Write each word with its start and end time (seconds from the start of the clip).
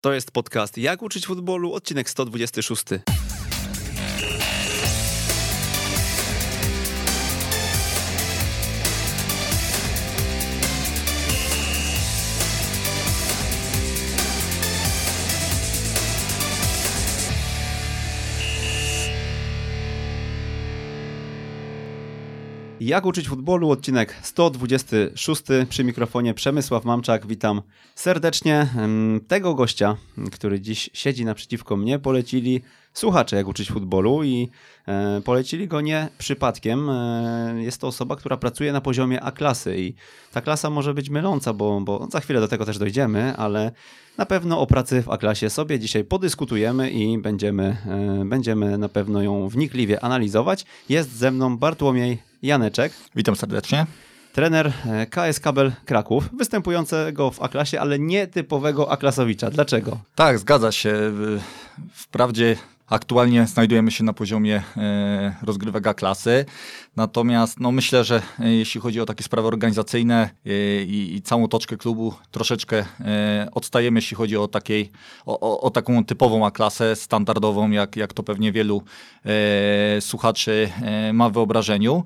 To 0.00 0.12
jest 0.12 0.30
podcast 0.30 0.78
Jak 0.78 1.02
uczyć 1.02 1.26
futbolu, 1.26 1.72
odcinek 1.72 2.10
126. 2.10 2.84
Jak 22.88 23.06
uczyć 23.06 23.28
futbolu, 23.28 23.70
odcinek 23.70 24.14
126. 24.22 25.42
Przy 25.68 25.84
mikrofonie 25.84 26.34
Przemysław 26.34 26.84
Mamczak. 26.84 27.26
Witam 27.26 27.62
serdecznie. 27.94 28.68
Tego 29.28 29.54
gościa, 29.54 29.96
który 30.32 30.60
dziś 30.60 30.90
siedzi 30.92 31.24
naprzeciwko 31.24 31.76
mnie, 31.76 31.98
polecili 31.98 32.62
słuchacze 32.92 33.36
Jak 33.36 33.48
uczyć 33.48 33.70
futbolu 33.70 34.24
i 34.24 34.48
e, 34.86 35.20
polecili 35.24 35.68
go 35.68 35.80
nie 35.80 36.08
przypadkiem. 36.18 36.90
E, 36.90 37.54
jest 37.58 37.80
to 37.80 37.86
osoba, 37.86 38.16
która 38.16 38.36
pracuje 38.36 38.72
na 38.72 38.80
poziomie 38.80 39.22
A-klasy 39.22 39.78
i 39.78 39.94
ta 40.32 40.40
klasa 40.40 40.70
może 40.70 40.94
być 40.94 41.10
myląca, 41.10 41.52
bo, 41.52 41.80
bo 41.80 42.08
za 42.10 42.20
chwilę 42.20 42.40
do 42.40 42.48
tego 42.48 42.64
też 42.64 42.78
dojdziemy, 42.78 43.36
ale 43.36 43.72
na 44.18 44.26
pewno 44.26 44.60
o 44.60 44.66
pracy 44.66 45.02
w 45.02 45.08
A-klasie 45.08 45.50
sobie 45.50 45.78
dzisiaj 45.78 46.04
podyskutujemy 46.04 46.90
i 46.90 47.18
będziemy, 47.18 47.76
e, 47.86 48.24
będziemy 48.24 48.78
na 48.78 48.88
pewno 48.88 49.22
ją 49.22 49.48
wnikliwie 49.48 50.04
analizować. 50.04 50.64
Jest 50.88 51.16
ze 51.16 51.30
mną 51.30 51.56
Bartłomiej 51.56 52.27
Janeczek, 52.42 52.92
Witam 53.16 53.36
serdecznie. 53.36 53.86
trener 54.32 54.72
e, 54.86 55.06
KS 55.06 55.40
Kabel 55.40 55.72
Kraków, 55.84 56.28
występującego 56.36 57.30
w 57.30 57.42
A-klasie, 57.42 57.80
ale 57.80 57.98
nie 57.98 58.26
typowego 58.26 58.92
A-klasowicza. 58.92 59.50
Dlaczego? 59.50 59.98
Tak, 60.14 60.38
zgadza 60.38 60.72
się. 60.72 60.94
Wprawdzie 61.92 62.56
aktualnie 62.88 63.46
znajdujemy 63.46 63.90
się 63.90 64.04
na 64.04 64.12
poziomie 64.12 64.62
e, 64.76 65.34
rozgrywek 65.42 65.94
klasy, 65.96 66.44
natomiast 66.96 67.60
no, 67.60 67.72
myślę, 67.72 68.04
że 68.04 68.22
e, 68.40 68.54
jeśli 68.54 68.80
chodzi 68.80 69.00
o 69.00 69.06
takie 69.06 69.24
sprawy 69.24 69.48
organizacyjne 69.48 70.30
e, 70.46 70.82
i, 70.82 71.16
i 71.16 71.22
całą 71.22 71.48
toczkę 71.48 71.76
klubu, 71.76 72.14
troszeczkę 72.30 72.84
odstajemy, 73.52 73.98
jeśli 73.98 74.16
chodzi 74.16 74.36
o, 74.36 74.48
takiej, 74.48 74.90
o, 75.26 75.40
o, 75.40 75.60
o 75.60 75.70
taką 75.70 76.04
typową 76.04 76.46
A 76.46 76.50
klasę, 76.50 76.96
standardową, 76.96 77.70
jak, 77.70 77.96
jak 77.96 78.12
to 78.12 78.22
pewnie 78.22 78.52
wielu 78.52 78.82
słuchaczy 80.00 80.70
ma 81.12 81.30
w 81.30 81.32
wyobrażeniu. 81.32 82.04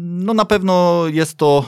No 0.00 0.34
na 0.34 0.44
pewno 0.44 1.02
jest 1.08 1.36
to, 1.36 1.64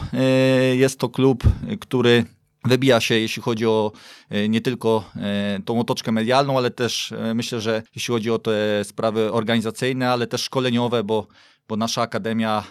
jest 0.72 0.98
to 0.98 1.08
klub, 1.08 1.44
który 1.80 2.24
wybija 2.64 3.00
się, 3.00 3.14
jeśli 3.14 3.42
chodzi 3.42 3.66
o 3.66 3.92
e, 4.30 4.48
nie 4.48 4.60
tylko 4.60 5.10
e, 5.16 5.58
tą 5.64 5.80
otoczkę 5.80 6.12
medialną, 6.12 6.58
ale 6.58 6.70
też 6.70 7.12
e, 7.12 7.34
myślę, 7.34 7.60
że 7.60 7.82
jeśli 7.94 8.14
chodzi 8.14 8.30
o 8.30 8.38
te 8.38 8.84
sprawy 8.84 9.32
organizacyjne, 9.32 10.10
ale 10.10 10.26
też 10.26 10.42
szkoleniowe, 10.42 11.04
bo, 11.04 11.26
bo 11.68 11.76
nasza 11.76 12.02
akademia 12.02 12.64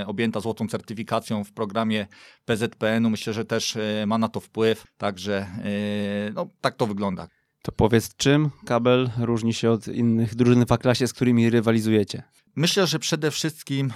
e, 0.00 0.06
objęta 0.06 0.40
złotą 0.40 0.68
certyfikacją 0.68 1.44
w 1.44 1.52
programie 1.52 2.06
PZPN-u, 2.44 3.10
myślę, 3.10 3.32
że 3.32 3.44
też 3.44 3.76
e, 3.76 4.06
ma 4.06 4.18
na 4.18 4.28
to 4.28 4.40
wpływ. 4.40 4.84
Także 4.96 5.36
e, 5.38 6.32
no, 6.34 6.46
tak 6.60 6.76
to 6.76 6.86
wygląda. 6.86 7.28
To 7.62 7.72
powiedz, 7.72 8.16
czym 8.16 8.50
Kabel 8.66 9.10
różni 9.18 9.54
się 9.54 9.70
od 9.70 9.88
innych 9.88 10.34
drużyn 10.34 10.66
w 10.66 10.72
A-klasie, 10.72 11.06
z 11.06 11.12
którymi 11.12 11.50
rywalizujecie? 11.50 12.22
Myślę, 12.56 12.86
że 12.86 12.98
przede 12.98 13.30
wszystkim 13.30 13.92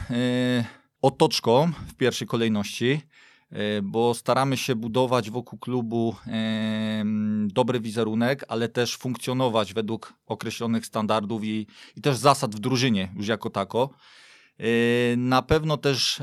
otoczką 1.03 1.73
w 1.89 1.95
pierwszej 1.95 2.29
kolejności, 2.29 3.01
bo 3.83 4.15
staramy 4.15 4.57
się 4.57 4.75
budować 4.75 5.31
wokół 5.31 5.59
klubu 5.59 6.17
m, 6.27 7.49
dobry 7.53 7.81
wizerunek, 7.81 8.45
ale 8.49 8.69
też 8.69 8.97
funkcjonować 8.97 9.75
według 9.75 10.15
określonych 10.27 10.87
standardów 10.87 11.45
i, 11.45 11.67
i 11.97 12.01
też 12.01 12.17
zasad 12.17 12.55
w 12.57 12.59
drużynie 12.59 13.13
już 13.17 13.29
jako 13.29 13.51
tako. 13.51 13.91
E, 14.59 15.17
Na 15.17 15.43
pewno 15.43 15.77
też 15.77 16.23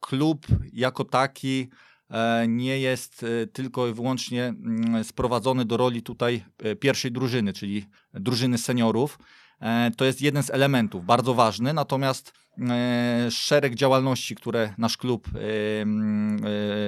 klub 0.00 0.46
jako 0.72 1.04
taki 1.04 1.68
e, 2.10 2.44
nie 2.48 2.78
jest 2.80 3.26
tylko 3.52 3.88
i 3.88 3.92
wyłącznie 3.92 4.44
mm, 4.44 5.04
sprowadzony 5.04 5.64
do 5.64 5.76
roli 5.76 6.02
tutaj 6.02 6.44
e, 6.58 6.76
pierwszej 6.76 7.12
drużyny, 7.12 7.52
czyli 7.52 7.86
drużyny 8.14 8.58
seniorów. 8.58 9.18
E, 9.62 9.90
To 9.96 10.04
jest 10.04 10.22
jeden 10.22 10.42
z 10.42 10.50
elementów, 10.50 11.04
bardzo 11.04 11.34
ważny, 11.34 11.72
natomiast 11.72 12.32
e, 12.70 13.30
szereg 13.30 13.74
działalności, 13.74 14.34
które 14.34 14.74
nasz 14.78 14.96
klub, 14.96 15.28
e, 15.28 15.84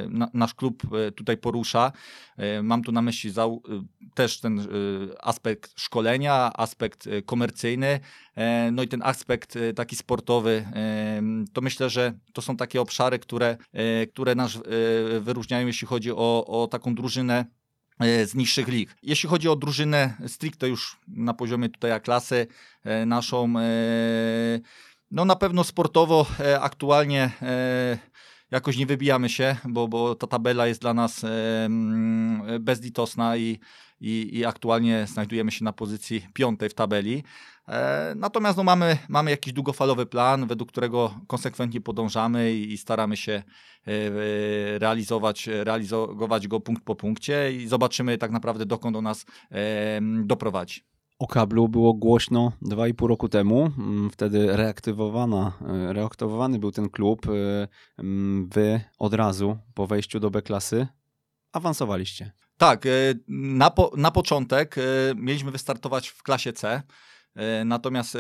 na- 0.09 0.31
nasz 0.35 0.55
klub 0.55 0.83
tutaj 1.17 1.37
porusza, 1.37 1.93
mam 2.63 2.83
tu 2.83 2.93
na 2.93 3.03
myśli 3.03 3.33
też 4.15 4.41
ten 4.41 4.67
aspekt 5.23 5.73
szkolenia, 5.81 6.51
aspekt 6.57 7.09
komercyjny, 7.27 8.01
no 8.73 8.83
i 8.83 8.89
ten 8.89 9.03
aspekt 9.03 9.59
taki 9.77 9.97
sportowy, 9.97 10.67
to 11.53 11.61
myślę, 11.61 11.91
że 11.91 12.13
to 12.33 12.43
są 12.43 12.57
takie 12.57 12.81
obszary, 12.81 13.19
które, 13.19 13.57
które 14.13 14.35
nas 14.35 14.59
wyróżniają, 15.21 15.67
jeśli 15.67 15.87
chodzi 15.87 16.13
o, 16.13 16.45
o 16.47 16.67
taką 16.71 16.95
drużynę 16.95 17.45
z 18.01 18.35
niższych 18.35 18.69
lig. 18.69 18.97
Jeśli 19.03 19.29
chodzi 19.29 19.49
o 19.49 19.57
drużynę 19.57 20.15
stricte 20.27 20.69
już 20.69 21.01
na 21.09 21.35
poziomie 21.35 21.69
tutaj 21.69 21.93
A 21.93 22.01
klasy 22.01 22.47
e, 22.85 23.07
naszą, 23.07 23.55
e, 23.59 24.61
no 25.11 25.25
na 25.25 25.37
pewno 25.37 25.65
sportowo 25.65 26.27
e, 26.41 26.61
aktualnie 26.61 27.31
e, 27.43 27.99
jakoś 28.55 28.77
nie 28.77 28.87
wybijamy 28.87 29.29
się, 29.29 29.57
bo, 29.65 29.89
bo 29.89 30.15
ta 30.15 30.27
tabela 30.27 30.67
jest 30.67 30.81
dla 30.81 30.95
nas 30.95 31.27
bezlitosna 32.61 33.37
i, 33.37 33.59
i, 34.01 34.39
i 34.39 34.45
aktualnie 34.45 35.07
znajdujemy 35.07 35.51
się 35.51 35.65
na 35.65 35.73
pozycji 35.73 36.27
piątej 36.35 36.69
w 36.69 36.75
tabeli. 36.75 37.23
E, 37.69 38.15
Natomiast 38.17 38.57
no, 38.57 38.65
mamy, 38.65 38.99
mamy 39.09 39.31
jakiś 39.31 39.53
długofalowy 39.53 40.07
plan, 40.07 40.47
według 40.47 40.69
którego 40.73 41.21
konsekwentnie 41.27 41.81
podążamy 41.81 42.53
i, 42.53 42.73
i 42.73 42.79
staramy 42.79 43.17
się 43.17 43.33
e, 43.33 43.43
e, 43.91 44.79
realizować, 44.79 45.47
realizować 45.47 46.49
go 46.49 46.61
punkt 46.61 46.85
po 46.85 46.95
punkcie 46.95 47.53
i 47.53 47.69
zobaczymy 47.69 48.19
tak 48.19 48.31
naprawdę 48.31 48.67
dokąd 48.67 48.97
on 48.97 49.05
nas 49.05 49.27
doprowadzi. 50.25 50.94
O 51.19 51.27
kablu 51.27 51.69
było 51.69 51.95
głośno 51.95 52.53
2,5 52.63 53.07
roku 53.07 53.29
temu. 53.29 53.71
Mm, 53.79 54.11
Wtedy 54.11 54.57
reaktywowana, 54.57 55.53
e, 55.69 55.93
reaktywowany 55.93 56.59
był 56.59 56.73
ten 56.73 56.91
klub. 56.91 57.27
E, 57.27 57.69
mm, 57.99 58.49
Wy 58.49 58.81
od 58.99 59.15
razu 59.15 59.57
po 59.75 59.87
wejściu 59.87 60.21
do 60.21 60.31
B-klasy 60.31 60.87
awansowaliście. 61.53 62.33
Tak, 62.57 62.87
e, 62.87 62.91
na, 63.29 63.71
po, 63.71 63.93
na 63.97 64.11
początek 64.11 64.77
mieliśmy 65.17 65.51
wystartować 65.51 66.09
w 66.09 66.23
klasie 66.23 66.53
C, 66.53 66.83
natomiast 67.65 68.19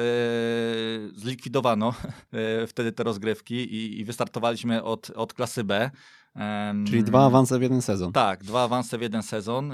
zlikwidowano 1.14 1.94
wtedy 2.68 2.92
te 2.92 3.02
rozgrywki 3.02 3.54
i, 3.54 4.00
i 4.00 4.04
wystartowaliśmy 4.04 4.82
od, 4.82 5.10
od 5.10 5.34
klasy 5.34 5.64
B. 5.64 5.90
Em, 6.34 6.86
Czyli 6.86 7.04
dwa 7.04 7.26
awanse 7.26 7.58
w 7.58 7.62
jeden 7.62 7.82
sezon. 7.82 8.12
Tak, 8.12 8.44
dwa 8.44 8.62
awanse 8.64 8.98
w 8.98 9.02
jeden 9.02 9.22
sezon. 9.22 9.72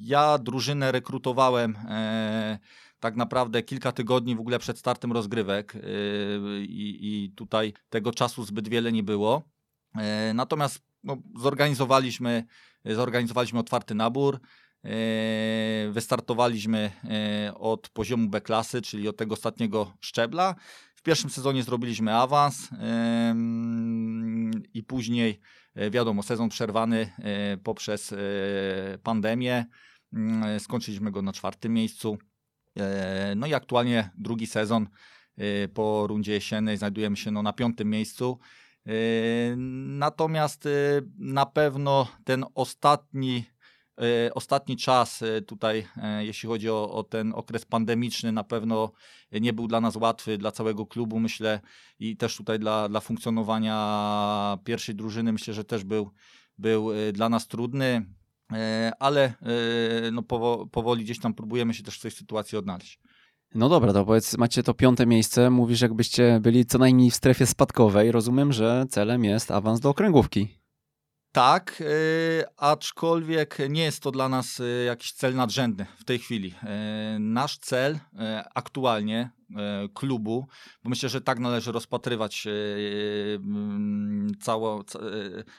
Ja 0.00 0.38
drużynę 0.38 0.92
rekrutowałem 0.92 1.76
e, 1.88 2.58
tak 3.00 3.16
naprawdę 3.16 3.62
kilka 3.62 3.92
tygodni 3.92 4.36
w 4.36 4.40
ogóle 4.40 4.58
przed 4.58 4.78
startem 4.78 5.12
rozgrywek 5.12 5.74
yy, 5.74 6.64
i, 6.64 6.98
i 7.24 7.30
tutaj 7.30 7.72
tego 7.88 8.12
czasu 8.12 8.44
zbyt 8.44 8.68
wiele 8.68 8.92
nie 8.92 9.02
było. 9.02 9.42
E, 9.96 10.34
Natomiast 10.34 10.78
no, 11.04 11.16
zorganizowaliśmy, 11.40 12.44
zorganizowaliśmy 12.84 13.58
otwarty 13.58 13.94
nabór. 13.94 14.40
e, 14.84 14.88
Wystartowaliśmy 15.90 16.90
e, 17.04 17.54
od 17.54 17.88
poziomu 17.88 18.28
B 18.28 18.40
klasy, 18.40 18.82
czyli 18.82 19.08
od 19.08 19.16
tego 19.16 19.34
ostatniego 19.34 19.92
szczebla. 20.00 20.54
Pierwszym 21.04 21.30
sezonie 21.30 21.62
zrobiliśmy 21.62 22.14
awans 22.14 22.68
i 24.74 24.82
później, 24.82 25.40
e, 25.74 25.90
wiadomo, 25.90 26.22
sezon 26.22 26.48
przerwany 26.48 27.12
e, 27.18 27.56
poprzez 27.56 28.12
e, 28.12 28.16
pandemię. 29.02 29.66
Mm, 30.12 30.60
Skończyliśmy 30.60 31.10
go 31.10 31.22
na 31.22 31.32
czwartym 31.32 31.72
miejscu. 31.72 32.18
No 33.36 33.46
i 33.46 33.54
aktualnie 33.54 34.10
drugi 34.18 34.46
sezon 34.46 34.88
po 35.74 36.06
rundzie 36.06 36.32
jesiennej 36.32 36.76
znajdujemy 36.76 37.16
się 37.16 37.30
no, 37.30 37.42
na 37.42 37.52
piątym 37.52 37.90
miejscu. 37.90 38.38
Natomiast 39.86 40.68
na 41.18 41.46
pewno 41.46 42.08
ten 42.24 42.44
ostatni, 42.54 43.44
ostatni 44.34 44.76
czas 44.76 45.22
e, 45.22 45.42
tutaj, 45.42 45.86
e, 45.96 46.24
jeśli 46.24 46.48
chodzi 46.48 46.70
o, 46.70 46.92
o 46.92 47.02
ten 47.02 47.32
okres 47.32 47.64
pandemiczny, 47.64 48.32
na 48.32 48.44
pewno 48.44 48.92
nie 49.32 49.52
był 49.52 49.68
dla 49.68 49.80
nas 49.80 49.96
łatwy, 49.96 50.38
dla 50.38 50.52
całego 50.52 50.86
klubu, 50.86 51.20
myślę, 51.20 51.60
i 51.98 52.16
też 52.16 52.36
tutaj 52.36 52.58
dla, 52.58 52.88
dla 52.88 53.00
funkcjonowania 53.00 54.58
pierwszej 54.64 54.94
drużyny, 54.94 55.32
myślę, 55.32 55.54
że 55.54 55.64
też 55.64 55.84
był, 55.84 56.10
był 56.58 56.92
e, 56.92 57.12
dla 57.12 57.28
nas 57.28 57.48
trudny, 57.48 58.06
e, 58.52 58.92
ale 58.98 59.24
e, 59.24 60.10
no, 60.12 60.22
powo- 60.22 60.68
powoli 60.70 61.04
gdzieś 61.04 61.18
tam 61.20 61.34
próbujemy 61.34 61.74
się 61.74 61.82
też 61.82 61.98
w 61.98 62.02
tej 62.02 62.10
sytuacji 62.10 62.58
odnaleźć. 62.58 63.00
No 63.54 63.68
dobra, 63.68 63.92
to 63.92 64.04
powiedz, 64.04 64.38
macie 64.38 64.62
to 64.62 64.74
piąte 64.74 65.06
miejsce, 65.06 65.50
mówisz 65.50 65.80
jakbyście 65.80 66.40
byli 66.40 66.66
co 66.66 66.78
najmniej 66.78 67.10
w 67.10 67.14
strefie 67.14 67.46
spadkowej. 67.46 68.12
Rozumiem, 68.12 68.52
że 68.52 68.84
celem 68.90 69.24
jest 69.24 69.50
awans 69.50 69.80
do 69.80 69.88
okręgówki. 69.90 70.63
Tak, 71.34 71.80
yy, 71.80 72.44
aczkolwiek 72.56 73.58
nie 73.68 73.82
jest 73.82 74.02
to 74.02 74.10
dla 74.10 74.28
nas 74.28 74.58
yy, 74.58 74.84
jakiś 74.84 75.12
cel 75.12 75.34
nadrzędny 75.34 75.86
w 75.98 76.04
tej 76.04 76.18
chwili. 76.18 76.48
Yy, 76.48 77.18
nasz 77.18 77.58
cel 77.58 77.98
aktualnie 78.54 79.30
klubu, 79.94 80.46
bo 80.84 80.90
myślę, 80.90 81.08
że 81.08 81.20
tak 81.20 81.38
należy 81.38 81.72
rozpatrywać 81.72 82.46
mm, 83.36 84.32
cało, 84.40 84.84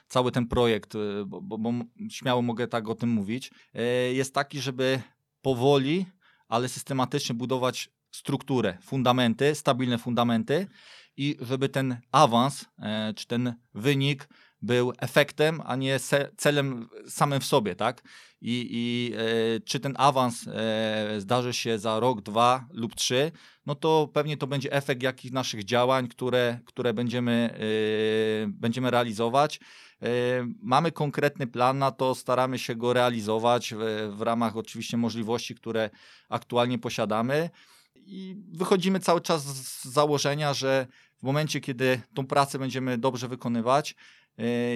cały 0.07 0.31
ten 0.31 0.47
projekt, 0.47 0.93
bo, 1.25 1.41
bo, 1.41 1.57
bo 1.57 1.71
śmiało 2.09 2.41
mogę 2.41 2.67
tak 2.67 2.89
o 2.89 2.95
tym 2.95 3.09
mówić, 3.09 3.51
jest 4.13 4.33
taki, 4.33 4.59
żeby 4.59 5.01
powoli, 5.41 6.05
ale 6.47 6.69
systematycznie 6.69 7.35
budować 7.35 7.89
strukturę, 8.11 8.77
fundamenty, 8.81 9.55
stabilne 9.55 9.97
fundamenty 9.97 10.67
i 11.17 11.37
żeby 11.41 11.69
ten 11.69 11.97
awans, 12.11 12.65
czy 13.15 13.27
ten 13.27 13.55
wynik 13.73 14.27
był 14.61 14.93
efektem, 14.97 15.61
a 15.65 15.75
nie 15.75 15.99
celem 16.37 16.89
samym 17.07 17.39
w 17.39 17.45
sobie, 17.45 17.75
tak? 17.75 18.03
I, 18.41 18.67
i 18.71 19.13
e, 19.15 19.59
czy 19.59 19.79
ten 19.79 19.93
awans 19.97 20.47
e, 20.47 21.21
zdarzy 21.21 21.53
się 21.53 21.79
za 21.79 21.99
rok, 21.99 22.21
dwa 22.21 22.67
lub 22.71 22.95
trzy, 22.95 23.31
no 23.65 23.75
to 23.75 24.09
pewnie 24.13 24.37
to 24.37 24.47
będzie 24.47 24.71
efekt 24.71 25.03
jakich 25.03 25.31
naszych 25.31 25.63
działań, 25.63 26.07
które, 26.07 26.59
które 26.65 26.93
będziemy, 26.93 27.49
e, 27.53 28.47
będziemy 28.47 28.91
realizować. 28.91 29.59
E, 30.01 30.07
mamy 30.61 30.91
konkretny 30.91 31.47
plan 31.47 31.77
na 31.77 31.91
to, 31.91 32.15
staramy 32.15 32.59
się 32.59 32.75
go 32.75 32.93
realizować 32.93 33.73
w, 33.73 34.11
w 34.17 34.21
ramach 34.21 34.57
oczywiście 34.57 34.97
możliwości, 34.97 35.55
które 35.55 35.89
aktualnie 36.29 36.79
posiadamy. 36.79 37.49
I 37.95 38.35
wychodzimy 38.53 38.99
cały 38.99 39.21
czas 39.21 39.43
z 39.43 39.85
założenia, 39.85 40.53
że 40.53 40.87
w 41.19 41.23
momencie, 41.23 41.61
kiedy 41.61 42.01
tą 42.13 42.27
pracę 42.27 42.59
będziemy 42.59 42.97
dobrze 42.97 43.27
wykonywać, 43.27 43.95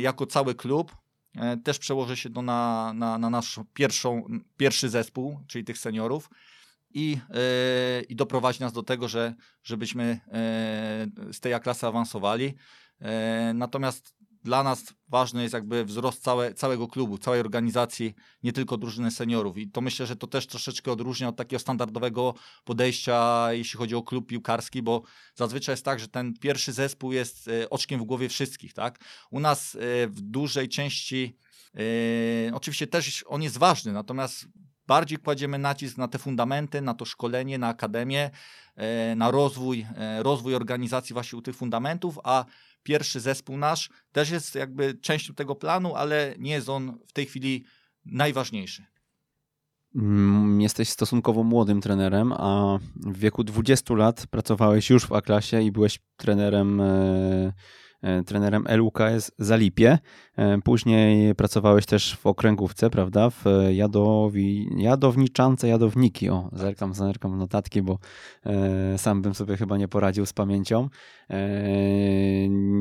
jako 0.02 0.26
cały 0.26 0.56
klub. 0.56 0.96
E, 1.36 1.58
też 1.58 1.80
przełoży 1.80 2.18
się 2.18 2.30
to 2.30 2.42
na, 2.42 2.92
na, 2.96 3.18
na 3.18 3.30
nasz 3.30 3.60
pierwszą, 3.74 4.24
pierwszy 4.58 4.90
zespół, 4.90 5.40
czyli 5.48 5.66
tych 5.66 5.78
seniorów 5.78 6.30
i, 6.94 7.10
yy, 7.12 8.02
i 8.10 8.16
doprowadzi 8.16 8.60
nas 8.60 8.74
do 8.74 8.84
tego, 8.84 9.08
że, 9.08 9.36
żebyśmy 9.64 10.20
z 11.32 11.40
tej 11.40 11.54
A-klasy 11.54 11.88
awansowali. 11.88 12.46
Yy, 12.46 13.08
natomiast 13.54 14.19
dla 14.50 14.64
nas 14.64 14.94
ważny 15.08 15.42
jest 15.42 15.54
jakby 15.54 15.86
wzrost 15.86 16.24
całe, 16.24 16.54
całego 16.54 16.88
klubu, 16.88 17.18
całej 17.18 17.40
organizacji, 17.40 18.16
nie 18.44 18.54
tylko 18.54 18.78
drużyny 18.78 19.12
seniorów. 19.12 19.58
I 19.58 19.72
to 19.72 19.82
myślę, 19.82 20.06
że 20.06 20.16
to 20.16 20.28
też 20.28 20.48
troszeczkę 20.48 20.92
odróżnia 20.92 21.28
od 21.28 21.36
takiego 21.36 21.60
standardowego 21.60 22.34
podejścia, 22.64 23.48
jeśli 23.54 23.78
chodzi 23.78 23.96
o 23.96 24.04
klub 24.04 24.28
piłkarski, 24.28 24.82
bo 24.82 25.02
zazwyczaj 25.36 25.74
jest 25.74 25.86
tak, 25.86 26.00
że 26.00 26.08
ten 26.08 26.34
pierwszy 26.34 26.74
zespół 26.74 27.12
jest 27.12 27.48
e, 27.48 27.70
oczkiem 27.70 28.00
w 28.00 28.04
głowie 28.04 28.30
wszystkich. 28.30 28.74
Tak? 28.74 29.00
U 29.32 29.40
nas 29.40 29.76
e, 29.76 30.08
w 30.08 30.22
dużej 30.22 30.70
części, 30.70 31.38
e, 31.76 32.56
oczywiście 32.56 32.88
też 32.88 33.24
on 33.28 33.42
jest 33.42 33.58
ważny, 33.58 33.92
natomiast 33.94 34.48
bardziej 34.88 35.18
kładziemy 35.18 35.58
nacisk 35.58 35.98
na 35.98 36.08
te 36.08 36.20
fundamenty, 36.20 36.82
na 36.82 36.94
to 36.94 37.06
szkolenie, 37.06 37.58
na 37.58 37.68
akademię, 37.68 38.30
na 39.16 39.32
rozwój, 39.32 39.86
rozwój 40.20 40.56
organizacji 40.56 41.14
właśnie 41.14 41.40
u 41.40 41.42
tych 41.42 41.56
fundamentów, 41.56 42.20
a 42.24 42.46
pierwszy 42.84 43.20
zespół 43.20 43.58
nasz 43.58 43.90
też 44.12 44.30
jest 44.30 44.56
jakby 44.56 44.94
częścią 44.94 45.34
tego 45.34 45.56
planu, 45.56 45.96
ale 45.96 46.36
nie 46.40 46.52
jest 46.52 46.70
on 46.70 47.00
w 47.08 47.14
tej 47.14 47.26
chwili 47.26 47.66
najważniejszy. 48.06 48.86
Mm, 49.96 50.62
jesteś 50.62 50.90
stosunkowo 50.90 51.44
młodym 51.44 51.82
trenerem, 51.82 52.34
a 52.34 52.80
w 52.96 53.18
wieku 53.18 53.44
20 53.44 53.94
lat 53.94 54.28
pracowałeś 54.28 54.90
już 54.90 55.06
w 55.06 55.14
A-klasie 55.14 55.62
i 55.62 55.72
byłeś 55.72 56.00
trenerem 56.18 56.82
e, 56.82 57.54
trenerem 58.26 58.66
LUKS 58.78 59.32
Zalipie. 59.38 60.00
E, 60.36 60.62
później 60.62 61.36
pracowałeś 61.36 61.86
też 61.86 62.16
w 62.16 62.26
okręgówce, 62.28 62.90
prawda? 62.90 63.30
W 63.30 63.46
Jadowi, 63.72 64.70
Jadowniczance, 64.78 65.68
Jadowniki. 65.68 66.30
O, 66.30 66.50
zerkam, 66.54 66.94
zerkam 66.94 67.38
notatki, 67.38 67.82
bo 67.82 68.00
e, 68.46 68.98
sam 68.98 69.22
bym 69.22 69.36
sobie 69.36 69.58
chyba 69.58 69.78
nie 69.78 69.88
poradził 69.88 70.26
z 70.26 70.34
pamięcią. 70.34 70.90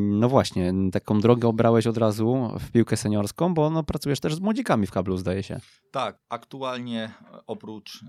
no 0.08 0.28
właśnie, 0.28 0.72
taką 0.92 1.20
drogę 1.20 1.48
obrałeś 1.48 1.86
od 1.86 1.96
razu 1.96 2.50
w 2.60 2.70
piłkę 2.70 2.96
seniorską, 2.96 3.54
bo 3.54 3.70
no, 3.70 3.82
pracujesz 3.84 4.20
też 4.20 4.34
z 4.34 4.40
młodzikami 4.40 4.86
w 4.86 4.90
kablu, 4.90 5.16
zdaje 5.16 5.42
się. 5.42 5.60
Tak, 5.90 6.18
aktualnie 6.28 7.10
oprócz 7.46 8.04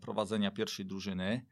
prowadzenia 0.00 0.50
pierwszej 0.50 0.86
drużyny, 0.86 1.46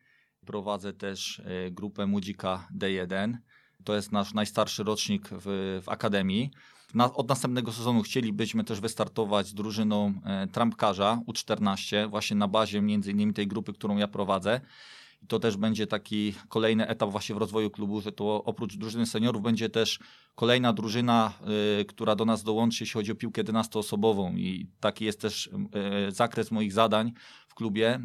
prowadzę 0.46 0.92
też 0.92 1.42
grupę 1.70 2.06
Młodzika 2.06 2.68
D1 2.78 3.36
to 3.84 3.94
jest 3.94 4.12
nasz 4.12 4.34
najstarszy 4.34 4.84
rocznik 4.84 5.28
w, 5.32 5.80
w 5.82 5.88
Akademii. 5.88 6.50
Na, 6.94 7.14
od 7.14 7.28
następnego 7.28 7.72
sezonu 7.72 8.02
chcielibyśmy 8.02 8.64
też 8.64 8.80
wystartować 8.80 9.46
z 9.46 9.54
drużyną 9.54 10.14
e, 10.24 10.46
trampkarza 10.46 11.20
U14, 11.26 12.10
właśnie 12.10 12.36
na 12.36 12.48
bazie 12.48 12.82
między 12.82 13.10
innymi 13.10 13.34
tej 13.34 13.46
grupy, 13.46 13.72
którą 13.72 13.96
ja 13.96 14.08
prowadzę. 14.08 14.60
I 15.22 15.26
to 15.26 15.38
też 15.38 15.56
będzie 15.56 15.86
taki 15.86 16.34
kolejny 16.48 16.88
etap 16.88 17.10
właśnie 17.10 17.34
w 17.34 17.38
rozwoju 17.38 17.70
klubu, 17.70 18.00
że 18.00 18.12
to 18.12 18.44
oprócz 18.44 18.76
drużyny 18.76 19.06
seniorów 19.06 19.42
będzie 19.42 19.68
też 19.68 19.98
kolejna 20.34 20.72
drużyna, 20.72 21.32
y, 21.80 21.84
która 21.84 22.16
do 22.16 22.24
nas 22.24 22.42
dołączy, 22.42 22.84
jeśli 22.84 22.94
chodzi 22.94 23.12
o 23.12 23.14
piłkę 23.14 23.44
11-osobową 23.44 24.38
i 24.38 24.66
taki 24.80 25.04
jest 25.04 25.20
też 25.20 25.46
y, 25.46 26.12
zakres 26.12 26.50
moich 26.50 26.72
zadań 26.72 27.12
w 27.48 27.54
klubie, 27.54 28.00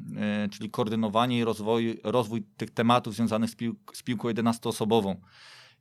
y, 0.46 0.50
czyli 0.50 0.70
koordynowanie 0.70 1.40
i 1.40 1.44
rozwój, 1.44 2.00
rozwój 2.04 2.44
tych 2.58 2.72
tematów 2.72 3.14
związanych 3.16 3.50
z, 3.50 3.56
pił 3.56 3.76
z 3.94 4.04
piłką 4.04 4.28
11-osobową 4.28 5.16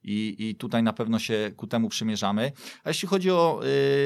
i, 0.05 0.37
i 0.39 0.55
tutaj 0.55 0.83
na 0.83 0.93
pewno 0.93 1.19
się 1.19 1.51
ku 1.57 1.67
temu 1.67 1.89
przymierzamy. 1.89 2.53
A 2.85 2.91
jeśli 2.91 3.09
chodzi 3.09 3.31
o 3.31 3.61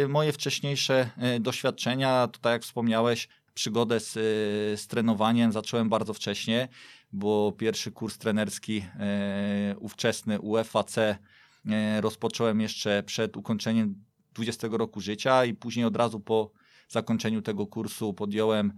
y, 0.04 0.08
moje 0.08 0.32
wcześniejsze 0.32 1.10
y, 1.36 1.40
doświadczenia, 1.40 2.28
to 2.32 2.38
tak 2.38 2.52
jak 2.52 2.62
wspomniałeś, 2.62 3.28
przygodę 3.54 4.00
z, 4.00 4.16
y, 4.16 4.76
z 4.76 4.86
trenowaniem 4.86 5.52
zacząłem 5.52 5.88
bardzo 5.88 6.14
wcześnie, 6.14 6.68
bo 7.12 7.52
pierwszy 7.52 7.92
kurs 7.92 8.18
trenerski 8.18 8.84
y, 9.72 9.78
ówczesny 9.78 10.40
UFAC 10.40 10.98
y, 10.98 11.16
rozpocząłem 12.00 12.60
jeszcze 12.60 13.02
przed 13.02 13.36
ukończeniem 13.36 14.04
20 14.34 14.68
roku 14.70 15.00
życia 15.00 15.44
i 15.44 15.54
później 15.54 15.86
od 15.86 15.96
razu 15.96 16.20
po 16.20 16.50
zakończeniu 16.88 17.42
tego 17.42 17.66
kursu 17.66 18.14
podjąłem 18.14 18.72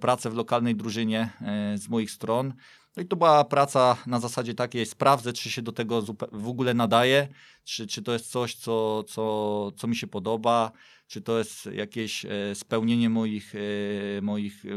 pracę 0.00 0.30
w 0.30 0.34
lokalnej 0.34 0.76
drużynie 0.76 1.30
y, 1.74 1.78
z 1.78 1.88
moich 1.88 2.10
stron. 2.10 2.54
No 2.96 3.02
i 3.02 3.06
to 3.06 3.16
była 3.16 3.44
praca 3.44 3.96
na 4.06 4.20
zasadzie 4.20 4.54
takiej, 4.54 4.86
sprawdzę, 4.86 5.32
czy 5.32 5.50
się 5.50 5.62
do 5.62 5.72
tego 5.72 6.02
w 6.32 6.48
ogóle 6.48 6.74
nadaje, 6.74 7.28
czy, 7.64 7.86
czy 7.86 8.02
to 8.02 8.12
jest 8.12 8.30
coś, 8.30 8.54
co, 8.54 9.02
co, 9.02 9.72
co 9.76 9.86
mi 9.86 9.96
się 9.96 10.06
podoba, 10.06 10.72
czy 11.06 11.20
to 11.20 11.38
jest 11.38 11.66
jakieś 11.66 12.24
e, 12.24 12.54
spełnienie 12.54 13.10
moich, 13.10 13.54
e, 13.54 14.22
moich, 14.22 14.64
e, 14.66 14.68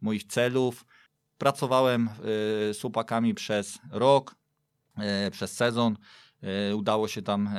moich 0.00 0.24
celów. 0.24 0.84
Pracowałem 1.38 2.10
z 2.72 2.80
chłopakami 2.80 3.34
przez 3.34 3.78
rok, 3.90 4.34
przez 5.32 5.52
sezon. 5.52 5.96
Udało 6.74 7.08
się 7.08 7.22
tam 7.22 7.50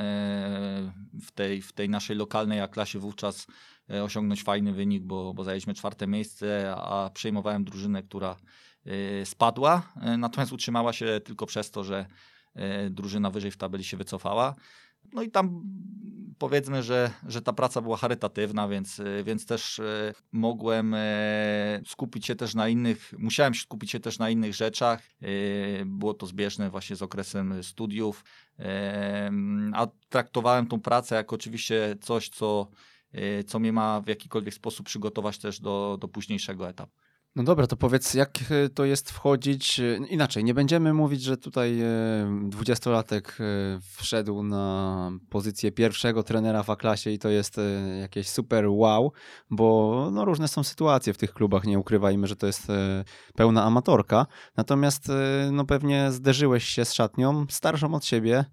w 1.22 1.32
tej, 1.34 1.62
w 1.62 1.72
tej 1.72 1.88
naszej 1.88 2.16
lokalnej 2.16 2.68
klasie 2.70 2.98
wówczas 2.98 3.46
osiągnąć 4.02 4.42
fajny 4.42 4.72
wynik, 4.72 5.02
bo, 5.02 5.34
bo 5.34 5.44
zajęliśmy 5.44 5.74
czwarte 5.74 6.06
miejsce, 6.06 6.74
a 6.76 7.10
przejmowałem 7.14 7.64
drużynę, 7.64 8.02
która 8.02 8.36
Y, 8.86 9.26
spadła, 9.26 9.92
y, 10.14 10.18
natomiast 10.18 10.52
utrzymała 10.52 10.92
się 10.92 11.20
tylko 11.24 11.46
przez 11.46 11.70
to, 11.70 11.84
że 11.84 12.06
drużyna 12.90 13.30
wyżej 13.30 13.50
w 13.50 13.56
tabeli 13.56 13.84
się 13.84 13.96
wycofała. 13.96 14.54
No 15.12 15.22
i 15.22 15.30
tam 15.30 15.62
powiedzmy, 16.38 16.82
że, 16.82 17.10
że 17.26 17.42
ta 17.42 17.52
praca 17.52 17.80
była 17.80 17.96
charytatywna, 17.96 18.68
więc, 18.68 19.00
więc 19.24 19.46
też 19.46 19.80
mogłem 20.32 20.94
skupić 21.86 22.26
się 22.26 22.34
też 22.34 22.54
na 22.54 22.68
innych, 22.68 23.14
musiałem 23.18 23.54
skupić 23.54 23.90
się 23.90 24.00
też 24.00 24.18
na 24.18 24.30
innych 24.30 24.54
rzeczach. 24.54 25.02
Było 25.86 26.14
to 26.14 26.26
zbieżne 26.26 26.70
właśnie 26.70 26.96
z 26.96 27.02
okresem 27.02 27.62
studiów, 27.62 28.24
a 29.72 29.86
traktowałem 30.08 30.66
tą 30.66 30.80
pracę 30.80 31.14
jako 31.14 31.36
oczywiście 31.36 31.96
coś, 32.00 32.28
co, 32.28 32.68
co 33.46 33.58
mnie 33.58 33.72
ma 33.72 34.00
w 34.00 34.08
jakikolwiek 34.08 34.54
sposób 34.54 34.86
przygotować 34.86 35.38
też 35.38 35.60
do, 35.60 35.98
do 36.00 36.08
późniejszego 36.08 36.68
etapu. 36.68 36.92
No 37.36 37.42
dobra, 37.42 37.66
to 37.66 37.76
powiedz, 37.76 38.14
jak 38.14 38.38
e, 38.50 38.68
to 38.68 38.84
jest 38.84 39.10
wchodzić 39.10 39.80
e, 39.80 39.96
inaczej. 39.96 40.44
Nie 40.44 40.54
będziemy 40.54 40.94
mówić, 40.94 41.22
że 41.22 41.36
tutaj 41.36 41.82
dwudziestolatek 42.48 43.38
wszedł 43.96 44.42
na 44.42 45.10
pozycję 45.30 45.72
pierwszego 45.72 46.22
trenera 46.22 46.62
w 46.62 46.70
A-klasie 46.70 47.10
i 47.10 47.18
to 47.18 47.28
jest 47.28 47.56
jakieś 48.00 48.28
super 48.28 48.64
wow, 48.68 49.12
bo 49.50 50.08
no, 50.12 50.24
różne 50.24 50.48
są 50.48 50.62
sytuacje 50.64 51.12
w 51.12 51.18
tych 51.18 51.32
klubach, 51.34 51.64
nie 51.64 51.78
ukrywajmy, 51.78 52.26
że 52.26 52.36
to 52.36 52.46
jest 52.46 52.66
pełna 53.34 53.64
amatorka. 53.64 54.26
Natomiast 54.56 55.12
no, 55.52 55.64
pewnie 55.64 56.12
zderzyłeś 56.12 56.64
się 56.64 56.84
z 56.84 56.92
szatnią 56.92 57.46
starszą 57.48 57.94
od 57.94 58.04
siebie, 58.04 58.44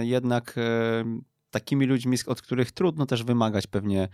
jednak 0.00 0.54
takimi 1.50 1.86
ludźmi, 1.86 2.16
od 2.26 2.42
których 2.42 2.72
trudno 2.72 3.06
też 3.06 3.24
wymagać 3.24 3.66
pewnie, 3.66 4.08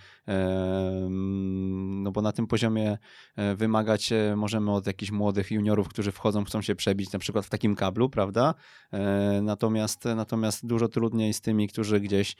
no 2.02 2.12
bo 2.12 2.22
na 2.22 2.32
tym 2.32 2.46
poziomie 2.46 2.98
e, 3.36 3.54
wymagać 3.54 4.12
e, 4.12 4.36
możemy 4.36 4.72
od 4.72 4.86
jakichś 4.86 5.12
młodych 5.12 5.50
juniorów, 5.50 5.88
którzy 5.88 6.12
wchodzą, 6.12 6.44
chcą 6.44 6.62
się 6.62 6.74
przebić 6.74 7.12
na 7.12 7.18
przykład 7.18 7.46
w 7.46 7.50
takim 7.50 7.74
kablu, 7.74 8.10
prawda? 8.10 8.54
E, 8.92 9.40
natomiast, 9.42 10.04
natomiast 10.04 10.66
dużo 10.66 10.88
trudniej 10.88 11.34
z 11.34 11.40
tymi, 11.40 11.68
którzy 11.68 12.00
gdzieś 12.00 12.36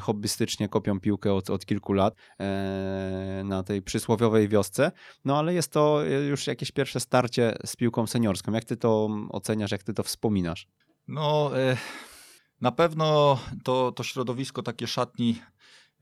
hobbystycznie 0.00 0.68
kopią 0.68 1.00
piłkę 1.00 1.34
od, 1.34 1.50
od 1.50 1.66
kilku 1.66 1.92
lat 1.92 2.14
na 3.44 3.62
tej 3.62 3.82
przysłowiowej 3.82 4.48
wiosce, 4.48 4.92
no 5.24 5.38
ale 5.38 5.54
jest 5.54 5.72
to 5.72 6.04
już 6.04 6.46
jakieś 6.46 6.72
pierwsze 6.72 7.00
starcie 7.00 7.54
z 7.66 7.76
piłką 7.76 8.06
seniorską. 8.06 8.52
Jak 8.52 8.64
ty 8.64 8.76
to 8.76 9.08
oceniasz, 9.28 9.70
jak 9.70 9.82
ty 9.82 9.94
to 9.94 10.02
wspominasz? 10.02 10.66
No... 11.08 11.50
Na 12.62 12.72
pewno 12.72 13.38
to, 13.64 13.92
to 13.92 14.02
środowisko 14.02 14.62
takie 14.62 14.86
szatni 14.86 15.42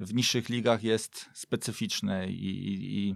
w 0.01 0.15
niższych 0.15 0.49
ligach 0.49 0.83
jest 0.83 1.31
specyficzne 1.35 2.29
i, 2.29 3.09
i 3.09 3.13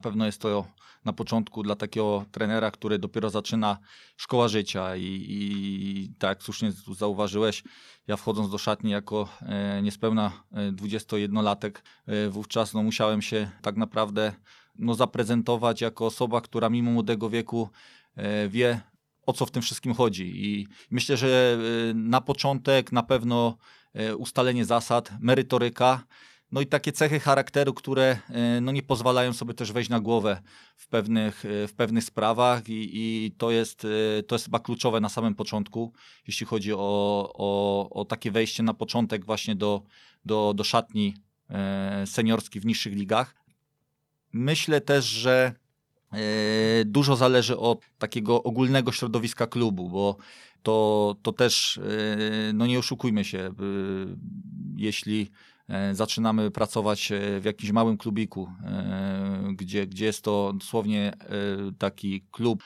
na 0.00 0.02
pewno 0.02 0.26
jest 0.26 0.40
to 0.40 0.66
na 1.04 1.12
początku 1.12 1.62
dla 1.62 1.76
takiego 1.76 2.24
trenera, 2.32 2.70
który 2.70 2.98
dopiero 2.98 3.30
zaczyna 3.30 3.78
szkoła 4.16 4.48
życia. 4.48 4.96
I, 4.96 5.26
i 5.28 6.14
tak 6.18 6.42
słusznie 6.42 6.72
zauważyłeś, 6.96 7.64
ja 8.06 8.16
wchodząc 8.16 8.50
do 8.50 8.58
szatni 8.58 8.90
jako 8.90 9.28
e, 9.42 9.82
niespełna 9.82 10.32
21-latek, 10.52 11.72
e, 12.08 12.12
e, 12.12 12.30
wówczas 12.30 12.74
no, 12.74 12.82
musiałem 12.82 13.22
się 13.22 13.50
tak 13.62 13.76
naprawdę 13.76 14.32
no, 14.78 14.94
zaprezentować 14.94 15.80
jako 15.80 16.06
osoba, 16.06 16.40
która 16.40 16.70
mimo 16.70 16.90
młodego 16.90 17.30
wieku 17.30 17.68
e, 18.16 18.48
wie 18.48 18.80
o 19.26 19.32
co 19.32 19.46
w 19.46 19.50
tym 19.50 19.62
wszystkim 19.62 19.94
chodzi. 19.94 20.46
I 20.46 20.66
myślę, 20.90 21.16
że 21.16 21.58
y, 21.90 21.94
na 21.94 22.20
początek 22.20 22.92
na 22.92 23.02
pewno 23.02 23.56
y, 24.00 24.16
ustalenie 24.16 24.64
zasad, 24.64 25.12
merytoryka, 25.20 26.04
no 26.52 26.60
i 26.60 26.66
takie 26.66 26.92
cechy 26.92 27.20
charakteru, 27.20 27.74
które 27.74 28.18
y, 28.56 28.60
no 28.60 28.72
nie 28.72 28.82
pozwalają 28.82 29.32
sobie 29.32 29.54
też 29.54 29.72
wejść 29.72 29.90
na 29.90 30.00
głowę 30.00 30.42
w 30.76 30.88
pewnych, 30.88 31.44
w 31.68 31.72
pewnych 31.76 32.04
sprawach 32.04 32.68
i, 32.68 32.90
i 32.92 33.32
to, 33.32 33.50
jest, 33.50 33.86
to 34.26 34.34
jest 34.34 34.44
chyba 34.44 34.58
kluczowe 34.58 35.00
na 35.00 35.08
samym 35.08 35.34
początku, 35.34 35.92
jeśli 36.26 36.46
chodzi 36.46 36.72
o, 36.72 37.32
o, 37.34 37.90
o 37.90 38.04
takie 38.04 38.30
wejście 38.30 38.62
na 38.62 38.74
początek 38.74 39.24
właśnie 39.24 39.56
do, 39.56 39.82
do, 40.24 40.54
do 40.54 40.64
szatni 40.64 41.14
seniorskiej 42.04 42.62
w 42.62 42.66
niższych 42.66 42.94
ligach. 42.94 43.34
Myślę 44.32 44.80
też, 44.80 45.04
że 45.04 45.54
dużo 46.84 47.16
zależy 47.16 47.58
od 47.58 47.80
takiego 47.98 48.42
ogólnego 48.42 48.92
środowiska 48.92 49.46
klubu, 49.46 49.88
bo 49.88 50.16
to, 50.62 51.16
to 51.22 51.32
też, 51.32 51.78
e, 51.78 52.52
no 52.52 52.66
nie 52.66 52.78
oszukujmy 52.78 53.24
się, 53.24 53.54
jeśli 54.76 55.30
E, 55.30 55.53
zaczynamy 55.92 56.50
pracować 56.50 57.12
e, 57.12 57.40
w 57.40 57.44
jakimś 57.44 57.72
małym 57.72 57.96
klubiku, 57.96 58.48
e, 58.64 59.54
gdzie, 59.56 59.86
gdzie 59.86 60.04
jest 60.04 60.22
to 60.22 60.52
dosłownie 60.52 61.12
taki 61.78 62.20
klub 62.30 62.62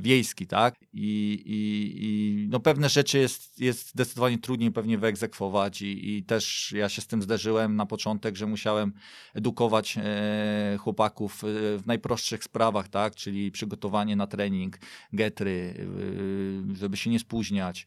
wiejski, 0.00 0.46
tak? 0.46 0.74
I, 0.92 1.42
i, 1.46 2.04
i 2.04 2.48
no 2.48 2.60
pewne 2.60 2.88
rzeczy 2.88 3.18
jest, 3.18 3.60
jest 3.60 3.88
zdecydowanie 3.88 4.38
trudniej 4.38 4.70
pewnie 4.70 4.98
wyegzekwować 4.98 5.82
i, 5.82 6.16
i 6.16 6.24
też 6.24 6.72
ja 6.72 6.88
się 6.88 7.02
z 7.02 7.06
tym 7.06 7.22
zderzyłem 7.22 7.76
na 7.76 7.86
początek, 7.86 8.36
że 8.36 8.46
musiałem 8.46 8.92
edukować 9.34 9.98
chłopaków 10.78 11.42
w 11.78 11.82
najprostszych 11.86 12.44
sprawach, 12.44 12.88
tak? 12.88 13.14
Czyli 13.14 13.50
przygotowanie 13.50 14.16
na 14.16 14.26
trening, 14.26 14.78
getry, 15.12 15.86
żeby 16.74 16.96
się 16.96 17.10
nie 17.10 17.18
spóźniać, 17.18 17.86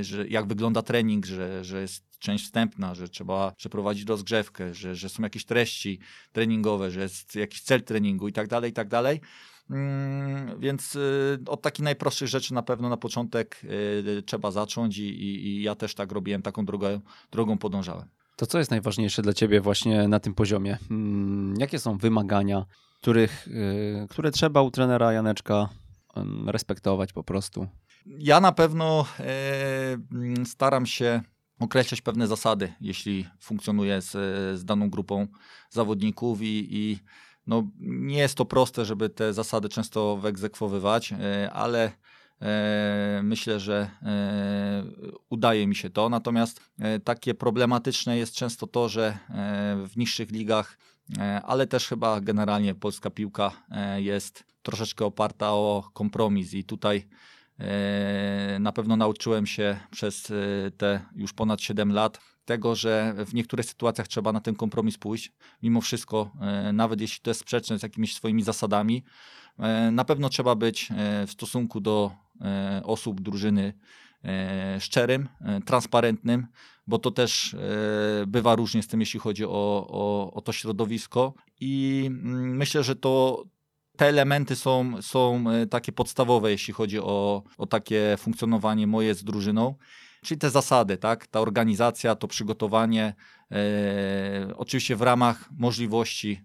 że 0.00 0.28
jak 0.28 0.46
wygląda 0.46 0.82
trening, 0.82 1.26
że, 1.26 1.64
że 1.64 1.80
jest 1.80 2.07
część 2.18 2.44
wstępna, 2.44 2.94
że 2.94 3.08
trzeba 3.08 3.52
przeprowadzić 3.56 4.08
rozgrzewkę, 4.08 4.74
że, 4.74 4.94
że 4.94 5.08
są 5.08 5.22
jakieś 5.22 5.44
treści 5.44 5.98
treningowe, 6.32 6.90
że 6.90 7.00
jest 7.00 7.36
jakiś 7.36 7.62
cel 7.62 7.82
treningu 7.82 8.28
i 8.28 8.32
tak 8.32 8.48
dalej, 8.48 8.70
i 8.70 8.74
tak 8.74 8.88
dalej. 8.88 9.20
Mm, 9.70 10.60
więc 10.60 10.96
y, 10.96 11.38
od 11.46 11.62
takich 11.62 11.84
najprostszych 11.84 12.28
rzeczy 12.28 12.54
na 12.54 12.62
pewno 12.62 12.88
na 12.88 12.96
początek 12.96 13.60
y, 13.64 14.22
trzeba 14.26 14.50
zacząć 14.50 14.98
i, 14.98 15.02
i, 15.02 15.46
i 15.46 15.62
ja 15.62 15.74
też 15.74 15.94
tak 15.94 16.12
robiłem, 16.12 16.42
taką 16.42 16.64
drogę, 16.64 17.00
drogą 17.30 17.58
podążałem. 17.58 18.08
To 18.36 18.46
co 18.46 18.58
jest 18.58 18.70
najważniejsze 18.70 19.22
dla 19.22 19.32
Ciebie 19.32 19.60
właśnie 19.60 20.08
na 20.08 20.20
tym 20.20 20.34
poziomie? 20.34 20.78
Mm, 20.90 21.54
jakie 21.58 21.78
są 21.78 21.98
wymagania, 21.98 22.66
których, 23.00 23.48
y, 23.48 24.06
które 24.10 24.30
trzeba 24.30 24.62
u 24.62 24.70
trenera 24.70 25.12
Janeczka 25.12 25.68
respektować 26.46 27.12
po 27.12 27.24
prostu? 27.24 27.66
Ja 28.06 28.40
na 28.40 28.52
pewno 28.52 29.04
e, 29.20 29.98
mm, 30.12 30.46
staram 30.46 30.86
się 30.86 31.20
określać 31.60 32.00
pewne 32.00 32.26
zasady, 32.26 32.72
jeśli 32.80 33.28
funkcjonuje 33.40 34.02
z, 34.02 34.10
z 34.58 34.64
daną 34.64 34.90
grupą 34.90 35.26
zawodników 35.70 36.42
i, 36.42 36.68
i 36.70 36.98
no, 37.48 37.68
nie 37.80 38.18
jest 38.18 38.34
to 38.34 38.44
proste, 38.44 38.84
żeby 38.84 39.08
te 39.08 39.32
zasady 39.32 39.68
często 39.68 40.16
wyegzekwowywać, 40.16 41.12
e, 41.12 41.50
ale 41.52 41.92
e, 42.42 43.20
myślę, 43.22 43.60
że 43.60 43.90
e, 44.02 44.84
udaje 45.30 45.66
mi 45.66 45.76
się 45.76 45.90
to. 45.90 46.08
Natomiast 46.08 46.60
takie 47.04 47.34
problematyczne 47.34 48.18
jest 48.18 48.34
często 48.34 48.66
to, 48.66 48.88
że 48.88 49.18
w 49.86 49.96
niższych 49.96 50.30
ligach, 50.30 50.78
ale 51.42 51.66
też 51.66 51.88
chyba 51.88 52.20
generalnie 52.20 52.74
polska 52.74 53.10
piłka 53.10 53.52
jest 53.96 54.44
troszeczkę 54.62 55.04
oparta 55.04 55.52
o 55.52 55.90
kompromis 55.94 56.54
i 56.54 56.64
tutaj 56.64 57.08
na 58.60 58.72
pewno 58.72 58.96
nauczyłem 58.96 59.46
się 59.46 59.80
przez 59.90 60.30
e, 60.30 60.34
te 60.70 61.00
już 61.16 61.32
ponad 61.32 61.60
7 61.60 61.92
lat 61.92 62.20
tego, 62.44 62.74
że 62.74 63.14
w 63.26 63.34
niektórych 63.34 63.66
sytuacjach 63.66 64.08
trzeba 64.08 64.32
na 64.32 64.40
ten 64.40 64.54
kompromis 64.54 64.98
pójść. 64.98 65.32
Mimo 65.62 65.80
wszystko, 65.80 66.30
e, 66.40 66.72
nawet 66.72 67.00
jeśli 67.00 67.20
to 67.20 67.30
jest 67.30 67.40
sprzeczne 67.40 67.78
z 67.78 67.82
jakimiś 67.82 68.14
swoimi 68.14 68.42
zasadami, 68.42 69.04
na 69.92 70.04
pewno 70.04 70.28
trzeba 70.28 70.54
być 70.54 70.88
w 71.26 71.30
stosunku 71.30 71.80
do 71.80 72.10
osób 72.84 73.20
drużyny 73.20 73.72
szczerym, 74.78 75.28
transparentnym, 75.66 76.46
bo 76.86 76.98
to 76.98 77.10
też 77.10 77.56
bywa 78.26 78.56
różnie 78.56 78.82
z 78.82 78.86
tym, 78.86 79.00
jeśli 79.00 79.20
chodzi 79.20 79.44
o, 79.44 79.86
o, 79.88 80.32
o 80.32 80.40
to 80.40 80.52
środowisko. 80.52 81.34
I 81.60 82.04
mm, 82.06 82.56
myślę, 82.56 82.84
że 82.84 82.96
to, 82.96 83.44
te 83.98 84.06
elementy 84.06 84.56
są, 84.56 85.02
są 85.02 85.44
e, 85.50 85.66
takie 85.66 85.92
podstawowe, 85.92 86.50
jeśli 86.50 86.74
chodzi 86.74 86.98
o, 86.98 87.42
o 87.58 87.66
takie 87.66 88.16
funkcjonowanie 88.18 88.86
moje 88.86 89.14
z 89.14 89.24
drużyną. 89.24 89.74
Czyli 90.22 90.38
te 90.38 90.50
zasady, 90.50 90.96
tak? 90.96 91.26
Ta 91.26 91.40
organizacja, 91.40 92.14
to 92.14 92.28
przygotowanie, 92.28 93.14
e, 93.52 94.54
oczywiście 94.56 94.96
w 94.96 95.02
ramach 95.02 95.50
możliwości, 95.58 96.40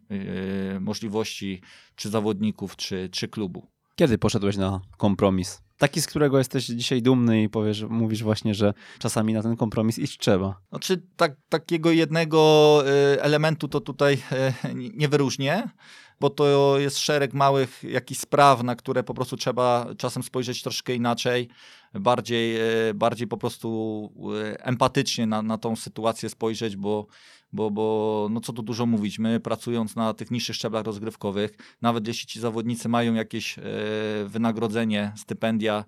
e, 0.76 0.80
możliwości 0.80 1.62
czy 1.96 2.10
zawodników, 2.10 2.76
czy, 2.76 3.10
czy 3.12 3.28
klubu. 3.28 3.68
Kiedy 3.96 4.18
poszedłeś 4.18 4.58
na 4.58 4.82
kompromis? 4.98 5.62
Taki, 5.78 6.02
z 6.02 6.08
którego 6.08 6.38
jesteś 6.38 6.66
dzisiaj 6.66 7.02
dumny 7.02 7.44
i 7.44 7.50
powiesz, 7.50 7.86
mówisz 7.90 8.24
właśnie, 8.24 8.54
że 8.56 8.74
czasami 9.00 9.34
na 9.34 9.44
ten 9.44 9.56
kompromis 9.56 10.00
iść 10.00 10.18
trzeba. 10.18 10.62
Znaczy, 10.70 11.04
tak, 11.16 11.36
takiego 11.50 11.92
jednego 11.92 12.82
e, 12.86 13.24
elementu 13.24 13.68
to 13.68 13.82
tutaj 13.82 14.18
e, 14.32 14.54
nie 14.74 15.08
wyróżnię 15.08 15.70
bo 16.20 16.30
to 16.30 16.80
jest 16.80 16.98
szereg 16.98 17.34
małych 17.34 17.84
jakichś 17.84 18.22
spraw, 18.22 18.64
na 18.64 18.76
które 18.76 19.04
po 19.04 19.14
prostu 19.14 19.38
trzeba 19.38 19.88
czasem 19.98 20.24
spojrzeć 20.24 20.64
troszkę 20.64 20.96
inaczej, 20.96 21.50
bardziej, 21.94 22.56
e, 22.90 22.94
bardziej 22.94 23.28
po 23.28 23.38
prostu 23.38 24.10
empatycznie 24.60 25.28
na, 25.28 25.42
na 25.42 25.58
tą 25.58 25.76
sytuację 25.76 26.30
spojrzeć, 26.30 26.76
bo, 26.76 27.08
bo, 27.54 27.72
bo 27.72 28.28
no 28.32 28.42
co 28.42 28.54
tu 28.54 28.64
dużo 28.64 28.86
mówić, 28.86 29.20
my 29.20 29.40
pracując 29.40 29.96
na 29.96 30.14
tych 30.14 30.32
niższych 30.32 30.56
szczeblach 30.56 30.86
rozgrywkowych, 30.86 31.52
nawet 31.82 32.08
jeśli 32.08 32.28
ci 32.28 32.40
zawodnicy 32.40 32.90
mają 32.90 33.14
jakieś 33.14 33.60
e, 33.60 33.64
wynagrodzenie, 34.26 35.14
stypendia 35.16 35.86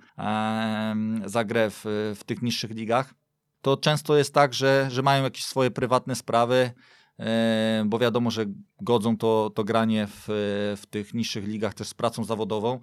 za 1.26 1.44
grę 1.44 1.70
w, 1.70 1.84
w 2.16 2.24
tych 2.24 2.42
niższych 2.42 2.72
ligach, 2.72 3.14
to 3.62 3.78
często 3.78 4.18
jest 4.18 4.34
tak, 4.34 4.54
że, 4.54 4.88
że 4.92 5.02
mają 5.02 5.24
jakieś 5.24 5.46
swoje 5.46 5.72
prywatne 5.72 6.16
sprawy, 6.16 6.72
E, 7.20 7.84
bo 7.86 8.00
wiadomo, 8.00 8.32
że 8.32 8.46
godzą 8.82 9.18
to, 9.18 9.52
to 9.56 9.64
granie 9.64 10.08
w, 10.08 10.26
w 10.82 10.86
tych 10.86 11.14
niższych 11.14 11.48
ligach 11.48 11.74
też 11.74 11.88
z 11.88 11.94
pracą 11.94 12.24
zawodową 12.24 12.80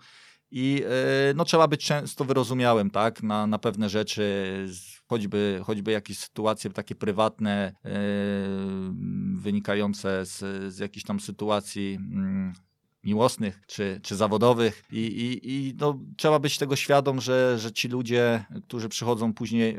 i 0.50 0.82
e, 1.30 1.34
no, 1.34 1.44
trzeba 1.44 1.68
być 1.68 1.84
często 1.84 2.24
wyrozumiałym 2.24 2.90
tak, 2.90 3.22
na, 3.22 3.46
na 3.46 3.58
pewne 3.58 3.88
rzeczy, 3.88 4.66
choćby, 5.12 5.60
choćby 5.64 5.92
jakieś 5.92 6.18
sytuacje 6.18 6.70
takie 6.70 6.94
prywatne, 6.94 7.72
e, 7.84 7.90
wynikające 9.34 10.26
z, 10.26 10.38
z 10.74 10.78
jakichś 10.78 11.06
tam 11.06 11.20
sytuacji 11.20 11.98
mm, 12.00 12.52
miłosnych 13.04 13.60
czy, 13.66 14.00
czy 14.02 14.16
zawodowych. 14.16 14.84
I, 14.92 14.98
i, 14.98 15.50
i 15.52 15.74
no, 15.80 15.98
trzeba 16.16 16.38
być 16.38 16.58
tego 16.58 16.76
świadom, 16.76 17.20
że, 17.20 17.58
że 17.58 17.72
ci 17.72 17.88
ludzie, 17.88 18.44
którzy 18.64 18.88
przychodzą 18.88 19.34
później, 19.34 19.76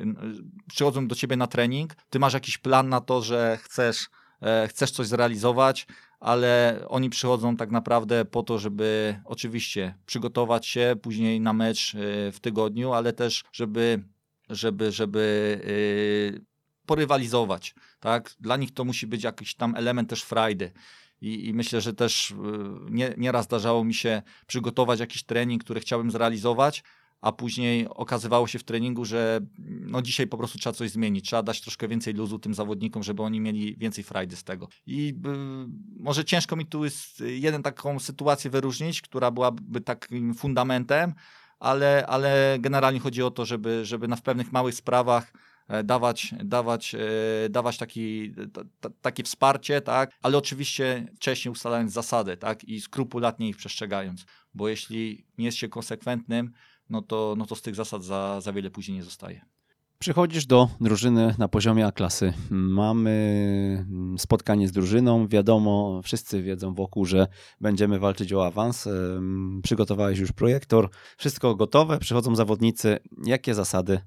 przychodzą 0.70 1.08
do 1.08 1.16
ciebie 1.16 1.38
na 1.38 1.48
trening, 1.48 1.96
ty 2.10 2.20
masz 2.20 2.34
jakiś 2.34 2.58
plan 2.58 2.90
na 2.90 3.02
to, 3.02 3.22
że 3.22 3.58
chcesz 3.62 4.10
E, 4.44 4.68
chcesz 4.68 4.92
coś 4.92 5.08
zrealizować, 5.08 5.88
ale 6.20 6.80
oni 6.88 7.10
przychodzą 7.10 7.56
tak 7.56 7.72
naprawdę 7.72 8.26
po 8.26 8.44
to, 8.44 8.60
żeby 8.60 9.20
oczywiście 9.26 9.96
przygotować 10.06 10.68
się 10.68 10.96
później 11.02 11.42
na 11.42 11.54
mecz 11.54 11.96
e, 11.96 12.32
w 12.32 12.40
tygodniu, 12.42 12.94
ale 12.94 13.14
też 13.14 13.44
żeby, 13.52 14.04
żeby, 14.56 14.92
żeby 14.92 15.60
porywalizować, 16.86 17.76
tak? 18.00 18.36
Dla 18.40 18.58
nich 18.58 18.74
to 18.74 18.86
musi 18.86 19.08
być 19.08 19.24
jakiś 19.24 19.56
tam 19.56 19.76
element 19.76 20.10
też 20.10 20.24
frajdy. 20.24 20.72
I, 21.22 21.48
I, 21.48 21.54
myślę, 21.54 21.82
że 21.82 21.94
też 21.94 22.32
y, 22.32 22.36
nie, 22.90 23.14
nieraz 23.18 23.46
zdarzało 23.46 23.84
mi 23.84 23.94
się 23.94 24.22
przygotować 24.48 25.00
jakiś 25.00 25.24
trening, 25.24 25.64
który 25.64 25.80
chciałbym 25.80 26.12
zrealizować, 26.12 26.84
a 27.22 27.32
później 27.32 27.88
okazywało 27.90 28.48
się 28.48 28.60
w 28.60 28.64
treningu, 28.64 29.06
że 29.06 29.40
no 29.60 30.02
dzisiaj 30.02 30.28
po 30.28 30.38
prostu 30.38 30.58
trzeba 30.58 30.74
coś 30.74 30.90
zmienić, 30.90 31.26
trzeba 31.26 31.44
dać 31.44 31.62
troszkę 31.62 31.88
więcej 31.88 32.14
luzu 32.14 32.40
tym 32.40 32.54
zawodnikom, 32.54 33.04
żeby 33.04 33.24
oni 33.24 33.40
mieli 33.40 33.78
więcej 33.78 34.04
frajdy 34.04 34.36
z 34.36 34.44
tego. 34.44 34.68
I 34.86 35.10
y, 35.10 36.04
może 36.04 36.26
ciężko 36.26 36.56
mi 36.56 36.66
tu 36.66 36.84
jest 36.84 37.20
jeden 37.20 37.64
taką 37.64 38.00
sytuację 38.00 38.52
wyróżnić, 38.52 39.02
która 39.02 39.32
byłaby 39.32 39.82
takim 39.82 40.34
fundamentem, 40.34 41.14
ale, 41.64 42.06
ale 42.08 42.58
generalnie 42.60 43.00
chodzi 43.00 43.24
o 43.24 43.32
to, 43.32 43.46
żeby, 43.46 43.86
żeby 43.86 44.08
na 44.08 44.16
w 44.16 44.22
pewnych 44.22 44.52
małych 44.52 44.76
sprawach 44.76 45.34
e, 45.68 45.84
dawać, 45.84 46.36
dawać, 46.44 46.96
e, 46.96 47.50
dawać 47.50 47.78
taki, 47.78 48.34
t, 48.80 48.90
takie 49.02 49.24
wsparcie, 49.24 49.82
tak? 49.82 50.12
ale 50.22 50.38
oczywiście 50.38 51.08
wcześniej 51.16 51.52
ustalając 51.52 51.92
zasady 51.92 52.38
tak? 52.38 52.64
i 52.64 52.82
skrupulatnie 52.82 53.50
ich 53.50 53.58
przestrzegając, 53.58 54.26
bo 54.54 54.70
jeśli 54.70 55.26
nie 55.38 55.46
jest 55.46 55.58
się 55.58 55.70
konsekwentnym, 55.70 56.52
no 56.90 57.02
to, 57.02 57.36
no 57.38 57.46
to 57.46 57.56
z 57.56 57.62
tych 57.62 57.76
zasad 57.76 58.04
za, 58.04 58.42
za 58.42 58.54
wiele 58.54 58.70
później 58.70 58.98
nie 58.98 59.04
zostaje. 59.04 59.46
Przychodzisz 60.04 60.46
do 60.46 60.70
drużyny 60.82 61.36
na 61.38 61.48
poziomie 61.48 61.88
A-klasy. 61.88 62.34
Mamy 62.50 63.86
spotkanie 64.18 64.68
z 64.68 64.72
drużyną. 64.72 65.28
Wiadomo, 65.28 66.02
wszyscy 66.04 66.42
wiedzą 66.42 66.74
wokół, 66.74 67.06
że 67.06 67.28
będziemy 67.62 68.00
walczyć 68.00 68.34
o 68.34 68.46
awans. 68.46 68.90
Przygotowałeś 69.64 70.20
już 70.20 70.32
projektor, 70.32 70.90
wszystko 71.18 71.56
gotowe. 71.56 72.00
Przychodzą 72.00 72.36
zawodnicy. 72.36 73.00
Jakie 73.26 73.54
zasady 73.54 74.00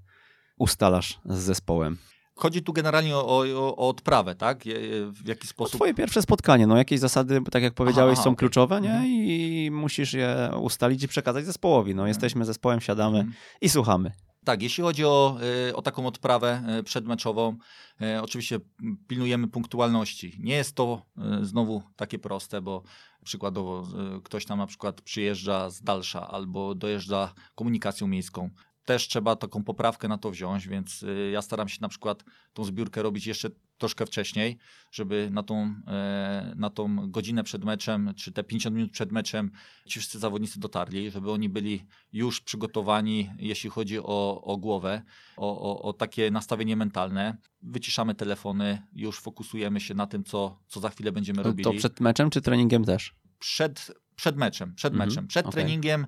ustalasz 0.59 1.21
z 1.25 1.39
zespołem? 1.39 1.99
Chodzi 2.35 2.63
tu 2.63 2.73
generalnie 2.73 3.17
o, 3.17 3.27
o, 3.27 3.77
o, 3.77 3.89
odprawę, 3.89 4.35
tak? 4.35 4.65
W 5.13 5.29
jaki 5.29 5.47
sposób. 5.47 5.75
No 5.75 5.77
twoje 5.77 5.95
pierwsze 5.95 6.23
spotkanie, 6.23 6.67
no 6.67 6.77
jakieś 6.77 7.01
zasady, 7.01 7.41
tak 7.51 7.63
jak 7.63 7.75
powiedziałeś, 7.75 8.15
aha, 8.15 8.25
są 8.25 8.31
okay. 8.31 8.37
kluczowe, 8.37 8.81
nie? 8.81 8.91
Mhm. 8.91 9.07
I 9.07 9.71
musisz 9.73 10.13
je 10.13 10.51
ustalić 10.61 11.03
i 11.03 11.09
przekazać 11.09 11.45
zespołowi. 11.45 11.95
No, 11.95 12.07
jesteśmy 12.07 12.45
zespołem, 12.45 12.81
siadamy 12.81 13.19
mhm. 13.19 13.35
i 13.61 13.69
słuchamy. 13.69 14.13
Tak, 14.47 14.63
jeśli 14.63 14.83
chodzi 14.85 15.05
o, 15.05 15.39
y, 15.69 15.77
o 15.77 15.83
taką 15.83 16.07
odprawę 16.07 16.63
y, 16.79 16.83
przedmeczową, 16.83 17.57
y, 18.03 18.23
oczywiście 18.23 18.61
pilnujemy 19.09 19.49
punktualności. 19.49 20.37
Nie 20.39 20.55
jest 20.55 20.75
to 20.75 21.03
znowu 21.43 21.83
takie 21.97 22.19
proste, 22.19 22.61
bo 22.63 22.83
przykładowo 23.25 23.87
ktoś 24.25 24.45
tam 24.45 24.59
na 24.59 24.67
przykład 24.67 25.01
przyjeżdża 25.01 25.71
z 25.71 25.83
dalsza 25.83 26.29
albo 26.29 26.75
dojeżdża 26.75 27.35
komunikacją 27.55 28.07
miejską 28.07 28.51
też 28.87 29.09
trzeba 29.09 29.37
taką 29.37 29.65
poprawkę 29.65 30.09
na 30.09 30.19
to 30.19 30.31
wziąć, 30.31 30.69
więc 30.69 31.03
y, 31.03 31.31
ja 31.33 31.43
staram 31.43 31.69
się 31.69 31.79
na 31.81 31.89
przykład 31.89 32.25
tą 32.53 32.65
zbiórkę 32.65 33.03
robić 33.03 33.27
jeszcze 33.27 33.51
troszkę 33.79 34.07
wcześniej, 34.07 34.59
żeby 34.93 35.29
na 35.33 35.43
tą, 35.43 35.75
e, 35.87 36.53
na 36.57 36.71
tą 36.71 37.11
godzinę 37.11 37.45
przed 37.45 37.65
meczem, 37.65 38.13
czy 38.17 38.33
te 38.33 38.45
50 38.45 38.77
minut 38.77 38.91
przed 38.91 39.13
meczem 39.13 39.51
ci 39.87 39.99
wszyscy 40.01 40.19
zawodnicy 40.19 40.61
dotarli, 40.61 41.11
żeby 41.11 41.31
oni 41.31 41.49
byli 41.49 41.87
już 42.13 42.41
przygotowani, 42.41 43.31
jeśli 43.39 43.71
chodzi 43.71 43.99
o, 43.99 44.43
o 44.45 44.57
głowę, 44.57 45.03
o, 45.37 45.73
o, 45.73 45.83
o 45.83 45.93
takie 45.93 46.31
nastawienie 46.31 46.77
mentalne. 46.77 47.37
Wyciszamy 47.63 48.15
telefony, 48.15 48.83
już 48.93 49.21
fokusujemy 49.21 49.81
się 49.81 49.95
na 49.95 50.07
tym, 50.07 50.25
co, 50.25 50.59
co 50.69 50.81
za 50.81 50.89
chwilę 50.89 51.13
będziemy 51.13 51.43
robili. 51.43 51.65
To 51.65 51.73
przed 51.73 52.01
meczem 52.01 52.31
czy 52.31 52.41
treningiem 52.41 52.85
też? 52.85 53.15
Przed, 53.39 53.93
przed 54.17 54.37
meczem, 54.37 54.75
przed 54.75 54.93
mhm, 54.93 55.09
meczem. 55.09 55.27
Przed 55.27 55.51
treningiem 55.51 56.07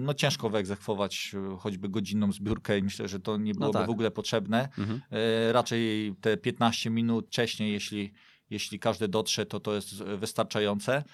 no 0.00 0.14
ciężko 0.14 0.50
wyegzekwować 0.50 1.34
e, 1.34 1.56
choćby 1.56 1.88
godzinną 1.88 2.32
zbiórkę 2.32 2.78
i 2.78 2.82
myślę, 2.82 3.08
że 3.08 3.20
to 3.20 3.36
nie 3.36 3.52
no 3.52 3.58
byłoby 3.58 3.78
no 3.78 3.80
tak. 3.80 3.86
w 3.86 3.90
ogóle 3.90 4.10
potrzebne. 4.10 4.68
Mhm. 4.78 5.00
E, 5.10 5.52
raczej 5.52 6.14
te 6.20 6.36
15 6.36 6.90
minut 6.90 7.26
wcześniej, 7.26 7.72
jeśli, 7.72 8.12
jeśli 8.50 8.78
każdy 8.78 9.08
dotrze, 9.08 9.46
to 9.46 9.60
to 9.60 9.74
jest 9.74 9.94
wystarczające. 9.94 11.04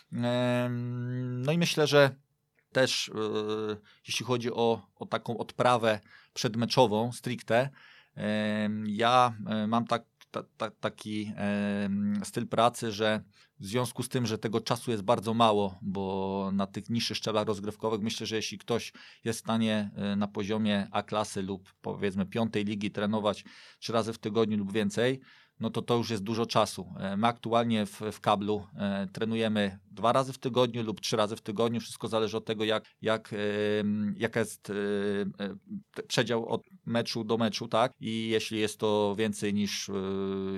No 1.20 1.52
i 1.52 1.58
myślę, 1.58 1.86
że 1.86 2.10
też 2.72 3.10
jeśli 4.08 4.26
chodzi 4.26 4.52
o, 4.52 4.86
o 4.96 5.06
taką 5.06 5.38
odprawę 5.38 6.00
przedmeczową 6.34 7.12
stricte, 7.12 7.70
ja 8.84 9.34
mam 9.68 9.86
tak, 9.86 10.04
ta, 10.30 10.42
ta, 10.56 10.70
taki 10.70 11.32
styl 12.24 12.46
pracy, 12.48 12.92
że 12.92 13.22
w 13.60 13.66
związku 13.66 14.02
z 14.02 14.08
tym, 14.08 14.26
że 14.26 14.38
tego 14.38 14.60
czasu 14.60 14.90
jest 14.90 15.02
bardzo 15.02 15.34
mało, 15.34 15.78
bo 15.82 16.50
na 16.52 16.66
tych 16.66 16.90
niższych 16.90 17.16
szczeblach 17.16 17.46
rozgrywkowych 17.46 18.00
myślę, 18.00 18.26
że 18.26 18.36
jeśli 18.36 18.58
ktoś 18.58 18.92
jest 19.24 19.38
w 19.38 19.42
stanie 19.42 19.90
e, 19.96 20.16
na 20.16 20.28
poziomie 20.28 20.88
A 20.90 21.02
klasy 21.02 21.42
lub 21.42 21.72
powiedzmy 21.82 22.26
piątej 22.26 22.64
ligi 22.64 22.90
trenować 22.90 23.44
trzy 23.78 23.92
razy 23.92 24.12
w 24.12 24.18
tygodniu 24.18 24.58
lub 24.58 24.72
więcej, 24.72 25.20
no 25.60 25.70
to 25.70 25.82
to 25.82 25.96
już 25.96 26.10
jest 26.10 26.22
dużo 26.22 26.46
czasu. 26.46 26.94
E, 26.98 27.16
my 27.16 27.26
aktualnie 27.26 27.86
w, 27.86 28.00
w 28.12 28.20
kablu 28.20 28.66
e, 28.76 29.08
trenujemy 29.12 29.78
dwa 29.90 30.12
razy 30.12 30.32
w 30.32 30.38
tygodniu 30.38 30.82
lub 30.82 31.00
trzy 31.00 31.16
razy 31.16 31.36
w 31.36 31.40
tygodniu. 31.40 31.80
Wszystko 31.80 32.08
zależy 32.08 32.36
od 32.36 32.44
tego, 32.44 32.64
jak, 32.64 32.84
jak, 33.02 33.32
e, 33.32 33.36
jaka 34.16 34.40
jest 34.40 34.70
e, 34.70 34.74
e, 35.44 36.04
przedział 36.08 36.48
od 36.48 36.62
meczu 36.86 37.24
do 37.24 37.38
meczu, 37.38 37.68
tak? 37.68 37.92
I 38.00 38.28
jeśli 38.28 38.58
jest 38.60 38.78
to 38.78 39.14
więcej 39.18 39.54
niż 39.54 39.88
e, 39.88 39.92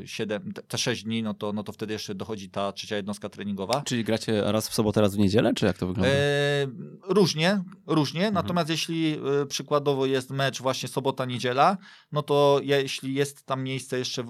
7, 0.04 0.52
te 0.68 0.78
6 0.78 1.04
dni, 1.04 1.22
no 1.22 1.34
to, 1.34 1.52
no 1.52 1.62
to 1.62 1.72
wtedy 1.72 1.92
jeszcze 1.92 2.14
dochodzi 2.14 2.50
ta 2.50 2.72
trzecia 2.72 2.96
jednostka 2.96 3.28
treningowa. 3.28 3.82
Czyli 3.82 4.04
gracie 4.04 4.42
raz 4.52 4.68
w 4.68 4.74
sobotę, 4.74 5.00
raz 5.00 5.16
w 5.16 5.18
niedzielę, 5.18 5.54
czy 5.54 5.66
jak 5.66 5.78
to 5.78 5.86
wygląda? 5.86 6.12
E, 6.14 6.66
różnie, 7.08 7.62
różnie. 7.86 8.20
Mhm. 8.26 8.34
Natomiast 8.34 8.70
jeśli 8.70 9.16
przykładowo 9.48 10.06
jest 10.06 10.30
mecz 10.30 10.62
właśnie 10.62 10.88
sobota, 10.88 11.24
niedziela, 11.24 11.76
no 12.12 12.22
to 12.22 12.60
jeśli 12.62 13.14
jest 13.14 13.46
tam 13.46 13.62
miejsce 13.62 13.98
jeszcze 13.98 14.24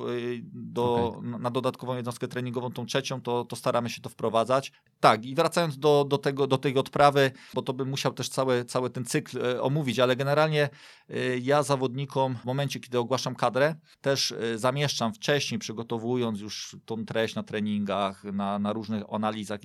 do, 0.62 1.06
okay. 1.06 1.38
na 1.38 1.50
dodatkową 1.50 1.96
jednostkę 1.96 2.28
treningową, 2.28 2.70
tą 2.70 2.86
trzecią, 2.86 3.20
to, 3.20 3.44
to 3.44 3.56
staramy 3.56 3.90
się 3.90 4.00
to 4.00 4.08
wprowadzać. 4.08 4.72
Tak, 5.00 5.24
i 5.24 5.34
wracając 5.34 5.78
do, 5.78 6.04
do, 6.08 6.18
tego, 6.18 6.46
do 6.46 6.58
tej 6.58 6.78
odprawy, 6.78 7.30
bo 7.54 7.62
to 7.62 7.72
bym 7.72 7.88
musiał 7.88 8.12
też 8.12 8.28
cały, 8.28 8.64
cały 8.64 8.90
ten 8.90 9.04
cykl 9.04 9.46
e, 9.46 9.62
omówić, 9.62 9.98
ale 9.98 10.16
generalnie 10.16 10.68
e, 11.10 11.38
ja 11.38 11.62
zawodnikom 11.62 12.36
w 12.36 12.44
momencie, 12.44 12.80
kiedy 12.80 12.98
ogłaszam 12.98 13.34
kadrę, 13.34 13.74
też 14.00 14.32
e, 14.32 14.58
zamieszczam 14.58 15.14
wcześniej, 15.14 15.58
przygotowując 15.58 16.40
już 16.40 16.76
tą 16.86 17.04
treść 17.04 17.34
na 17.34 17.42
treningach, 17.42 18.24
na, 18.24 18.58
na 18.58 18.72
różnych 18.72 19.02
analizach, 19.10 19.60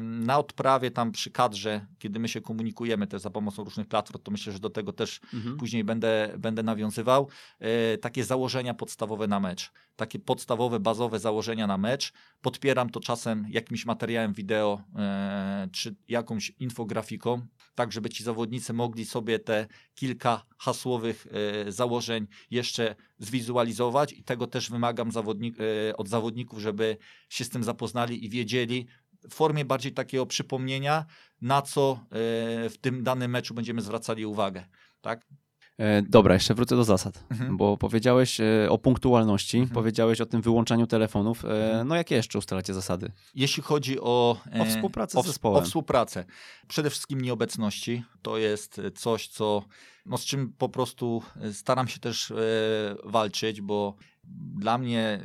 na 0.00 0.38
odprawie 0.38 0.90
tam 0.90 1.12
przy 1.12 1.30
kadrze, 1.30 1.86
kiedy 1.98 2.18
my 2.18 2.28
się 2.28 2.40
komunikujemy 2.40 3.06
też 3.06 3.22
za 3.22 3.30
pomocą 3.30 3.64
różnych 3.64 3.86
platform, 3.86 4.22
to 4.22 4.30
myślę, 4.30 4.52
że 4.52 4.58
do 4.58 4.70
tego 4.70 4.92
też 4.92 5.20
mhm. 5.34 5.56
później 5.56 5.84
będę, 5.84 6.34
będę 6.38 6.62
nawiązywał. 6.62 7.28
Takie 8.00 8.24
założenia 8.24 8.74
podstawowe 8.74 9.26
na 9.26 9.40
mecz 9.40 9.72
takie 9.98 10.17
podstawowe, 10.18 10.80
bazowe 10.80 11.18
założenia 11.18 11.66
na 11.66 11.78
mecz. 11.78 12.12
Podpieram 12.40 12.90
to 12.90 13.00
czasem 13.00 13.46
jakimś 13.50 13.86
materiałem 13.86 14.32
wideo 14.32 14.82
e, 14.96 15.68
czy 15.72 15.96
jakąś 16.08 16.50
infografiką, 16.50 17.46
tak 17.74 17.92
żeby 17.92 18.10
ci 18.10 18.24
zawodnicy 18.24 18.72
mogli 18.72 19.04
sobie 19.04 19.38
te 19.38 19.66
kilka 19.94 20.44
hasłowych 20.58 21.26
e, 21.66 21.72
założeń 21.72 22.26
jeszcze 22.50 22.94
zwizualizować 23.18 24.12
i 24.12 24.24
tego 24.24 24.46
też 24.46 24.70
wymagam 24.70 25.12
zawodnik, 25.12 25.56
e, 25.60 25.96
od 25.96 26.08
zawodników, 26.08 26.58
żeby 26.58 26.96
się 27.28 27.44
z 27.44 27.48
tym 27.48 27.64
zapoznali 27.64 28.24
i 28.24 28.28
wiedzieli, 28.28 28.86
w 29.30 29.34
formie 29.34 29.64
bardziej 29.64 29.92
takiego 29.92 30.26
przypomnienia, 30.26 31.04
na 31.40 31.62
co 31.62 32.04
w 32.70 32.74
tym 32.80 33.02
danym 33.02 33.30
meczu 33.30 33.54
będziemy 33.54 33.82
zwracali 33.82 34.26
uwagę. 34.26 34.64
Tak? 35.00 35.26
E, 35.78 36.02
dobra, 36.02 36.34
jeszcze 36.34 36.54
wrócę 36.54 36.76
do 36.76 36.84
zasad, 36.84 37.24
mhm. 37.30 37.56
bo 37.56 37.76
powiedziałeś 37.76 38.40
e, 38.40 38.70
o 38.70 38.78
punktualności, 38.78 39.58
mhm. 39.58 39.74
powiedziałeś 39.74 40.20
o 40.20 40.26
tym 40.26 40.42
wyłączaniu 40.42 40.86
telefonów. 40.86 41.44
E, 41.44 41.48
mhm. 41.48 41.88
No 41.88 41.96
jakie 41.96 42.14
jeszcze 42.14 42.38
ustalacie 42.38 42.74
zasady? 42.74 43.12
Jeśli 43.34 43.62
chodzi 43.62 44.00
o, 44.00 44.36
o 44.60 44.64
współpracę 44.64 45.18
o, 45.18 45.22
z 45.22 45.26
zespołem. 45.26 45.62
O 45.62 45.66
współpracę. 45.66 46.24
Przede 46.68 46.90
wszystkim 46.90 47.20
nieobecności. 47.20 48.04
To 48.22 48.38
jest 48.38 48.80
coś, 48.94 49.28
co, 49.28 49.64
no 50.06 50.18
z 50.18 50.24
czym 50.24 50.52
po 50.58 50.68
prostu 50.68 51.22
staram 51.52 51.88
się 51.88 52.00
też 52.00 52.32
walczyć, 53.04 53.60
bo 53.60 53.94
dla 54.54 54.78
mnie 54.78 55.22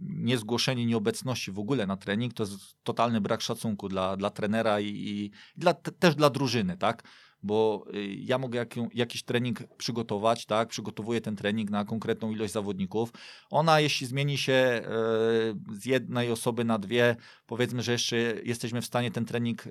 niezgłoszenie 0.00 0.86
nieobecności 0.86 1.52
w 1.52 1.58
ogóle 1.58 1.86
na 1.86 1.96
trening 1.96 2.34
to 2.34 2.42
jest 2.42 2.54
totalny 2.82 3.20
brak 3.20 3.40
szacunku 3.40 3.88
dla, 3.88 4.16
dla 4.16 4.30
trenera 4.30 4.80
i, 4.80 4.86
i 4.86 5.30
dla, 5.56 5.74
też 5.74 6.14
dla 6.14 6.30
drużyny, 6.30 6.76
tak? 6.76 7.02
Bo 7.46 7.84
y, 7.94 8.06
ja 8.06 8.38
mogę 8.38 8.58
jak, 8.58 8.74
jakiś 8.94 9.22
trening 9.22 9.62
przygotować, 9.78 10.46
tak, 10.46 10.68
przygotowuję 10.68 11.20
ten 11.20 11.36
trening 11.36 11.70
na 11.70 11.84
konkretną 11.84 12.30
ilość 12.30 12.52
zawodników. 12.52 13.12
Ona, 13.50 13.80
jeśli 13.80 14.06
zmieni 14.06 14.38
się 14.38 14.52
e, 14.52 14.82
z 15.72 15.84
jednej 15.84 16.30
osoby 16.30 16.64
na 16.64 16.78
dwie, 16.78 17.16
powiedzmy, 17.46 17.82
że 17.82 17.92
jeszcze 17.92 18.16
jesteśmy 18.44 18.82
w 18.82 18.86
stanie 18.86 19.10
ten 19.10 19.24
trening 19.24 19.66
e, 19.66 19.70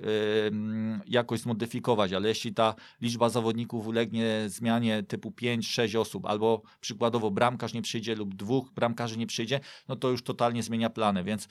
jakoś 1.06 1.40
zmodyfikować, 1.40 2.12
ale 2.12 2.28
jeśli 2.28 2.54
ta 2.54 2.74
liczba 3.00 3.28
zawodników 3.28 3.86
ulegnie 3.86 4.44
zmianie 4.46 5.02
typu 5.02 5.30
5-6 5.30 5.98
osób, 5.98 6.26
albo 6.26 6.62
przykładowo 6.80 7.30
bramkarz 7.30 7.74
nie 7.74 7.82
przyjdzie 7.82 8.14
lub 8.14 8.34
dwóch 8.34 8.72
bramkarzy 8.72 9.18
nie 9.18 9.26
przyjdzie, 9.26 9.60
no 9.88 9.96
to 9.96 10.10
już 10.10 10.22
totalnie 10.22 10.62
zmienia 10.62 10.90
plany, 10.90 11.24
więc 11.24 11.48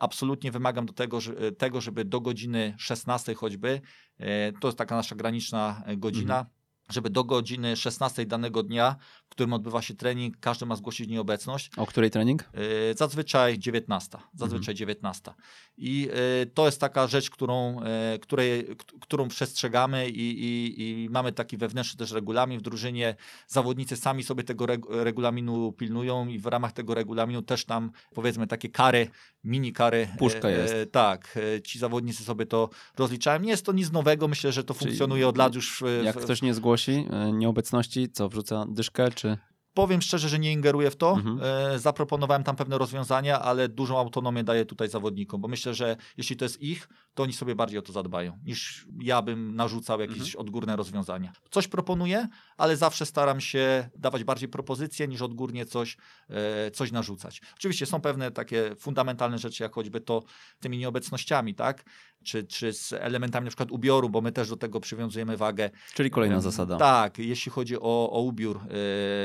absolutnie 0.00 0.52
wymagam 0.52 0.86
do 0.86 0.92
tego, 0.92 1.18
tego, 1.58 1.80
żeby 1.80 2.04
do 2.04 2.20
godziny 2.20 2.74
16 2.78 3.34
choćby, 3.34 3.80
e, 4.18 4.52
to 4.52 4.68
jest 4.68 4.78
taka 4.78 4.96
nasza 4.96 5.14
graniczna 5.16 5.82
godzina, 5.96 6.38
mhm. 6.38 6.63
Żeby 6.90 7.10
do 7.10 7.24
godziny 7.24 7.76
16 7.76 8.26
danego 8.26 8.62
dnia, 8.62 8.96
w 9.26 9.28
którym 9.28 9.52
odbywa 9.52 9.82
się 9.82 9.94
trening, 9.94 10.36
każdy 10.40 10.66
ma 10.66 10.76
zgłosić 10.76 11.08
nieobecność. 11.08 11.70
O 11.76 11.86
której 11.86 12.10
trening? 12.10 12.44
Yy, 12.54 12.94
Zazwyczaj 12.96 13.58
19. 13.58 14.18
Zazwyczaj 14.34 14.74
19. 14.74 15.32
I 15.76 16.00
yy, 16.40 16.46
to 16.54 16.66
jest 16.66 16.80
taka 16.80 17.06
rzecz, 17.06 17.30
którą, 17.30 17.80
yy, 18.12 18.18
której, 18.18 18.66
którą 19.00 19.28
przestrzegamy 19.28 20.08
i, 20.08 20.44
i, 20.44 20.74
i 21.04 21.08
mamy 21.10 21.32
taki 21.32 21.56
wewnętrzny 21.56 21.98
też 21.98 22.10
regulamin 22.12 22.58
w 22.58 22.62
drużynie. 22.62 23.16
Zawodnicy 23.48 23.96
sami 23.96 24.22
sobie 24.22 24.42
tego 24.44 24.64
reg- 24.66 25.02
regulaminu 25.02 25.72
pilnują 25.72 26.26
i 26.28 26.38
w 26.38 26.46
ramach 26.46 26.72
tego 26.72 26.94
regulaminu 26.94 27.42
też 27.42 27.64
tam 27.64 27.90
powiedzmy 28.14 28.46
takie 28.46 28.68
kary, 28.68 29.08
mini 29.44 29.72
kary. 29.72 30.08
Puszka 30.18 30.48
e, 30.48 30.52
jest. 30.52 30.74
e, 30.74 30.86
Tak, 30.86 31.38
e, 31.56 31.62
ci 31.62 31.78
zawodnicy 31.78 32.24
sobie 32.24 32.46
to 32.46 32.70
rozliczają. 32.98 33.40
Nie 33.40 33.50
jest 33.50 33.66
to 33.66 33.72
nic 33.72 33.92
nowego, 33.92 34.28
myślę, 34.28 34.52
że 34.52 34.64
to 34.64 34.74
Czyli 34.74 34.86
funkcjonuje 34.86 35.28
od 35.28 35.36
lat 35.38 35.54
już. 35.54 35.82
w- 35.82 36.04
Jak 36.04 36.16
ktoś 36.16 36.42
nie 36.42 36.54
zgłosi 36.54 36.73
e, 37.10 37.32
nieobecności, 37.32 38.10
co 38.10 38.28
wrzuca 38.28 38.64
dyszkę, 38.68 39.10
czy... 39.10 39.38
Powiem 39.74 40.02
szczerze, 40.02 40.28
że 40.28 40.38
nie 40.38 40.52
ingeruję 40.52 40.90
w 40.90 40.96
to. 40.96 41.12
Mhm. 41.12 41.40
E, 41.42 41.78
zaproponowałem 41.78 42.44
tam 42.44 42.56
pewne 42.56 42.78
rozwiązania, 42.78 43.40
ale 43.40 43.68
dużą 43.68 43.98
autonomię 43.98 44.44
daję 44.44 44.66
tutaj 44.66 44.88
zawodnikom, 44.88 45.40
bo 45.40 45.48
myślę, 45.48 45.74
że 45.74 45.96
jeśli 46.16 46.36
to 46.36 46.44
jest 46.44 46.60
ich, 46.60 46.88
to 47.14 47.22
oni 47.22 47.32
sobie 47.32 47.54
bardziej 47.54 47.78
o 47.78 47.82
to 47.82 47.92
zadbają, 47.92 48.38
niż 48.44 48.86
ja 49.00 49.22
bym 49.22 49.56
narzucał 49.56 50.00
jakieś 50.00 50.18
Mhm. 50.18 50.40
odgórne 50.40 50.76
rozwiązania. 50.76 51.32
Coś 51.50 51.68
proponuję, 51.68 52.28
ale 52.56 52.76
zawsze 52.76 53.06
staram 53.06 53.40
się 53.40 53.88
dawać 53.96 54.24
bardziej 54.24 54.48
propozycje, 54.48 55.08
niż 55.08 55.22
odgórnie 55.22 55.66
coś, 55.66 55.96
e, 56.30 56.70
coś 56.70 56.92
narzucać. 56.92 57.40
Oczywiście 57.54 57.86
są 57.86 58.00
pewne 58.00 58.30
takie 58.30 58.76
fundamentalne 58.78 59.38
rzeczy, 59.38 59.62
jak 59.62 59.74
choćby 59.74 60.00
to 60.00 60.22
tymi 60.60 60.78
nieobecnościami, 60.78 61.54
tak? 61.54 61.84
Czy, 62.24 62.44
czy 62.44 62.72
z 62.72 62.92
elementami 62.92 63.44
na 63.44 63.50
przykład 63.50 63.70
ubioru, 63.70 64.10
bo 64.10 64.20
my 64.20 64.32
też 64.32 64.48
do 64.48 64.56
tego 64.56 64.80
przywiązujemy 64.80 65.36
wagę. 65.36 65.70
Czyli 65.94 66.10
kolejna 66.10 66.40
zasada. 66.40 66.76
Tak, 66.76 67.18
jeśli 67.18 67.52
chodzi 67.52 67.76
o, 67.80 68.10
o 68.10 68.20
ubiór, 68.20 68.60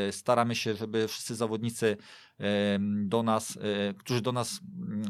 e, 0.08 0.12
staramy 0.12 0.56
się, 0.56 0.76
żeby 0.76 1.08
wszyscy 1.08 1.36
zawodnicy 1.36 1.98
em, 2.38 3.10
do 3.10 3.24
nas, 3.24 3.58
e, 3.58 3.94
którzy 3.94 4.22
do 4.22 4.32
nas 4.32 4.60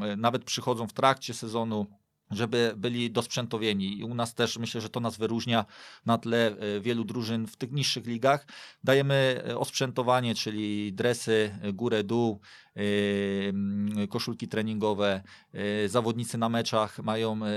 e, 0.01 0.15
nawet 0.15 0.43
przychodzą 0.43 0.87
w 0.87 0.93
trakcie 0.93 1.33
sezonu, 1.33 1.85
żeby 2.31 2.73
byli 2.77 3.11
dosprzętowieni. 3.11 3.99
I 3.99 4.03
u 4.03 4.15
nas 4.15 4.33
też 4.33 4.57
myślę, 4.57 4.81
że 4.81 4.89
to 4.89 4.99
nas 4.99 5.17
wyróżnia 5.17 5.65
na 6.05 6.17
tle 6.17 6.47
e, 6.47 6.79
wielu 6.79 7.03
drużyn 7.03 7.47
w 7.47 7.55
tych 7.55 7.71
niższych 7.71 8.05
ligach. 8.05 8.47
Dajemy 8.83 9.43
e, 9.47 9.57
osprzętowanie, 9.57 10.35
czyli 10.35 10.93
dresy, 10.93 11.59
e, 11.61 11.73
górę, 11.73 12.03
dół, 12.03 12.39
koszulki 14.09 14.47
treningowe. 14.47 15.21
E, 15.53 15.89
Zawodnicy 15.89 16.37
na 16.37 16.49
meczach 16.49 16.99
mają 16.99 17.39
e, 17.45 17.49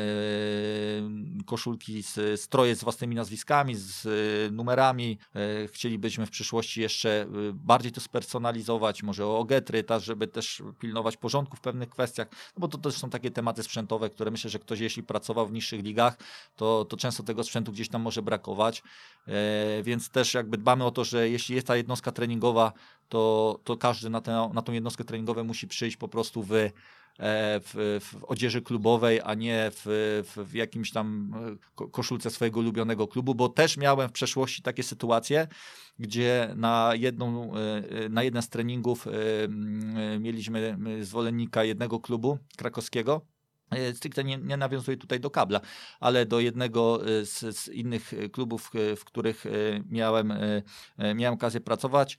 koszulki, 1.47 2.03
z, 2.03 2.41
stroje 2.41 2.77
z 2.77 2.85
własnymi 2.85 3.15
nazwiskami, 3.15 3.75
z 3.75 4.07
e, 4.07 4.51
numerami. 4.51 5.19
Chcielibyśmy 5.67 6.27
w 6.27 6.31
przyszłości 6.31 6.81
jeszcze 6.81 7.27
bardziej 7.55 7.93
to 7.93 8.01
spersonalizować, 8.01 9.03
może 9.03 9.27
o 9.27 9.45
getry, 9.45 9.85
tak, 9.85 10.03
żeby 10.03 10.27
też 10.27 10.63
pilnować 10.79 11.17
porządku 11.17 11.57
w 11.57 11.61
pewnych 11.61 11.89
kwestiach, 11.89 12.29
no 12.31 12.61
bo 12.61 12.69
to 12.69 12.79
też 12.79 12.95
są 12.95 13.11
takie 13.11 13.31
tematy 13.31 13.63
sprzętowe, 13.63 14.11
które 14.11 14.31
myślę, 14.31 14.51
że 14.51 14.59
ktoś 14.59 14.81
jeśli 14.81 15.03
pracował 15.03 15.47
w 15.47 15.53
niższych 15.53 15.83
ligach, 15.83 16.19
to, 16.57 16.85
to 16.85 16.97
często 16.97 17.23
tego 17.23 17.45
sprzętu 17.45 17.73
gdzieś 17.73 17.89
tam 17.89 18.03
może 18.03 18.23
brakować, 18.23 18.83
więc 19.83 20.11
też 20.11 20.35
jakby 20.35 20.59
dbamy 20.59 20.85
o 20.85 20.91
to, 20.91 21.05
że 21.05 21.29
jeśli 21.29 21.55
jest 21.55 21.67
ta 21.67 21.77
jednostka 21.77 22.13
treningowa, 22.13 22.73
to, 23.13 23.61
to 23.65 23.77
każdy 23.77 24.11
na, 24.11 24.21
tę, 24.21 24.51
na 24.55 24.63
tą 24.63 24.73
jednostkę 24.73 25.05
treningową 25.05 25.45
musi 25.45 25.69
przyjść 25.69 25.97
po 25.97 26.09
prostu 26.09 26.43
w, 26.43 26.53
e, 26.53 26.71
w, 27.19 28.01
w 28.01 28.25
odzieży 28.25 28.63
klubowej, 28.63 29.21
a 29.25 29.35
nie 29.35 29.71
w, 29.75 29.83
w, 30.47 30.55
jakimś 30.55 30.91
tam 30.91 31.35
e, 31.35 31.57
ko- 31.75 31.89
koszulce 31.89 32.31
swojego 32.31 32.61
ulubionego 32.61 33.09
klubu, 33.09 33.35
bo 33.35 33.49
też 33.49 33.77
miałem 33.77 34.09
w 34.09 34.13
przeszłości 34.13 34.63
takie 34.63 34.83
sytuacje, 34.83 35.49
gdzie 35.99 36.53
na, 36.57 36.93
jedną, 36.95 37.53
e, 37.55 38.09
na 38.09 38.23
jeden 38.23 38.43
z 38.43 38.49
treningów 38.49 39.07
mieliśmy 40.21 40.79
zwolennika 41.01 41.65
jednego 41.65 42.01
klubu 42.01 42.39
krakowskiego. 42.57 43.21
E, 43.73 43.95
Stricte 43.95 44.25
nie, 44.25 44.39
nie 44.39 44.57
nawiązuję 44.57 44.97
tutaj 44.97 45.21
do 45.21 45.31
kabla, 45.31 45.61
ale 46.01 46.27
do 46.27 46.41
jednego 46.41 47.07
e, 47.07 47.27
z, 47.27 47.57
z 47.57 47.69
innych 47.69 48.15
e, 48.15 48.29
klubów, 48.29 48.71
w 48.97 49.05
których 49.05 49.45
miałem, 49.91 50.33
miałem 51.15 51.35
okazję 51.35 51.61
pracować. 51.61 52.19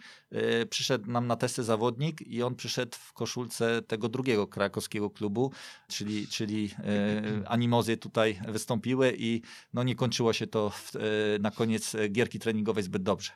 Przyszedł 0.69 1.11
nam 1.11 1.27
na 1.27 1.35
testy 1.35 1.63
zawodnik 1.63 2.21
i 2.21 2.43
on 2.43 2.55
przyszedł 2.55 2.97
w 2.97 3.13
koszulce 3.13 3.81
tego 3.81 4.09
drugiego 4.09 4.47
krakowskiego 4.47 5.09
klubu, 5.09 5.51
czyli, 5.87 6.27
czyli 6.27 6.69
e, 6.79 7.49
animozy 7.49 7.97
tutaj 7.97 8.39
wystąpiły 8.47 9.13
i 9.17 9.41
no 9.73 9.83
nie 9.83 9.95
kończyło 9.95 10.33
się 10.33 10.47
to 10.47 10.69
w, 10.69 10.91
na 11.39 11.51
koniec 11.51 11.95
gierki 12.09 12.39
treningowej 12.39 12.83
zbyt 12.83 13.03
dobrze. 13.03 13.31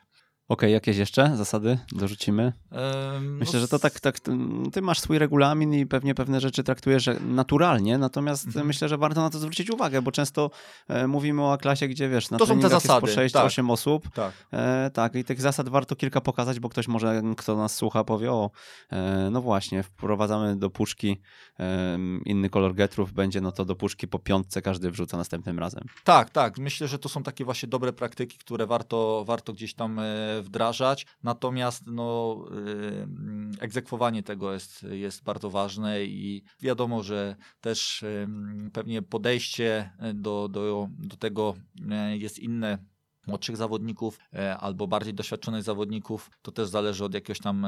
Okej, 0.48 0.72
jakieś 0.72 0.96
jeszcze 0.96 1.36
zasady 1.36 1.78
dorzucimy? 1.92 2.52
Em, 2.72 3.36
Myślę, 3.36 3.54
no 3.54 3.60
że 3.60 3.68
to 3.68 3.78
tak, 3.78 4.00
tak, 4.00 4.16
ty 4.72 4.82
masz 4.82 5.00
swój 5.00 5.18
regulamin 5.18 5.74
i 5.74 5.86
pewnie 5.86 6.14
pewne 6.14 6.40
rzeczy 6.40 6.62
traktujesz 6.64 7.10
naturalnie, 7.20 7.98
natomiast 7.98 8.46
Mhm. 8.46 8.66
myślę, 8.66 8.88
że 8.88 8.98
warto 8.98 9.20
na 9.20 9.30
to 9.30 9.38
zwrócić 9.38 9.70
uwagę, 9.70 10.02
bo 10.02 10.12
często 10.12 10.50
e, 10.88 11.06
mówimy 11.06 11.42
o 11.42 11.58
klasie, 11.58 11.88
gdzie 11.88 12.08
wiesz, 12.08 12.30
na 12.30 12.38
To 12.38 12.46
są 12.46 12.60
te 12.60 12.68
zasady, 12.68 13.06
jest 13.22 13.34
po 13.34 13.40
6-8 13.40 13.56
tak. 13.62 13.70
osób, 13.70 14.10
Tak. 14.14 14.32
E, 14.52 14.90
tak, 14.94 15.14
i 15.14 15.24
tych 15.24 15.40
zasad 15.40 15.68
warto 15.68 15.96
kilka 15.96 16.20
pokazać, 16.20 16.60
bo 16.60 16.68
ktoś 16.68 16.88
może, 16.88 17.22
kto 17.36 17.56
nas 17.56 17.76
słucha, 17.76 18.04
powie, 18.04 18.32
o, 18.32 18.50
e, 18.90 19.28
no 19.32 19.42
właśnie, 19.42 19.82
wprowadzamy 19.82 20.56
do 20.56 20.70
puszki 20.70 21.20
inny 22.24 22.50
kolor 22.50 22.74
getrów, 22.74 23.12
będzie, 23.12 23.40
no 23.40 23.52
to 23.52 23.64
do 23.64 23.76
puszki 23.76 24.08
po 24.08 24.18
piątce 24.18 24.62
każdy 24.62 24.90
wrzuca 24.90 25.16
następnym 25.16 25.58
razem. 25.58 25.84
Tak, 26.04 26.30
tak. 26.30 26.58
Myślę, 26.58 26.88
że 26.88 26.98
to 26.98 27.08
są 27.08 27.22
takie 27.22 27.44
właśnie 27.44 27.68
dobre 27.68 27.92
praktyki, 27.92 28.38
które 28.38 28.66
warto, 28.66 29.24
warto 29.26 29.52
gdzieś 29.52 29.74
tam 29.74 29.98
e, 29.98 30.37
wdrażać. 30.42 31.06
Natomiast 31.22 31.86
no, 31.86 32.36
e, 33.58 33.62
egzekwowanie 33.62 34.22
tego 34.22 34.52
jest, 34.52 34.82
jest 34.82 35.22
bardzo 35.22 35.50
ważne 35.50 36.04
i 36.04 36.42
wiadomo, 36.60 37.02
że 37.02 37.36
też 37.60 38.04
pewnie 38.72 39.02
podejście 39.02 39.92
do, 40.14 40.48
do, 40.48 40.88
do 40.98 41.16
tego 41.16 41.54
e, 41.90 42.16
jest 42.16 42.38
inne 42.38 42.78
młodszych 43.26 43.56
zawodników 43.56 44.18
albo 44.60 44.86
bardziej 44.86 45.14
doświadczonych 45.14 45.62
zawodników. 45.62 46.30
To 46.42 46.52
też 46.52 46.68
zależy 46.68 47.04
od 47.04 47.14
jakiegoś 47.14 47.40
tam 47.40 47.66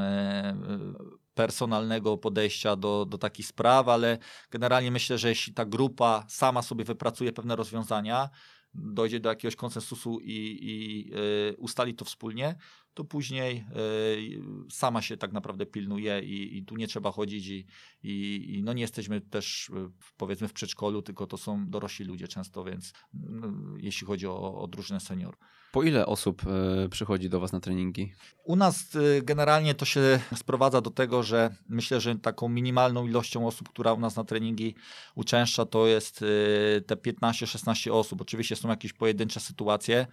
personalnego 1.35 2.18
podejścia 2.18 2.76
do, 2.76 3.06
do 3.06 3.18
takich 3.18 3.46
spraw, 3.46 3.88
ale 3.88 4.18
generalnie 4.50 4.90
myślę, 4.90 5.18
że 5.18 5.28
jeśli 5.28 5.54
ta 5.54 5.64
grupa 5.64 6.24
sama 6.28 6.62
sobie 6.62 6.85
wypracuje 6.85 7.33
pewne 7.33 7.56
rozwiązania, 7.56 8.28
dojdzie 8.74 9.20
do 9.20 9.28
jakiegoś 9.28 9.56
konsensusu 9.56 10.20
i, 10.20 10.59
i 10.62 11.11
y, 11.52 11.56
ustali 11.56 11.94
to 11.94 12.04
wspólnie, 12.04 12.56
to 12.94 13.04
później 13.04 13.64
y, 13.76 14.42
sama 14.70 15.02
się 15.02 15.16
tak 15.16 15.33
naprawdę 15.33 15.66
pilnuje 15.66 16.20
i, 16.20 16.59
i 16.59 16.64
tu 16.64 16.76
nie 16.76 16.87
trzeba 16.87 17.12
chodzić 17.12 17.46
i, 17.48 17.66
i, 18.02 18.62
no 18.62 18.72
nie 18.72 18.83
jesteśmy 18.83 19.20
też 19.20 19.68
y, 19.68 19.72
powiedzmy 20.16 20.48
w 20.48 20.52
przedszkolu, 20.52 21.02
tylko 21.02 21.26
to 21.26 21.37
są 21.37 21.70
dorośli 21.70 22.04
ludzie 22.04 22.28
często, 22.28 22.64
więc 22.64 22.92
no, 23.12 23.52
jeśli 23.78 24.06
chodzi 24.06 24.26
o, 24.26 24.61
o 24.61 24.66
drużynę 24.66 25.00
senior. 25.00 25.37
Po 25.72 25.83
ile 25.83 26.06
osób 26.06 26.42
e, 26.85 26.88
przychodzi 26.88 27.28
do 27.28 27.40
was 27.40 27.52
na 27.52 27.61
treningi? 27.61 28.12
U 28.44 28.56
nas 28.56 28.94
y, 28.94 29.22
generalnie 29.22 29.74
to 29.74 29.85
się 29.85 30.20
sprowadza 30.37 30.80
do 30.80 30.90
tego, 30.90 31.22
że 31.22 31.54
myślę, 31.68 32.00
że 32.00 32.16
taką 32.16 32.48
minimalną 32.48 33.06
ilością 33.06 33.46
osób, 33.46 33.68
która 33.68 33.92
u 33.92 34.00
nas 34.00 34.16
na 34.16 34.24
treningi 34.24 34.74
uczęszcza, 35.14 35.66
to 35.66 35.87
jest 35.87 36.22
y, 36.22 36.85
te 36.87 36.96
15-16 36.96 37.92
osób. 37.92 38.20
Oczywiście 38.20 38.56
są 38.56 38.68
jakieś 38.68 38.92
pojedyncze 38.92 39.40
sytuacje, 39.40 40.06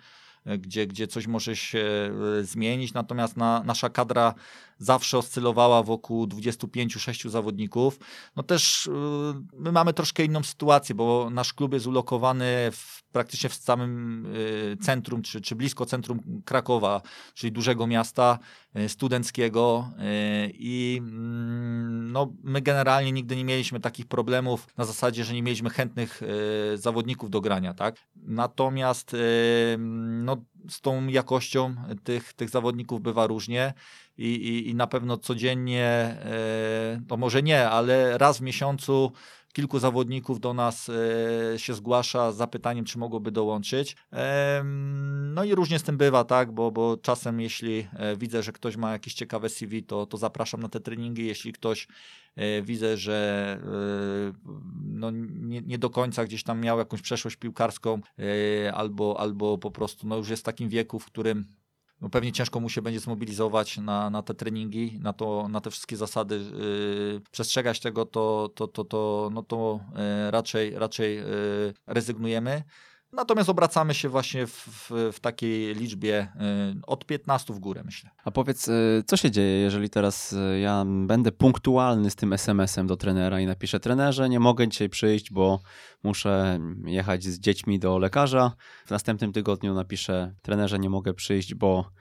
gdzie, 0.46 0.88
gdzie 0.88 1.08
coś 1.08 1.28
może 1.28 1.56
się 1.56 2.12
zmienić, 2.42 2.94
natomiast 2.94 3.38
na, 3.38 3.64
nasza 3.64 3.90
kadra 3.90 4.34
zawsze 4.78 5.18
oscylowała 5.18 5.84
wokół 5.84 6.26
25-6 6.26 7.30
zawodników. 7.30 8.00
No 8.36 8.44
też 8.44 8.88
y, 8.88 8.92
my 9.54 9.72
mamy 9.72 9.94
troszkę 9.94 10.26
inną 10.26 10.44
sytuację, 10.44 10.96
bo 10.96 11.30
nasz 11.30 11.54
klub 11.54 11.74
jest 11.74 11.88
ulokowany 11.88 12.46
w, 12.72 13.04
praktycznie 13.12 13.50
w 13.50 13.54
samym 13.54 14.26
y, 14.36 14.78
centrum, 14.82 15.22
czy, 15.22 15.42
czy 15.42 15.56
blisko 15.56 15.86
centrum 15.86 16.20
Krakowa, 16.46 17.02
czyli 17.34 17.52
dużego 17.52 17.88
miasta 17.88 18.40
y, 18.78 18.90
studenckiego 18.90 19.92
i 20.54 20.98
mm, 21.02 22.12
no, 22.12 22.34
my 22.44 22.62
generalnie 22.62 23.12
nigdy 23.12 23.36
nie 23.36 23.46
mieliśmy 23.46 23.80
takich 23.80 24.06
problemów 24.06 24.68
na 24.78 24.86
zasadzie, 24.86 25.24
że 25.24 25.34
nie 25.34 25.44
mieliśmy 25.44 25.70
chętnych 25.70 26.22
zawodników 26.76 27.30
do 27.30 27.42
grania, 27.42 27.74
tak? 27.74 27.96
Natomiast 28.16 29.16
no, 30.24 30.38
z 30.70 30.82
tą 30.82 31.08
jakością 31.08 31.76
tych, 32.04 32.34
tych 32.34 32.50
zawodników 32.50 33.02
bywa 33.02 33.28
różnie 33.28 33.74
i, 34.18 34.28
i, 34.28 34.70
i 34.70 34.76
na 34.76 34.88
pewno 34.88 35.18
codziennie, 35.18 35.86
e, 35.86 37.02
to 37.08 37.18
może 37.18 37.44
nie, 37.44 37.70
ale 37.70 38.18
raz 38.18 38.38
w 38.38 38.42
miesiącu 38.42 39.12
kilku 39.58 39.80
zawodników 39.80 40.40
do 40.40 40.54
nas 40.54 40.90
e, 40.90 41.60
się 41.60 41.74
zgłasza 41.74 42.32
z 42.32 42.38
zapytaniem, 42.38 42.86
czy 42.86 42.98
mogłoby 42.98 43.32
dołączyć. 43.32 43.96
No 45.34 45.44
i 45.44 45.56
różnie 45.56 45.80
z 45.80 45.84
tym 45.84 45.98
bywa, 45.98 46.24
tak, 46.24 46.52
bo, 46.52 46.72
bo 46.72 46.98
czasem 46.98 47.40
jeśli 47.42 47.88
e, 47.94 48.18
widzę, 48.18 48.44
że 48.44 48.52
ktoś 48.52 48.78
ma 48.78 48.92
jakieś 48.92 49.14
ciekawe 49.14 49.50
CV, 49.50 49.84
to, 49.84 50.06
to 50.06 50.18
zapraszam 50.18 50.62
na 50.62 50.70
te 50.70 50.80
treningi. 50.80 51.26
Jeśli 51.26 51.54
ktoś 51.54 51.88
e, 52.36 52.62
widzę, 52.62 52.98
że 52.98 53.18
no, 54.84 55.12
nie, 55.12 55.62
nie 55.62 55.78
do 55.78 55.90
końca 55.90 56.26
gdzieś 56.26 56.44
tam 56.44 56.62
miał 56.62 56.78
jakąś 56.78 57.02
przeszłość 57.02 57.36
piłkarską 57.36 58.02
albo, 58.74 59.20
albo 59.20 59.58
po 59.58 59.72
prostu 59.72 60.08
no, 60.08 60.18
już 60.18 60.30
jest 60.30 60.44
w 60.44 60.46
takim 60.46 60.70
wieku, 60.70 61.00
w 61.00 61.06
którym 61.06 61.46
no 62.02 62.10
pewnie 62.10 62.32
ciężko 62.32 62.60
mu 62.60 62.70
się 62.70 62.82
będzie 62.82 63.00
zmobilizować 63.00 63.78
na, 63.78 64.10
na 64.10 64.24
te 64.24 64.34
treningi, 64.34 65.00
na, 65.02 65.14
to, 65.14 65.48
na 65.48 65.62
te 65.62 65.72
wszystkie 65.72 65.98
zasady, 65.98 66.36
yy, 66.36 67.22
przestrzegać 67.32 67.80
tego, 67.80 68.06
to, 68.06 68.50
to, 68.56 68.68
to, 68.68 68.84
to, 68.84 69.30
no 69.34 69.44
to 69.44 69.80
yy, 69.96 70.32
raczej, 70.32 70.80
raczej 70.80 71.16
yy, 71.16 71.74
rezygnujemy. 71.88 72.64
Natomiast 73.12 73.50
obracamy 73.50 73.94
się 73.94 74.10
właśnie 74.10 74.48
w, 74.48 74.52
w, 74.52 74.92
w 75.14 75.20
takiej 75.20 75.76
liczbie 75.76 76.28
y, 76.76 76.82
od 76.88 77.06
15 77.06 77.54
w 77.54 77.60
górę, 77.60 77.82
myślę. 77.86 78.10
A 78.24 78.32
powiedz, 78.32 78.68
y, 78.68 79.04
co 79.08 79.18
się 79.18 79.32
dzieje, 79.32 79.60
jeżeli 79.60 79.90
teraz 79.90 80.34
y, 80.34 80.60
ja 80.60 80.86
będę 80.86 81.32
punktualny 81.32 82.10
z 82.10 82.16
tym 82.16 82.34
SMS-em 82.34 82.88
do 82.88 82.98
trenera 82.98 83.40
i 83.40 83.46
napiszę 83.46 83.80
trenerze, 83.80 84.30
nie 84.30 84.40
mogę 84.40 84.68
dzisiaj 84.68 84.90
przyjść, 84.90 85.32
bo 85.32 85.60
muszę 86.04 86.60
jechać 86.86 87.24
z 87.24 87.40
dziećmi 87.40 87.80
do 87.80 88.00
lekarza. 88.00 88.52
W 88.86 88.92
następnym 88.92 89.34
tygodniu 89.34 89.74
napiszę 89.74 90.36
trenerze, 90.42 90.80
nie 90.80 90.90
mogę 90.90 91.14
przyjść, 91.14 91.56
bo 91.56 91.92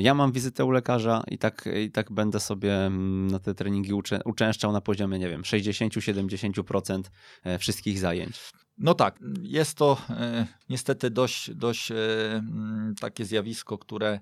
ja 0.00 0.14
mam 0.14 0.32
wizytę 0.32 0.64
u 0.64 0.70
lekarza 0.70 1.22
i 1.28 1.38
tak, 1.38 1.68
i 1.84 1.90
tak 1.90 2.12
będę 2.12 2.40
sobie 2.40 2.86
mm, 2.86 3.26
na 3.26 3.38
te 3.38 3.54
treningi 3.54 3.92
uczęszczał 4.24 4.72
na 4.72 4.80
poziomie, 4.80 5.18
nie 5.18 5.28
wiem, 5.28 5.42
60-70% 5.42 7.02
e, 7.44 7.58
wszystkich 7.58 7.98
zajęć. 7.98 8.40
No 8.78 8.94
tak, 8.94 9.18
jest 9.42 9.78
to 9.78 9.98
e, 10.10 10.46
niestety 10.68 11.10
dość, 11.10 11.50
dość 11.50 11.90
e, 11.90 11.96
mm, 12.32 12.94
takie 13.00 13.24
zjawisko, 13.24 13.78
które 13.78 14.20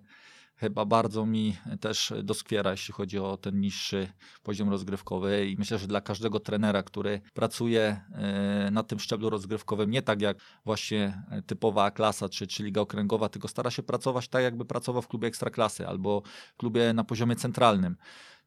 chyba 0.57 0.85
bardzo 0.85 1.27
mi 1.27 1.57
też 1.81 2.13
doskwiera, 2.23 2.71
jeśli 2.71 2.95
chodzi 2.95 3.19
o 3.19 3.37
ten 3.37 3.61
niższy 3.61 4.09
poziom 4.43 4.71
rozgrywkowy. 4.71 5.47
I 5.49 5.57
myślę, 5.57 5.79
że 5.79 5.87
dla 5.87 6.01
każdego 6.01 6.41
trenera, 6.41 6.83
który 6.83 7.21
pracuje 7.35 8.01
e, 8.13 8.71
na 8.73 8.83
tym 8.83 8.99
szczeblu 8.99 9.31
rozgrywkowym, 9.31 9.91
nie 9.91 10.03
tak 10.03 10.23
jak 10.23 10.39
właśnie 10.65 11.23
typowa 11.47 11.91
klasa 11.91 12.29
czy, 12.29 12.47
czy 12.47 12.63
liga 12.63 12.81
okręgowa, 12.81 13.29
tylko 13.29 13.49
stara 13.49 13.71
się 13.71 13.83
pracować 13.83 14.29
tak, 14.29 14.43
jakby 14.43 14.65
pracował 14.65 15.03
w 15.03 15.09
klubie 15.09 15.29
ekstraklasy 15.29 15.87
albo 15.87 16.23
klubie 16.57 16.93
na 16.93 17.05
poziomie 17.05 17.37
centralnym 17.37 17.97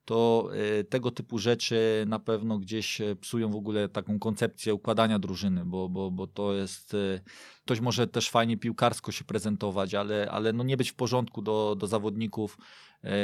to 0.06 0.50
e, 0.80 0.84
tego 0.84 1.12
typu 1.12 1.39
rzeczy 1.39 2.06
na 2.08 2.20
pewno 2.20 2.58
gdzieś 2.60 3.02
e, 3.02 3.15
psują 3.15 3.52
w 3.52 3.56
ogóle 3.56 3.89
taką 3.89 4.20
koncepcję 4.20 4.74
układania 4.74 5.20
drużyny, 5.20 5.65
bo, 5.65 5.89
bo, 5.89 6.12
bo 6.12 6.28
to 6.28 6.54
jest. 6.54 6.94
E, 6.94 7.22
ktoś 7.63 7.80
może 7.80 8.08
też 8.08 8.30
fajnie 8.30 8.58
piłkarsko 8.58 9.12
się 9.12 9.24
prezentować, 9.24 9.94
ale, 9.94 10.32
ale 10.32 10.54
no 10.54 10.63
nie 10.63 10.78
być 10.78 10.91
w 10.91 10.96
porządku 10.96 11.41
do, 11.41 11.76
do 11.80 11.88
zawodników, 11.88 12.58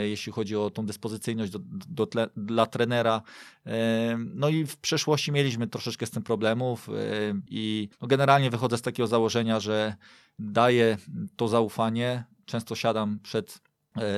jeśli 0.03 0.31
chodzi 0.31 0.55
o 0.55 0.69
tą 0.69 0.85
dyspozycyjność 0.85 1.51
do, 1.51 1.59
do 1.89 2.07
tle, 2.07 2.29
dla 2.37 2.65
trenera. 2.65 3.21
No 4.17 4.49
i 4.49 4.65
w 4.65 4.77
przeszłości 4.77 5.31
mieliśmy 5.31 5.67
troszeczkę 5.67 6.05
z 6.05 6.11
tym 6.11 6.23
problemów 6.23 6.89
i 7.47 7.89
no 8.01 8.07
generalnie 8.07 8.49
wychodzę 8.49 8.77
z 8.77 8.81
takiego 8.81 9.07
założenia, 9.07 9.59
że 9.59 9.95
daję 10.39 10.97
to 11.35 11.47
zaufanie. 11.47 12.23
Często 12.45 12.75
siadam 12.75 13.19
przed 13.19 13.59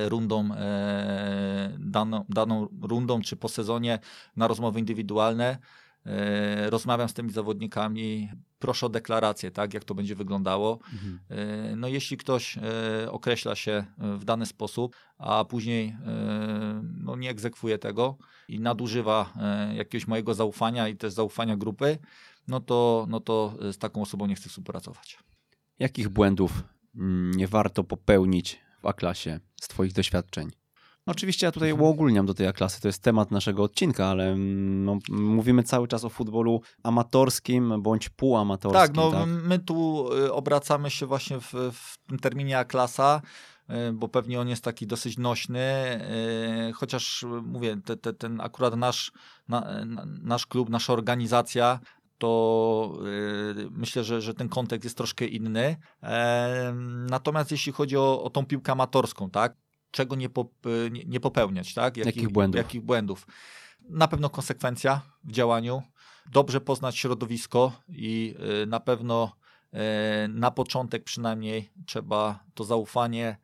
rundą, 0.08 0.48
e, 0.54 1.76
daną, 1.78 2.24
daną 2.28 2.68
rundą 2.82 3.20
czy 3.22 3.36
po 3.36 3.48
sezonie 3.48 3.98
na 4.36 4.48
rozmowy 4.48 4.80
indywidualne. 4.80 5.58
E, 6.06 6.70
rozmawiam 6.70 7.08
z 7.08 7.14
tymi 7.14 7.30
zawodnikami, 7.30 8.30
proszę 8.58 8.86
o 8.86 8.88
deklarację, 8.88 9.50
tak, 9.50 9.74
jak 9.74 9.84
to 9.84 9.94
będzie 9.94 10.14
wyglądało. 10.14 10.78
Mhm. 10.92 11.20
No 11.80 11.88
jeśli 11.88 12.16
ktoś 12.16 12.58
określa 13.10 13.54
się 13.54 13.84
w 13.98 14.24
dany 14.24 14.46
sposób, 14.46 14.96
a 15.18 15.44
później 15.44 15.96
no, 16.82 17.16
nie 17.16 17.30
egzekwuje 17.30 17.78
tego 17.78 18.16
i 18.48 18.60
nadużywa 18.60 19.32
jakiegoś 19.74 20.06
mojego 20.06 20.34
zaufania 20.34 20.88
i 20.88 20.96
też 20.96 21.12
zaufania 21.12 21.56
grupy, 21.56 21.98
no 22.48 22.60
to, 22.60 23.06
no 23.08 23.20
to 23.20 23.56
z 23.72 23.78
taką 23.78 24.02
osobą 24.02 24.26
nie 24.26 24.34
chcę 24.34 24.48
współpracować. 24.48 25.18
Jakich 25.78 26.08
błędów 26.08 26.64
mm, 26.94 27.30
nie 27.30 27.48
warto 27.48 27.84
popełnić 27.84 28.63
w 28.84 28.86
A-klasie 28.86 29.40
z 29.60 29.68
Twoich 29.68 29.92
doświadczeń? 29.92 30.50
No 31.06 31.10
oczywiście 31.10 31.46
ja 31.46 31.52
tutaj 31.52 31.70
mhm. 31.70 31.86
uogólniam 31.86 32.26
do 32.26 32.34
tej 32.34 32.46
A-klasy, 32.46 32.80
to 32.80 32.88
jest 32.88 33.02
temat 33.02 33.30
naszego 33.30 33.62
odcinka, 33.62 34.06
ale 34.06 34.32
mm, 34.32 34.84
no, 34.84 34.98
mówimy 35.08 35.62
cały 35.62 35.88
czas 35.88 36.04
o 36.04 36.08
futbolu 36.08 36.60
amatorskim 36.82 37.82
bądź 37.82 38.08
półamatorskim. 38.08 38.82
Tak, 38.82 38.94
no 38.94 39.12
tak? 39.12 39.26
my 39.26 39.58
tu 39.58 40.08
y, 40.12 40.32
obracamy 40.32 40.90
się 40.90 41.06
właśnie 41.06 41.40
w, 41.40 41.52
w 41.72 41.98
tym 42.08 42.18
terminie 42.18 42.58
A-klasa, 42.58 43.22
y, 43.70 43.92
bo 43.92 44.08
pewnie 44.08 44.40
on 44.40 44.48
jest 44.48 44.64
taki 44.64 44.86
dosyć 44.86 45.18
nośny, 45.18 46.00
y, 46.68 46.72
chociaż 46.72 47.24
mówię, 47.42 47.76
te, 47.84 47.96
te, 47.96 48.12
ten 48.12 48.40
akurat 48.40 48.76
nasz, 48.76 49.12
na, 49.48 49.84
nasz 50.22 50.46
klub, 50.46 50.70
nasza 50.70 50.92
organizacja 50.92 51.80
to 52.24 52.92
yy, 53.56 53.68
myślę, 53.70 54.04
że, 54.04 54.22
że 54.22 54.34
ten 54.34 54.48
kontekst 54.48 54.84
jest 54.84 54.96
troszkę 54.96 55.26
inny. 55.26 55.76
Natomiast 57.10 57.50
jeśli 57.50 57.72
chodzi 57.72 57.96
o, 57.96 58.22
o 58.22 58.30
tą 58.30 58.46
piłkę 58.46 58.72
amatorską, 58.72 59.30
tak, 59.30 59.56
czego 59.90 60.16
nie, 60.16 60.28
pop, 60.28 60.52
nie, 60.90 61.04
nie 61.04 61.20
popełniać, 61.20 61.74
tak? 61.74 61.96
Jakich, 61.96 62.16
jakich, 62.16 62.32
błędów? 62.32 62.58
jakich 62.58 62.82
błędów? 62.82 63.26
Na 63.88 64.08
pewno 64.08 64.30
konsekwencja 64.30 65.00
w 65.24 65.32
działaniu, 65.32 65.82
dobrze 66.32 66.60
poznać 66.60 66.98
środowisko 66.98 67.72
i 67.88 68.34
yy, 68.38 68.66
na 68.66 68.80
pewno 68.80 69.32
na 70.28 70.50
początek 70.50 71.04
przynajmniej 71.04 71.70
trzeba 71.86 72.44
to 72.54 72.64
zaufanie 72.64 73.36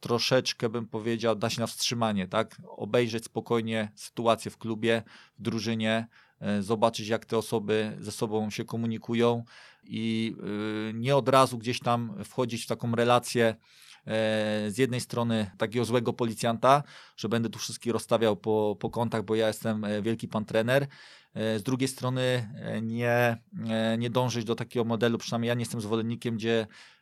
troszeczkę 0.00 0.68
bym 0.68 0.86
powiedział 0.86 1.36
dać 1.36 1.58
na 1.58 1.66
wstrzymanie, 1.66 2.28
tak? 2.28 2.56
Obejrzeć 2.68 3.24
spokojnie 3.24 3.92
sytuację 3.94 4.50
w 4.50 4.58
klubie, 4.58 5.02
w 5.38 5.42
drużynie, 5.42 6.06
zobaczyć, 6.60 7.08
jak 7.08 7.24
te 7.24 7.38
osoby 7.38 7.96
ze 8.00 8.12
sobą 8.12 8.50
się 8.50 8.64
komunikują 8.64 9.44
i 9.84 10.36
e, 10.90 10.92
nie 10.92 11.16
od 11.16 11.28
razu 11.28 11.58
gdzieś 11.58 11.80
tam 11.80 12.24
wchodzić 12.24 12.64
w 12.64 12.66
taką 12.66 12.94
relację 12.94 13.44
e, 13.46 13.54
z 14.70 14.78
jednej 14.78 15.00
strony 15.00 15.50
takiego 15.58 15.84
złego 15.84 16.12
policjanta, 16.12 16.82
że 17.16 17.28
będę 17.28 17.48
tu 17.48 17.58
wszystkich 17.58 17.92
rozstawiał 17.92 18.36
po, 18.36 18.76
po 18.80 18.90
kątach, 18.90 19.24
bo 19.24 19.34
ja 19.34 19.46
jestem 19.46 19.86
wielki 20.02 20.28
pan 20.28 20.44
trener. 20.44 20.86
Z 21.34 21.62
drugiej 21.62 21.88
strony 21.88 22.48
nie, 22.82 23.36
nie 23.98 24.10
dążyć 24.10 24.44
do 24.44 24.54
takiego 24.54 24.84
modelu, 24.84 25.18
przynajmniej 25.18 25.48
ja 25.48 25.54
nie 25.54 25.62
jestem 25.62 25.80
zwolennikiem, 25.80 26.36
gdzie 26.36 26.66
E, 26.66 27.01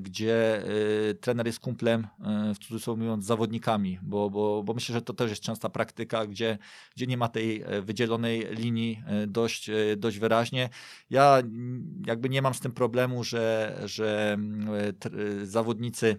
gdzie 0.00 0.62
e, 1.10 1.14
trener 1.14 1.46
jest 1.46 1.60
kumplem, 1.60 2.06
e, 2.20 2.54
w 2.54 2.58
cudzysłowie 2.58 3.02
mówiąc, 3.02 3.24
zawodnikami, 3.24 3.98
bo, 4.02 4.30
bo, 4.30 4.62
bo 4.62 4.74
myślę, 4.74 4.92
że 4.92 5.02
to 5.02 5.12
też 5.12 5.30
jest 5.30 5.42
częsta 5.42 5.68
praktyka, 5.68 6.26
gdzie, 6.26 6.58
gdzie 6.96 7.06
nie 7.06 7.16
ma 7.16 7.28
tej 7.28 7.64
wydzielonej 7.82 8.46
linii 8.50 9.02
dość, 9.26 9.70
dość 9.96 10.18
wyraźnie. 10.18 10.68
Ja 11.10 11.42
jakby 12.06 12.28
nie 12.28 12.42
mam 12.42 12.54
z 12.54 12.60
tym 12.60 12.72
problemu, 12.72 13.24
że, 13.24 13.76
że 13.84 14.38
zawodnicy 15.42 16.16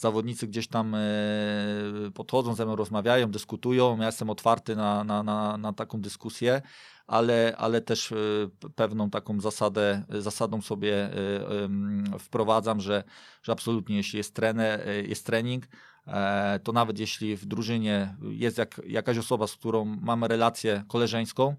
zawodnicy 0.00 0.46
gdzieś 0.46 0.68
tam 0.68 0.96
podchodzą 2.14 2.54
ze 2.54 2.64
mną, 2.64 2.76
rozmawiają, 2.76 3.30
dyskutują. 3.30 3.98
Ja 3.98 4.06
jestem 4.06 4.30
otwarty 4.30 4.76
na, 4.76 5.04
na, 5.04 5.22
na, 5.22 5.56
na 5.56 5.72
taką 5.72 6.00
dyskusję, 6.00 6.62
ale, 7.10 7.54
ale 7.58 7.80
też 7.80 8.12
e, 8.12 8.16
pewną 8.74 9.10
taką 9.10 9.40
zasadę, 9.40 10.02
zasadą 10.08 10.62
sobie 10.62 10.94
e, 10.94 12.18
wprowadzam, 12.18 12.80
że, 12.80 13.04
że 13.42 13.52
absolutnie 13.52 13.96
jeśli 13.96 14.16
jest, 14.16 14.34
trener, 14.34 14.88
e, 14.88 15.02
jest 15.02 15.26
trening, 15.26 15.66
to 16.62 16.72
nawet 16.72 16.98
jeśli 16.98 17.36
w 17.36 17.46
drużynie 17.46 18.16
jest 18.22 18.58
jak, 18.58 18.80
jakaś 18.86 19.18
osoba, 19.18 19.46
z 19.46 19.56
którą 19.56 19.84
mamy 19.84 20.28
relację 20.28 20.84
koleżeńską, 20.88 21.56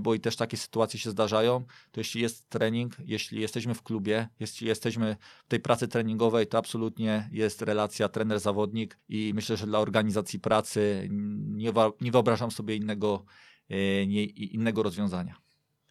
bo 0.00 0.14
i 0.14 0.20
też 0.20 0.36
takie 0.36 0.56
sytuacje 0.56 1.00
się 1.00 1.10
zdarzają, 1.10 1.64
to 1.90 2.00
jeśli 2.00 2.22
jest 2.22 2.48
trening, 2.48 2.96
jeśli 3.04 3.40
jesteśmy 3.40 3.74
w 3.74 3.82
klubie, 3.82 4.28
jeśli 4.40 4.68
jesteśmy 4.68 5.16
w 5.44 5.48
tej 5.48 5.60
pracy 5.60 5.88
treningowej, 5.88 6.46
to 6.46 6.58
absolutnie 6.58 7.28
jest 7.32 7.62
relacja 7.62 8.08
trener-zawodnik 8.08 8.98
i 9.08 9.32
myślę, 9.34 9.56
że 9.56 9.66
dla 9.66 9.78
organizacji 9.78 10.40
pracy 10.40 11.08
nie, 11.10 11.72
nie 12.00 12.12
wyobrażam 12.12 12.50
sobie 12.50 12.76
innego 12.76 13.24
E, 13.72 14.06
nie, 14.06 14.24
innego 14.24 14.82
rozwiązania. 14.82 15.36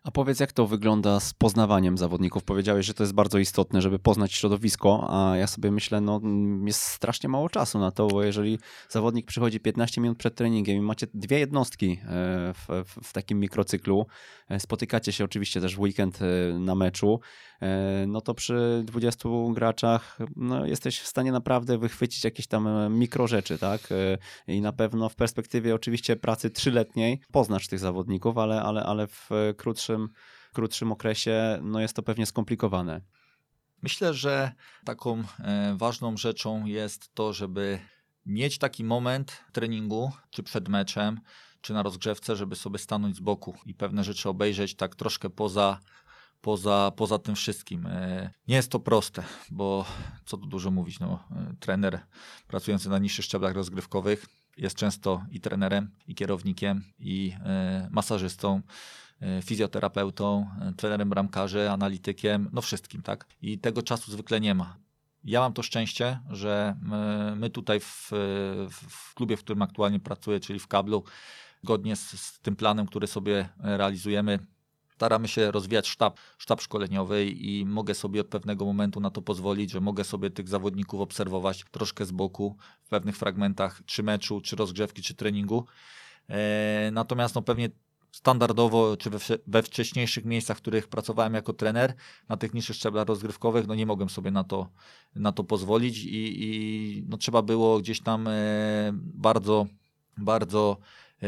A 0.04 0.12
powiedz, 0.12 0.40
jak 0.40 0.52
to 0.52 0.68
wygląda 0.68 1.20
z 1.20 1.34
poznawaniem 1.34 1.98
zawodników? 1.98 2.44
Powiedziałeś, 2.44 2.86
że 2.86 2.94
to 2.94 3.04
jest 3.04 3.14
bardzo 3.14 3.38
istotne, 3.38 3.82
żeby 3.82 4.00
poznać 4.00 4.34
środowisko, 4.34 5.08
a 5.10 5.38
ja 5.38 5.48
sobie 5.48 5.72
myślę, 5.72 6.02
no 6.02 6.22
jest 6.66 6.82
strasznie 6.82 7.30
mało 7.30 7.50
czasu 7.50 7.80
na 7.80 7.92
to, 7.92 8.08
bo 8.08 8.24
jeżeli 8.24 8.60
zawodnik 8.90 9.26
przychodzi 9.26 9.60
15 9.60 10.02
minut 10.02 10.18
przed 10.18 10.36
treningiem 10.36 10.78
i 10.78 10.82
macie 10.82 11.08
dwie 11.14 11.40
jednostki 11.40 11.92
e, 11.92 12.54
w, 12.54 12.68
w, 12.86 13.08
w 13.08 13.14
takim 13.14 13.40
mikrocyklu, 13.40 14.06
e, 14.50 14.60
spotykacie 14.60 15.12
się 15.12 15.24
oczywiście 15.24 15.62
też 15.62 15.76
w 15.76 15.80
weekend 15.80 16.20
na 16.60 16.76
meczu, 16.76 17.20
no 18.08 18.22
to 18.22 18.34
przy 18.34 18.84
20 18.86 19.30
graczach 19.54 20.18
no, 20.36 20.66
jesteś 20.66 21.00
w 21.00 21.08
stanie 21.08 21.32
naprawdę 21.32 21.78
wychwycić 21.78 22.24
jakieś 22.24 22.48
tam 22.48 22.94
mikro 22.98 23.28
rzeczy, 23.28 23.58
tak? 23.58 23.82
I 24.48 24.62
na 24.62 24.74
pewno 24.74 25.10
w 25.10 25.16
perspektywie 25.16 25.76
oczywiście 25.76 26.16
pracy 26.16 26.50
trzyletniej 26.50 27.22
poznasz 27.32 27.68
tych 27.68 27.80
zawodników, 27.80 28.38
ale, 28.38 28.62
ale, 28.62 28.84
ale 28.84 29.08
w 29.08 29.30
krótszym, 29.58 30.10
krótszym 30.54 30.92
okresie 30.92 31.60
no 31.64 31.80
jest 31.80 31.96
to 31.96 32.04
pewnie 32.04 32.26
skomplikowane. 32.26 33.02
Myślę, 33.82 34.14
że 34.14 34.52
taką 34.86 35.24
e, 35.40 35.76
ważną 35.78 36.18
rzeczą 36.18 36.66
jest 36.66 37.14
to, 37.14 37.34
żeby 37.34 37.80
mieć 38.26 38.58
taki 38.58 38.84
moment 38.84 39.44
treningu, 39.52 40.12
czy 40.30 40.44
przed 40.44 40.70
meczem, 40.70 41.20
czy 41.62 41.74
na 41.74 41.84
rozgrzewce, 41.84 42.36
żeby 42.36 42.56
sobie 42.56 42.80
stanąć 42.80 43.16
z 43.16 43.20
boku 43.20 43.58
i 43.66 43.74
pewne 43.74 44.04
rzeczy 44.04 44.30
obejrzeć 44.30 44.76
tak 44.76 44.96
troszkę 44.96 45.30
poza, 45.30 45.80
poza, 46.42 46.92
poza 46.96 47.20
tym 47.20 47.36
wszystkim. 47.36 47.86
E, 47.86 48.30
nie 48.48 48.56
jest 48.56 48.72
to 48.72 48.80
proste, 48.80 49.24
bo 49.52 49.86
co 50.26 50.38
tu 50.38 50.46
dużo 50.46 50.72
mówić, 50.72 51.00
no, 51.00 51.24
e, 51.32 51.54
trener 51.60 52.00
pracujący 52.48 52.90
na 52.90 53.00
niższych 53.00 53.26
szczeblach 53.26 53.54
rozgrywkowych 53.56 54.26
jest 54.58 54.76
często 54.76 55.26
i 55.32 55.40
trenerem, 55.40 55.92
i 56.08 56.16
kierownikiem, 56.16 56.84
i 57.00 57.34
masażystą 57.92 58.62
fizjoterapeutą, 59.44 60.48
trenerem 60.78 61.10
bramkarzy, 61.10 61.70
analitykiem, 61.70 62.50
no 62.54 62.62
wszystkim, 62.62 63.02
tak? 63.02 63.28
I 63.42 63.60
tego 63.60 63.82
czasu 63.82 64.12
zwykle 64.12 64.40
nie 64.40 64.56
ma. 64.56 64.78
Ja 65.24 65.40
mam 65.40 65.54
to 65.54 65.64
szczęście, 65.64 66.20
że 66.30 66.76
my 67.36 67.50
tutaj 67.50 67.80
w, 67.80 68.12
w 68.72 69.14
klubie, 69.14 69.38
w 69.38 69.40
którym 69.40 69.62
aktualnie 69.62 70.00
pracuję, 70.00 70.40
czyli 70.40 70.60
w 70.60 70.68
Kablu, 70.68 71.04
zgodnie 71.64 71.96
z, 71.96 72.22
z 72.22 72.40
tym 72.40 72.56
planem, 72.56 72.88
który 72.88 73.08
sobie 73.08 73.50
realizujemy, 73.58 74.40
staramy 75.02 75.28
się 75.28 75.52
rozwijać 75.52 75.88
sztab, 75.88 76.20
sztab 76.38 76.62
szkoleniowy 76.62 77.26
i 77.26 77.66
mogę 77.66 77.94
sobie 77.94 78.22
od 78.22 78.28
pewnego 78.28 78.66
momentu 78.66 79.00
na 79.00 79.10
to 79.10 79.22
pozwolić, 79.22 79.72
że 79.72 79.82
mogę 79.82 80.04
sobie 80.04 80.30
tych 80.30 80.50
zawodników 80.50 81.02
obserwować 81.02 81.66
troszkę 81.72 82.06
z 82.06 82.12
boku 82.12 82.56
w 82.82 82.90
pewnych 82.90 83.18
fragmentach, 83.18 83.82
czy 83.86 84.04
meczu, 84.04 84.42
czy 84.42 84.56
rozgrzewki, 84.56 85.02
czy 85.02 85.14
treningu. 85.14 85.66
E, 86.30 86.90
natomiast 86.92 87.36
no 87.36 87.42
pewnie 87.42 87.70
standardowo, 88.12 88.98
czy 88.98 89.10
we, 89.10 89.18
we, 89.48 89.64
wcześniejszych 89.64 90.26
miejscach, 90.26 90.58
w 90.58 90.62
których 90.62 90.88
pracowałem 90.88 91.34
jako 91.34 91.54
trener, 91.54 91.94
na 92.30 92.38
tych 92.38 92.54
niższych 92.54 92.76
szczeblach 92.76 93.08
rozgrywkowych, 93.08 93.68
no 93.68 93.76
nie 93.76 93.86
mogłem 93.86 94.10
sobie 94.10 94.32
na 94.32 94.44
to, 94.44 94.70
na 95.16 95.32
to 95.32 95.44
pozwolić 95.44 95.98
i, 96.04 96.44
i 96.44 97.06
no 97.10 97.18
trzeba 97.18 97.42
było 97.42 97.80
gdzieś 97.80 98.02
tam 98.02 98.28
e, 98.28 98.32
bardzo, 98.94 99.66
bardzo 100.18 100.78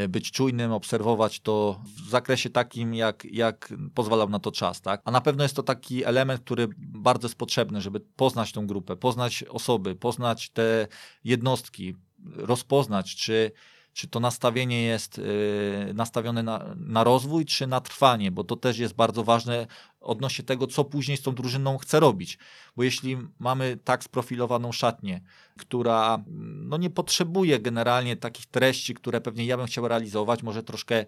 być 0.08 0.30
czujnym, 0.30 0.72
obserwować 0.72 1.40
to 1.40 1.80
w 2.06 2.10
zakresie 2.10 2.50
takim, 2.50 2.94
jak, 2.94 3.24
jak 3.24 3.74
pozwalał 3.94 4.28
na 4.28 4.38
to 4.38 4.52
czas. 4.52 4.80
Tak? 4.80 5.02
A 5.04 5.10
na 5.10 5.20
pewno 5.20 5.42
jest 5.42 5.56
to 5.56 5.62
taki 5.62 6.04
element, 6.04 6.40
który 6.40 6.68
bardzo 6.78 7.26
jest 7.26 7.38
potrzebny, 7.38 7.80
żeby 7.80 8.00
poznać 8.00 8.52
tą 8.52 8.66
grupę, 8.66 8.96
poznać 8.96 9.44
osoby, 9.48 9.94
poznać 9.94 10.50
te 10.50 10.88
jednostki, 11.24 11.94
rozpoznać, 12.36 13.16
czy 13.16 13.52
czy 13.94 14.08
to 14.08 14.20
nastawienie 14.20 14.82
jest 14.82 15.18
y, 15.18 15.92
nastawione 15.94 16.42
na, 16.42 16.74
na 16.76 17.04
rozwój, 17.04 17.44
czy 17.44 17.66
na 17.66 17.80
trwanie, 17.80 18.30
bo 18.30 18.44
to 18.44 18.56
też 18.56 18.78
jest 18.78 18.94
bardzo 18.94 19.24
ważne 19.24 19.66
odnośnie 20.00 20.44
tego, 20.44 20.66
co 20.66 20.84
później 20.84 21.16
z 21.16 21.22
tą 21.22 21.34
drużyną 21.34 21.78
chce 21.78 22.00
robić. 22.00 22.38
Bo 22.76 22.82
jeśli 22.82 23.16
mamy 23.38 23.78
tak 23.84 24.04
sprofilowaną 24.04 24.72
szatnię, 24.72 25.20
która 25.58 26.24
no, 26.42 26.76
nie 26.76 26.90
potrzebuje 26.90 27.60
generalnie 27.60 28.16
takich 28.16 28.46
treści, 28.46 28.94
które 28.94 29.20
pewnie 29.20 29.46
ja 29.46 29.56
bym 29.56 29.66
chciał 29.66 29.88
realizować, 29.88 30.42
może 30.42 30.62
troszkę 30.62 31.04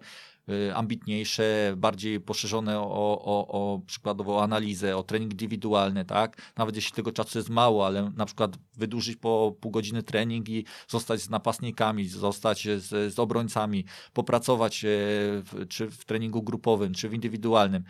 ambitniejsze, 0.75 1.73
bardziej 1.77 2.19
poszerzone 2.19 2.79
o, 2.79 3.21
o, 3.25 3.47
o 3.47 3.79
przykładowo 3.85 4.43
analizę, 4.43 4.97
o 4.97 5.03
trening 5.03 5.31
indywidualny, 5.31 6.05
tak? 6.05 6.53
Nawet 6.57 6.75
jeśli 6.75 6.93
tego 6.93 7.11
czasu 7.11 7.37
jest 7.37 7.49
mało, 7.49 7.85
ale 7.85 8.11
na 8.15 8.25
przykład 8.25 8.57
wydłużyć 8.77 9.15
po 9.15 9.55
pół 9.61 9.71
godziny 9.71 10.03
trening 10.03 10.49
i 10.49 10.65
zostać 10.87 11.21
z 11.21 11.29
napastnikami, 11.29 12.07
zostać 12.07 12.67
z, 12.77 13.13
z 13.13 13.19
obrońcami, 13.19 13.85
popracować 14.13 14.85
e, 14.85 14.87
w, 14.89 15.65
czy 15.69 15.91
w 15.91 16.05
treningu 16.05 16.43
grupowym, 16.43 16.93
czy 16.93 17.09
w 17.09 17.13
indywidualnym 17.13 17.83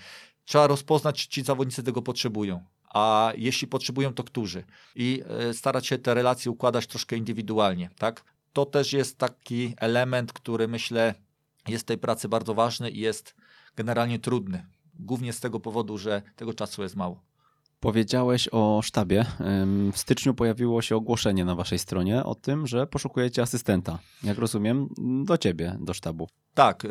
trzeba 0.48 0.68
rozpoznać, 0.68 1.16
czy 1.22 1.30
ci 1.30 1.44
zawodnicy 1.44 1.84
tego 1.84 2.02
potrzebują. 2.02 2.64
A 2.94 3.32
jeśli 3.38 3.68
potrzebują, 3.68 4.14
to 4.14 4.24
którzy? 4.24 4.64
I 4.96 5.24
e, 5.28 5.54
starać 5.54 5.88
się 5.88 5.98
te 5.98 6.14
relacje 6.14 6.52
układać 6.52 6.88
troszkę 6.88 7.16
indywidualnie, 7.16 7.90
tak? 7.98 8.24
To 8.54 8.66
też 8.66 8.94
jest 8.94 9.18
taki 9.18 9.74
element, 9.78 10.34
który 10.34 10.68
myślę 10.68 11.16
jest 11.68 11.84
w 11.84 11.88
tej 11.88 11.98
pracy 11.98 12.30
bardzo 12.30 12.54
ważny 12.54 12.90
i 12.90 13.00
jest 13.00 13.36
generalnie 13.76 14.20
trudny. 14.20 14.66
Głównie 15.00 15.34
z 15.34 15.40
tego 15.40 15.60
powodu, 15.60 15.98
że 15.98 16.22
tego 16.36 16.54
czasu 16.54 16.84
jest 16.84 16.96
mało. 16.96 17.24
Powiedziałeś 17.80 18.50
o 18.52 18.82
sztabie. 18.84 19.26
W 19.94 19.98
styczniu 19.98 20.34
pojawiło 20.34 20.82
się 20.82 20.96
ogłoszenie 20.96 21.46
na 21.46 21.56
waszej 21.56 21.80
stronie 21.80 22.24
o 22.24 22.36
tym, 22.36 22.68
że 22.68 22.88
poszukujecie 22.88 23.42
asystenta. 23.42 24.00
Jak 24.24 24.38
rozumiem, 24.38 24.90
do 25.26 25.38
ciebie, 25.38 25.78
do 25.80 25.94
sztabu. 25.94 26.28
Tak, 26.54 26.86
y, 26.86 26.90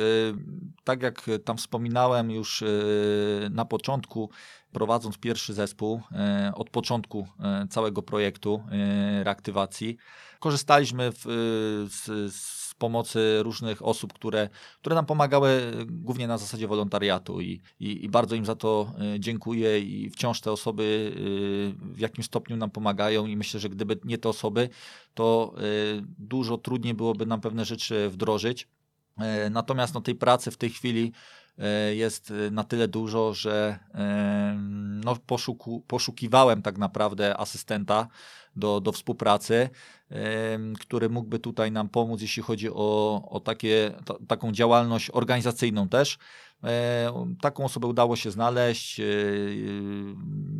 tak 0.84 1.02
jak 1.02 1.22
tam 1.44 1.56
wspominałem 1.56 2.30
już 2.30 2.62
y, 2.62 3.48
na 3.50 3.64
początku, 3.64 4.30
prowadząc 4.72 5.18
pierwszy 5.18 5.54
zespół, 5.54 6.00
y, 6.50 6.54
od 6.54 6.70
początku 6.70 7.26
całego 7.70 8.02
projektu 8.02 8.62
reaktywacji, 9.22 9.96
korzystaliśmy 10.40 11.12
w, 11.12 11.24
z, 11.90 12.34
z 12.34 12.65
pomocy 12.78 13.42
różnych 13.42 13.84
osób, 13.84 14.12
które, 14.12 14.48
które 14.80 14.94
nam 14.94 15.06
pomagały 15.06 15.72
głównie 15.86 16.28
na 16.28 16.38
zasadzie 16.38 16.68
wolontariatu 16.68 17.40
i, 17.40 17.60
i, 17.80 18.04
i, 18.04 18.08
bardzo 18.08 18.34
im 18.36 18.44
za 18.44 18.54
to 18.54 18.92
dziękuję 19.18 19.80
i 19.80 20.10
wciąż 20.10 20.40
te 20.40 20.52
osoby 20.52 21.12
w 21.80 21.98
jakimś 21.98 22.26
stopniu 22.26 22.56
nam 22.56 22.70
pomagają 22.70 23.26
i 23.26 23.36
myślę, 23.36 23.60
że 23.60 23.68
gdyby 23.68 23.98
nie 24.04 24.18
te 24.18 24.28
osoby, 24.28 24.68
to 25.14 25.54
dużo 26.18 26.58
trudniej 26.58 26.94
byłoby 26.94 27.26
nam 27.26 27.40
pewne 27.40 27.64
rzeczy 27.64 28.08
wdrożyć. 28.10 28.68
E, 29.18 29.50
natomiast 29.50 29.94
no, 29.94 30.00
tej 30.00 30.14
pracy 30.14 30.50
w 30.50 30.56
tej 30.56 30.70
chwili 30.70 31.12
e, 31.58 31.94
jest 31.94 32.30
e, 32.30 32.50
na 32.50 32.64
tyle 32.64 32.88
dużo, 32.88 33.34
że 33.34 33.78
no, 35.04 35.16
poszuku, 35.26 35.84
poszukiwałem 35.86 36.62
tak 36.62 36.78
naprawdę 36.78 37.36
asystenta 37.36 38.08
do, 38.56 38.80
do 38.80 38.92
współpracy, 38.92 39.70
który 40.80 41.08
mógłby 41.08 41.38
tutaj 41.38 41.72
nam 41.72 41.88
pomóc, 41.88 42.22
jeśli 42.22 42.42
chodzi 42.42 42.70
o, 42.70 43.22
o 43.30 43.40
takie, 43.40 43.92
taką 44.28 44.52
działalność 44.52 45.10
organizacyjną 45.12 45.88
też. 45.88 46.18
E, 46.64 47.26
taką 47.40 47.64
osobę 47.64 47.86
udało 47.86 48.16
się 48.16 48.30
znaleźć. 48.30 49.00
E, 49.00 49.04
e, 49.04 49.06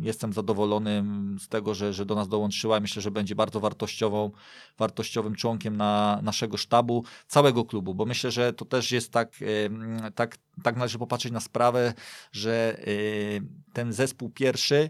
jestem 0.01 0.33
zadowolony 0.33 1.03
z 1.39 1.47
tego, 1.47 1.73
że, 1.73 1.93
że 1.93 2.05
do 2.05 2.15
nas 2.15 2.27
dołączyła. 2.27 2.79
Myślę, 2.79 3.01
że 3.01 3.11
będzie 3.11 3.35
bardzo 3.35 3.59
wartościową, 3.59 4.31
wartościowym 4.77 5.35
członkiem 5.35 5.77
na 5.77 6.19
naszego 6.23 6.57
sztabu, 6.57 7.03
całego 7.27 7.65
klubu, 7.65 7.95
bo 7.95 8.05
myślę, 8.05 8.31
że 8.31 8.53
to 8.53 8.65
też 8.65 8.91
jest 8.91 9.11
tak, 9.11 9.31
tak, 10.15 10.37
tak 10.63 10.75
należy 10.75 10.99
popatrzeć 10.99 11.31
na 11.31 11.39
sprawę, 11.39 11.93
że 12.31 12.77
ten 13.73 13.93
zespół 13.93 14.29
pierwszy 14.29 14.89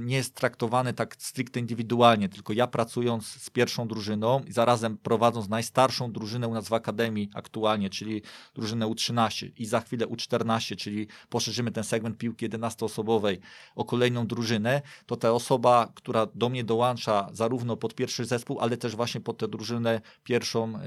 nie 0.00 0.16
jest 0.16 0.34
traktowany 0.34 0.92
tak 0.92 1.16
stricte 1.18 1.60
indywidualnie, 1.60 2.28
tylko 2.28 2.52
ja 2.52 2.66
pracując 2.66 3.26
z 3.26 3.50
pierwszą 3.50 3.88
drużyną 3.88 4.40
i 4.46 4.52
zarazem 4.52 4.98
prowadząc 4.98 5.48
najstarszą 5.48 6.12
drużynę 6.12 6.48
u 6.48 6.54
nas 6.54 6.68
w 6.68 6.72
Akademii 6.72 7.30
aktualnie, 7.34 7.90
czyli 7.90 8.22
drużynę 8.54 8.86
U13 8.86 9.50
i 9.56 9.66
za 9.66 9.80
chwilę 9.80 10.06
U14, 10.06 10.76
czyli 10.76 11.06
poszerzymy 11.28 11.70
ten 11.72 11.84
segment 11.84 12.18
piłki 12.18 12.48
11-osobowej 12.48 13.38
o 13.74 13.84
kolejną 13.84 14.26
drużynę, 14.26 14.82
to 15.06 15.16
ta 15.16 15.32
osoba, 15.32 15.92
która 15.94 16.26
do 16.34 16.48
mnie 16.48 16.64
dołącza 16.64 17.28
zarówno 17.32 17.76
pod 17.76 17.94
pierwszy 17.94 18.24
zespół, 18.24 18.60
ale 18.60 18.76
też 18.76 18.96
właśnie 18.96 19.20
pod 19.20 19.38
tę 19.38 19.48
drużynę 19.48 20.00
pierwszą 20.24 20.72
yy, 20.72 20.78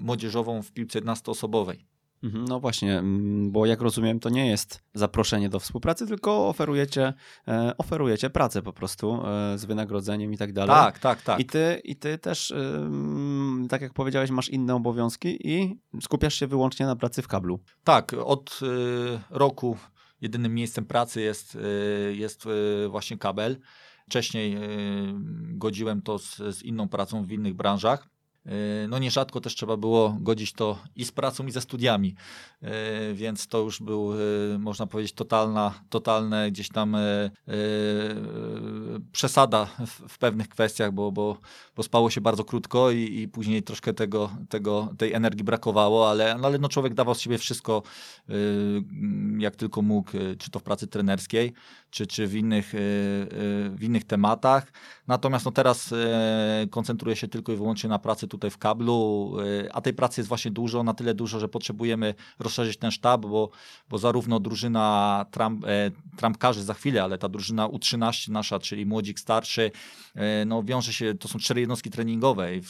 młodzieżową 0.00 0.62
w 0.62 0.72
piłce 0.72 1.00
11-osobowej. 1.00 1.95
Mhm, 2.22 2.44
no 2.44 2.60
właśnie, 2.60 2.98
mm, 2.98 3.50
bo 3.50 3.66
jak 3.66 3.80
rozumiem, 3.80 4.20
to 4.20 4.28
nie 4.28 4.46
jest 4.46 4.82
zaproszenie 4.94 5.48
do 5.48 5.60
współpracy, 5.60 6.06
tylko 6.06 6.48
oferujecie, 6.48 7.14
e, 7.48 7.76
oferujecie 7.78 8.30
pracę 8.30 8.62
po 8.62 8.72
prostu 8.72 9.26
e, 9.26 9.58
z 9.58 9.64
wynagrodzeniem 9.64 10.32
i 10.32 10.38
tak 10.38 10.52
dalej. 10.52 10.76
Tak, 10.76 10.98
tak, 10.98 11.22
tak. 11.22 11.40
I 11.40 11.44
ty, 11.44 11.80
i 11.84 11.96
ty 11.96 12.18
też, 12.18 12.54
tak 13.68 13.82
jak 13.82 13.92
powiedziałeś, 13.92 14.30
masz 14.30 14.48
inne 14.48 14.74
obowiązki 14.74 15.48
i 15.50 15.78
skupiasz 16.00 16.34
się 16.34 16.46
wyłącznie 16.46 16.86
na 16.86 16.96
pracy 16.96 17.22
w 17.22 17.28
kablu. 17.28 17.60
Tak, 17.84 18.12
od 18.12 18.60
e, 18.62 18.66
roku 19.30 19.76
jedynym 20.20 20.54
miejscem 20.54 20.84
pracy 20.84 21.20
jest, 21.20 21.58
jest 22.12 22.44
właśnie 22.88 23.18
kabel. 23.18 23.58
Wcześniej 24.06 24.56
godziłem 25.40 26.02
to 26.02 26.18
z, 26.18 26.36
z 26.36 26.62
inną 26.62 26.88
pracą 26.88 27.24
w 27.24 27.32
innych 27.32 27.54
branżach. 27.54 28.08
E, 28.46 28.88
no 28.88 28.98
nierzadko 28.98 29.40
też 29.40 29.54
trzeba 29.54 29.76
było 29.76 30.16
godzić 30.20 30.52
to 30.52 30.78
i 30.96 31.04
z 31.04 31.12
pracą, 31.12 31.46
i 31.46 31.50
ze 31.50 31.60
studiami, 31.60 32.14
e, 32.62 33.14
więc 33.14 33.46
to 33.46 33.58
już 33.58 33.82
był, 33.82 34.12
e, 34.12 34.58
można 34.58 34.86
powiedzieć, 34.86 35.12
totalna, 35.12 35.74
totalne 35.90 36.50
gdzieś 36.50 36.68
tam 36.68 36.96
przesada 39.12 39.66
w, 40.08 40.18
pewnych 40.18 40.48
kwestiach, 40.48 40.92
bo, 40.92 41.12
bo, 41.12 41.38
bo 41.76 41.82
spało 41.82 42.10
się 42.10 42.20
bardzo 42.20 42.44
krótko 42.44 42.90
i, 42.90 43.20
i 43.20 43.28
później 43.28 43.62
troszkę 43.62 43.94
tego, 43.94 44.30
tego, 44.48 44.88
tej 44.98 45.12
energii 45.12 45.44
brakowało, 45.44 46.10
ale, 46.10 46.38
no, 46.38 46.46
ale 46.46 46.58
no 46.58 46.68
człowiek 46.68 46.94
dawał 46.94 47.14
z 47.14 47.20
siebie 47.20 47.38
wszystko, 47.38 47.82
jak 49.38 49.56
tylko 49.56 49.82
mógł, 49.82 50.10
czy 50.38 50.50
to 50.50 50.58
w 50.58 50.62
pracy 50.62 50.86
trenerskiej, 50.86 51.52
czy, 51.90 52.06
czy 52.06 52.26
w, 52.26 52.34
innych, 52.34 52.70
w 53.70 53.78
innych 53.80 54.04
tematach. 54.04 54.72
Natomiast 55.06 55.44
no 55.44 55.52
teraz 55.52 55.94
koncentruję 56.70 57.16
się 57.16 57.28
tylko 57.28 57.52
i 57.52 57.56
wyłącznie 57.56 57.90
na 57.90 57.98
pracy 57.98 58.28
tutaj 58.36 58.50
w 58.50 58.58
kablu, 58.58 59.32
a 59.72 59.80
tej 59.80 59.94
pracy 59.94 60.20
jest 60.20 60.28
właśnie 60.28 60.50
dużo, 60.50 60.82
na 60.82 60.94
tyle 60.94 61.14
dużo, 61.14 61.40
że 61.40 61.48
potrzebujemy 61.48 62.14
rozszerzyć 62.38 62.76
ten 62.76 62.90
sztab, 62.90 63.20
bo, 63.20 63.50
bo 63.90 63.98
zarówno 63.98 64.40
drużyna 64.40 65.26
Trump, 65.30 65.66
Trumpkarzy 66.16 66.62
za 66.62 66.74
chwilę, 66.74 67.02
ale 67.02 67.18
ta 67.18 67.28
drużyna 67.28 67.68
U13 67.68 68.30
nasza, 68.30 68.58
czyli 68.58 68.86
młodzik 68.86 69.20
starszy, 69.20 69.70
e, 70.14 70.44
no 70.44 70.62
wiąże 70.62 70.92
się, 70.92 71.14
to 71.14 71.28
są 71.28 71.38
cztery 71.38 71.60
jednostki 71.60 71.90
treningowe 71.90 72.56
i 72.56 72.62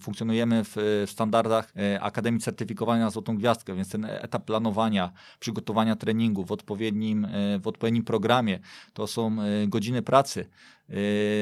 funkcjonujemy 0.00 0.64
w 0.64 1.04
standardach 1.06 1.72
e, 1.76 2.00
Akademii 2.00 2.40
Certyfikowania 2.40 3.04
na 3.04 3.10
Złotą 3.10 3.36
Gwiazdkę, 3.36 3.74
więc 3.74 3.88
ten 3.88 4.04
etap 4.04 4.44
planowania, 4.44 5.12
przygotowania 5.40 5.96
treningu 5.96 6.44
w 6.44 6.52
odpowiednim, 6.52 7.24
e, 7.24 7.58
w 7.58 7.66
odpowiednim 7.66 8.04
programie, 8.04 8.58
to 8.92 9.06
są 9.06 9.36
godziny 9.66 10.02
pracy. 10.02 10.48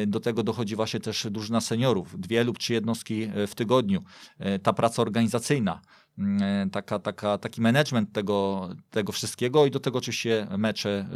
Do 0.07 0.21
tego 0.21 0.43
dochodzi 0.43 0.77
właśnie 0.77 1.01
też 1.01 1.27
drużyna 1.31 1.61
seniorów, 1.61 2.21
dwie 2.21 2.45
lub 2.45 2.59
trzy 2.59 2.73
jednostki 2.73 3.31
w 3.47 3.55
tygodniu. 3.55 4.03
Ta 4.63 4.73
praca 4.73 5.03
organizacyjna, 5.03 5.81
taka, 6.73 6.99
taka, 6.99 7.39
taki 7.39 7.61
management 7.61 8.13
tego, 8.13 8.69
tego 8.91 9.13
wszystkiego 9.13 9.67
i 9.67 9.71
do 9.71 9.81
tego 9.81 9.99
oczywiście 9.99 10.47
mecze 10.59 11.07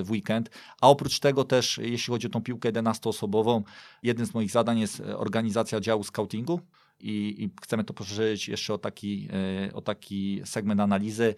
y, 0.00 0.04
w 0.04 0.10
weekend. 0.10 0.50
A 0.80 0.88
oprócz 0.88 1.18
tego 1.18 1.44
też, 1.44 1.78
jeśli 1.82 2.10
chodzi 2.12 2.26
o 2.26 2.30
tą 2.30 2.42
piłkę 2.42 2.72
11-osobową, 2.72 3.62
jednym 4.02 4.26
z 4.26 4.34
moich 4.34 4.50
zadań 4.50 4.80
jest 4.80 5.02
organizacja 5.16 5.80
działu 5.80 6.04
scoutingu. 6.04 6.60
I, 7.00 7.44
i, 7.44 7.50
chcemy 7.62 7.84
to 7.84 7.94
poszerzyć 7.94 8.48
jeszcze 8.48 8.74
o 8.74 8.78
taki, 8.78 9.28
y, 9.68 9.74
o 9.74 9.80
taki 9.80 10.40
segment 10.44 10.80
analizy. 10.80 11.34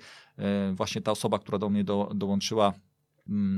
Y, 0.70 0.74
właśnie 0.74 1.02
ta 1.02 1.10
osoba, 1.10 1.38
która 1.38 1.58
do 1.58 1.70
mnie 1.70 1.84
do, 1.84 2.10
dołączyła, 2.14 2.72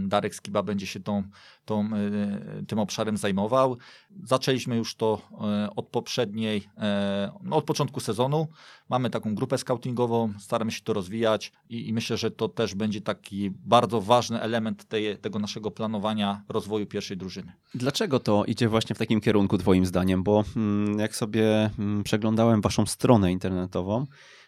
Darek 0.07 0.35
Skiba 0.35 0.63
będzie 0.63 0.87
się 0.87 1.01
tą, 1.01 1.23
tą, 1.65 1.91
e, 1.95 2.67
tym 2.67 2.79
obszarem 2.79 3.17
zajmował. 3.17 3.77
Zaczęliśmy 4.25 4.77
już 4.77 4.95
to 4.95 5.21
e, 5.41 5.71
od 5.77 5.89
poprzedniej, 5.89 6.69
e, 6.79 7.33
no 7.43 7.57
od 7.57 7.65
początku 7.65 8.01
sezonu. 8.01 8.47
Mamy 8.89 9.11
taką 9.11 9.35
grupę 9.35 9.59
scoutingową, 9.59 10.33
staramy 10.39 10.73
się 10.73 10.81
to 10.83 10.93
rozwijać 10.93 11.53
i, 11.69 11.89
i 11.89 11.93
myślę, 11.93 12.17
że 12.17 12.31
to 12.31 12.49
też 12.49 12.75
będzie 12.75 13.01
taki 13.01 13.51
bardzo 13.51 14.01
ważny 14.01 14.41
element 14.41 14.85
tej, 14.85 15.19
tego 15.19 15.39
naszego 15.39 15.71
planowania 15.71 16.43
rozwoju 16.49 16.87
pierwszej 16.87 17.17
drużyny. 17.17 17.53
Dlaczego 17.75 18.21
to 18.21 18.45
idzie 18.45 18.69
właśnie 18.69 18.95
w 18.95 18.99
takim 18.99 19.21
kierunku, 19.21 19.59
Twoim 19.59 19.87
zdaniem? 19.87 20.23
Bo 20.23 20.45
mm, 20.57 20.99
jak 20.99 21.17
sobie 21.17 21.71
mm, 21.79 22.05
przeglądałem 22.05 22.61
Waszą 22.61 22.87
stronę 22.87 23.33
internetową, 23.33 24.07
E, 24.07 24.07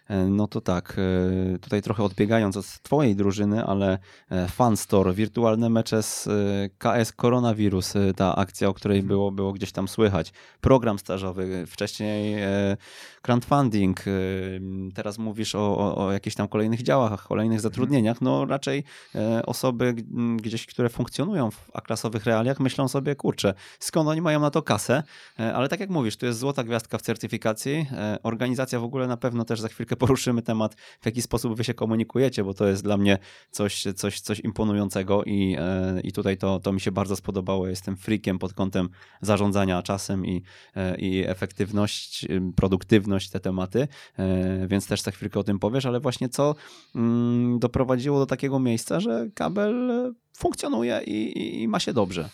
no 0.08 0.46
to 0.48 0.60
tak, 0.60 0.96
e, 1.54 1.58
tutaj 1.58 1.82
trochę 1.82 2.02
odbiegając 2.02 2.56
od 2.56 2.66
twojej 2.82 3.16
drużyny, 3.16 3.64
ale 3.64 3.98
e, 4.30 4.48
Fan 4.48 4.76
Store, 4.76 5.12
wirtualne 5.12 5.68
mecze 5.68 6.02
z 6.02 6.28
KS 6.78 7.12
Koronawirus, 7.12 7.94
ta 8.16 8.36
akcja, 8.36 8.68
o 8.68 8.74
której 8.74 9.02
było, 9.02 9.30
było 9.30 9.52
gdzieś 9.52 9.72
tam 9.72 9.88
słychać, 9.88 10.32
program 10.60 10.98
stażowy, 10.98 11.66
wcześniej 11.66 12.36
crowdfunding, 13.22 14.04
teraz 14.94 15.18
mówisz 15.18 15.54
o, 15.54 15.78
o, 15.78 16.06
o 16.06 16.12
jakichś 16.12 16.36
tam 16.36 16.48
kolejnych 16.48 16.82
działach, 16.82 17.26
kolejnych 17.26 17.60
zatrudnieniach, 17.60 18.20
no 18.20 18.44
raczej 18.44 18.84
osoby 19.46 19.94
gdzieś, 20.36 20.66
które 20.66 20.88
funkcjonują 20.88 21.50
w 21.50 21.76
aklasowych 21.76 22.24
realiach, 22.24 22.60
myślą 22.60 22.88
sobie, 22.88 23.16
kurczę, 23.16 23.54
skąd 23.78 24.08
oni 24.08 24.20
mają 24.20 24.40
na 24.40 24.50
to 24.50 24.62
kasę, 24.62 25.02
ale 25.54 25.68
tak 25.68 25.80
jak 25.80 25.90
mówisz, 25.90 26.16
tu 26.16 26.26
jest 26.26 26.38
złota 26.38 26.64
gwiazdka 26.64 26.98
w 26.98 27.02
certyfikacji, 27.02 27.86
organizacja 28.22 28.80
w 28.80 28.84
ogóle 28.84 29.06
na 29.06 29.16
pewno 29.16 29.44
też 29.44 29.60
za 29.60 29.68
chwilkę 29.68 29.96
poruszymy 29.98 30.42
temat, 30.42 30.74
w 31.00 31.06
jaki 31.06 31.22
sposób 31.22 31.56
wy 31.56 31.64
się 31.64 31.74
komunikujecie, 31.74 32.44
bo 32.44 32.54
to 32.54 32.66
jest 32.66 32.82
dla 32.82 32.96
mnie 32.96 33.18
coś, 33.50 33.84
coś, 33.96 34.20
coś 34.20 34.40
imponującego 34.40 35.24
i, 35.24 35.56
e, 35.58 36.00
i 36.00 36.12
tutaj 36.12 36.36
to, 36.36 36.60
to 36.60 36.72
mi 36.72 36.80
się 36.80 36.92
bardzo 36.92 37.16
spodobało. 37.16 37.68
Jestem 37.68 37.96
freakiem 37.96 38.38
pod 38.38 38.54
kątem 38.54 38.88
zarządzania 39.20 39.82
czasem 39.82 40.26
i, 40.26 40.42
e, 40.76 40.96
i 40.96 41.24
efektywność, 41.26 42.26
produktywność, 42.56 43.30
te 43.30 43.40
tematy, 43.40 43.88
e, 44.18 44.66
więc 44.66 44.86
też 44.86 45.02
za 45.02 45.10
chwilkę 45.10 45.40
o 45.40 45.44
tym 45.44 45.58
powiesz, 45.58 45.86
ale 45.86 46.00
właśnie 46.00 46.28
co 46.28 46.54
mm, 46.94 47.58
doprowadziło 47.58 48.18
do 48.18 48.26
takiego 48.26 48.58
miejsca, 48.58 49.00
że 49.00 49.28
kabel 49.34 50.14
funkcjonuje 50.36 51.00
i, 51.06 51.62
i 51.62 51.68
ma 51.68 51.80
się 51.80 51.92
dobrze. 51.92 52.28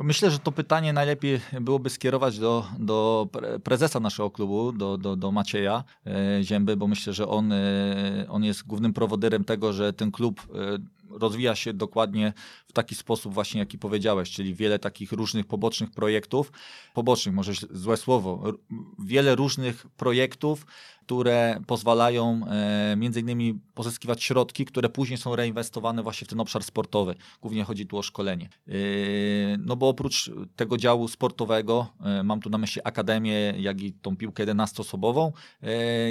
Myślę, 0.00 0.30
że 0.30 0.38
to 0.38 0.52
pytanie 0.52 0.92
najlepiej 0.92 1.40
byłoby 1.60 1.90
skierować 1.90 2.38
do, 2.38 2.66
do 2.78 3.28
prezesa 3.64 4.00
naszego 4.00 4.30
klubu, 4.30 4.72
do, 4.72 4.98
do, 4.98 5.16
do 5.16 5.32
Macieja 5.32 5.84
e, 6.06 6.42
Zięby, 6.42 6.76
bo 6.76 6.86
myślę, 6.86 7.12
że 7.12 7.28
on, 7.28 7.52
e, 7.52 8.26
on 8.28 8.44
jest 8.44 8.66
głównym 8.66 8.92
prowodyrem 8.92 9.44
tego, 9.44 9.72
że 9.72 9.92
ten 9.92 10.10
klub 10.10 10.40
e, 10.40 10.78
rozwija 11.10 11.54
się 11.54 11.72
dokładnie 11.72 12.32
w 12.66 12.72
taki 12.72 12.94
sposób 12.94 13.34
właśnie, 13.34 13.60
jaki 13.60 13.78
powiedziałeś, 13.78 14.30
czyli 14.30 14.54
wiele 14.54 14.78
takich 14.78 15.12
różnych 15.12 15.46
pobocznych 15.46 15.90
projektów, 15.90 16.52
pobocznych, 16.94 17.34
może 17.34 17.52
złe 17.70 17.96
słowo, 17.96 18.42
wiele 18.98 19.34
różnych 19.34 19.86
projektów, 19.86 20.66
które 21.06 21.60
pozwalają 21.66 22.40
e, 22.46 22.96
między 22.96 23.20
innymi 23.20 23.58
pozyskiwać 23.74 24.22
środki, 24.22 24.64
które 24.64 24.88
później 24.88 25.18
są 25.18 25.36
reinwestowane 25.36 26.02
właśnie 26.02 26.26
w 26.26 26.30
ten 26.30 26.40
obszar 26.40 26.64
sportowy. 26.64 27.14
Głównie 27.42 27.64
chodzi 27.64 27.86
tu 27.86 27.98
o 27.98 28.02
szkolenie. 28.02 28.48
E, 28.68 28.72
no 29.58 29.76
bo 29.76 29.88
oprócz 29.88 30.30
tego 30.56 30.76
działu 30.76 31.08
sportowego, 31.08 31.86
e, 32.00 32.22
mam 32.22 32.40
tu 32.40 32.50
na 32.50 32.58
myśli 32.58 32.82
akademię, 32.84 33.54
jak 33.58 33.80
i 33.80 33.92
tą 33.92 34.16
piłkę 34.16 34.46
11-osobową, 34.46 35.32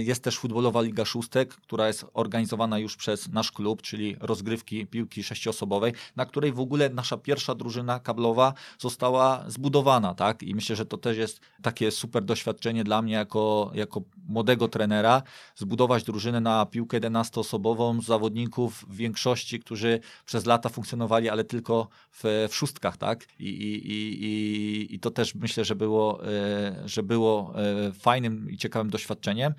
jest 0.04 0.24
też 0.24 0.38
futbolowa 0.38 0.82
Liga 0.82 1.06
Szóstek, 1.06 1.56
która 1.56 1.88
jest 1.88 2.06
organizowana 2.14 2.80
już 2.80 2.96
przez 2.96 3.30
nasz 3.30 3.52
klub, 3.52 3.82
czyli 3.82 4.16
rozgrywki 4.20 4.88
piłki 4.88 5.24
sześciosobowej, 5.24 5.94
na 6.16 6.26
której 6.26 6.54
w 6.54 6.60
ogóle 6.60 6.90
nasza 6.90 7.18
pierwsza 7.18 7.56
drużyna 7.56 8.00
kablowa 8.00 8.54
została 8.80 9.44
zbudowana, 9.48 10.14
tak? 10.14 10.44
I 10.44 10.56
myślę, 10.56 10.76
że 10.76 10.86
to 10.86 10.98
też 10.98 11.18
jest 11.18 11.40
takie 11.62 11.92
super 11.92 12.24
doświadczenie 12.24 12.84
dla 12.84 13.02
mnie 13.02 13.14
jako, 13.14 13.72
jako 13.74 14.02
młodego 14.28 14.68
trenera, 14.68 14.85
trenera, 14.86 15.24
zbudować 15.56 16.04
drużynę 16.04 16.42
na 16.42 16.66
piłkę 16.66 17.00
11-osobową 17.00 18.02
z 18.02 18.06
zawodników 18.06 18.86
w 18.90 18.96
większości, 18.96 19.60
którzy 19.60 20.00
przez 20.26 20.46
lata 20.46 20.70
funkcjonowali, 20.70 21.30
ale 21.30 21.44
tylko 21.44 21.88
w, 22.12 22.48
w 22.50 22.56
szóstkach, 22.56 22.98
tak? 22.98 23.26
I, 23.40 23.50
i, 23.50 24.24
i, 24.24 24.96
I 24.96 25.00
to 25.00 25.12
też 25.12 25.36
myślę, 25.36 25.66
że 25.66 25.76
było, 25.76 26.28
e, 26.28 26.90
że 26.90 27.04
było 27.04 27.54
e, 27.56 27.92
fajnym 27.92 28.50
i 28.50 28.58
ciekawym 28.58 28.90
doświadczeniem. 28.90 29.54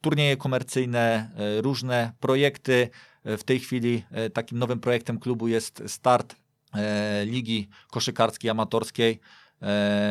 Turnieje 0.00 0.36
komercyjne, 0.36 1.30
e, 1.36 1.60
różne 1.60 2.12
projekty. 2.20 2.90
W 3.24 3.44
tej 3.44 3.60
chwili 3.60 4.04
takim 4.32 4.58
nowym 4.58 4.80
projektem 4.80 5.18
klubu 5.18 5.48
jest 5.48 5.82
start 5.86 6.36
ligi 7.24 7.68
koszykarskiej 7.90 8.50
amatorskiej, 8.50 9.20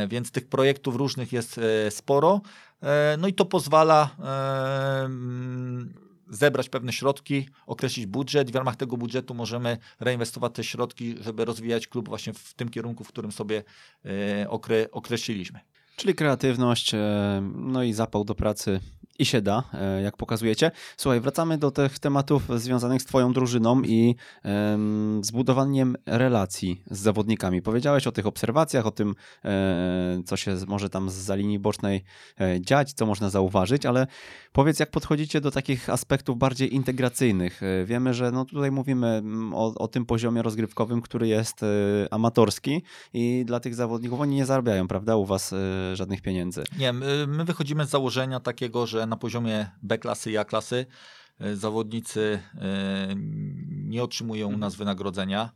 więc 0.08 0.32
tych 0.32 0.48
projektów 0.48 0.96
różnych 0.96 1.34
jest 1.34 1.60
sporo. 1.90 2.42
E, 2.84 3.18
no 3.20 3.28
i 3.28 3.34
to 3.34 3.46
pozwala 3.46 4.10
e, 4.20 5.06
mm, 5.06 5.94
zebrać 6.30 6.70
pewne 6.70 6.94
środki, 6.94 7.50
określić 7.68 8.06
budżet 8.06 8.52
w 8.52 8.56
ramach 8.56 8.76
tego 8.76 8.98
budżetu 8.98 9.34
możemy 9.34 9.78
reinwestować 10.00 10.54
te 10.54 10.64
środki, 10.64 11.16
żeby 11.22 11.46
rozwijać 11.46 11.88
klub 11.88 12.10
właśnie 12.10 12.34
w 12.34 12.54
tym 12.54 12.70
kierunku, 12.70 13.04
w 13.04 13.08
którym 13.08 13.32
sobie 13.32 13.64
e, 14.06 14.50
określiliśmy. 14.92 15.60
Czyli 15.96 16.16
kreatywność, 16.16 16.92
no 17.56 17.84
i 17.84 17.94
zapał 17.94 18.24
do 18.24 18.36
pracy 18.36 18.80
i 19.20 19.26
się 19.26 19.42
da, 19.42 19.64
e, 19.74 20.02
jak 20.02 20.18
pokazujecie. 20.18 20.72
Słuchaj, 20.98 21.22
wracamy 21.22 21.58
do 21.58 21.72
tych 21.72 22.00
tematów 22.00 22.44
związanych 22.56 23.02
z 23.02 23.06
Twoją 23.06 23.34
drużyną 23.34 23.82
i 23.82 24.16
zbudowaniem 25.22 25.96
relacji 26.06 26.84
z 26.92 27.00
zawodnikami. 27.00 27.62
Powiedziałeś 27.62 28.08
o 28.08 28.12
tych 28.12 28.26
obserwacjach, 28.26 28.86
o 28.86 28.92
tym, 28.92 29.16
e, 29.46 30.22
co 30.26 30.38
się 30.38 30.58
może 30.68 30.90
tam 30.90 31.10
za 31.10 31.36
linii 31.36 31.60
bocznej 31.60 32.04
e, 32.40 32.62
dziać, 32.62 32.94
co 32.94 33.06
można 33.06 33.30
zauważyć, 33.30 33.86
ale 33.86 34.08
powiedz, 34.52 34.80
jak 34.80 34.92
podchodzicie 34.92 35.42
do 35.42 35.52
takich 35.52 35.90
aspektów 35.90 36.38
bardziej 36.38 36.76
integracyjnych. 36.76 37.62
Wiemy, 37.86 38.14
że 38.14 38.32
no 38.32 38.46
tutaj 38.46 38.72
mówimy 38.72 39.08
mm, 39.08 39.54
o, 39.54 39.74
o 39.76 39.88
tym 39.88 40.06
poziomie 40.06 40.42
rozgrywkowym, 40.42 41.02
który 41.02 41.28
jest 41.28 41.66
amatorski 42.12 42.84
i 43.14 43.44
dla 43.46 43.60
tych 43.60 43.76
zawodników 43.76 44.20
oni 44.20 44.36
nie 44.36 44.46
zarabiają, 44.46 44.88
prawda, 44.88 45.16
u 45.16 45.26
Was 45.26 45.56
żadnych 45.94 46.22
pieniędzy. 46.22 46.64
Nie, 46.78 46.94
my 47.28 47.46
wychodzimy 47.46 47.86
z 47.86 47.90
założenia 47.90 48.40
takiego, 48.40 48.88
że 48.88 49.09
na 49.10 49.18
poziomie 49.18 49.70
B 49.82 49.98
klasy 49.98 50.32
i 50.32 50.38
A 50.38 50.46
klasy 50.46 50.86
e, 51.40 51.56
zawodnicy 51.56 52.40
e, 52.56 53.16
nie 53.70 54.04
otrzymują 54.04 54.48
u 54.48 54.58
nas 54.58 54.74
mhm. 54.74 54.78
wynagrodzenia. 54.78 55.50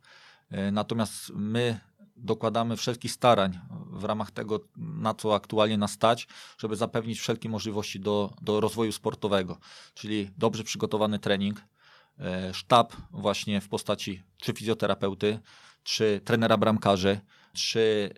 E, 0.50 0.72
natomiast 0.72 1.32
my 1.36 1.80
dokładamy 2.16 2.78
wszelkich 2.78 3.12
starań 3.12 3.60
w 3.92 4.04
ramach 4.04 4.32
tego, 4.32 4.60
na 4.78 5.14
co 5.14 5.36
aktualnie 5.36 5.78
nas 5.78 5.92
stać, 5.92 6.28
żeby 6.58 6.76
zapewnić 6.76 7.20
wszelkie 7.20 7.50
możliwości 7.50 8.00
do, 8.00 8.34
do 8.42 8.60
rozwoju 8.60 8.92
sportowego, 8.92 9.58
czyli 9.94 10.30
dobrze 10.38 10.64
przygotowany 10.64 11.20
trening, 11.20 11.62
sztab 12.54 12.94
właśnie 13.12 13.62
w 13.62 13.70
postaci 13.70 14.24
czy 14.38 14.54
fizjoterapeuty, 14.54 15.40
czy 15.84 16.22
trenera 16.26 16.58
bramkarzy, 16.58 17.20
czy 17.54 18.10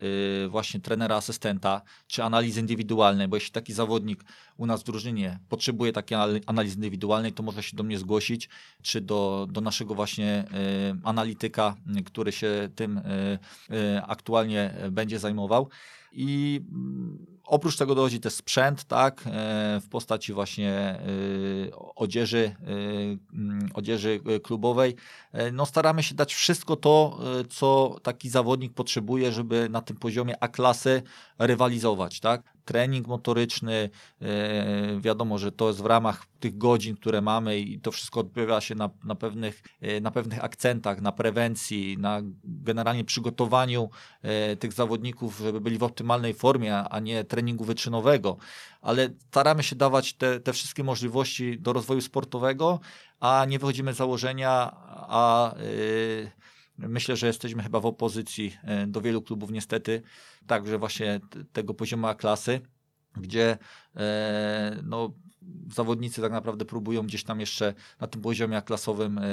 y, 0.46 0.50
właśnie 0.50 0.80
trenera 0.80 1.16
asystenta, 1.16 1.82
czy 2.08 2.24
analizy 2.24 2.60
indywidualnej, 2.60 3.28
bo 3.28 3.38
jeśli 3.38 3.52
taki 3.52 3.74
zawodnik 3.74 4.24
u 4.58 4.66
nas 4.66 4.82
w 4.82 4.86
drużynie 4.86 5.40
potrzebuje 5.50 5.94
takiej 5.94 6.18
analizy 6.46 6.76
indywidualnej, 6.76 7.34
to 7.34 7.44
może 7.44 7.64
się 7.64 7.78
do 7.78 7.84
mnie 7.84 7.98
zgłosić, 7.98 8.50
czy 8.82 9.02
do, 9.02 9.48
do 9.50 9.62
naszego 9.62 9.96
właśnie 9.96 10.46
y, 10.94 10.98
analityka, 11.04 11.76
który 12.06 12.32
się 12.32 12.70
tym 12.76 12.98
y, 12.98 13.40
aktualnie 14.08 14.74
będzie 14.92 15.20
zajmował. 15.20 15.70
I 16.16 16.62
mm, 16.72 17.26
oprócz 17.44 17.78
tego 17.78 17.96
dochodzi 17.96 18.20
też 18.20 18.34
sprzęt, 18.34 18.84
tak, 18.84 19.24
e, 19.28 19.80
w 19.82 19.90
postaci 19.90 20.34
właśnie 20.34 20.72
e, 20.72 21.00
odzieży, 21.96 22.56
e, 22.62 22.68
mm, 23.34 23.70
odzieży 23.74 24.20
klubowej. 24.44 24.96
No 25.54 25.66
staramy 25.66 26.04
się 26.04 26.16
dać 26.16 26.34
wszystko 26.34 26.76
to, 26.76 27.20
co 27.50 27.96
taki 28.04 28.30
zawodnik 28.30 28.74
potrzebuje, 28.74 29.32
żeby 29.32 29.70
na 29.70 29.82
tym 29.82 29.98
poziomie 29.98 30.44
A-klasy 30.44 31.02
rywalizować, 31.40 32.20
tak 32.20 32.55
trening 32.66 33.08
motoryczny. 33.08 33.90
E, 34.22 35.02
wiadomo, 35.02 35.38
że 35.38 35.52
to 35.52 35.68
jest 35.68 35.82
w 35.82 35.86
ramach 35.86 36.26
tych 36.40 36.58
godzin, 36.58 36.96
które 36.96 37.22
mamy 37.22 37.60
i 37.60 37.80
to 37.80 37.92
wszystko 37.92 38.20
odbywa 38.20 38.62
się 38.62 38.76
na, 38.76 38.90
na, 39.04 39.16
pewnych, 39.16 39.64
e, 39.82 40.02
na 40.02 40.12
pewnych 40.12 40.44
akcentach, 40.44 41.02
na 41.02 41.12
prewencji, 41.12 41.98
na 41.98 42.22
generalnie 42.44 43.04
przygotowaniu 43.04 43.90
e, 44.22 44.56
tych 44.56 44.74
zawodników, 44.74 45.38
żeby 45.38 45.62
byli 45.62 45.78
w 45.78 45.84
optymalnej 45.84 46.34
formie, 46.34 46.76
a 46.78 47.00
nie 47.00 47.24
treningu 47.24 47.64
wyczynowego. 47.64 48.38
Ale 48.82 49.10
staramy 49.28 49.64
się 49.64 49.76
dawać 49.76 50.14
te, 50.14 50.40
te 50.40 50.54
wszystkie 50.54 50.84
możliwości 50.84 51.60
do 51.60 51.74
rozwoju 51.74 52.02
sportowego, 52.02 52.80
a 53.20 53.46
nie 53.48 53.60
wychodzimy 53.60 53.94
z 53.94 53.98
założenia, 53.98 54.72
a 55.10 55.54
yy, 55.58 56.32
Myślę, 56.78 57.16
że 57.16 57.28
jesteśmy 57.28 57.64
chyba 57.64 57.80
w 57.80 57.86
opozycji 57.86 58.58
e, 58.64 58.88
do 58.88 59.02
wielu 59.02 59.22
klubów 59.22 59.52
niestety, 59.52 60.02
także 60.48 60.78
właśnie 60.78 61.20
tego 61.54 61.74
poziomu 61.74 62.08
klasy, 62.18 62.62
gdzie 63.18 63.58
e, 63.96 64.80
no, 64.84 65.14
zawodnicy 65.74 66.22
tak 66.22 66.32
naprawdę 66.32 66.66
próbują 66.66 67.04
gdzieś 67.04 67.24
tam 67.24 67.40
jeszcze 67.40 67.74
na 68.00 68.08
tym 68.08 68.22
poziomie 68.22 68.62
klasowym 68.62 69.18
e, 69.18 69.26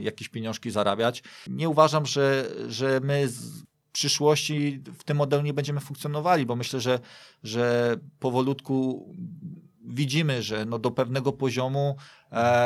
jakieś 0.00 0.28
pieniążki 0.28 0.70
zarabiać. 0.70 1.22
Nie 1.46 1.68
uważam, 1.68 2.06
że, 2.06 2.50
że 2.68 3.00
my 3.00 3.28
w 3.28 3.92
przyszłości 3.92 4.82
w 4.98 5.04
tym 5.04 5.16
modelu 5.16 5.42
nie 5.42 5.54
będziemy 5.54 5.80
funkcjonowali, 5.80 6.46
bo 6.46 6.56
myślę, 6.56 6.80
że, 6.80 7.00
że 7.42 7.96
powolutku 8.18 9.08
widzimy, 9.84 10.42
że 10.42 10.64
no 10.64 10.78
do 10.78 10.90
pewnego 10.90 11.32
poziomu 11.32 11.96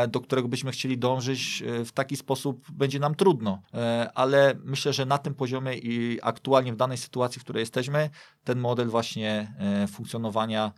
do 0.09 0.21
którego 0.21 0.49
byśmy 0.49 0.71
chcieli 0.71 0.99
dążyć, 0.99 1.62
e, 1.67 1.85
w 1.85 1.93
taki 1.93 2.17
sposób 2.17 2.71
będzie 2.73 2.99
nam 2.99 3.15
trudno. 3.15 3.62
E, 3.75 4.11
ale 4.15 4.55
myślę, 4.65 4.93
że 4.93 5.07
na 5.07 5.19
tym 5.19 5.35
poziomie 5.35 5.75
i 5.75 6.19
aktualnie 6.23 6.73
w 6.73 6.77
danej 6.77 6.99
sytuacji, 6.99 7.41
w 7.41 7.45
której 7.45 7.61
jesteśmy, 7.61 8.11
ten 8.45 8.59
model 8.59 8.89
właśnie 8.89 9.55
funkcjonowania 9.89 10.73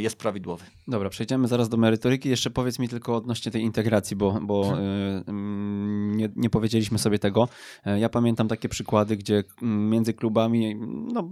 jest 0.00 0.16
prawidłowy. 0.16 0.64
Dobra, 0.88 1.10
przejdziemy 1.10 1.48
zaraz 1.48 1.68
do 1.68 1.76
merytoryki. 1.76 2.28
Jeszcze 2.28 2.50
powiedz 2.50 2.78
mi 2.78 2.88
tylko 2.88 3.16
odnośnie 3.16 3.52
tej 3.52 3.62
integracji, 3.62 4.16
bo, 4.16 4.38
bo 4.42 4.64
hmm. 4.64 5.24
mm, 5.28 6.16
nie, 6.16 6.28
nie 6.36 6.50
powiedzieliśmy 6.50 6.98
sobie 6.98 7.18
tego. 7.18 7.48
Ja 7.96 8.08
pamiętam 8.08 8.48
takie 8.48 8.68
przykłady, 8.68 9.16
gdzie 9.16 9.44
między 9.62 10.14
klubami 10.14 10.76
no, 11.12 11.28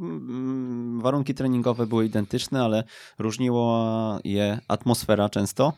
warunki 1.03 1.35
treningowe 1.35 1.87
były 1.87 2.07
identyczne, 2.07 2.63
ale 2.63 2.85
różniło 3.19 4.19
je 4.25 4.59
atmosfera 4.69 5.29
często. 5.29 5.73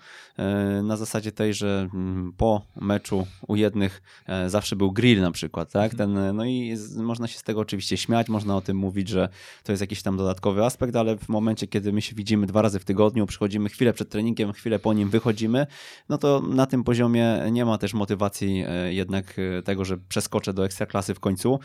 Na 0.82 0.96
zasadzie 0.96 1.13
zasadzie 1.14 1.32
tej, 1.32 1.54
że 1.54 1.88
mm, 1.94 2.32
po 2.36 2.62
meczu 2.80 3.26
u 3.48 3.56
jednych 3.56 4.02
e, 4.26 4.50
zawsze 4.50 4.76
był 4.76 4.92
grill 4.92 5.20
na 5.20 5.30
przykład, 5.30 5.72
tak? 5.72 5.92
Mhm. 5.92 6.14
Ten, 6.14 6.36
no 6.36 6.44
i 6.44 6.76
można 6.96 7.26
się 7.26 7.38
z 7.38 7.42
tego 7.42 7.60
oczywiście 7.60 7.96
śmiać, 7.96 8.28
można 8.28 8.56
o 8.56 8.60
tym 8.60 8.76
mówić, 8.76 9.08
że 9.08 9.28
to 9.62 9.72
jest 9.72 9.80
jakiś 9.80 10.02
tam 10.02 10.16
dodatkowy 10.16 10.64
aspekt, 10.64 10.96
ale 10.96 11.16
w 11.16 11.28
momencie, 11.28 11.66
kiedy 11.66 11.92
my 11.92 12.02
się 12.02 12.14
widzimy 12.14 12.46
dwa 12.46 12.62
razy 12.62 12.78
w 12.78 12.84
tygodniu, 12.84 13.26
przychodzimy 13.26 13.68
chwilę 13.68 13.92
przed 13.92 14.08
treningiem, 14.08 14.52
chwilę 14.52 14.78
po 14.78 14.92
nim 14.92 15.10
wychodzimy, 15.10 15.66
no 16.08 16.18
to 16.18 16.40
na 16.40 16.66
tym 16.66 16.84
poziomie 16.84 17.42
nie 17.50 17.64
ma 17.64 17.78
też 17.78 17.94
motywacji 17.94 18.64
e, 18.68 18.94
jednak 18.94 19.36
e, 19.58 19.62
tego, 19.62 19.84
że 19.84 19.98
przeskoczę 19.98 20.52
do 20.52 20.64
ekstraklasy 20.64 21.14
w 21.14 21.20
końcu 21.20 21.60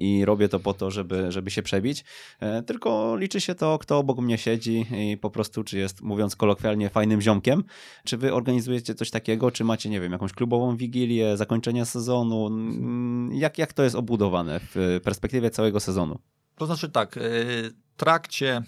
i 0.00 0.24
robię 0.24 0.48
to 0.48 0.60
po 0.60 0.74
to, 0.74 0.90
żeby, 0.90 1.32
żeby 1.32 1.50
się 1.50 1.62
przebić, 1.62 2.04
tylko 2.66 3.16
liczy 3.16 3.40
się 3.40 3.54
to, 3.54 3.78
kto 3.78 3.98
obok 3.98 4.18
mnie 4.18 4.38
siedzi 4.38 4.86
i 4.92 5.16
po 5.16 5.30
prostu, 5.30 5.64
czy 5.64 5.78
jest, 5.78 6.02
mówiąc 6.02 6.36
kolokwialnie, 6.36 6.90
fajnym 6.90 7.20
ziomkiem, 7.20 7.64
czy 8.04 8.16
wy 8.16 8.34
organizujecie 8.34 8.89
organizujecie 8.90 8.94
coś 8.94 9.10
takiego? 9.10 9.50
Czy 9.50 9.64
macie, 9.64 9.90
nie 9.90 10.00
wiem, 10.00 10.12
jakąś 10.12 10.32
klubową 10.32 10.76
wigilię, 10.76 11.36
zakończenie 11.36 11.84
sezonu? 11.84 12.46
Mm, 12.46 13.32
jak, 13.34 13.58
jak 13.58 13.72
to 13.72 13.82
jest 13.82 13.96
obudowane 13.96 14.60
w 14.60 15.00
perspektywie 15.04 15.50
całego 15.50 15.80
sezonu? 15.80 16.18
To 16.56 16.66
znaczy 16.66 16.88
tak, 16.88 17.16
e, 17.16 17.20
w 17.20 17.96
trakcie 17.96 18.62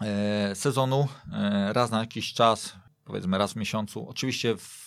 e, 0.00 0.54
sezonu 0.54 1.08
e, 1.32 1.72
raz 1.72 1.90
na 1.90 2.00
jakiś 2.00 2.34
czas, 2.34 2.76
powiedzmy 3.04 3.38
raz 3.38 3.52
w 3.52 3.56
miesiącu, 3.56 4.08
oczywiście 4.08 4.56
w 4.56 4.85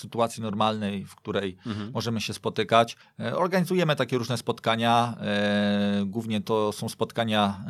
sytuacji 0.00 0.42
normalnej, 0.42 1.04
w 1.04 1.14
której 1.16 1.56
mhm. 1.66 1.90
możemy 1.94 2.20
się 2.20 2.34
spotykać. 2.34 2.96
E, 3.20 3.36
organizujemy 3.36 3.96
takie 3.96 4.18
różne 4.18 4.36
spotkania. 4.36 5.14
E, 5.20 6.02
głównie 6.06 6.40
to 6.40 6.72
są 6.72 6.88
spotkania 6.88 7.64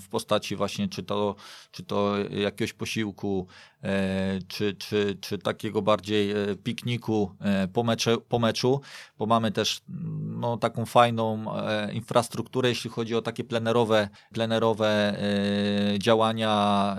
w 0.00 0.08
postaci 0.08 0.56
właśnie 0.56 0.88
czy 0.88 1.02
to, 1.02 1.34
czy 1.70 1.82
to 1.82 2.14
jakiegoś 2.30 2.72
posiłku, 2.72 3.46
e, 3.82 4.38
czy, 4.48 4.74
czy, 4.74 5.18
czy 5.20 5.38
takiego 5.38 5.82
bardziej 5.82 6.34
pikniku 6.64 7.36
po, 7.72 7.82
mecze, 7.82 8.16
po 8.28 8.38
meczu, 8.38 8.80
bo 9.18 9.26
mamy 9.26 9.52
też 9.52 9.80
no, 10.20 10.56
taką 10.56 10.86
fajną 10.86 11.44
infrastrukturę, 11.92 12.68
jeśli 12.68 12.90
chodzi 12.90 13.14
o 13.14 13.22
takie 13.22 13.44
plenerowe, 13.44 14.08
plenerowe 14.32 15.16
działania 15.98 16.96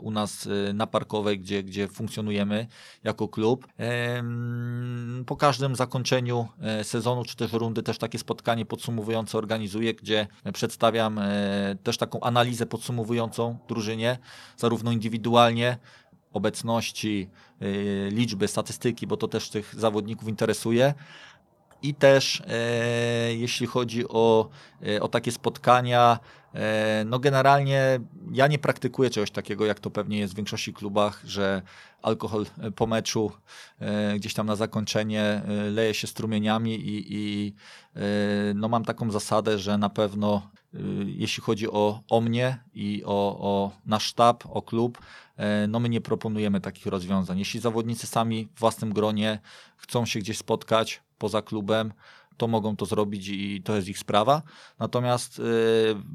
u 0.00 0.10
nas 0.10 0.48
na 0.74 0.86
Parkowej, 0.86 1.38
gdzie, 1.38 1.62
gdzie 1.62 1.88
funkcjonujemy 1.88 2.66
jako 3.04 3.28
klub. 3.28 3.66
Po 5.26 5.36
każdym 5.36 5.76
zakończeniu 5.76 6.48
e, 6.60 6.84
sezonu 6.84 7.24
czy 7.24 7.36
też 7.36 7.52
rundy 7.52 7.82
też 7.82 7.98
takie 7.98 8.18
spotkanie 8.18 8.66
podsumowujące 8.66 9.38
organizuję, 9.38 9.94
gdzie 9.94 10.26
przedstawiam 10.52 11.18
e, 11.18 11.76
też 11.82 11.98
taką 11.98 12.20
analizę 12.20 12.66
podsumowującą 12.66 13.58
drużynie, 13.68 14.18
zarówno 14.56 14.92
indywidualnie, 14.92 15.78
obecności, 16.32 17.30
e, 17.60 18.10
liczby, 18.10 18.48
statystyki, 18.48 19.06
bo 19.06 19.16
to 19.16 19.28
też 19.28 19.50
tych 19.50 19.74
zawodników 19.74 20.28
interesuje. 20.28 20.94
I 21.82 21.94
też 21.94 22.42
jeśli 23.28 23.66
chodzi 23.66 24.08
o, 24.08 24.48
o 25.00 25.08
takie 25.08 25.32
spotkania, 25.32 26.18
no 27.06 27.18
generalnie 27.18 28.00
ja 28.32 28.46
nie 28.46 28.58
praktykuję 28.58 29.10
czegoś 29.10 29.30
takiego, 29.30 29.66
jak 29.66 29.80
to 29.80 29.90
pewnie 29.90 30.18
jest 30.18 30.32
w 30.32 30.36
większości 30.36 30.72
klubach, 30.72 31.22
że 31.24 31.62
alkohol 32.02 32.46
e, 32.58 32.70
po 32.70 32.86
meczu 32.86 33.32
e, 33.78 34.14
gdzieś 34.16 34.34
tam 34.34 34.46
na 34.46 34.56
zakończenie 34.56 35.42
leje 35.70 35.94
się 35.94 36.06
strumieniami 36.06 36.74
i, 36.74 37.06
i 37.08 37.54
no 38.54 38.68
mam 38.68 38.84
taką 38.84 39.10
zasadę, 39.10 39.58
że 39.58 39.78
na 39.78 39.88
pewno 39.88 40.50
jeśli 41.06 41.42
chodzi 41.42 41.70
o, 41.70 42.00
o 42.10 42.20
mnie 42.20 42.58
i 42.74 43.02
o, 43.06 43.36
o 43.40 43.70
nasz 43.86 44.04
sztab, 44.04 44.44
o 44.46 44.62
klub, 44.62 44.98
no 45.68 45.80
my 45.80 45.88
nie 45.88 46.00
proponujemy 46.00 46.60
takich 46.60 46.86
rozwiązań. 46.86 47.38
Jeśli 47.38 47.60
zawodnicy 47.60 48.06
sami 48.06 48.48
w 48.54 48.60
własnym 48.60 48.92
gronie 48.92 49.38
chcą 49.76 50.06
się 50.06 50.20
gdzieś 50.20 50.38
spotkać 50.38 51.02
poza 51.18 51.42
klubem, 51.42 51.92
to 52.36 52.48
mogą 52.48 52.76
to 52.76 52.86
zrobić 52.86 53.28
i 53.28 53.62
to 53.64 53.76
jest 53.76 53.88
ich 53.88 53.98
sprawa. 53.98 54.42
Natomiast, 54.78 55.38
y, 55.38 55.42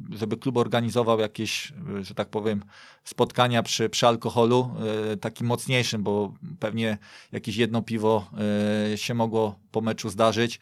żeby 0.10 0.38
klub 0.38 0.58
organizował 0.58 1.20
jakieś, 1.20 1.74
y, 2.00 2.04
że 2.04 2.14
tak 2.14 2.30
powiem, 2.30 2.64
spotkania 3.04 3.64
przy, 3.64 3.90
przy 3.90 4.08
alkoholu, 4.08 4.72
y, 5.14 5.18
takim 5.18 5.48
mocniejszym, 5.48 6.04
bo 6.04 6.34
pewnie 6.60 6.98
jakieś 7.32 7.56
jedno 7.56 7.82
piwo 7.82 8.30
się 8.96 9.14
mogło 9.14 9.56
po 9.72 9.82
meczu 9.82 10.10
zdarzyć 10.10 10.60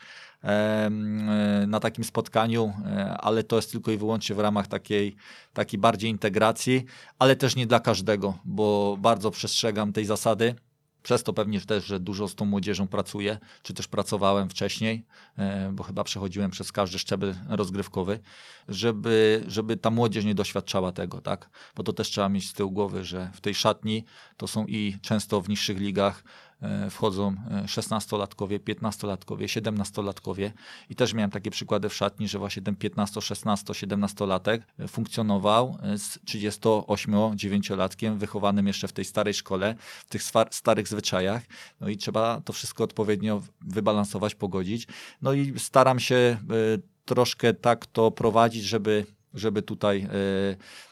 na 1.68 1.80
takim 1.80 2.04
spotkaniu, 2.04 2.74
ale 3.20 3.44
to 3.44 3.56
jest 3.56 3.72
tylko 3.72 3.92
i 3.92 3.98
wyłącznie 3.98 4.36
w 4.36 4.40
ramach 4.40 4.68
takiej, 4.68 5.16
takiej 5.54 5.80
bardziej 5.80 6.12
integracji, 6.12 6.86
ale 7.20 7.36
też 7.36 7.56
nie 7.56 7.68
dla 7.68 7.80
każdego, 7.80 8.38
bo 8.46 8.98
bardzo 9.00 9.32
przestrzegam 9.32 9.94
tej 9.94 10.06
zasady 10.06 10.56
przez 11.04 11.24
to 11.24 11.34
pewnie 11.34 11.62
też, 11.62 11.86
że 11.86 12.00
dużo 12.00 12.28
z 12.28 12.36
tą 12.36 12.46
młodzieżą 12.46 12.88
pracuję, 12.88 13.38
czy 13.64 13.74
też 13.74 13.88
pracowałem 13.88 14.50
wcześniej, 14.50 15.06
e, 15.38 15.72
bo 15.74 15.84
chyba 15.84 16.04
przechodziłem 16.04 16.52
przez 16.52 16.72
każdy 16.72 17.00
szczebel 17.00 17.36
rozgrywkowy, 17.50 18.20
żeby, 18.68 19.44
żeby 19.48 19.78
ta 19.78 19.90
młodzież 19.90 20.26
nie 20.26 20.36
doświadczała 20.36 20.92
tego, 20.92 21.22
tak? 21.22 21.50
Bo 21.76 21.84
to 21.84 21.94
też 21.94 22.10
trzeba 22.10 22.30
mieć 22.30 22.50
z 22.50 22.54
tyłu 22.54 22.72
głowy, 22.72 23.04
że 23.04 23.32
w 23.34 23.42
tej 23.42 23.56
szatni 23.56 24.04
to 24.38 24.48
są 24.48 24.66
i 24.66 24.98
często 25.02 25.42
w 25.42 25.50
niższych 25.50 25.80
ligach 25.80 26.24
wchodzą 26.90 27.36
16-latkowie, 27.66 28.56
e, 28.56 28.60
15-latkowie, 28.60 29.46
17-latkowie 29.46 30.52
i 30.90 30.96
też 30.96 31.14
miałem 31.14 31.32
takie 31.32 31.52
przykłady 31.52 31.90
w 31.90 31.94
szatni, 31.94 32.28
że 32.28 32.40
właśnie 32.40 32.62
ten 32.62 32.76
15, 32.76 33.22
16, 33.22 33.74
17-latek 33.74 34.60
funkcjonował 34.88 35.78
z 35.98 36.20
38-9-latkiem 36.20 38.18
wychowanym 38.18 38.68
jeszcze 38.68 38.88
w 38.88 38.94
tej 38.94 39.06
starej 39.06 39.34
szkole, 39.34 39.76
w 39.80 40.10
tych 40.10 40.22
starych 40.52 40.88
zwyczajach. 40.88 41.44
No 41.82 41.90
i 41.90 41.98
trzeba 41.98 42.42
to 42.42 42.54
wszystko 42.54 42.84
odpowiednio 42.84 43.42
wybalansować, 43.62 44.36
pogodzić. 44.36 44.88
No 45.22 45.34
i 45.34 45.60
staram 45.60 46.00
się 46.00 46.16
e, 46.16 46.38
troszkę 47.06 47.54
tak 47.54 47.86
to 47.86 48.12
prowadzić, 48.12 48.64
żeby, 48.64 49.06
żeby 49.34 49.62
tutaj 49.62 50.02
e, 50.02 50.10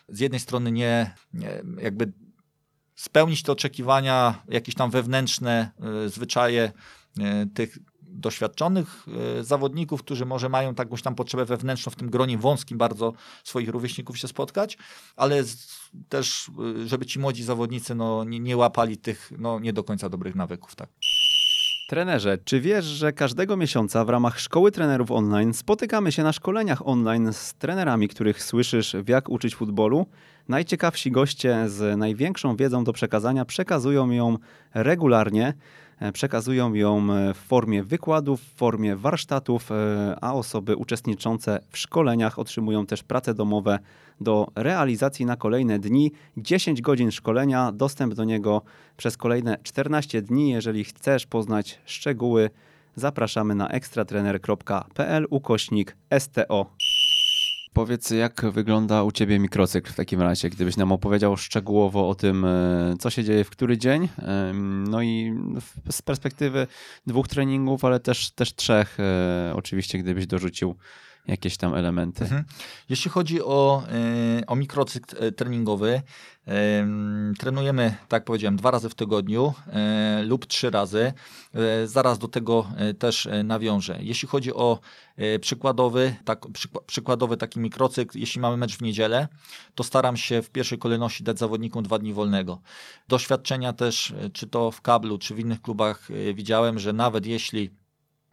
z 0.09 0.20
jednej 0.20 0.39
strony 0.39 0.72
nie, 0.72 1.16
nie 1.34 1.61
jakby 1.82 2.11
spełnić 2.96 3.43
te 3.43 3.52
oczekiwania, 3.52 4.43
jakieś 4.50 4.76
tam 4.76 4.91
wewnętrzne 4.91 5.72
e, 6.06 6.10
zwyczaje 6.10 6.72
e, 7.20 7.46
tych 7.54 7.78
doświadczonych 8.02 9.06
zawodników, 9.41 10.04
którzy 10.04 10.26
może 10.26 10.50
mają 10.50 10.74
jakąś 10.80 11.02
tam 11.02 11.16
potrzebę 11.16 11.46
wewnętrzną 11.46 11.91
w 11.91 11.96
tym 11.96 12.10
gronie 12.10 12.38
wąskim 12.38 12.78
bardzo 12.78 13.14
swoich 13.43 13.70
rówieśników 13.70 14.18
się 14.18 14.28
spotkać, 14.28 14.78
ale 15.16 15.43
też, 16.10 16.52
żeby 16.86 17.06
ci 17.06 17.20
młodzi 17.20 17.43
zawodnicy 17.43 17.96
no, 17.96 18.24
nie, 18.24 18.39
nie 18.39 18.58
łapali 18.58 18.98
tych 18.98 19.32
no, 19.38 19.60
nie 19.60 19.74
do 19.74 19.84
końca 19.84 20.10
dobrych 20.10 20.36
nawyków. 20.36 20.76
Tak. 20.76 20.89
Trenerze, 21.88 22.38
czy 22.46 22.62
wiesz, 22.62 22.86
że 22.86 23.14
każdego 23.14 23.58
miesiąca 23.58 24.06
w 24.06 24.10
ramach 24.10 24.39
Szkoły 24.39 24.72
Trenerów 24.72 25.12
Online 25.12 25.54
spotykamy 25.54 26.12
się 26.12 26.24
na 26.24 26.34
szkoleniach 26.34 26.88
online 26.88 27.34
z 27.34 27.54
trenerami, 27.54 28.08
których 28.08 28.43
słyszysz 28.43 28.96
w 29.04 29.10
jak 29.10 29.30
uczyć 29.30 29.56
futbolu? 29.56 30.06
Najciekawsi 30.50 31.12
goście 31.12 31.70
z 31.70 31.98
największą 31.98 32.56
wiedzą 32.56 32.84
do 32.84 32.93
przekazania 32.93 33.46
przekazują 33.46 34.12
ją 34.12 34.38
regularnie. 34.74 35.54
E, 36.00 36.12
przekazują 36.12 36.74
ją 36.74 37.14
e, 37.14 37.34
w 37.34 37.38
formie 37.38 37.84
wykładów, 37.84 38.41
w 38.41 38.56
formie 38.56 38.96
warsztatów, 38.96 39.72
e, 39.72 40.16
a 40.22 40.34
osoby 40.34 40.76
uczestniczące 40.76 41.60
w 41.70 41.78
szkoleniach 41.78 42.39
otrzymują 42.39 42.86
też 42.86 43.04
prace 43.04 43.34
domowe 43.34 43.80
do 44.22 44.48
realizacji 44.56 45.26
na 45.26 45.36
kolejne 45.36 45.80
dni. 45.80 46.12
10 46.38 46.82
godzin 46.82 47.12
szkolenia, 47.12 47.72
dostęp 47.72 48.14
do 48.14 48.24
niego 48.24 48.62
przez 48.98 49.18
kolejne 49.18 49.58
14 49.64 50.22
dni. 50.22 50.50
Jeżeli 50.50 50.84
chcesz 50.84 51.26
poznać 51.26 51.80
szczegóły, 51.86 52.50
zapraszamy 52.96 53.56
na 53.56 53.68
ekstratrener.pl 53.68 55.28
ukośnik 55.30 55.98
STO. 56.20 56.66
Powiedz, 57.76 58.09
jak 58.09 58.45
wygląda 58.51 59.03
u 59.03 59.11
Ciebie 59.11 59.39
mikrocykl 59.39 59.91
w 59.91 59.95
takim 59.95 60.21
razie, 60.21 60.49
gdybyś 60.49 60.78
nam 60.78 60.91
opowiedział 60.91 61.38
szczegółowo 61.38 62.09
o 62.09 62.15
tym, 62.15 62.45
e, 62.45 62.95
co 62.99 63.09
się 63.09 63.23
dzieje 63.23 63.43
w 63.43 63.49
który 63.49 63.78
dzień, 63.78 64.09
no 64.89 65.01
i 65.01 65.34
z 65.89 66.01
perspektywy 66.01 66.67
dwóch 67.07 67.28
treningów, 67.28 67.86
ale 67.86 67.99
też, 67.99 68.32
też 68.32 68.55
trzech, 68.55 68.97
e, 68.99 69.53
oczywiście, 69.55 69.97
gdybyś 69.97 70.28
dorzucił 70.28 70.76
jakieś 71.28 71.57
tam 71.57 71.76
elementy. 71.76 72.23
Mhm. 72.23 72.43
Jeśli 72.89 73.11
chodzi 73.11 73.41
o, 73.41 73.84
e, 74.41 74.45
o 74.45 74.55
mikrocykl 74.55 75.34
treningowy, 75.34 76.01
Trenujemy, 77.39 77.95
tak 78.07 78.26
powiedziałem, 78.26 78.57
dwa 78.57 78.71
razy 78.71 78.89
w 78.89 78.95
tygodniu 78.95 79.53
lub 80.23 80.45
trzy 80.45 80.69
razy. 80.69 81.13
Zaraz 81.86 82.19
do 82.19 82.28
tego 82.28 82.67
też 82.99 83.28
nawiążę. 83.43 83.97
Jeśli 83.99 84.28
chodzi 84.28 84.53
o 84.53 84.80
przykładowy, 85.41 86.15
tak, 86.26 86.45
przykładowy 86.88 87.38
taki 87.38 87.59
mikrocykl, 87.59 88.19
jeśli 88.19 88.41
mamy 88.41 88.57
mecz 88.57 88.78
w 88.78 88.82
niedzielę, 88.82 89.28
to 89.76 89.84
staram 89.84 90.17
się 90.17 90.41
w 90.41 90.49
pierwszej 90.49 90.78
kolejności 90.78 91.23
dać 91.23 91.39
zawodnikom 91.39 91.84
dwa 91.84 91.99
dni 91.99 92.13
wolnego. 92.13 92.61
Doświadczenia 93.07 93.73
też, 93.73 94.13
czy 94.34 94.47
to 94.47 94.71
w 94.71 94.82
kablu, 94.82 95.17
czy 95.17 95.36
w 95.36 95.39
innych 95.39 95.61
klubach 95.61 96.07
widziałem, 96.34 96.80
że 96.80 96.93
nawet 96.93 97.26
jeśli 97.26 97.69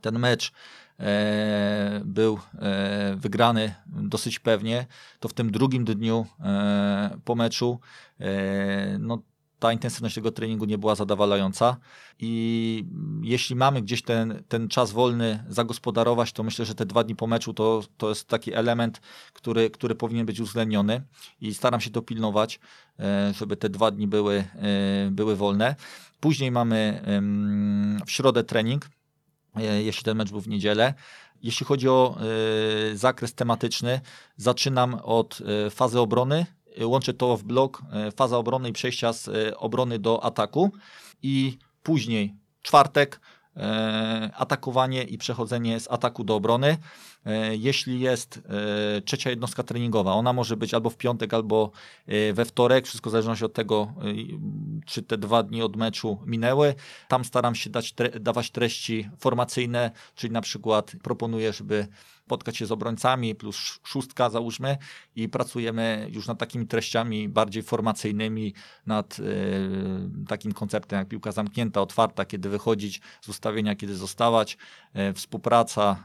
ten 0.00 0.18
mecz 0.18 0.52
E, 1.00 2.00
był 2.04 2.38
e, 2.58 3.16
wygrany 3.16 3.74
dosyć 3.86 4.38
pewnie, 4.38 4.86
to 5.20 5.28
w 5.28 5.32
tym 5.32 5.50
drugim 5.50 5.84
dniu 5.84 6.26
e, 6.40 7.18
po 7.24 7.34
meczu 7.34 7.80
no, 8.98 9.22
ta 9.58 9.72
intensywność 9.72 10.14
tego 10.14 10.30
treningu 10.32 10.64
nie 10.64 10.78
była 10.78 10.94
zadowalająca 10.94 11.76
i 12.18 12.84
jeśli 13.22 13.56
mamy 13.56 13.82
gdzieś 13.82 14.02
ten, 14.02 14.42
ten 14.48 14.68
czas 14.68 14.92
wolny 14.92 15.44
zagospodarować, 15.48 16.32
to 16.32 16.42
myślę, 16.42 16.64
że 16.64 16.74
te 16.74 16.86
dwa 16.86 17.04
dni 17.04 17.16
po 17.16 17.26
meczu 17.26 17.54
to, 17.54 17.82
to 17.96 18.08
jest 18.08 18.28
taki 18.28 18.54
element, 18.54 19.00
który, 19.32 19.70
który 19.70 19.94
powinien 19.94 20.26
być 20.26 20.40
uwzględniony 20.40 21.02
i 21.40 21.54
staram 21.54 21.80
się 21.80 21.90
to 21.90 22.02
pilnować, 22.02 22.60
żeby 23.34 23.56
te 23.56 23.68
dwa 23.68 23.90
dni 23.90 24.06
były, 24.06 24.44
były 25.10 25.36
wolne. 25.36 25.76
Później 26.20 26.50
mamy 26.50 27.02
w 28.06 28.10
środę 28.10 28.44
trening, 28.44 28.88
jeśli 29.56 30.04
ten 30.04 30.16
mecz 30.16 30.30
był 30.30 30.40
w 30.40 30.48
niedzielę. 30.48 30.94
Jeśli 31.42 31.66
chodzi 31.66 31.88
o 31.88 32.16
y, 32.92 32.96
zakres 32.96 33.34
tematyczny, 33.34 34.00
zaczynam 34.36 34.94
od 34.94 35.38
y, 35.66 35.70
fazy 35.70 36.00
obrony, 36.00 36.46
łączę 36.80 37.14
to 37.14 37.36
w 37.36 37.42
blok 37.42 37.82
faza 38.16 38.38
obrony 38.38 38.68
i 38.68 38.72
przejścia 38.72 39.12
z 39.12 39.30
obrony 39.56 39.98
do 39.98 40.24
ataku 40.24 40.72
i 41.22 41.58
później 41.82 42.34
czwartek 42.62 43.20
atakowanie 44.36 45.02
i 45.02 45.18
przechodzenie 45.18 45.80
z 45.80 45.90
ataku 45.90 46.24
do 46.24 46.36
obrony. 46.36 46.76
E, 47.26 47.56
jeśli 47.56 48.00
jest 48.00 48.42
e, 48.96 49.00
trzecia 49.00 49.30
jednostka 49.30 49.62
treningowa, 49.62 50.12
ona 50.12 50.32
może 50.32 50.56
być 50.56 50.74
albo 50.74 50.90
w 50.90 50.96
piątek, 50.96 51.34
albo 51.34 51.70
e, 52.06 52.32
we 52.32 52.44
wtorek, 52.44 52.86
wszystko 52.86 53.10
w 53.10 53.12
zależności 53.12 53.44
od 53.44 53.52
tego, 53.52 53.92
czy 54.86 55.02
te 55.02 55.18
dwa 55.18 55.42
dni 55.42 55.62
od 55.62 55.76
meczu 55.76 56.18
minęły. 56.26 56.74
Tam 57.08 57.24
staram 57.24 57.54
się 57.54 57.70
dać, 57.70 57.94
dawać 58.20 58.50
treści 58.50 59.10
formacyjne, 59.18 59.90
czyli 60.14 60.32
na 60.32 60.40
przykład 60.40 60.92
proponuję, 61.02 61.52
żeby 61.52 61.86
spotkać 62.32 62.56
się 62.56 62.66
z 62.66 62.72
obrońcami, 62.72 63.34
plus 63.34 63.56
szóstka 63.84 64.30
załóżmy 64.30 64.78
i 65.16 65.28
pracujemy 65.28 66.08
już 66.10 66.26
nad 66.26 66.38
takimi 66.38 66.66
treściami 66.66 67.28
bardziej 67.28 67.62
formacyjnymi, 67.62 68.54
nad 68.86 69.18
y, 69.18 69.24
takim 70.28 70.52
konceptem 70.52 70.98
jak 70.98 71.08
piłka 71.08 71.32
zamknięta, 71.32 71.80
otwarta, 71.80 72.24
kiedy 72.24 72.48
wychodzić 72.48 73.00
z 73.20 73.28
ustawienia, 73.28 73.74
kiedy 73.76 73.96
zostawać, 73.96 74.56
y, 75.10 75.12
współpraca 75.12 76.04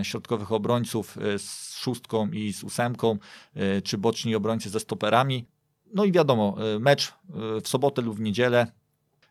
y, 0.00 0.04
środkowych 0.04 0.52
obrońców 0.52 1.18
z 1.38 1.76
szóstką 1.76 2.30
i 2.30 2.52
z 2.52 2.64
ósemką, 2.64 3.18
czy 3.84 3.98
boczni 3.98 4.34
obrońcy 4.34 4.70
ze 4.70 4.80
stoperami. 4.80 5.46
No 5.94 6.04
i 6.04 6.12
wiadomo, 6.12 6.56
mecz 6.80 7.12
w 7.62 7.68
sobotę 7.68 8.02
lub 8.02 8.16
w 8.16 8.20
niedzielę. 8.20 8.66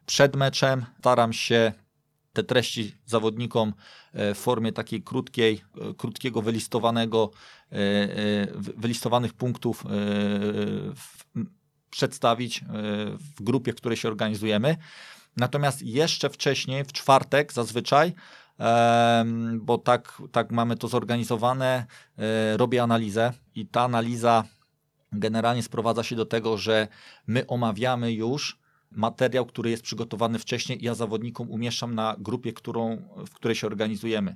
Przed 0.05 0.35
meczem 0.35 0.85
staram 0.99 1.33
się 1.33 1.73
te 2.33 2.43
treści 2.43 2.95
zawodnikom 3.05 3.73
e, 4.13 4.33
w 4.33 4.37
formie 4.37 4.71
takiej 4.71 5.03
krótkiej, 5.03 5.61
e, 5.81 5.93
krótkiego 5.93 6.41
wylistowanego, 6.41 7.31
e, 7.71 7.77
wylistowanych 8.57 9.33
punktów 9.33 9.83
przedstawić 11.89 12.63
w 13.37 13.43
grupie, 13.43 13.73
w 13.73 13.75
której 13.75 13.97
się 13.97 14.07
organizujemy. 14.07 14.77
Natomiast 15.37 15.81
jeszcze 15.81 16.29
wcześniej, 16.29 16.83
w 16.83 16.93
czwartek 16.93 17.53
zazwyczaj, 17.53 18.13
bo 19.55 19.77
tak, 19.77 20.21
tak 20.31 20.51
mamy 20.51 20.75
to 20.75 20.87
zorganizowane, 20.87 21.85
robię 22.57 22.83
analizę 22.83 23.33
i 23.55 23.67
ta 23.67 23.81
analiza 23.81 24.43
generalnie 25.11 25.63
sprowadza 25.63 26.03
się 26.03 26.15
do 26.15 26.25
tego, 26.25 26.57
że 26.57 26.87
my 27.27 27.47
omawiamy 27.47 28.13
już 28.13 28.60
materiał, 28.91 29.45
który 29.45 29.69
jest 29.69 29.83
przygotowany 29.83 30.39
wcześniej, 30.39 30.79
ja 30.81 30.95
zawodnikom 30.95 31.51
umieszczam 31.51 31.95
na 31.95 32.15
grupie, 32.19 32.53
którą, 32.53 32.97
w 33.27 33.33
której 33.33 33.55
się 33.55 33.67
organizujemy. 33.67 34.35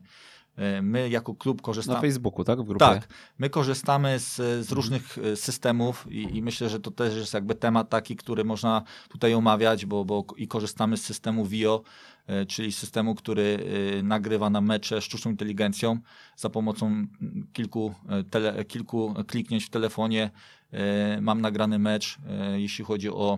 E, 0.57 0.81
my 0.81 1.09
jako 1.09 1.35
klub 1.35 1.61
korzystamy. 1.61 1.95
Na 1.95 2.01
Facebooku, 2.01 2.43
tak? 2.43 2.61
W 2.61 2.63
grupie? 2.63 2.85
Tak. 2.85 3.07
My 3.39 3.49
korzystamy 3.49 4.19
z, 4.19 4.35
z 4.65 4.71
różnych 4.71 5.17
e, 5.17 5.35
systemów 5.35 6.05
i, 6.09 6.37
i, 6.37 6.41
myślę, 6.41 6.69
że 6.69 6.79
to 6.79 6.91
też 6.91 7.15
jest 7.15 7.33
jakby 7.33 7.55
temat 7.55 7.89
taki, 7.89 8.15
który 8.15 8.43
można 8.43 8.83
tutaj 9.09 9.33
omawiać, 9.33 9.85
bo, 9.85 10.05
bo 10.05 10.25
i 10.37 10.47
korzystamy 10.47 10.97
z 10.97 11.03
systemu 11.03 11.45
VIO, 11.45 11.83
e, 12.27 12.45
czyli 12.45 12.71
systemu, 12.71 13.15
który 13.15 13.65
nagrywa 14.03 14.49
na 14.49 14.61
mecze 14.61 15.01
sztuczną 15.01 15.31
inteligencją 15.31 15.99
za 16.35 16.49
pomocą 16.49 17.05
kilku, 17.53 17.93
tele, 18.29 18.65
kilku 18.65 19.13
kliknięć 19.27 19.65
w 19.65 19.69
telefonie. 19.69 20.31
Mam 21.21 21.41
nagrany 21.41 21.79
mecz, 21.79 22.17
jeśli 22.55 22.85
chodzi 22.85 23.09
o 23.09 23.37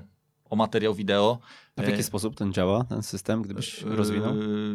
o 0.49 0.55
materiał 0.55 0.93
wideo. 0.93 1.39
A 1.75 1.81
w 1.81 1.87
jaki 1.87 1.99
e, 1.99 2.03
sposób 2.03 2.35
ten 2.35 2.53
działa, 2.53 2.83
ten 2.83 3.03
system, 3.03 3.41
gdybyś 3.41 3.83
e, 3.83 3.85
rozwinął? 3.85 4.33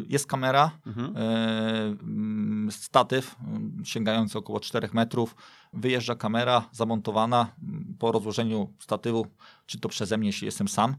Jest 0.09 0.27
kamera, 0.27 0.71
mhm. 0.87 1.15
E, 1.17 2.73
statyw 2.73 3.37
sięgający 3.85 4.39
około 4.39 4.61
4 4.61 4.89
metrów. 4.93 5.37
Wyjeżdża 5.73 6.15
kamera 6.15 6.69
zamontowana 6.73 7.55
po 7.99 8.13
rozłożeniu 8.13 8.73
statywu, 8.79 9.27
czy 9.67 9.81
to 9.81 9.89
przeze 9.89 10.19
mnie, 10.19 10.29
jeśli 10.29 10.47
jestem 10.47 10.69
sam, 10.69 10.97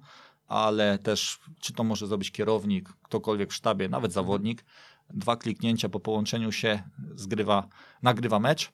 ale 0.48 0.98
też 0.98 1.40
czy 1.60 1.74
to 1.74 1.84
może 1.84 2.08
zrobić 2.08 2.32
kierownik, 2.32 2.90
ktokolwiek 3.04 3.52
w 3.52 3.54
sztabie, 3.54 3.90
nawet 3.90 4.12
mhm. 4.12 4.26
zawodnik. 4.26 4.66
Dwa 5.10 5.36
kliknięcia 5.36 5.90
po 5.90 6.00
połączeniu 6.00 6.52
się 6.52 6.84
zgrywa, 7.16 7.68
nagrywa 8.02 8.40
mecz 8.40 8.72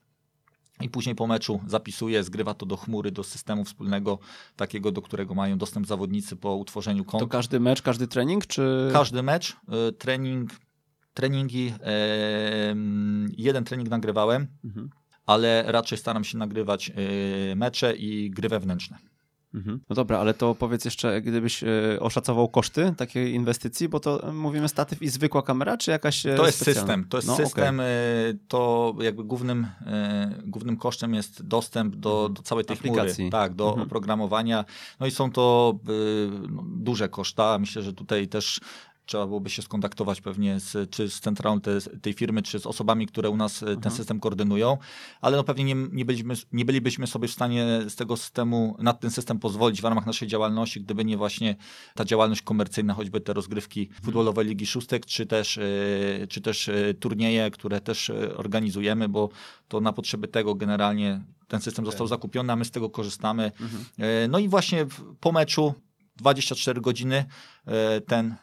i 0.82 0.90
później 0.90 1.16
po 1.16 1.28
meczu 1.28 1.60
zapisuje, 1.68 2.24
zgrywa 2.24 2.54
to 2.54 2.66
do 2.66 2.78
chmury, 2.78 3.12
do 3.12 3.24
systemu 3.24 3.64
wspólnego, 3.66 4.20
takiego, 4.56 4.92
do 4.92 5.02
którego 5.02 5.36
mają 5.36 5.58
dostęp 5.58 5.88
zawodnicy 5.88 6.36
po 6.36 6.56
utworzeniu 6.56 7.06
kont. 7.06 7.24
To 7.24 7.28
każdy 7.28 7.60
mecz, 7.60 7.82
każdy 7.82 8.08
trening, 8.08 8.48
czy... 8.48 8.90
Każdy 8.94 9.24
mecz, 9.24 9.58
y, 9.90 9.92
trening, 9.92 10.52
treningi, 11.14 11.74
jeden 13.38 13.64
trening 13.64 13.90
nagrywałem, 13.90 14.48
mhm. 14.64 14.90
ale 15.26 15.64
raczej 15.68 15.98
staram 15.98 16.24
się 16.24 16.38
nagrywać 16.38 16.92
y, 17.52 17.56
mecze 17.56 17.96
i 17.96 18.30
gry 18.30 18.50
wewnętrzne. 18.50 18.98
Mhm. 19.54 19.80
No 19.90 19.96
dobra, 19.96 20.20
ale 20.20 20.34
to 20.34 20.56
powiedz 20.56 20.86
jeszcze, 20.86 21.22
gdybyś 21.22 21.64
e, 21.64 21.68
oszacował 22.00 22.48
koszty 22.50 22.94
takiej 22.98 23.34
inwestycji, 23.34 23.90
bo 23.90 24.00
to 24.00 24.30
e, 24.30 24.34
mówimy 24.34 24.70
statyw 24.70 25.02
i 25.02 25.10
zwykła 25.10 25.42
kamera, 25.42 25.78
czy 25.78 25.92
jakaś 25.92 26.26
e, 26.26 26.36
To 26.36 26.46
jest 26.46 26.58
specjalna? 26.62 26.82
system, 26.82 27.06
to 27.10 27.18
jest 27.18 27.28
No, 27.28 27.36
system, 27.36 27.76
okej. 27.76 28.30
y, 28.32 28.38
to 28.48 28.96
jakby 29.02 29.24
głównym, 29.24 29.68
głównym 30.46 30.78
kosztem 30.78 31.14
jest 31.14 31.48
dostęp 31.48 31.96
do, 31.96 32.30
do 32.30 32.42
całej 32.42 32.66
tej 32.66 32.78
Aplikacji. 32.78 33.16
chmury, 33.16 33.32
tak, 33.32 33.54
do 33.54 33.68
Mhm. 33.68 33.88
oprogramowania. 33.88 34.66
No 35.00 35.08
i 35.08 35.12
są 35.12 35.32
to 35.32 35.74
no, 36.50 36.64
duże 36.68 37.10
koszta. 37.10 37.60
Myślę, 37.60 37.82
że 37.84 37.94
tutaj 37.94 38.28
też 38.28 38.60
trzeba 39.10 39.28
byłoby 39.28 39.50
się 39.50 39.62
skontaktować 39.62 40.22
pewnie 40.22 40.60
z, 40.60 40.90
czy 40.92 41.10
z 41.10 41.20
centralą 41.20 41.62
te, 41.62 41.82
tej 42.02 42.14
firmy, 42.14 42.42
czy 42.42 42.60
z 42.60 42.66
osobami, 42.66 43.08
które 43.08 43.30
u 43.30 43.38
nas 43.38 43.62
y, 43.62 43.66
ten 43.66 43.76
Mhm. 43.76 43.96
system 43.96 44.20
koordynują, 44.20 44.78
ale 45.22 45.38
no 45.38 45.44
pewnie 45.44 45.64
nie, 45.64 45.76
nie, 45.92 46.06
byliśmy, 46.06 46.34
nie 46.52 46.66
bylibyśmy 46.66 47.08
sobie 47.08 47.28
w 47.28 47.32
stanie 47.32 47.80
z 47.88 47.96
tego 47.96 48.18
systemu, 48.18 48.76
na 48.80 48.94
ten 48.94 49.12
system 49.12 49.40
pozwolić 49.40 49.82
w 49.82 49.84
ramach 49.84 50.06
naszej 50.06 50.28
działalności, 50.28 50.82
gdyby 50.82 51.06
nie 51.06 51.18
właśnie 51.18 51.56
ta 51.96 52.06
działalność 52.06 52.42
komercyjna, 52.42 52.94
choćby 52.94 53.22
te 53.22 53.34
rozgrywki 53.34 53.90
futbolowe 54.04 54.44
Ligi 54.44 54.66
Szóstek, 54.66 55.06
czy 55.06 55.26
też, 55.26 55.58
y, 55.58 56.28
czy 56.30 56.42
też 56.42 56.68
y, 56.68 56.96
turnieje, 57.00 57.52
które 57.52 57.82
też 57.82 58.12
organizujemy, 58.36 59.10
bo 59.10 59.30
to 59.68 59.82
na 59.82 59.94
potrzeby 59.94 60.28
tego 60.28 60.56
generalnie 60.56 61.22
ten 61.48 61.62
system 61.62 61.86
został 61.86 62.08
zakupiony, 62.08 62.54
a 62.54 62.56
my 62.56 62.66
z 62.66 62.72
tego 62.72 62.90
korzystamy. 62.90 63.52
Mhm. 63.62 63.86
E, 64.00 64.28
No 64.28 64.40
i 64.40 64.48
właśnie 64.48 64.86
w- 64.86 65.16
po 65.20 65.32
meczu 65.32 65.74
24 66.20 66.82
godziny 66.82 67.26
e, 67.66 68.02
ten 68.02 68.36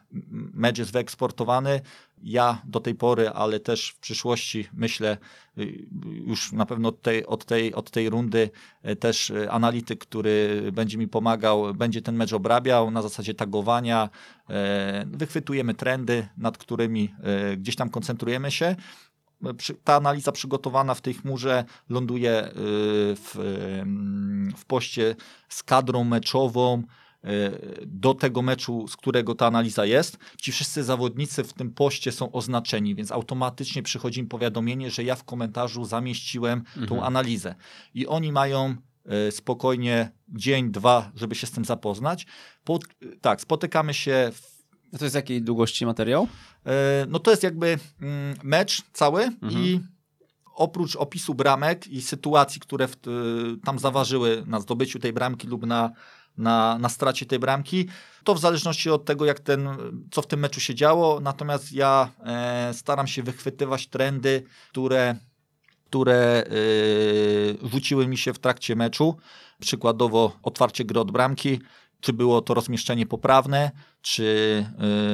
mecz 0.54 0.78
jest 0.78 0.92
wyeksportowany. 0.92 1.80
Ja 2.22 2.62
do 2.64 2.80
tej 2.80 2.94
pory, 2.94 3.30
ale 3.30 3.60
też 3.60 3.90
w 3.90 3.98
przyszłości 3.98 4.68
myślę, 4.72 5.16
y, 5.58 5.86
już 6.26 6.52
na 6.52 6.66
pewno 6.66 6.88
od 6.88 7.02
tej, 7.02 7.26
od 7.26 7.44
tej, 7.44 7.74
od 7.74 7.90
tej 7.90 8.10
rundy 8.10 8.50
e, 8.82 8.96
też 8.96 9.30
e, 9.30 9.50
analityk, 9.50 10.00
który 10.00 10.62
będzie 10.72 10.98
mi 10.98 11.08
pomagał, 11.08 11.74
będzie 11.74 12.02
ten 12.02 12.16
mecz 12.16 12.32
obrabiał 12.32 12.90
na 12.90 13.02
zasadzie 13.02 13.34
tagowania. 13.34 14.08
e, 14.50 15.06
Wychwytujemy 15.06 15.74
trendy, 15.74 16.28
nad 16.36 16.58
którymi 16.58 17.14
e, 17.22 17.56
gdzieś 17.56 17.76
tam 17.76 17.90
koncentrujemy 17.90 18.50
się 18.50 18.76
ta 19.84 19.96
analiza 19.96 20.32
przygotowana 20.32 20.94
w 20.94 21.00
tej 21.00 21.14
chmurze 21.14 21.64
ląduje 21.88 22.50
w, 22.54 23.32
w 24.56 24.64
poście 24.64 25.16
z 25.48 25.62
kadrą 25.62 26.04
meczową 26.04 26.82
do 27.86 28.14
tego 28.14 28.42
meczu, 28.42 28.88
z 28.88 28.96
którego 28.96 29.34
ta 29.34 29.46
analiza 29.46 29.84
jest. 29.84 30.18
Ci 30.40 30.52
wszyscy 30.52 30.84
zawodnicy 30.84 31.44
w 31.44 31.52
tym 31.52 31.70
poście 31.70 32.12
są 32.12 32.32
oznaczeni, 32.32 32.94
więc 32.94 33.12
automatycznie 33.12 33.82
przychodzi 33.82 34.20
im 34.20 34.28
powiadomienie, 34.28 34.90
że 34.90 35.04
ja 35.04 35.14
w 35.16 35.24
komentarzu 35.24 35.84
zamieściłem 35.84 36.64
tą 36.74 36.80
Mhm. 36.80 37.02
analizę. 37.02 37.54
I 37.94 38.06
oni 38.06 38.32
mają 38.32 38.76
y, 39.28 39.32
spokojnie 39.32 40.10
dzień, 40.28 40.70
dwa, 40.70 41.10
żeby 41.14 41.34
się 41.34 41.46
z 41.46 41.50
tym 41.50 41.64
zapoznać. 41.64 42.26
Po, 42.64 42.78
tak, 43.20 43.40
spotykamy 43.40 43.94
się 43.94 44.30
w 44.34 44.56
A 44.94 44.98
to 44.98 45.04
jest 45.04 45.14
jakiej 45.14 45.42
długości 45.42 45.86
materiał? 45.86 46.28
E, 46.66 47.06
No 47.08 47.18
to 47.18 47.30
jest 47.30 47.42
jakby 47.42 47.78
mm, 48.00 48.36
mecz 48.42 48.82
cały 48.92 49.22
Mhm. 49.24 49.64
i 49.64 49.80
oprócz 50.54 50.96
opisu 50.96 51.34
bramek 51.34 51.86
i 51.86 52.02
sytuacji, 52.02 52.60
które 52.60 52.88
w, 52.88 52.96
tam 53.64 53.78
zaważyły 53.78 54.42
na 54.46 54.60
zdobyciu 54.60 54.98
tej 54.98 55.12
bramki 55.12 55.46
lub 55.48 55.66
na, 55.66 55.90
na, 56.38 56.78
na 56.78 56.88
stracie 56.88 57.26
tej 57.26 57.38
bramki, 57.38 57.88
to 58.24 58.34
w 58.34 58.40
zależności 58.40 58.90
od 58.90 59.04
tego, 59.04 59.24
jak 59.24 59.40
ten, 59.40 59.68
co 60.10 60.22
w 60.22 60.26
tym 60.26 60.40
meczu 60.40 60.60
się 60.60 60.74
działo, 60.74 61.20
natomiast 61.20 61.72
ja 61.72 62.10
e, 62.24 62.74
staram 62.74 63.06
się 63.06 63.22
wychwytywać 63.22 63.86
trendy, 63.86 64.42
które, 64.70 65.16
które 65.86 66.44
y, 66.52 67.58
rzuciły 67.72 68.06
mi 68.06 68.18
się 68.18 68.32
w 68.32 68.38
trakcie 68.38 68.76
meczu. 68.76 69.16
Przykładowo 69.60 70.36
otwarcie 70.42 70.84
gry 70.84 71.00
od 71.00 71.10
bramki, 71.10 71.60
czy 72.06 72.12
było 72.12 72.42
to 72.42 72.54
rozmieszczenie 72.54 73.06
poprawne, 73.06 73.70
czy, 74.02 74.66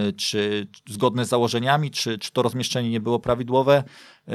y, 0.08 0.12
czy 0.12 0.66
zgodne 0.88 1.24
z 1.24 1.28
założeniami, 1.28 1.90
czy, 1.90 2.18
czy 2.18 2.32
to 2.32 2.42
rozmieszczenie 2.42 2.90
nie 2.90 3.00
było 3.00 3.18
prawidłowe. 3.18 3.84
Y, 4.28 4.32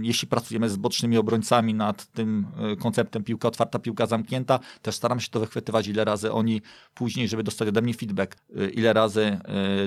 Jeśli 0.00 0.28
pracujemy 0.28 0.68
z 0.68 0.76
bocznymi 0.76 1.18
obrońcami 1.18 1.74
nad 1.74 2.06
tym 2.06 2.46
y, 2.72 2.76
konceptem 2.76 3.24
piłka 3.24 3.48
otwarta, 3.48 3.78
piłka 3.78 4.06
zamknięta, 4.06 4.58
też 4.82 4.94
staram 4.94 5.20
się 5.20 5.28
to 5.30 5.40
wychwytywać, 5.40 5.86
ile 5.88 6.04
razy 6.04 6.32
oni 6.32 6.62
później, 6.94 7.28
żeby 7.28 7.42
dostać 7.42 7.68
ode 7.68 7.82
mnie 7.82 7.94
feedback, 7.94 8.36
ile 8.72 8.92
razy 8.92 9.38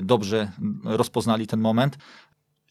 dobrze 0.02 0.52
rozpoznali 0.84 1.46
ten 1.46 1.60
moment. 1.60 1.98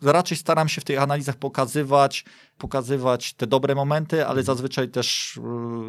Raczej 0.01 0.37
staram 0.37 0.69
się 0.69 0.81
w 0.81 0.83
tych 0.83 1.01
analizach 1.01 1.35
pokazywać, 1.35 2.25
pokazywać 2.57 3.33
te 3.33 3.47
dobre 3.47 3.75
momenty, 3.75 4.25
ale 4.25 4.43
zazwyczaj 4.43 4.89
też 4.89 5.39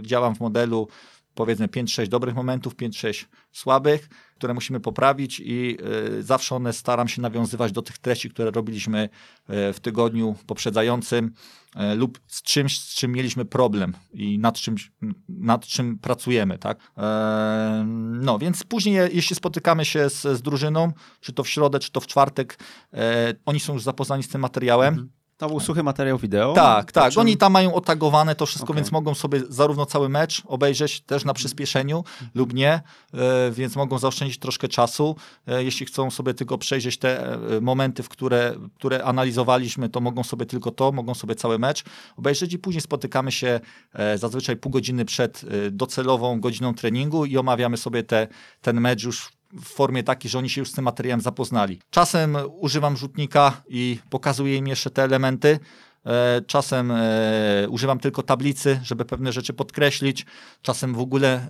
działam 0.02 0.34
w 0.34 0.40
modelu 0.40 0.88
powiedzmy 1.36 1.66
5-6 1.66 2.08
dobrych 2.08 2.34
momentów, 2.34 2.76
5-6 2.76 3.24
słabych, 3.52 4.08
które 4.36 4.54
musimy 4.54 4.80
poprawić 4.80 5.40
i 5.40 5.76
y, 6.18 6.22
zawsze 6.22 6.56
one 6.56 6.72
staram 6.72 7.08
się 7.08 7.22
nawiązywać 7.22 7.72
do 7.72 7.82
tych 7.82 7.98
treści, 7.98 8.30
które 8.30 8.50
robiliśmy 8.50 9.04
y, 9.04 9.72
w 9.72 9.80
tygodniu 9.80 10.36
poprzedzającym 10.46 11.32
y, 11.76 11.94
lub 11.94 12.20
z 12.26 12.42
czymś, 12.42 12.80
z 12.80 12.94
czym 12.94 13.12
mieliśmy 13.12 13.44
problem 13.44 13.92
i 14.12 14.38
nad, 14.38 14.56
czymś, 14.56 14.92
nad 15.28 15.66
czym 15.66 15.98
pracujemy, 15.98 16.58
tak? 16.58 16.78
E, 16.98 17.84
No, 18.20 18.38
więc 18.38 18.64
później, 18.64 18.96
jeśli 19.12 19.36
spotykamy 19.36 19.84
się 19.84 20.10
z, 20.10 20.22
z 20.22 20.42
drużyną, 20.42 20.92
czy 21.20 21.32
to 21.32 21.44
w 21.44 21.48
środę, 21.48 21.78
czy 21.78 21.92
to 21.92 22.00
w 22.00 22.06
czwartek, 22.06 22.58
e, 22.94 23.34
oni 23.46 23.60
są 23.60 23.72
już 23.72 23.82
zapoznani 23.82 24.22
z 24.22 24.28
tym 24.28 24.40
materiałem. 24.40 25.10
To 25.38 25.48
był 25.48 25.60
suchy 25.60 25.82
materiał 25.82 26.18
wideo? 26.18 26.52
Tak, 26.52 26.92
tak. 26.92 27.12
czym- 27.12 27.20
Oni 27.20 27.36
tam 27.36 27.52
mają 27.52 27.74
otagowane 27.74 28.34
to 28.34 28.46
wszystko, 28.46 28.64
Okej. 28.64 28.76
więc 28.76 28.92
mogą 28.92 29.14
sobie 29.14 29.40
zarówno 29.48 29.86
cały 29.86 30.08
mecz 30.08 30.42
obejrzeć 30.46 31.00
też 31.00 31.24
na 31.24 31.34
przyspieszeniu 31.34 32.04
lub 32.34 32.54
nie, 32.54 32.72
e, 32.72 32.80
więc 33.50 33.76
mogą 33.76 33.98
zaoszczędzić 33.98 34.38
troszkę 34.38 34.68
czasu. 34.68 35.16
E, 35.46 35.64
Jeśli 35.64 35.86
chcą 35.86 36.10
sobie 36.10 36.34
tylko 36.34 36.58
przejrzeć 36.58 36.98
te 36.98 37.32
e, 37.34 37.60
momenty, 37.60 38.02
w 38.02 38.08
które, 38.08 38.54
które 38.74 39.04
analizowaliśmy, 39.04 39.88
to 39.88 40.00
mogą 40.00 40.24
sobie 40.24 40.46
tylko 40.46 40.70
to, 40.70 40.92
mogą 40.92 41.14
sobie 41.14 41.34
cały 41.34 41.58
mecz 41.58 41.84
obejrzeć 42.16 42.52
i 42.52 42.58
później 42.58 42.80
spotykamy 42.80 43.32
się 43.32 43.60
zazwyczaj 44.16 44.56
pół 44.56 44.72
godziny 44.72 45.04
przed 45.04 45.42
docelową 45.70 46.40
godziną 46.40 46.74
treningu 46.74 47.24
i 47.24 47.38
omawiamy 47.38 47.76
sobie 47.76 48.02
te, 48.02 48.28
ten 48.60 48.80
mecz 48.80 49.04
już 49.04 49.35
w 49.52 49.64
formie 49.64 50.02
takiej, 50.02 50.30
że 50.30 50.38
oni 50.38 50.50
się 50.50 50.60
już 50.60 50.70
z 50.70 50.72
tym 50.72 50.84
materiałem 50.84 51.20
zapoznali. 51.20 51.80
Czasem 51.90 52.36
używam 52.58 52.96
rzutnika 52.96 53.62
i 53.68 53.98
pokazuję 54.10 54.56
im 54.56 54.66
jeszcze 54.66 54.90
te 54.90 55.02
elementy. 55.02 55.58
E, 56.06 56.40
Czasem 56.46 56.90
e, 56.90 57.66
używam 57.68 57.98
tylko 57.98 58.22
tablicy, 58.22 58.80
żeby 58.82 59.04
pewne 59.04 59.32
rzeczy 59.32 59.52
podkreślić. 59.52 60.26
Czasem 60.62 60.94
w 60.94 61.00
ogóle 61.00 61.34
e, 61.34 61.48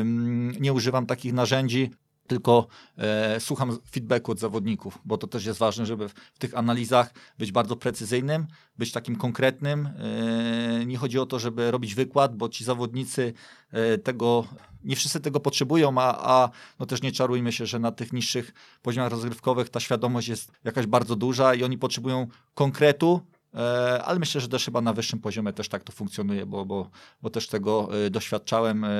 mm, 0.00 0.52
nie 0.60 0.72
używam 0.72 1.06
takich 1.06 1.32
narzędzi, 1.32 1.90
tylko 2.28 2.66
e, 2.98 3.40
słucham 3.40 3.78
feedbacku 3.90 4.32
od 4.32 4.38
zawodników, 4.38 4.98
bo 5.04 5.18
to 5.18 5.26
też 5.26 5.46
jest 5.46 5.58
ważne, 5.58 5.86
żeby 5.86 6.08
w, 6.08 6.12
w 6.12 6.38
tych 6.38 6.58
analizach 6.58 7.14
być 7.38 7.52
bardzo 7.52 7.76
precyzyjnym, 7.76 8.46
być 8.78 8.92
takim 8.92 9.16
konkretnym. 9.16 9.86
E, 9.86 10.86
nie 10.86 10.96
chodzi 10.96 11.18
o 11.18 11.26
to, 11.26 11.38
żeby 11.38 11.70
robić 11.70 11.94
wykład, 11.94 12.36
bo 12.36 12.48
ci 12.48 12.64
zawodnicy 12.64 13.32
e, 13.72 13.98
tego, 13.98 14.44
nie 14.88 14.96
wszyscy 14.96 15.20
tego 15.20 15.40
potrzebują, 15.40 15.94
a, 15.98 16.32
a 16.32 16.50
no 16.78 16.86
też 16.86 17.02
nie 17.02 17.12
czarujmy 17.12 17.52
się, 17.52 17.66
że 17.66 17.78
na 17.78 17.92
tych 17.92 18.12
niższych 18.12 18.52
poziomach 18.82 19.10
rozgrywkowych 19.10 19.68
ta 19.68 19.80
świadomość 19.80 20.28
jest 20.28 20.52
jakaś 20.64 20.86
bardzo 20.86 21.16
duża 21.16 21.54
i 21.54 21.64
oni 21.64 21.78
potrzebują 21.78 22.26
konkretu, 22.54 23.22
E, 23.54 24.04
ale 24.04 24.18
myślę, 24.18 24.40
że 24.40 24.48
też 24.48 24.64
chyba 24.64 24.80
na 24.80 24.92
wyższym 24.92 25.18
poziomie 25.18 25.52
też 25.52 25.68
tak 25.68 25.84
to 25.84 25.92
funkcjonuje, 25.92 26.46
bo, 26.46 26.64
bo, 26.64 26.90
bo 27.22 27.30
też 27.30 27.48
tego 27.48 27.88
e, 28.06 28.10
doświadczałem, 28.10 28.84
e, 28.84 28.90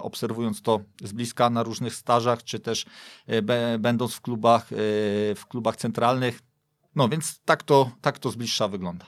obserwując 0.00 0.62
to 0.62 0.80
z 1.02 1.12
bliska 1.12 1.50
na 1.50 1.62
różnych 1.62 1.94
stażach, 1.94 2.44
czy 2.44 2.60
też 2.60 2.86
będąc 3.78 4.14
w 4.14 4.20
klubach, 4.20 4.66
w 5.36 5.42
klubach 5.48 5.76
centralnych. 5.76 6.40
No 6.94 7.08
więc 7.08 7.40
tak 7.44 7.62
to, 7.62 7.90
tak 8.00 8.18
to 8.18 8.30
z 8.30 8.36
bliższa 8.36 8.68
wygląda. 8.68 9.06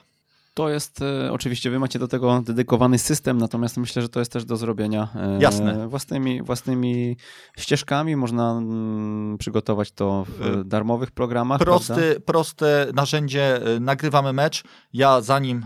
To 0.53 0.69
jest, 0.69 1.01
e, 1.01 1.31
oczywiście 1.31 1.69
wy 1.69 1.79
macie 1.79 1.99
do 1.99 2.07
tego 2.07 2.41
dedykowany 2.41 2.97
system, 2.99 3.37
natomiast 3.37 3.77
myślę, 3.77 4.01
że 4.01 4.09
to 4.09 4.19
jest 4.19 4.31
też 4.31 4.45
do 4.45 4.57
zrobienia 4.57 5.07
e, 5.15 5.37
Jasne. 5.41 5.87
Własnymi, 5.87 6.43
własnymi 6.43 7.17
ścieżkami. 7.57 8.15
Można 8.15 8.51
mm, 8.51 9.37
przygotować 9.37 9.91
to 9.91 10.25
w 10.25 10.41
E, 10.41 10.63
darmowych 10.63 11.11
programach. 11.11 11.59
prawda? 11.61 11.95
Prosty, 11.95 12.19
proste 12.19 12.87
narzędzie, 12.93 13.59
nagrywamy 13.79 14.33
mecz. 14.33 14.63
Ja 14.93 15.21
zanim 15.21 15.65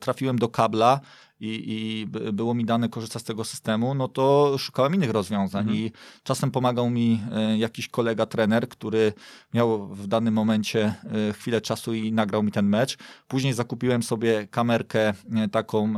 trafiłem 0.00 0.38
do 0.38 0.48
kabla 0.48 1.00
i, 1.40 1.64
i 1.66 2.06
by- 2.06 2.32
było 2.32 2.54
mi 2.54 2.64
dane 2.64 2.88
korzystać 2.88 3.22
z 3.22 3.24
tego 3.24 3.44
systemu, 3.44 3.94
no 3.94 4.08
to 4.08 4.54
szukałem 4.58 4.94
innych 4.94 5.10
rozwiązań 5.10 5.60
Mhm. 5.62 5.76
i 5.78 5.92
czasem 6.22 6.50
pomagał 6.50 6.90
mi 6.90 7.20
e, 7.32 7.58
jakiś 7.58 7.88
kolega, 7.88 8.26
trener, 8.26 8.68
który 8.68 9.12
miał 9.54 9.86
w 9.88 10.06
danym 10.06 10.34
momencie 10.34 10.94
e, 11.28 11.32
chwilę 11.32 11.60
czasu 11.60 11.94
i 11.94 12.12
nagrał 12.12 12.42
mi 12.42 12.52
ten 12.52 12.66
mecz. 12.66 12.98
Później 13.28 13.52
zakupiłem 13.52 14.02
sobie 14.02 14.46
kamerkę 14.50 15.08
e, 15.08 15.48
taką, 15.48 15.94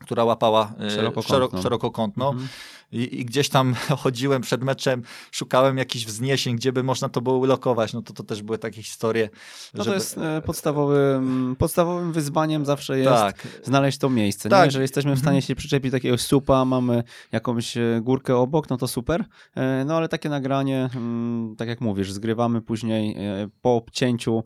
która 0.00 0.24
łapała 0.24 0.72
Szerokokątną. 0.90 1.22
szeroko, 1.34 1.62
szerokokątną 1.62 2.28
Mhm. 2.30 2.48
I, 2.94 3.20
i, 3.20 3.24
gdzieś 3.24 3.48
tam 3.48 3.74
chodziłem 4.02 4.42
przed 4.42 4.62
meczem, 4.62 5.02
szukałem 5.32 5.78
jakichś 5.78 6.04
wzniesień, 6.04 6.56
gdzie 6.56 6.72
by 6.72 6.82
można 6.82 7.08
to 7.08 7.20
było 7.20 7.38
ulokować, 7.38 7.92
no 7.92 8.02
to 8.02 8.12
to 8.12 8.22
też 8.22 8.42
były 8.42 8.58
takie 8.58 8.82
historie. 8.82 9.28
No 9.74 9.84
to 9.84 9.94
jest 9.94 10.18
e, 10.18 10.42
podstawowym, 10.42 11.56
podstawowym 11.58 12.12
wyzwaniem 12.12 12.66
zawsze 12.66 12.98
jest 12.98 13.10
tak. 13.10 13.48
znaleźć 13.62 13.98
to 13.98 14.10
miejsce. 14.10 14.48
Tak. 14.48 14.60
Nie? 14.60 14.64
Jeżeli 14.64 14.82
jesteśmy 14.82 15.14
w 15.14 15.18
stanie 15.18 15.36
mhm. 15.36 15.46
się 15.46 15.54
przyczepić 15.54 15.90
do 15.90 15.96
jakiegoś 15.96 16.20
supa, 16.20 16.64
mamy 16.64 17.02
jakąś 17.32 17.76
e, 17.76 18.00
górkę 18.02 18.36
obok, 18.36 18.70
no 18.70 18.76
to 18.76 18.88
super, 18.88 19.24
e, 19.54 19.84
no 19.86 19.96
ale 19.96 20.08
takie 20.08 20.28
nagranie, 20.28 20.90
mm, 20.94 21.56
tak 21.56 21.68
jak 21.68 21.80
mówisz, 21.80 22.12
zgrywamy 22.12 22.62
później 22.62 23.16
po 23.62 23.76
obcięciu, 23.76 24.44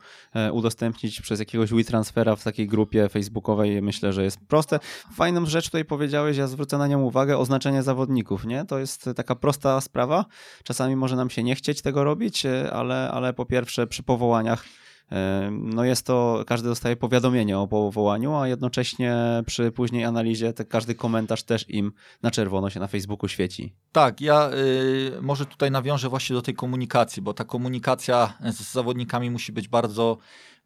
udostępnić 0.52 1.20
przez 1.20 1.40
jakiegoś 1.40 1.70
WeTransfera 1.70 2.36
w 2.36 2.44
takiej 2.44 2.66
grupie 2.66 3.08
facebookowej, 3.08 3.82
myślę, 3.82 4.12
że 4.12 4.24
jest 4.24 4.38
proste. 4.48 4.80
Fajną 5.14 5.46
rzecz 5.46 5.64
tutaj 5.64 5.84
powiedziałeś, 5.84 6.36
ja 6.36 6.46
zwrócę 6.46 6.78
na 6.78 6.86
nią 6.86 7.02
uwagę, 7.02 7.38
oznaczenie 7.38 7.82
zawodników, 7.82 8.37
nie? 8.44 8.64
To 8.64 8.78
jest 8.78 9.10
taka 9.16 9.34
prosta 9.34 9.80
sprawa. 9.80 10.24
Czasami 10.64 10.96
może 10.96 11.16
nam 11.16 11.30
się 11.30 11.42
nie 11.42 11.54
chcieć 11.54 11.82
tego 11.82 12.04
robić, 12.04 12.46
e, 12.46 12.72
ale, 12.72 13.10
ale 13.10 13.32
po 13.32 13.46
pierwsze 13.46 13.86
przy 13.86 14.02
powołaniach 14.02 14.64
e, 15.12 15.48
no 15.52 15.84
jest 15.84 16.06
to, 16.06 16.44
każdy 16.46 16.68
dostaje 16.68 16.96
powiadomienie 16.96 17.58
o 17.58 17.68
powołaniu, 17.68 18.34
a 18.34 18.48
jednocześnie 18.48 19.16
przy 19.46 19.72
później 19.72 20.04
analizie 20.04 20.52
te, 20.52 20.64
każdy 20.64 20.94
komentarz 20.94 21.42
też 21.42 21.70
im 21.70 21.92
na 22.22 22.30
czerwono 22.30 22.70
się 22.70 22.80
na 22.80 22.86
Facebooku 22.86 23.28
świeci. 23.28 23.74
Tak, 23.92 24.20
ja 24.20 24.50
y, 24.50 25.22
może 25.22 25.46
tutaj 25.46 25.70
nawiążę 25.70 26.08
właśnie 26.08 26.36
do 26.36 26.42
tej 26.42 26.54
komunikacji, 26.54 27.22
bo 27.22 27.34
ta 27.34 27.44
komunikacja 27.44 28.32
z 28.52 28.72
zawodnikami 28.72 29.30
musi 29.30 29.52
być 29.52 29.68
bardzo 29.68 30.18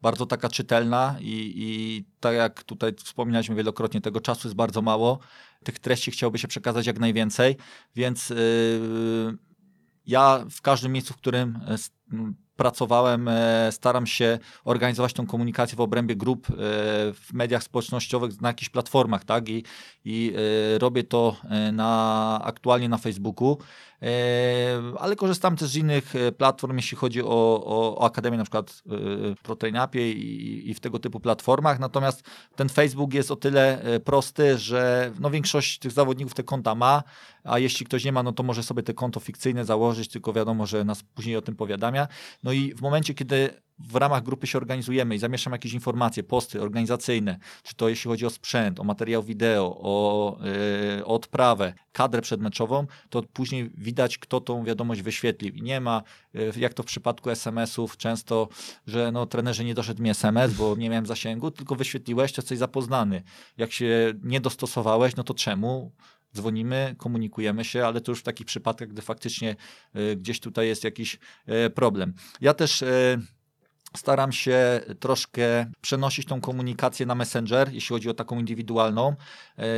bardzo 0.03 0.25
taka 0.25 0.49
czytelna 0.49 1.15
i, 1.19 1.53
i 1.55 2.05
tak 2.19 2.35
jak 2.35 2.63
tutaj 2.63 2.93
wspominaliśmy 3.03 3.55
wielokrotnie, 3.55 4.01
tego 4.01 4.21
czasu 4.21 4.47
jest 4.47 4.55
bardzo 4.55 4.81
mało. 4.81 5.19
Tych 5.63 5.79
treści 5.79 6.11
chciałoby 6.11 6.37
się 6.37 6.47
przekazać 6.47 6.87
jak 6.87 6.99
najwięcej, 6.99 7.57
więc 7.95 8.29
yy, 8.29 8.37
ja 10.05 10.45
w 10.51 10.61
każdym 10.61 10.91
miejscu, 10.91 11.13
w 11.13 11.17
którym 11.17 11.59
pracowałem, 12.55 13.27
e, 13.27 13.71
staram 13.71 14.07
się 14.07 14.39
organizować 14.63 15.13
tą 15.13 15.27
komunikację 15.27 15.75
w 15.75 15.81
obrębie 15.81 16.15
grup 16.15 16.47
w 17.13 17.33
mediach 17.33 17.63
społecznościowych 17.63 18.41
na 18.41 18.47
jakichś 18.47 18.69
platformach, 18.69 19.23
tak? 19.23 19.49
I, 19.49 19.63
i 20.05 20.33
robię 20.77 21.03
to 21.03 21.37
na, 21.73 22.41
aktualnie 22.43 22.89
na 22.89 22.97
Facebooku, 22.97 23.57
ale 24.99 25.15
korzystam 25.15 25.55
też 25.55 25.69
z 25.69 25.75
innych 25.75 26.13
platform, 26.37 26.77
jeśli 26.77 26.97
chodzi 26.97 27.23
o, 27.23 27.27
o, 27.65 27.97
o 27.97 28.05
Akademię, 28.05 28.37
na 28.37 28.43
przykład 28.43 28.83
Proteinapie 29.43 30.11
i, 30.11 30.69
i 30.69 30.73
w 30.73 30.79
tego 30.79 30.99
typu 30.99 31.19
platformach. 31.19 31.79
Natomiast 31.79 32.23
ten 32.55 32.69
Facebook 32.69 33.13
jest 33.13 33.31
o 33.31 33.35
tyle 33.35 33.83
prosty, 34.05 34.57
że 34.57 35.11
no 35.19 35.29
większość 35.29 35.79
tych 35.79 35.91
zawodników 35.91 36.33
te 36.33 36.43
konta 36.43 36.75
ma, 36.75 37.03
a 37.43 37.59
jeśli 37.59 37.85
ktoś 37.85 38.05
nie 38.05 38.11
ma, 38.11 38.23
no 38.23 38.31
to 38.31 38.43
może 38.43 38.63
sobie 38.63 38.83
te 38.83 38.93
konto 38.93 39.19
fikcyjne 39.19 39.65
założyć, 39.65 40.07
tylko 40.09 40.33
wiadomo, 40.33 40.65
że 40.65 40.83
nas 40.83 41.03
później 41.03 41.35
o 41.35 41.41
tym 41.41 41.55
powiadamia. 41.55 42.07
No 42.43 42.51
i 42.51 42.73
w 42.73 42.81
momencie, 42.81 43.13
kiedy 43.13 43.49
w 43.79 43.95
ramach 43.95 44.23
grupy 44.23 44.47
się 44.47 44.57
organizujemy 44.57 45.15
i 45.15 45.19
zamieszczam 45.19 45.53
jakieś 45.53 45.73
informacje, 45.73 46.23
posty 46.23 46.61
organizacyjne, 46.61 47.37
czy 47.63 47.75
to 47.75 47.89
jeśli 47.89 48.09
chodzi 48.09 48.25
o 48.25 48.29
sprzęt, 48.29 48.79
o 48.79 48.83
materiał 48.83 49.23
wideo, 49.23 49.77
o, 49.81 50.37
yy, 50.97 51.05
o 51.05 51.13
odprawę, 51.13 51.73
kadrę 51.91 52.21
przedmeczową, 52.21 52.87
to 53.09 53.23
później 53.23 53.71
widać, 53.77 54.17
kto 54.17 54.41
tą 54.41 54.63
wiadomość 54.63 55.01
wyświetlił. 55.01 55.53
I 55.53 55.61
nie 55.61 55.81
ma, 55.81 56.03
yy, 56.33 56.51
jak 56.57 56.73
to 56.73 56.83
w 56.83 56.85
przypadku 56.85 57.29
SMS-ów, 57.29 57.97
często, 57.97 58.47
że 58.87 59.11
no, 59.11 59.25
trenerze 59.25 59.63
nie 59.63 59.73
doszedł 59.73 60.03
mi 60.03 60.09
SMS, 60.09 60.53
bo 60.53 60.75
nie 60.75 60.89
miałem 60.89 61.05
zasięgu, 61.05 61.51
tylko 61.51 61.75
wyświetliłeś, 61.75 62.33
to 62.33 62.41
jesteś 62.41 62.57
zapoznany. 62.59 63.23
Jak 63.57 63.71
się 63.71 64.13
nie 64.23 64.41
dostosowałeś, 64.41 65.15
no 65.15 65.23
to 65.23 65.33
czemu? 65.33 65.91
dzwonimy, 66.35 66.95
komunikujemy 66.97 67.65
się, 67.65 67.85
ale 67.85 68.01
to 68.01 68.11
już 68.11 68.19
w 68.19 68.23
takich 68.23 68.47
przypadkach, 68.47 68.87
gdy 68.87 69.01
faktycznie 69.01 69.55
y, 69.95 70.15
gdzieś 70.15 70.39
tutaj 70.39 70.67
jest 70.67 70.83
jakiś 70.83 71.19
problem. 71.75 72.13
Ja 72.41 72.53
też 72.53 72.83
staram 73.97 74.31
się 74.31 74.81
troszkę 74.99 75.71
przenosić 75.81 76.27
tą 76.27 76.41
komunikację 76.41 77.05
na 77.05 77.15
Messenger, 77.15 77.73
jeśli 77.73 77.93
chodzi 77.93 78.09
o 78.09 78.13
taką 78.13 78.39
indywidualną. 78.39 79.15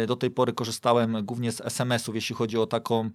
Do 0.07 0.15
tej 0.15 0.31
pory 0.31 0.53
korzystałem 0.53 1.25
głównie 1.25 1.51
z 1.51 1.61
SMS-ów, 1.61 2.15
jeśli 2.15 2.35
chodzi 2.35 2.57
o, 2.57 2.67
taką, 2.67 3.09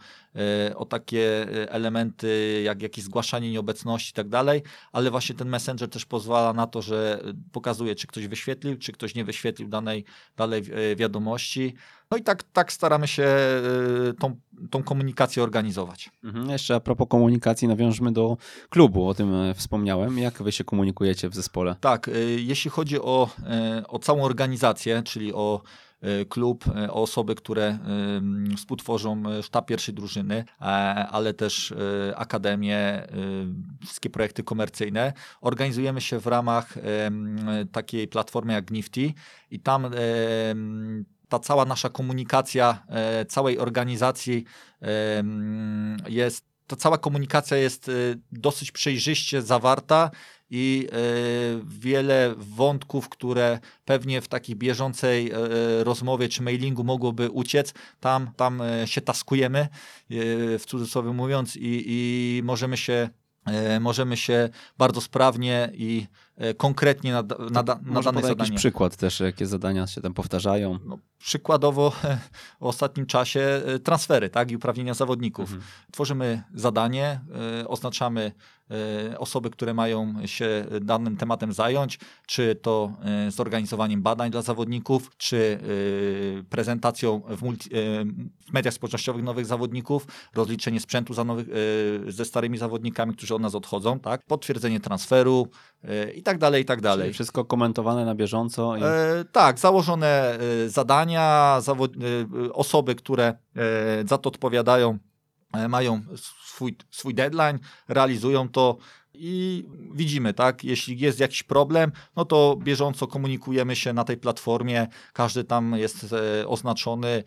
o 0.77 0.85
takie 0.85 1.47
elementy 1.69 2.63
jak 2.65 2.83
jakieś 2.83 3.05
zgłaszanie 3.05 3.51
nieobecności 3.51 4.11
i 4.11 4.15
tak 4.15 4.29
dalej, 4.29 4.63
ale 4.93 5.11
właśnie 5.11 5.35
ten 5.35 5.49
Messenger 5.49 5.91
też 5.91 6.07
pozwala 6.07 6.53
na 6.53 6.67
to, 6.67 6.83
że 6.83 7.23
pokazuje, 7.53 7.95
czy 7.95 8.07
ktoś 8.07 8.27
wyświetlił, 8.27 8.79
czy 8.79 8.93
ktoś 8.93 9.15
nie 9.15 9.25
wyświetlił 9.25 9.69
danej, 9.69 10.05
danej 10.37 10.63
wiadomości. 10.97 11.75
No 12.11 12.17
i 12.17 12.23
tak, 12.23 12.43
tak 12.43 12.73
staramy 12.73 13.09
się 13.09 13.23
y, 14.11 14.15
tą, 14.15 14.37
tą 14.71 14.83
komunikację 14.83 15.43
organizować. 15.43 16.11
Mhm. 16.25 16.51
Jeszcze 16.51 16.75
a 16.75 16.81
propos 16.81 17.09
komunikacji, 17.09 17.69
nawiążmy 17.69 18.13
do 18.13 18.37
klubu, 18.71 19.09
o 19.09 19.15
tym 19.15 19.35
e, 19.35 19.55
wspomniałem. 19.55 20.19
Jak 20.19 20.43
wy 20.43 20.53
się 20.53 20.65
komunikujecie 20.65 21.29
w 21.29 21.35
zespole? 21.35 21.77
Tak, 21.81 22.09
y, 22.09 22.41
jeśli 22.41 22.71
chodzi 22.71 23.01
o, 23.01 23.29
y, 23.81 23.87
o 23.87 23.99
całą 23.99 24.23
organizację, 24.23 25.03
czyli 25.03 25.35
o 25.35 25.63
klub, 26.29 26.65
o 26.89 27.03
osoby, 27.03 27.35
które 27.35 27.79
współtworzą 28.57 29.23
sztab 29.43 29.67
pierwszej 29.67 29.95
drużyny, 29.95 30.45
e, 30.61 30.65
ale 31.11 31.35
też 31.35 31.75
akademię, 32.17 33.07
wszystkie 33.83 34.11
projekty 34.11 34.43
komercyjne. 34.43 35.13
Organizujemy 35.41 36.01
się 36.01 36.21
w 36.21 36.27
ramach 36.27 36.75
takiej 37.73 38.09
platformy 38.09 38.53
jak 38.53 38.71
Nifty 38.71 39.13
i 39.51 39.61
tam 39.61 39.91
ta 41.31 41.39
cała 41.39 41.64
nasza 41.64 41.89
komunikacja 41.89 42.83
e, 42.89 43.24
całej 43.24 43.59
organizacji 43.59 44.45
jest, 46.09 46.45
ta 46.66 46.76
cała 46.76 46.99
komunikacja 46.99 47.57
jest 47.57 47.89
e, 47.89 47.93
dosyć 48.33 48.72
przejrzyście 48.72 49.43
zawarta 49.43 50.11
i 50.51 50.89
e, 50.93 50.97
wiele 51.64 52.35
wątków, 52.37 53.09
które 53.09 53.59
pewnie 53.85 54.20
w 54.20 54.28
takiej 54.28 54.57
bieżącej 54.57 55.33
rozmowie 55.83 56.28
czy 56.28 56.43
mailingu 56.43 56.85
mogłoby 56.85 57.31
uciec, 57.31 57.74
tam, 58.01 58.31
tam 58.37 58.62
się 58.85 59.01
taskujemy, 59.01 59.68
w 60.59 60.62
cudzysłowie 60.66 61.12
mówiąc, 61.12 61.57
i, 61.57 61.85
i 61.87 62.43
możemy 62.45 62.76
się 62.76 63.09
możemy 63.81 64.16
się 64.16 64.49
bardzo 64.78 65.01
sprawnie 65.01 65.70
i 65.74 66.07
E, 66.30 66.30
konkretnie 66.57 67.12
na, 67.12 67.22
na, 67.22 67.62
na, 67.62 67.62
na 67.82 68.03
dane 68.03 68.03
zadanie. 68.03 68.28
jakiś 68.28 68.51
przykład 68.51 68.97
też, 68.97 69.20
jakie 69.20 69.47
zadania 69.47 69.86
się 69.86 70.01
tam 70.01 70.14
powtarzają? 70.14 70.78
No, 70.84 70.99
przykładowo 71.18 71.91
w 72.61 72.64
ostatnim 72.64 73.07
czasie 73.07 73.41
e, 73.41 73.78
transfery 73.78 74.30
tak, 74.30 74.51
i 74.51 74.57
uprawnienia 74.57 74.95
zawodników. 74.95 75.45
Mhm. 75.53 75.62
Tworzymy 75.93 76.43
zadanie, 76.55 77.20
e, 77.61 77.68
oznaczamy 77.68 78.32
osoby, 79.18 79.51
które 79.51 79.75
mają 79.75 80.14
się 80.27 80.66
danym 80.81 81.16
tematem 81.16 81.53
zająć, 81.53 81.99
czy 82.27 82.55
to 82.55 82.93
zorganizowaniem 83.29 84.03
badań 84.03 84.31
dla 84.31 84.43
zawodników, 84.43 85.11
czy 85.16 85.59
prezentacją 86.51 87.23
w, 87.29 87.43
multi, 87.43 87.71
w 88.49 88.53
mediach 88.53 88.75
społecznościowych 88.75 89.25
nowych 89.25 89.47
zawodników, 89.47 90.07
rozliczenie 90.35 90.81
sprzętu 90.81 91.14
za 91.14 91.25
nowych, 91.25 91.47
ze 92.09 92.25
starymi 92.25 92.59
zawodnikami, 92.59 93.14
którzy 93.14 93.35
od 93.35 93.43
nas 93.43 93.55
odchodzą, 93.55 94.01
tak? 94.01 94.27
potwierdzenie 94.27 94.81
transferu 94.81 95.49
i 96.14 96.23
tak 96.23 96.39
dalej, 96.39 96.62
i 96.62 96.64
tak 96.64 96.81
dalej. 96.81 97.05
Czyli 97.05 97.14
wszystko 97.14 97.45
komentowane 97.45 98.05
na 98.05 98.14
bieżąco? 98.14 98.77
I... 98.77 98.81
E, 98.83 99.25
tak, 99.33 99.59
założone 99.59 100.39
zadania, 100.66 101.59
osoby, 102.53 102.95
które 102.95 103.35
za 104.09 104.18
to 104.18 104.29
odpowiadają, 104.29 104.99
e, 105.53 105.68
mają 105.68 106.03
swój, 106.61 106.77
swój 106.91 107.15
deadline, 107.15 107.59
realizują 107.89 108.49
to 108.49 108.77
i 109.15 109.65
widzimy, 109.95 110.35
tak, 110.35 110.65
jeśli 110.65 110.99
jest 110.99 111.21
jakiś 111.21 111.43
problem, 111.43 111.93
no 112.17 112.25
to 112.25 112.57
bieżąco 112.63 113.07
komunikujemy 113.07 113.77
się 113.77 113.93
na 113.93 114.05
tej 114.05 114.17
platformie, 114.17 114.87
każdy 115.13 115.45
tam 115.45 115.75
jest 115.77 116.13
e, 116.13 116.49
oznaczony, 116.49 117.25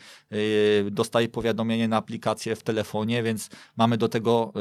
dostaje 0.92 1.30
powiadomienie 1.30 1.88
na 1.88 1.98
aplikację 1.98 2.56
w 2.56 2.64
telefonie, 2.64 3.24
więc 3.24 3.50
mamy 3.78 3.98
do 3.98 4.10
tego 4.10 4.54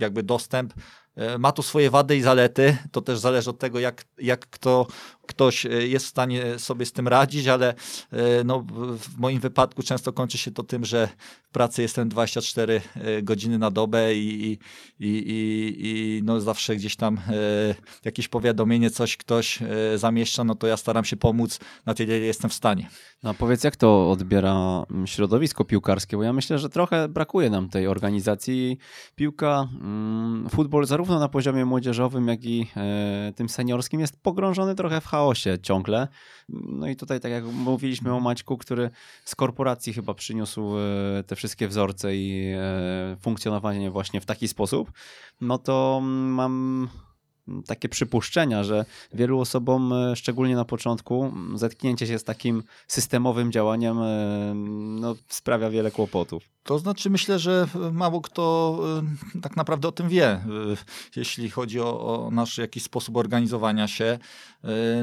jakby 0.00 0.22
dostęp. 0.22 0.72
E, 0.72 1.05
ma 1.38 1.52
to 1.52 1.62
swoje 1.62 1.90
wady 1.90 2.16
i 2.16 2.22
zalety. 2.22 2.76
To 2.92 3.00
też 3.00 3.18
zależy 3.18 3.50
od 3.50 3.58
tego, 3.58 3.80
jak, 3.80 4.04
jak 4.18 4.46
kto, 4.50 4.86
ktoś 5.26 5.66
e, 5.66 5.68
jest 5.68 6.06
w 6.06 6.08
stanie 6.08 6.58
sobie 6.58 6.86
z 6.86 6.92
tym 6.92 7.08
radzić, 7.08 7.46
ale 7.46 7.74
e, 8.12 8.44
no, 8.44 8.64
w 8.98 9.18
moim 9.18 9.40
wypadku 9.40 9.82
często 9.82 10.12
kończy 10.12 10.38
się 10.38 10.50
to 10.50 10.62
tym, 10.62 10.84
że 10.84 11.08
w 11.42 11.50
pracy 11.50 11.82
jestem 11.82 12.08
24 12.08 12.80
godziny 13.22 13.58
na 13.58 13.70
dobę 13.70 14.14
i, 14.14 14.52
i, 14.52 14.58
i, 15.00 15.76
i 15.78 16.22
no 16.24 16.40
zawsze 16.40 16.76
gdzieś 16.76 16.96
tam 16.96 17.18
e, 17.18 17.74
jakieś 18.04 18.28
powiadomienie, 18.28 18.90
coś 18.90 19.16
ktoś 19.16 19.62
e, 19.62 19.98
zamieszcza, 19.98 20.44
no 20.44 20.54
to 20.54 20.66
ja 20.66 20.76
staram 20.76 21.04
się 21.04 21.16
pomóc 21.16 21.58
na 21.86 21.94
tyle, 21.94 22.16
ile 22.16 22.26
jestem 22.26 22.50
w 22.50 22.54
stanie. 22.54 22.88
No 23.22 23.34
powiedz, 23.34 23.64
jak 23.64 23.76
to 23.76 24.10
odbiera 24.10 24.84
mm, 24.90 25.06
środowisko 25.06 25.64
piłkarskie, 25.64 26.16
bo 26.16 26.22
ja 26.22 26.32
myślę, 26.32 26.58
że 26.58 26.68
trochę 26.68 27.08
brakuje 27.08 27.50
nam 27.50 27.68
tej 27.68 27.86
organizacji. 27.86 28.78
Piłka, 29.14 29.68
mm, 29.80 30.48
futbol 30.50 30.86
zarówno 30.86 31.05
na 31.08 31.28
poziomie 31.28 31.64
młodzieżowym, 31.64 32.28
jak 32.28 32.44
i 32.44 32.66
e, 32.76 33.32
tym 33.36 33.48
seniorskim 33.48 34.00
jest 34.00 34.22
pogrążony 34.22 34.74
trochę 34.74 35.00
w 35.00 35.06
chaosie 35.06 35.58
ciągle. 35.62 36.08
No 36.48 36.88
i 36.88 36.96
tutaj, 36.96 37.20
tak 37.20 37.32
jak 37.32 37.44
mówiliśmy 37.44 38.14
o 38.14 38.20
Maćku, 38.20 38.56
który 38.56 38.90
z 39.24 39.34
korporacji 39.34 39.92
chyba 39.92 40.14
przyniósł 40.14 40.78
e, 40.78 41.22
te 41.26 41.36
wszystkie 41.36 41.68
wzorce 41.68 42.16
i 42.16 42.52
e, 42.56 43.16
funkcjonowanie 43.20 43.90
właśnie 43.90 44.20
w 44.20 44.26
taki 44.26 44.48
sposób, 44.48 44.92
no 45.40 45.58
to 45.58 45.98
mm, 46.02 46.34
mam 46.34 46.88
takie 47.66 47.88
przypuszczenia, 47.88 48.64
że 48.64 48.84
wielu 49.14 49.40
osobom, 49.40 49.92
e, 49.92 50.16
szczególnie 50.16 50.56
na 50.56 50.64
początku, 50.64 51.32
zetknięcie 51.54 52.06
się 52.06 52.18
z 52.18 52.24
takim 52.24 52.62
systemowym 52.88 53.52
działaniem 53.52 53.98
e, 54.02 54.52
no, 55.00 55.14
sprawia 55.28 55.70
wiele 55.70 55.90
kłopotów. 55.90 56.42
To 56.62 56.78
znaczy, 56.78 57.10
myślę, 57.10 57.38
że 57.38 57.66
mało 57.92 58.20
kto 58.20 58.78
e, 59.34 59.40
tak 59.40 59.56
naprawdę 59.56 59.88
o 59.88 59.92
tym 59.92 60.08
wie, 60.08 60.40
jeśli 61.16 61.50
chodzi 61.50 61.80
o, 61.80 62.24
o 62.26 62.30
nasz 62.30 62.58
jakiś 62.58 62.82
sposób 62.82 63.16
organizowania 63.16 63.88
się. 63.88 64.18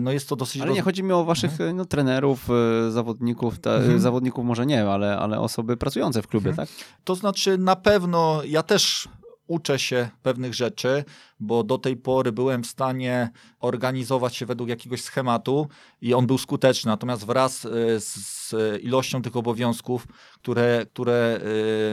No 0.01 0.11
jest 0.11 0.29
to 0.29 0.35
dosyć. 0.35 0.61
Ale 0.61 0.73
nie 0.73 0.81
chodzi 0.81 1.03
mi 1.03 1.11
o 1.11 1.23
waszych 1.23 1.51
mhm. 1.51 1.75
no, 1.77 1.85
trenerów, 1.85 2.47
zawodników, 2.89 3.59
ta, 3.59 3.75
mhm. 3.75 3.99
zawodników 3.99 4.45
może 4.45 4.65
nie, 4.65 4.89
ale, 4.89 5.17
ale 5.17 5.39
osoby 5.39 5.77
pracujące 5.77 6.21
w 6.21 6.27
klubie, 6.27 6.49
mhm. 6.49 6.67
tak? 6.67 6.85
To 7.03 7.15
znaczy, 7.15 7.57
na 7.57 7.75
pewno 7.75 8.41
ja 8.45 8.63
też 8.63 9.09
uczę 9.53 9.79
się 9.79 10.09
pewnych 10.23 10.53
rzeczy, 10.53 11.03
bo 11.39 11.63
do 11.63 11.77
tej 11.77 11.97
pory 11.97 12.31
byłem 12.31 12.63
w 12.63 12.67
stanie 12.67 13.29
organizować 13.59 14.35
się 14.35 14.45
według 14.45 14.69
jakiegoś 14.69 15.01
schematu 15.01 15.67
i 16.01 16.13
on 16.13 16.27
był 16.27 16.37
skuteczny. 16.37 16.89
Natomiast 16.89 17.25
wraz 17.25 17.65
e, 17.65 17.69
z 17.99 18.55
ilością 18.81 19.21
tych 19.21 19.35
obowiązków, 19.35 20.07
które, 20.33 20.85
które 20.93 21.39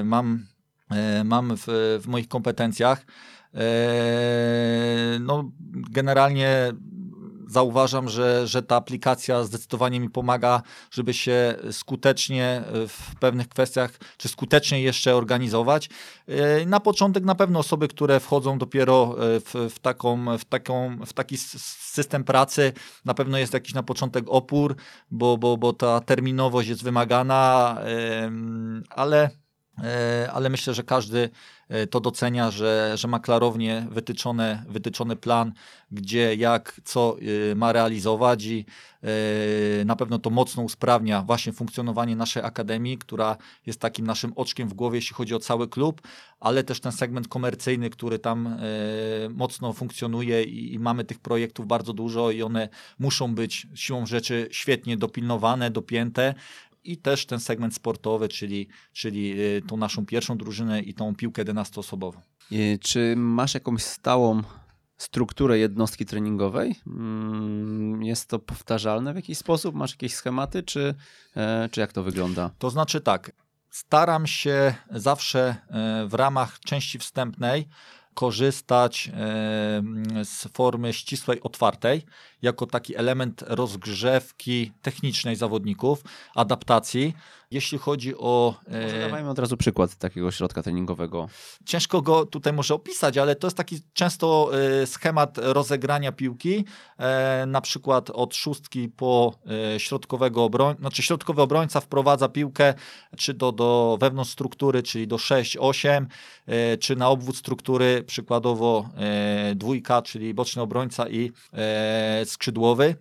e, 0.00 0.04
mam, 0.04 0.46
e, 0.90 1.24
mam 1.24 1.56
w, 1.56 1.64
w 2.02 2.04
moich 2.06 2.28
kompetencjach, 2.28 3.06
no 5.20 5.50
generalnie 5.90 6.72
zauważam, 7.51 8.09
że, 8.09 8.46
że 8.46 8.62
ta 8.62 8.76
aplikacja 8.76 9.44
zdecydowanie 9.44 10.01
mi 10.01 10.11
pomaga, 10.11 10.62
żeby 10.90 11.14
się 11.14 11.55
skutecznie 11.70 12.62
w 12.88 13.16
pewnych 13.20 13.48
kwestiach, 13.48 13.90
czy 14.16 14.28
skutecznie 14.28 14.82
jeszcze 14.82 15.16
organizować. 15.16 15.88
E, 16.28 16.66
na 16.66 16.80
początek 16.80 17.24
na 17.24 17.34
pewno 17.34 17.59
osoby, 17.59 17.88
które 17.88 18.20
wchodzą 18.20 18.59
dopiero 18.59 19.16
e, 19.36 19.40
w, 19.40 19.55
w, 19.74 19.78
taką, 19.78 20.38
w, 20.38 20.44
taką, 20.44 20.98
w 21.07 21.12
taki 21.12 21.36
system 21.36 22.24
pracy, 22.24 22.72
na 23.05 23.14
pewno 23.14 23.38
jest 23.38 23.55
jakiś 23.55 23.74
na 23.74 23.82
początek 23.82 24.24
opór, 24.28 24.76
bo, 25.11 25.38
bo, 25.38 25.57
bo 25.57 25.72
ta 25.72 26.01
terminowość 26.01 26.68
jest 26.68 26.82
wymagana, 26.82 27.76
ale 28.90 29.30
E, 29.84 30.30
ale 30.32 30.48
myślę, 30.48 30.74
że 30.74 30.82
każdy 30.82 31.18
e, 31.20 31.30
to 31.90 32.00
docenia, 32.00 32.50
że, 32.50 32.92
że 32.94 33.08
ma 33.08 33.18
klarownie 33.18 33.86
wytyczone, 33.90 34.64
wytyczony 34.68 35.16
plan, 35.16 35.52
gdzie, 35.92 36.34
jak, 36.34 36.80
co 36.84 37.16
e, 37.50 37.54
ma 37.54 37.72
realizować 37.72 38.44
i 38.44 38.66
na 39.84 39.96
pewno 39.96 40.18
to 40.18 40.30
mocno 40.30 40.62
usprawnia 40.62 41.22
właśnie 41.22 41.52
funkcjonowanie 41.52 42.16
naszej 42.16 42.42
akademii, 42.42 42.98
która 42.98 43.36
jest 43.66 43.80
takim 43.80 44.06
naszym 44.06 44.32
oczkiem 44.36 44.68
w 44.68 44.74
głowie, 44.74 44.98
jeśli 44.98 45.14
chodzi 45.14 45.34
o 45.34 45.38
cały 45.38 45.68
klub, 45.68 46.00
ale 46.40 46.64
też 46.64 46.80
ten 46.80 46.92
segment 46.92 47.28
komercyjny, 47.28 47.90
który 47.90 48.18
tam 48.18 48.58
mocno 49.30 49.72
funkcjonuje 49.72 50.44
i, 50.44 50.74
i 50.74 50.78
mamy 50.78 51.04
tych 51.04 51.18
projektów 51.18 51.66
bardzo 51.66 51.92
dużo 51.92 52.30
i 52.30 52.42
one 52.42 52.68
muszą 52.98 53.34
być 53.34 53.66
siłą 53.74 54.06
rzeczy 54.06 54.48
świetnie 54.50 54.96
dopilnowane, 54.96 55.70
dopięte, 55.70 56.34
i 56.85 56.97
też 56.97 57.26
ten 57.26 57.41
segment 57.41 57.74
sportowy, 57.74 58.28
czyli, 58.28 58.68
czyli 58.93 59.41
y, 59.41 59.62
tą 59.68 59.76
naszą 59.76 60.07
pierwszą 60.07 60.39
drużynę 60.39 60.81
i 60.81 60.95
tą 60.95 61.14
piłkę 61.14 61.45
11-osobową. 61.45 62.20
Czy 62.81 63.14
masz 63.16 63.55
jakąś 63.55 63.83
stałą 63.83 64.43
strukturę 64.97 65.59
jednostki 65.59 66.07
treningowej? 66.07 66.74
Mm, 66.87 68.03
jest 68.03 68.28
to 68.28 68.39
powtarzalne 68.39 69.12
w 69.12 69.16
jakiś 69.16 69.39
sposób? 69.39 69.74
Masz 69.74 69.91
jakieś 69.91 70.14
schematy, 70.14 70.62
czy, 70.62 70.95
e, 71.37 71.68
czy 71.72 71.81
jak 71.81 71.93
to 71.93 72.03
wygląda? 72.03 72.51
To 72.59 72.70
znaczy 72.70 73.01
tak, 73.01 73.33
staram 73.70 74.26
się 74.26 74.74
zawsze 74.91 75.41
e, 75.70 76.07
w 76.09 76.14
ramach 76.14 76.61
części 76.61 76.99
wstępnej 76.99 77.68
korzystać 78.14 79.09
e, 79.09 79.83
z 80.24 80.49
formy 80.53 80.93
ścisłej, 80.93 81.41
otwartej, 81.41 82.05
jako 82.43 82.66
taki 82.66 82.97
element 82.97 83.45
rozgrzewki 83.47 84.72
technicznej 84.82 85.36
zawodników, 85.36 86.03
adaptacji. 86.34 87.14
Jeśli 87.51 87.78
chodzi 87.78 88.16
o. 88.16 88.55
Może 88.68 89.01
dawajmy 89.01 89.30
od 89.30 89.38
razu 89.38 89.57
przykład 89.57 89.95
takiego 89.95 90.30
środka 90.30 90.62
treningowego. 90.62 91.28
Ciężko 91.64 92.03
go 92.03 92.26
tutaj 92.26 92.53
może 92.53 92.74
opisać, 92.74 93.18
ale 93.18 93.36
to 93.36 93.47
jest 93.47 93.57
taki 93.57 93.78
często 93.93 94.51
e, 94.82 94.86
schemat 94.86 95.38
rozegrania 95.43 96.12
piłki, 96.12 96.64
e, 96.99 97.45
na 97.47 97.61
przykład 97.61 98.11
od 98.11 98.34
szóstki 98.34 98.88
po 98.88 99.34
e, 99.74 99.80
środkowego 99.80 100.45
obrońca, 100.45 100.80
znaczy 100.80 101.03
środkowy 101.03 101.43
obrońca 101.43 101.80
wprowadza 101.80 102.28
piłkę 102.28 102.74
czy 103.16 103.34
do, 103.34 103.53
do 103.53 103.99
wewnątrz 104.01 104.30
struktury, 104.30 104.82
czyli 104.82 105.07
do 105.07 105.16
6-8, 105.16 106.07
czy 106.80 106.97
na 106.97 107.09
obwód 107.09 107.36
struktury, 107.36 108.05
przykładowo 108.07 108.88
dwójka, 109.55 110.03
czyli 110.03 110.34
boczny 110.34 110.62
obrońca 110.62 111.09
i 111.09 111.32
skrzydłowy. 112.31 112.97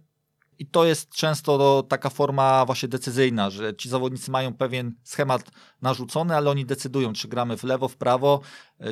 I 0.60 0.66
to 0.66 0.86
jest 0.86 1.10
często 1.10 1.84
taka 1.84 2.10
forma 2.10 2.66
właśnie 2.66 2.90
decyzyjna, 2.90 3.50
że 3.50 3.76
ci 3.76 3.90
zawodnicy 3.90 4.32
mają 4.32 4.54
pewien 4.54 4.96
schemat 5.04 5.52
narzucony, 5.82 6.36
ale 6.36 6.50
oni 6.52 6.66
decydują, 6.66 7.14
czy 7.14 7.28
gramy 7.28 7.58
w 7.58 7.64
lewo, 7.64 7.88
w 7.88 7.98
prawo, 7.98 8.42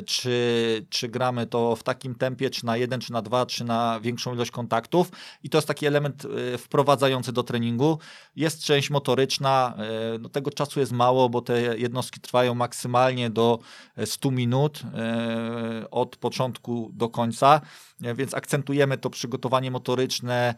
czy, 0.06 0.86
czy 0.90 1.08
gramy 1.08 1.46
to 1.46 1.76
w 1.76 1.82
takim 1.82 2.14
tempie, 2.14 2.50
czy 2.50 2.66
na 2.66 2.76
jeden, 2.76 3.00
czy 3.00 3.12
na 3.12 3.22
dwa, 3.22 3.46
czy 3.46 3.64
na 3.64 4.00
większą 4.00 4.34
ilość 4.34 4.50
kontaktów. 4.50 5.10
I 5.42 5.50
to 5.50 5.58
jest 5.58 5.68
taki 5.68 5.86
element 5.86 6.24
e, 6.24 6.58
wprowadzający 6.58 7.32
do 7.32 7.42
treningu. 7.42 7.98
Jest 8.36 8.64
część 8.64 8.90
motoryczna, 8.90 9.74
e, 9.76 10.18
no 10.18 10.28
tego 10.28 10.50
czasu 10.50 10.80
jest 10.80 10.92
mało, 10.92 11.28
bo 11.28 11.42
te 11.42 11.78
jednostki 11.78 12.20
trwają 12.20 12.54
maksymalnie 12.54 13.30
do 13.30 13.58
100 14.04 14.30
minut 14.30 14.82
od 15.90 16.16
początku 16.16 16.90
do 16.92 17.08
końca, 17.08 17.60
więc 18.00 18.34
akcentujemy 18.34 18.98
to 18.98 19.10
przygotowanie 19.10 19.70
motoryczne, 19.70 20.54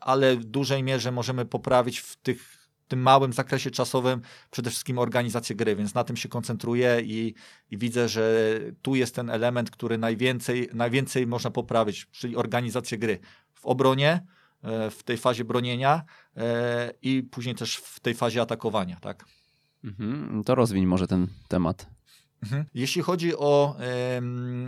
ale 0.00 0.36
w 0.36 0.44
dużej 0.44 0.82
mierze 0.82 1.12
możemy 1.12 1.44
poprawić 1.44 1.98
w 1.98 2.16
tych 2.16 2.59
tym 2.90 3.02
małym 3.02 3.32
zakresie 3.32 3.70
czasowym 3.70 4.20
przede 4.50 4.70
wszystkim 4.70 4.98
organizację 4.98 5.56
gry, 5.56 5.76
więc 5.76 5.94
na 5.94 6.04
tym 6.04 6.16
się 6.16 6.28
koncentruję 6.28 7.00
i, 7.04 7.34
i 7.70 7.78
widzę, 7.78 8.08
że 8.08 8.58
tu 8.82 8.94
jest 8.94 9.14
ten 9.14 9.30
element, 9.30 9.70
który 9.70 9.98
najwięcej, 9.98 10.68
najwięcej 10.74 11.26
można 11.26 11.50
poprawić, 11.50 12.06
czyli 12.10 12.36
organizację 12.36 12.98
gry 12.98 13.18
w 13.54 13.66
obronie, 13.66 14.26
e, 14.62 14.90
w 14.90 15.02
tej 15.02 15.16
fazie 15.16 15.44
bronienia 15.44 16.02
e, 16.36 16.92
i 17.02 17.22
później 17.22 17.54
też 17.54 17.76
w 17.76 18.00
tej 18.00 18.14
fazie 18.14 18.40
atakowania. 18.42 18.96
Tak? 19.00 19.24
Mhm, 19.84 20.44
to 20.44 20.54
rozwiń 20.54 20.86
może 20.86 21.06
ten 21.06 21.26
temat. 21.48 21.86
Mhm. 22.42 22.64
Jeśli 22.74 23.02
chodzi 23.02 23.36
o, 23.36 23.76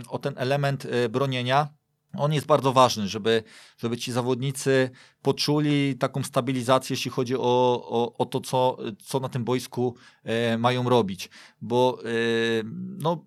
o 0.07 0.19
ten 0.19 0.33
element 0.37 0.85
e, 0.85 1.09
bronienia, 1.09 1.67
on 2.17 2.33
jest 2.33 2.47
bardzo 2.47 2.73
ważny, 2.73 3.07
żeby, 3.07 3.43
żeby 3.77 3.97
ci 3.97 4.11
zawodnicy 4.11 4.89
poczuli 5.21 5.95
taką 5.95 6.23
stabilizację, 6.23 6.93
jeśli 6.93 7.11
chodzi 7.11 7.35
o, 7.37 7.41
o, 7.89 8.17
o 8.17 8.25
to, 8.25 8.41
co, 8.41 8.77
co 9.05 9.19
na 9.19 9.29
tym 9.29 9.43
boisku 9.43 9.95
e, 10.23 10.57
mają 10.57 10.89
robić. 10.89 11.29
Bo 11.61 11.99
e, 12.03 12.07
no, 12.99 13.25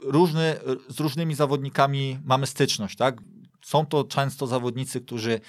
różny, 0.00 0.56
z 0.88 1.00
różnymi 1.00 1.34
zawodnikami 1.34 2.18
mamy 2.24 2.46
styczność. 2.46 2.96
Tak? 2.96 3.20
Są 3.62 3.86
to 3.86 4.04
często 4.04 4.46
zawodnicy, 4.46 5.00
którzy 5.00 5.40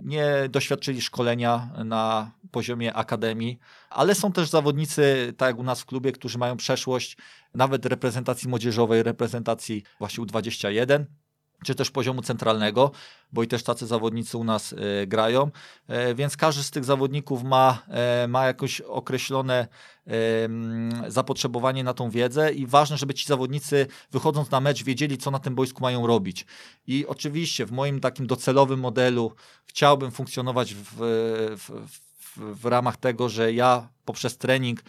nie 0.00 0.48
doświadczyli 0.50 1.00
szkolenia 1.00 1.70
na 1.84 2.30
poziomie 2.50 2.94
akademii, 2.94 3.58
ale 3.90 4.14
są 4.14 4.32
też 4.32 4.48
zawodnicy, 4.48 5.34
tak 5.36 5.46
jak 5.46 5.58
u 5.58 5.62
nas 5.62 5.80
w 5.80 5.86
klubie, 5.86 6.12
którzy 6.12 6.38
mają 6.38 6.56
przeszłość 6.56 7.16
nawet 7.54 7.86
reprezentacji 7.86 8.48
młodzieżowej, 8.48 9.02
reprezentacji 9.02 9.82
właśnie 9.98 10.24
U21 10.24 11.04
czy 11.64 11.74
też 11.74 11.90
poziomu 11.90 12.22
centralnego, 12.22 12.90
bo 13.32 13.42
i 13.42 13.46
też 13.46 13.62
tacy 13.62 13.86
zawodnicy 13.86 14.38
u 14.38 14.44
nas 14.44 14.72
y, 14.72 15.06
grają, 15.06 15.50
y, 16.10 16.14
więc 16.14 16.36
każdy 16.36 16.62
z 16.62 16.70
tych 16.70 16.84
zawodników 16.84 17.42
ma, 17.42 17.82
y, 18.24 18.28
ma 18.28 18.46
jakoś 18.46 18.80
określone 18.80 19.68
zapotrzebowanie 21.08 21.84
na 21.84 21.94
tą 21.94 22.10
wiedzę 22.10 22.52
i 22.52 22.66
ważne, 22.66 22.96
żeby 22.96 23.14
ci 23.14 23.26
zawodnicy 23.26 23.86
wychodząc 24.10 24.50
na 24.50 24.60
mecz 24.60 24.84
wiedzieli, 24.84 25.18
co 25.18 25.30
na 25.30 25.38
tym 25.38 25.54
boisku 25.54 25.82
mają 25.82 26.06
robić. 26.06 26.46
I 26.86 27.06
oczywiście 27.06 27.66
w 27.66 27.72
moim 27.72 28.00
takim 28.00 28.26
docelowym 28.26 28.80
modelu 28.80 29.32
chciałbym 29.66 30.10
funkcjonować 30.10 30.74
w, 30.74 30.84
w, 31.56 31.70
w, 32.36 32.60
w 32.60 32.64
ramach 32.64 32.96
tego, 32.96 33.28
że 33.28 33.52
ja 33.52 33.88
poprzez 34.04 34.38
trening 34.38 34.82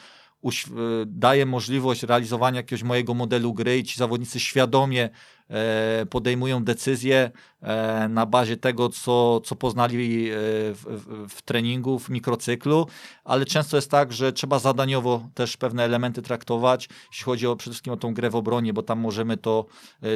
daje 1.06 1.46
możliwość 1.46 2.04
realizowania 2.04 2.58
jakiegoś 2.58 2.84
mojego 2.84 3.14
modelu 3.14 3.54
gry 3.54 3.78
i 3.78 3.84
ci 3.84 3.98
zawodnicy 3.98 4.39
świadomie 4.39 5.10
e, 5.50 6.06
podejmują 6.06 6.64
decyzje 6.64 7.32
e, 7.62 8.08
na 8.10 8.26
bazie 8.26 8.58
tego, 8.58 8.89
co, 8.89 9.42
co 9.42 9.56
poznali 9.56 10.30
e, 10.30 10.34
w, 10.74 10.86
w, 10.88 11.30
w, 11.36 11.42
treningu, 11.42 12.00
w 12.00 12.10
mikrocyklu, 12.10 12.88
ale 13.24 13.46
często 13.46 13.78
jest 13.78 13.92
tak, 13.92 14.14
że 14.14 14.34
trzeba 14.34 14.60
zadaniowo 14.60 15.30
też 15.34 15.58
pewne 15.58 15.84
elementy 15.84 16.22
traktować, 16.22 16.89
jeśli 17.12 17.26
chodzi 17.26 17.48
o, 17.48 17.56
przede 17.56 17.72
wszystkim 17.72 17.94
o 17.94 17.98
tą 17.98 18.14
grę 18.14 18.30
w 18.30 18.36
obronie, 18.36 18.74
bo 18.74 18.84
tam 18.84 19.00
możemy 19.00 19.38
to, 19.38 19.66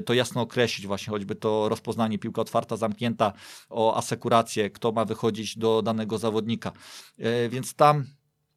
to 0.06 0.14
jasno 0.14 0.42
określić, 0.42 0.88
właśnie 0.88 1.12
choćby 1.12 1.36
to 1.36 1.70
rozpoznanie 1.70 2.20
piłka 2.20 2.42
otwarta, 2.42 2.78
zamknięta, 2.78 3.34
o 3.70 3.98
asekurację, 3.98 4.70
kto 4.70 4.92
ma 4.92 5.06
wychodzić 5.06 5.58
do 5.58 5.82
danego 5.82 6.18
zawodnika. 6.18 6.72
Więc 7.50 7.74
tam 7.74 8.06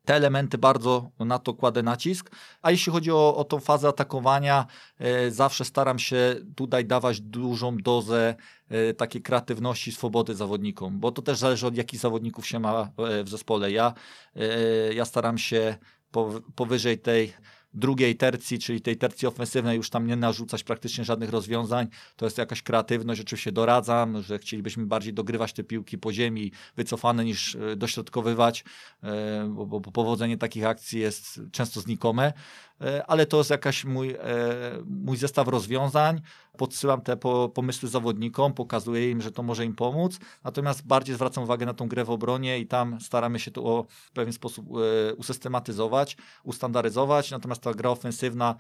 te 0.09 0.14
elementy 0.14 0.59
bardzo 0.59 1.11
na 1.18 1.38
to 1.38 1.54
kładę 1.54 1.82
nacisk. 1.82 2.30
A 2.62 2.70
jeśli 2.70 2.92
chodzi 2.92 3.11
o, 3.12 3.36
o 3.36 3.44
tą 3.44 3.61
fazę 3.61 3.88
atakowania, 3.88 4.66
e, 4.98 5.30
zawsze 5.30 5.64
staram 5.64 5.98
się 5.98 6.36
tutaj 6.56 6.84
dawać 6.84 7.20
dużą 7.20 7.76
dozę 7.76 8.34
e, 8.68 8.94
takiej 8.94 9.22
kreatywności, 9.22 9.92
swobody 9.92 10.34
zawodnikom, 10.34 11.00
bo 11.00 11.12
to 11.12 11.22
też 11.22 11.38
zależy 11.38 11.66
od 11.66 11.76
jakich 11.76 12.00
zawodników 12.00 12.46
się 12.46 12.59
ma 12.59 12.90
e, 12.98 13.24
w 13.24 13.28
zespole. 13.28 13.70
Ja, 13.70 13.94
e, 14.36 14.94
ja 14.94 15.04
staram 15.04 15.38
się 15.38 15.76
powyżej 16.54 16.98
tej 16.98 17.32
drugiej 17.75 18.16
tercji, 18.16 18.59
czyli 18.59 18.81
tej 18.81 18.97
tercji 18.97 19.29
ofensywnej, 19.29 19.77
już 19.77 19.91
tam 19.91 20.07
nie 20.07 20.16
narzucać 20.16 20.64
praktycznie 20.64 21.05
żadnych 21.05 21.31
rozwiązań. 21.31 21.89
To 22.16 22.27
jest 22.27 22.39
jakaś 22.39 22.62
kreatywność, 22.62 23.21
oczywiście 23.21 23.53
doradzam, 23.53 24.23
że 24.23 24.39
chcielibyśmy 24.39 24.87
bardziej 24.87 25.14
dogrywać 25.14 25.53
te 25.53 25.64
piłki 25.64 25.99
po 25.99 26.12
ziemi, 26.12 26.53
wycofane 26.77 27.25
niż 27.25 27.55
e, 27.55 27.77
dośrodkowywać, 27.77 28.64
e, 29.03 29.49
bo, 29.55 29.66
bo 29.66 29.81
powodzenie 29.81 30.39
takich 30.39 30.66
akcji 30.66 31.01
jest 31.01 31.41
często 31.53 31.81
znikome. 31.81 32.33
E, 32.81 33.07
ale 33.07 33.27
to 33.27 33.39
jest 33.39 33.51
jakaś 33.51 33.85
mój, 33.85 34.16
mój 34.87 35.16
zestaw 35.16 35.49
rozwiązań. 35.49 36.21
Podsyłam 36.57 37.01
te 37.01 37.16
pomysły 37.55 37.89
zawodnikom, 37.89 38.53
pokazuję 38.55 39.11
im, 39.11 39.23
że 39.23 39.33
to 39.33 39.43
może 39.43 39.64
im 39.64 39.75
pomóc, 39.75 40.19
natomiast 40.45 40.87
bardziej 40.87 41.14
zwracam 41.14 41.45
uwagę 41.45 41.66
na 41.66 41.75
tą 41.75 41.89
grę 41.89 42.05
w 42.05 42.11
obronie 42.11 42.59
i 42.59 42.66
tam 42.66 43.01
staramy 43.01 43.39
się 43.39 43.51
to 43.51 43.87
w 43.89 44.11
pewien 44.11 44.33
sposób 44.33 44.66
usystematyzować, 45.16 46.16
ustandaryzować, 46.45 47.31
natomiast 47.31 47.62
ta 47.69 47.75
gra 47.75 47.91
ofensywna 47.91 48.55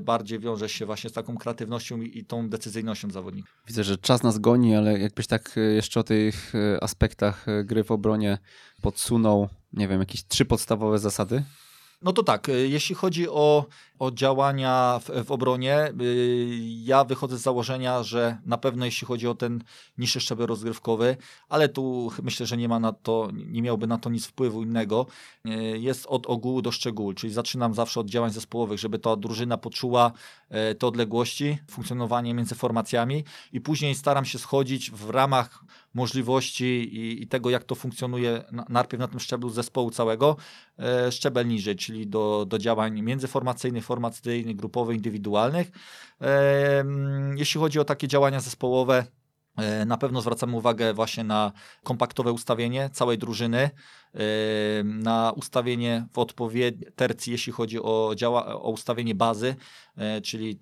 bardziej 0.00 0.38
wiąże 0.38 0.68
się 0.68 0.86
właśnie 0.86 1.10
z 1.10 1.12
taką 1.12 1.36
kreatywnością 1.36 2.00
i 2.00 2.24
tą 2.24 2.48
decyzyjnością 2.48 3.10
zawodnika. 3.10 3.50
Widzę, 3.66 3.84
że 3.84 3.98
czas 3.98 4.22
nas 4.22 4.38
goni, 4.38 4.76
ale 4.76 4.98
jakbyś 4.98 5.26
tak 5.26 5.56
jeszcze 5.74 6.00
o 6.00 6.02
tych 6.02 6.52
aspektach 6.80 7.46
gry 7.64 7.84
w 7.84 7.90
obronie 7.90 8.38
podsunął, 8.82 9.48
nie 9.72 9.88
wiem, 9.88 10.00
jakieś 10.00 10.24
trzy 10.24 10.44
podstawowe 10.44 10.98
zasady? 10.98 11.44
No 12.02 12.12
to 12.12 12.22
tak, 12.22 12.48
y, 12.48 12.68
jeśli 12.68 12.94
chodzi 12.94 13.28
o, 13.28 13.66
o 13.98 14.10
działania 14.10 15.00
w, 15.02 15.24
w, 15.24 15.32
obronie, 15.32 15.92
y, 16.00 16.58
ja 16.60 17.04
wychodzę 17.04 17.38
z 17.38 17.42
założenia, 17.42 18.02
że 18.02 18.38
na 18.46 18.58
pewno 18.58 18.84
jeśli 18.84 19.06
chodzi 19.06 19.28
o 19.28 19.34
ten 19.34 19.64
niższy 19.98 20.20
szczebel 20.20 20.46
rozgrywkowy, 20.46 21.16
ale 21.48 21.68
tu 21.68 22.10
myślę, 22.22 22.46
że 22.46 22.56
nie 22.56 22.68
ma 22.68 22.80
na 22.80 22.92
to, 22.92 23.28
nie 23.32 23.62
miałby 23.62 23.86
na 23.86 23.98
to 23.98 24.10
nic 24.10 24.26
wpływu 24.26 24.62
innego, 24.62 25.06
y, 25.46 25.50
jest 25.78 26.06
od 26.06 26.26
ogółu 26.26 26.62
do 26.62 26.72
szczegółu, 26.72 27.12
czyli 27.12 27.32
zaczynam 27.32 27.74
zawsze 27.74 28.00
od 28.00 28.06
działań 28.06 28.30
zespołowych, 28.30 28.78
żeby 28.78 28.98
ta 28.98 29.16
drużyna 29.16 29.58
poczuła 29.58 30.12
te 30.78 30.86
odległości, 30.86 31.58
funkcjonowanie 31.70 32.34
między 32.34 32.54
formacjami 32.54 33.24
i 33.52 33.60
później 33.60 33.94
staram 33.94 34.24
się 34.24 34.38
schodzić 34.38 34.90
w 34.90 35.10
ramach 35.10 35.64
możliwości 35.94 36.64
i, 36.64 37.22
i 37.22 37.26
tego, 37.26 37.50
jak 37.50 37.64
to 37.64 37.74
funkcjonuje 37.74 38.44
na, 38.52 38.64
najpierw 38.68 39.00
na 39.00 39.08
tym 39.08 39.20
szczeblu 39.20 39.50
zespołu 39.50 39.90
całego, 39.90 40.36
e, 40.78 41.12
szczebel 41.12 41.46
niżej, 41.46 41.76
czyli 41.76 42.06
do, 42.06 42.46
do 42.48 42.58
działań 42.58 43.02
międzyformacyjnych, 43.02 43.84
formacyjnych, 43.84 44.56
grupowych, 44.56 44.96
indywidualnych. 44.96 45.70
E, 46.20 46.84
jeśli 47.36 47.60
chodzi 47.60 47.78
o 47.78 47.84
takie 47.84 48.08
działania 48.08 48.40
zespołowe, 48.40 49.04
e, 49.56 49.84
na 49.84 49.96
pewno 49.96 50.20
zwracamy 50.20 50.56
uwagę 50.56 50.94
właśnie 50.94 51.24
na 51.24 51.52
kompaktowe 51.82 52.32
ustawienie 52.32 52.90
całej 52.92 53.18
drużyny, 53.18 53.70
na 54.84 55.32
ustawienie 55.36 56.06
w 56.12 56.18
odpowiedniej 56.18 56.92
tercji, 56.96 57.32
jeśli 57.32 57.52
chodzi 57.52 57.82
o, 57.82 58.12
działa, 58.16 58.46
o 58.46 58.70
ustawienie 58.70 59.14
bazy, 59.14 59.56
czyli 60.22 60.58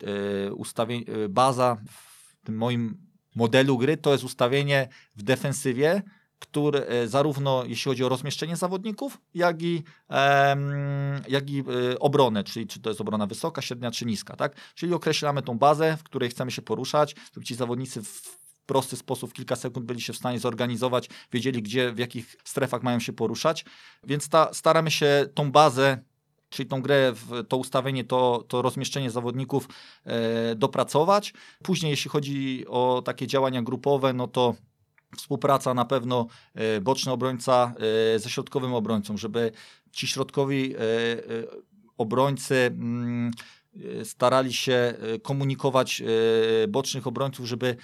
ustawienie, 0.57 1.05
baza 1.29 1.77
w 1.87 2.45
tym 2.45 2.57
moim 2.57 3.06
modelu 3.37 3.79
gry 3.79 3.97
to 3.97 4.13
jest 4.13 4.25
ustawienie 4.25 4.89
w 5.17 5.23
defensywie, 5.23 6.03
które 6.39 6.87
e, 6.87 7.09
zarówno 7.09 7.65
jeśli 7.65 7.91
chodzi 7.91 8.05
o 8.05 8.09
rozmieszczenie 8.09 8.57
zawodników, 8.57 9.19
jak 9.35 9.63
i, 9.63 9.83
jak 11.29 11.51
i 11.51 11.61
e, 11.61 11.99
obronę, 11.99 12.45
czyli 12.45 12.67
czy 12.67 12.81
to 12.81 12.91
jest 12.91 13.01
obrona 13.01 13.27
wysoka, 13.27 13.63
średnia 13.63 13.91
czy 13.91 14.07
niska. 14.07 14.37
Tak? 14.37 14.57
Czyli 14.75 14.95
określamy 14.95 15.43
tą 15.43 15.59
bazę, 15.59 15.97
w 15.97 16.03
której 16.03 16.31
chcemy 16.31 16.51
się 16.51 16.63
poruszać, 16.63 17.17
żeby 17.35 17.47
ci 17.47 17.55
zawodnicy 17.55 18.03
w 18.03 18.39
prosty 18.67 18.97
sposób, 18.97 19.31
w 19.31 19.33
kilka 19.33 19.57
sekund 19.57 19.87
byli 19.87 20.01
się 20.01 20.13
w 20.13 20.17
stanie 20.17 20.39
zorganizować, 20.39 21.09
wiedzieli 21.33 21.63
gdzie, 21.63 21.93
w 21.93 21.99
jakich 21.99 22.37
strefach 22.45 22.83
mają 22.83 23.01
się 23.01 23.13
poruszać. 23.13 23.65
Więc 24.05 24.29
ta, 24.29 24.55
staramy 24.55 24.91
się 24.91 25.27
tą 25.35 25.53
bazę 25.53 25.99
czyli 26.49 26.69
tą 26.69 26.83
grę, 26.83 27.13
to 27.49 27.57
ustawienie, 27.57 28.05
to, 28.05 28.45
to 28.49 28.63
rozmieszczenie 28.63 29.11
zawodników 29.11 29.69
e, 30.05 30.55
dopracować. 30.55 31.35
Później, 31.63 31.91
jeśli 31.91 32.11
chodzi 32.11 32.65
o 32.69 33.03
takie 33.05 33.27
działania 33.27 33.63
grupowe, 33.63 34.13
no 34.13 34.29
to 34.29 34.55
współpraca 35.17 35.75
na 35.75 35.85
pewno 35.85 36.27
e, 36.55 36.81
boczny 36.81 37.13
obrońca 37.13 37.75
e, 38.15 38.19
ze 38.19 38.31
środkowym 38.31 38.75
obrońcą, 38.75 39.17
żeby 39.17 39.53
ci 39.93 40.07
środkowi 40.07 40.75
obrońcy 41.99 42.57
mm, 42.57 43.31
starali 44.05 44.53
się 44.53 44.95
komunikować 45.23 46.03
bocznych 46.69 47.07
obrońców, 47.07 47.47
żeby 47.47 47.77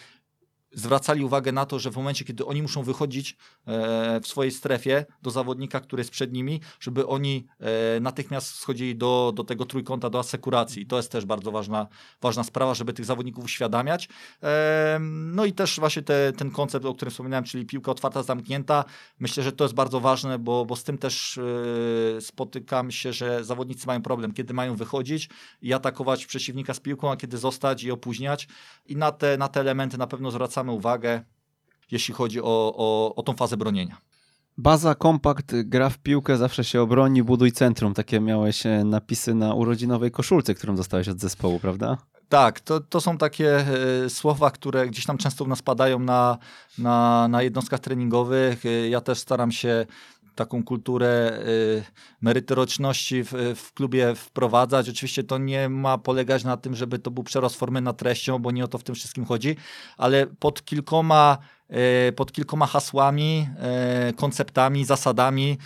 zwracali 0.74 1.24
uwagę 1.24 1.52
na 1.52 1.66
to, 1.66 1.78
że 1.78 1.90
w 1.90 1.96
momencie, 1.96 2.24
kiedy 2.24 2.46
oni 2.46 2.62
muszą 2.62 2.82
wychodzić 2.82 3.36
e, 3.66 4.20
w 4.20 4.26
swojej 4.26 4.52
strefie 4.52 5.06
do 5.22 5.30
zawodnika, 5.30 5.80
który 5.80 6.00
jest 6.00 6.10
przed 6.10 6.32
nimi, 6.32 6.60
żeby 6.80 7.06
oni 7.06 7.46
e, 7.60 8.00
natychmiast 8.00 8.54
schodzili 8.54 8.96
do, 8.96 9.32
do 9.34 9.44
tego 9.44 9.66
trójkąta, 9.66 10.10
do 10.10 10.18
asekuracji. 10.18 10.86
To 10.86 10.96
jest 10.96 11.12
też 11.12 11.24
bardzo 11.24 11.50
ważna, 11.50 11.86
ważna 12.20 12.44
sprawa, 12.44 12.74
żeby 12.74 12.92
tych 12.92 13.04
zawodników 13.04 13.44
uświadamiać. 13.44 14.08
E, 14.42 14.98
no 15.00 15.44
i 15.44 15.52
też 15.52 15.80
właśnie 15.80 16.02
te, 16.02 16.32
ten 16.32 16.50
koncept, 16.50 16.86
o 16.86 16.94
którym 16.94 17.10
wspominałem, 17.10 17.44
czyli 17.44 17.66
piłka 17.66 17.90
otwarta, 17.90 18.22
zamknięta. 18.22 18.84
Myślę, 19.20 19.42
że 19.42 19.52
to 19.52 19.64
jest 19.64 19.74
bardzo 19.74 20.00
ważne, 20.00 20.38
bo, 20.38 20.64
bo 20.64 20.76
z 20.76 20.84
tym 20.84 20.98
też 20.98 21.40
spotykam 22.20 22.90
się, 22.90 23.12
że 23.12 23.44
zawodnicy 23.44 23.86
mają 23.86 24.02
problem, 24.02 24.32
kiedy 24.32 24.54
mają 24.54 24.76
wychodzić 24.76 25.28
i 25.62 25.72
atakować 25.72 26.26
przeciwnika 26.26 26.74
z 26.74 26.80
piłką, 26.80 27.10
a 27.10 27.16
kiedy 27.16 27.38
zostać 27.38 27.84
i 27.84 27.90
opóźniać. 27.90 28.48
I 28.86 28.96
na 28.96 29.12
te, 29.12 29.38
na 29.38 29.48
te 29.48 29.60
elementy 29.60 29.98
na 29.98 30.06
pewno 30.06 30.30
zwracamy 30.30 30.61
zwracamy 30.62 30.72
uwagę, 30.72 31.24
jeśli 31.90 32.14
chodzi 32.14 32.40
o, 32.40 32.74
o, 32.76 33.14
o 33.14 33.22
tą 33.22 33.32
fazę 33.32 33.56
bronienia. 33.56 33.96
Baza, 34.58 34.94
kompakt, 34.94 35.54
gra 35.64 35.88
w 35.88 35.98
piłkę, 35.98 36.36
zawsze 36.36 36.64
się 36.64 36.82
obroni, 36.82 37.22
buduj 37.22 37.52
centrum. 37.52 37.94
Takie 37.94 38.20
miałeś 38.20 38.66
e, 38.66 38.84
napisy 38.84 39.34
na 39.34 39.54
urodzinowej 39.54 40.10
koszulce, 40.10 40.54
którą 40.54 40.76
dostałeś 40.76 41.08
od 41.08 41.20
zespołu, 41.20 41.60
prawda? 41.60 41.98
Tak, 42.28 42.60
to, 42.60 42.80
to 42.80 43.00
są 43.00 43.18
takie 43.18 43.64
y, 44.04 44.10
słowa, 44.10 44.50
które 44.50 44.88
gdzieś 44.88 45.06
tam 45.06 45.18
często 45.18 45.44
u 45.44 45.48
nas 45.48 45.62
padają 45.62 45.98
na, 45.98 46.38
na, 46.78 47.28
na 47.28 47.42
jednostkach 47.42 47.80
treningowych. 47.80 48.66
Y, 48.66 48.88
ja 48.88 49.00
też 49.00 49.18
staram 49.18 49.52
się 49.52 49.86
taką 50.34 50.64
kulturę 50.64 51.38
y, 51.48 51.82
merytoryczności 52.20 53.24
w, 53.24 53.32
w, 53.56 53.72
klubie 53.72 54.14
wprowadzać. 54.14 54.88
Oczywiście 54.88 55.24
to 55.24 55.38
nie 55.38 55.68
ma 55.68 55.98
polegać 55.98 56.44
na 56.44 56.56
tym, 56.56 56.74
żeby 56.74 56.98
to 56.98 57.10
był 57.10 57.24
przerost 57.24 57.56
formy 57.56 57.80
nad 57.80 57.96
treścią, 57.96 58.38
bo 58.38 58.50
nie 58.50 58.64
o 58.64 58.68
to 58.68 58.78
w 58.78 58.82
tym 58.82 58.94
wszystkim 58.94 59.24
chodzi, 59.24 59.56
ale 59.96 60.26
pod 60.26 60.64
kilkoma 60.64 61.38
y, 62.08 62.12
pod 62.12 62.32
kilkoma 62.32 62.66
hasłami, 62.66 63.48
y, 64.10 64.12
konceptami, 64.12 64.84
zasadami, 64.84 65.58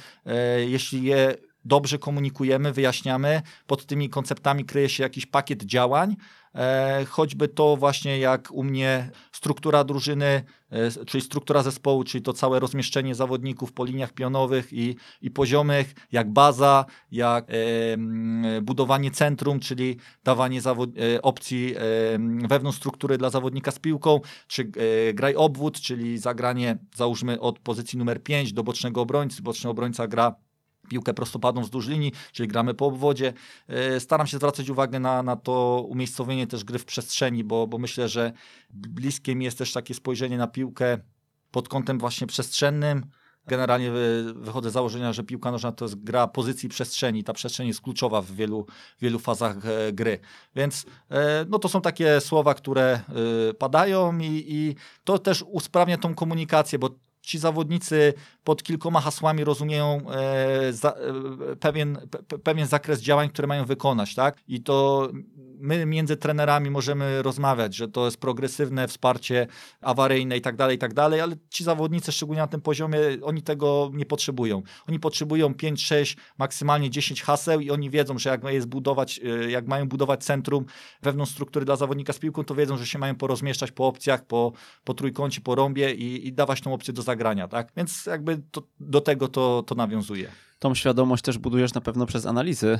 jeśli 0.67 1.03
je 1.03 1.35
dobrze 1.67 1.99
komunikujemy, 1.99 2.73
wyjaśniamy, 2.73 3.43
pod 3.67 3.87
tymi 3.87 4.09
konceptami 4.09 4.65
kryje 4.65 4.89
się 4.89 5.03
jakiś 5.03 5.27
pakiet 5.27 5.63
działań, 5.63 6.17
choćby 7.09 7.49
to 7.49 7.77
właśnie 7.77 8.19
jak 8.19 8.51
u 8.51 8.65
mnie 8.65 9.11
struktura 9.33 9.85
drużyny, 9.85 10.43
e, 10.71 11.05
czyli 11.07 11.23
struktura 11.23 11.63
zespołu, 11.63 12.05
czyli 12.05 12.23
to 12.23 12.33
całe 12.33 12.61
rozmieszczenie 12.61 13.15
zawodników 13.15 13.73
po 13.73 13.85
liniach 13.85 14.13
pionowych 14.13 14.73
i, 14.73 14.97
i 15.23 15.31
poziomych, 15.31 15.95
jak 16.13 16.31
baza, 16.31 16.85
jak 17.13 17.51
e, 17.51 17.55
budowanie 18.63 19.11
centrum, 19.11 19.61
czyli 19.61 19.97
dawanie 20.25 20.61
e, 20.61 21.23
opcji 21.23 21.75
e, 21.77 21.81
wewnątrz 22.49 22.79
struktury 22.79 23.19
dla 23.19 23.31
zawodnika 23.31 23.71
z 23.71 23.79
piłką, 23.79 24.21
czy 24.47 24.63
e, 24.63 25.15
graj 25.15 25.35
obwód, 25.35 25.81
czyli 25.81 26.19
zagranie 26.19 26.79
załóżmy 26.95 27.41
od 27.41 27.59
pozycji 27.59 27.99
numer 27.99 28.23
5 28.23 28.53
do 28.53 28.63
bocznego 28.63 29.01
obrońcy, 29.01 29.43
boczny 29.43 29.71
obrońca 29.71 30.09
gra 30.09 30.46
piłkę 30.89 31.15
prostopadną 31.15 31.63
wzdłuż 31.63 31.89
linii, 31.89 32.13
czyli 32.33 32.49
gramy 32.49 32.75
po 32.75 32.87
obwodzie. 32.87 33.33
E, 33.69 34.01
staram 34.01 34.27
się 34.27 34.37
zwracać 34.37 34.71
uwagę 34.71 35.01
na, 35.01 35.23
na 35.23 35.37
to 35.37 35.87
umiejscowienie 35.89 36.47
też 36.47 36.65
gry 36.65 36.79
w 36.79 36.85
przestrzeni, 36.85 37.45
bo, 37.45 37.67
bo 37.67 37.79
myślę, 37.79 38.09
że 38.09 38.33
bliskie 38.71 39.35
mi 39.35 39.45
jest 39.45 39.59
też 39.59 39.73
takie 39.73 39.95
spojrzenie 39.95 40.39
na 40.39 40.47
piłkę 40.47 40.99
pod 41.51 41.69
kątem 41.69 41.99
właśnie 41.99 42.27
przestrzennym, 42.27 43.07
generalnie 43.47 43.91
wychodzę 44.35 44.71
z 44.71 44.73
założenia, 44.73 45.13
że 45.13 45.25
piłka 45.25 45.51
nożna 45.51 45.73
to 45.73 45.85
jest 45.85 46.05
gra 46.05 46.27
pozycji 46.27 46.69
przestrzeni. 46.69 47.25
Ta 47.25 47.33
przestrzeń 47.33 47.69
jest 47.69 47.81
kluczowa 47.81 48.23
w 48.23 48.33
wielu, 48.33 48.67
wielu 49.01 49.19
fazach 49.19 49.57
gry. 49.93 50.19
Więc 50.57 50.87
no 51.49 51.59
to 51.59 51.69
są 51.69 51.81
takie 51.81 52.21
słowa, 52.21 52.55
które 52.55 53.01
padają 53.59 54.19
i, 54.19 54.45
i 54.49 54.75
to 55.05 55.19
też 55.19 55.45
usprawnia 55.49 55.99
tą 55.99 56.15
komunikację, 56.15 56.79
bo 56.79 56.91
ci 57.27 57.39
zawodnicy 57.39 58.15
pod 58.45 58.63
kilkoma 58.63 59.01
hasłami 59.01 59.45
rozumieją 59.45 60.01
e, 60.11 60.73
za, 60.73 60.91
e, 60.91 61.57
pewien, 61.57 61.99
pe, 62.29 62.39
pewien 62.39 62.67
zakres 62.67 63.01
działań, 63.01 63.29
które 63.29 63.49
mają 63.49 63.65
wykonać, 63.65 64.15
tak? 64.15 64.37
I 64.49 64.63
to 64.63 65.09
my 65.61 65.87
między 65.87 66.17
trenerami 66.17 66.71
możemy 66.71 67.23
rozmawiać, 67.23 67.75
że 67.75 67.89
to 67.89 68.05
jest 68.05 68.17
progresywne 68.17 68.89
wsparcie 68.89 69.47
awaryjne 69.81 70.37
i 70.37 70.41
tak 70.41 70.57
dalej, 70.57 70.77
i 70.77 70.79
tak 70.79 70.95
dalej, 70.95 71.21
ale 71.21 71.37
ci 71.51 71.65
zawodnicy, 71.65 72.13
szczególnie 72.13 72.43
na 72.43 72.47
tym 72.47 72.61
poziomie, 72.61 72.99
oni 73.23 73.43
tego 73.43 73.91
nie 73.95 74.07
potrzebują. 74.07 74.63
Oni 74.89 75.01
potrzebują 75.01 75.55
5, 75.55 75.83
6, 75.83 76.17
maksymalnie 76.39 76.91
10 76.91 77.23
haseł 77.23 77.61
i 77.61 77.71
oni 77.71 77.91
wiedzą, 77.91 78.19
że 78.19 78.31
jak, 78.31 78.45
jest 78.45 78.69
budować, 78.69 79.21
e, 79.25 79.51
jak 79.51 79.67
mają 79.67 79.89
budować 79.89 80.25
centrum 80.25 80.65
wewnątrz 81.03 81.33
struktury 81.33 81.65
dla 81.65 81.77
zawodnika 81.77 82.13
z 82.13 82.19
piłką, 82.19 82.45
to 82.45 82.55
wiedzą, 82.55 82.77
że 82.77 82.87
się 82.87 82.99
mają 82.99 83.15
porozmieszczać 83.15 83.73
po 83.73 83.87
opcjach, 83.87 84.27
po, 84.27 84.53
po 84.85 84.95
trójkącie, 84.95 85.41
po 85.41 85.55
rąbie 85.55 85.95
i, 85.95 86.29
i 86.29 86.33
dawać 86.33 86.61
tą 86.61 86.75
opcję 86.75 86.95
do 86.95 87.03
zagrania, 87.03 87.49
tak? 87.49 87.73
Więc 87.77 88.07
jakby 88.07 88.43
to, 88.51 88.63
do 88.81 89.01
tego 89.01 89.29
to, 89.29 89.63
to 89.67 89.75
nawiązuje. 89.75 90.46
Tą 90.59 90.75
świadomość 90.75 91.23
też 91.23 91.39
budujesz 91.39 91.75
na 91.75 91.81
pewno 91.81 92.07
przez 92.07 92.27
analizy 92.27 92.79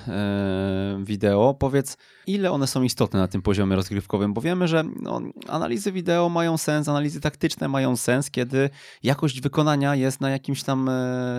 yy, 0.97 1.05
wideo. 1.05 1.55
Powiedz, 1.55 1.97
ile 2.27 2.51
one 2.53 2.67
są 2.67 2.83
istotne 2.83 3.21
na 3.21 3.29
tym 3.29 3.43
poziomie 3.43 3.77
rozgrywkowym, 3.77 4.35
bo 4.35 4.41
wiemy, 4.41 4.69
że 4.69 4.85
no, 5.03 5.21
analizy 5.49 5.93
wideo 5.93 6.29
mają 6.29 6.57
sens, 6.57 6.89
analizy 6.89 7.21
taktyczne 7.21 7.69
mają 7.69 7.97
sens, 7.97 8.31
kiedy 8.31 8.71
jakość 9.03 9.41
wykonania 9.41 9.95
jest 9.95 10.21
na 10.21 10.31
jakimś 10.31 10.63
tam 10.63 10.91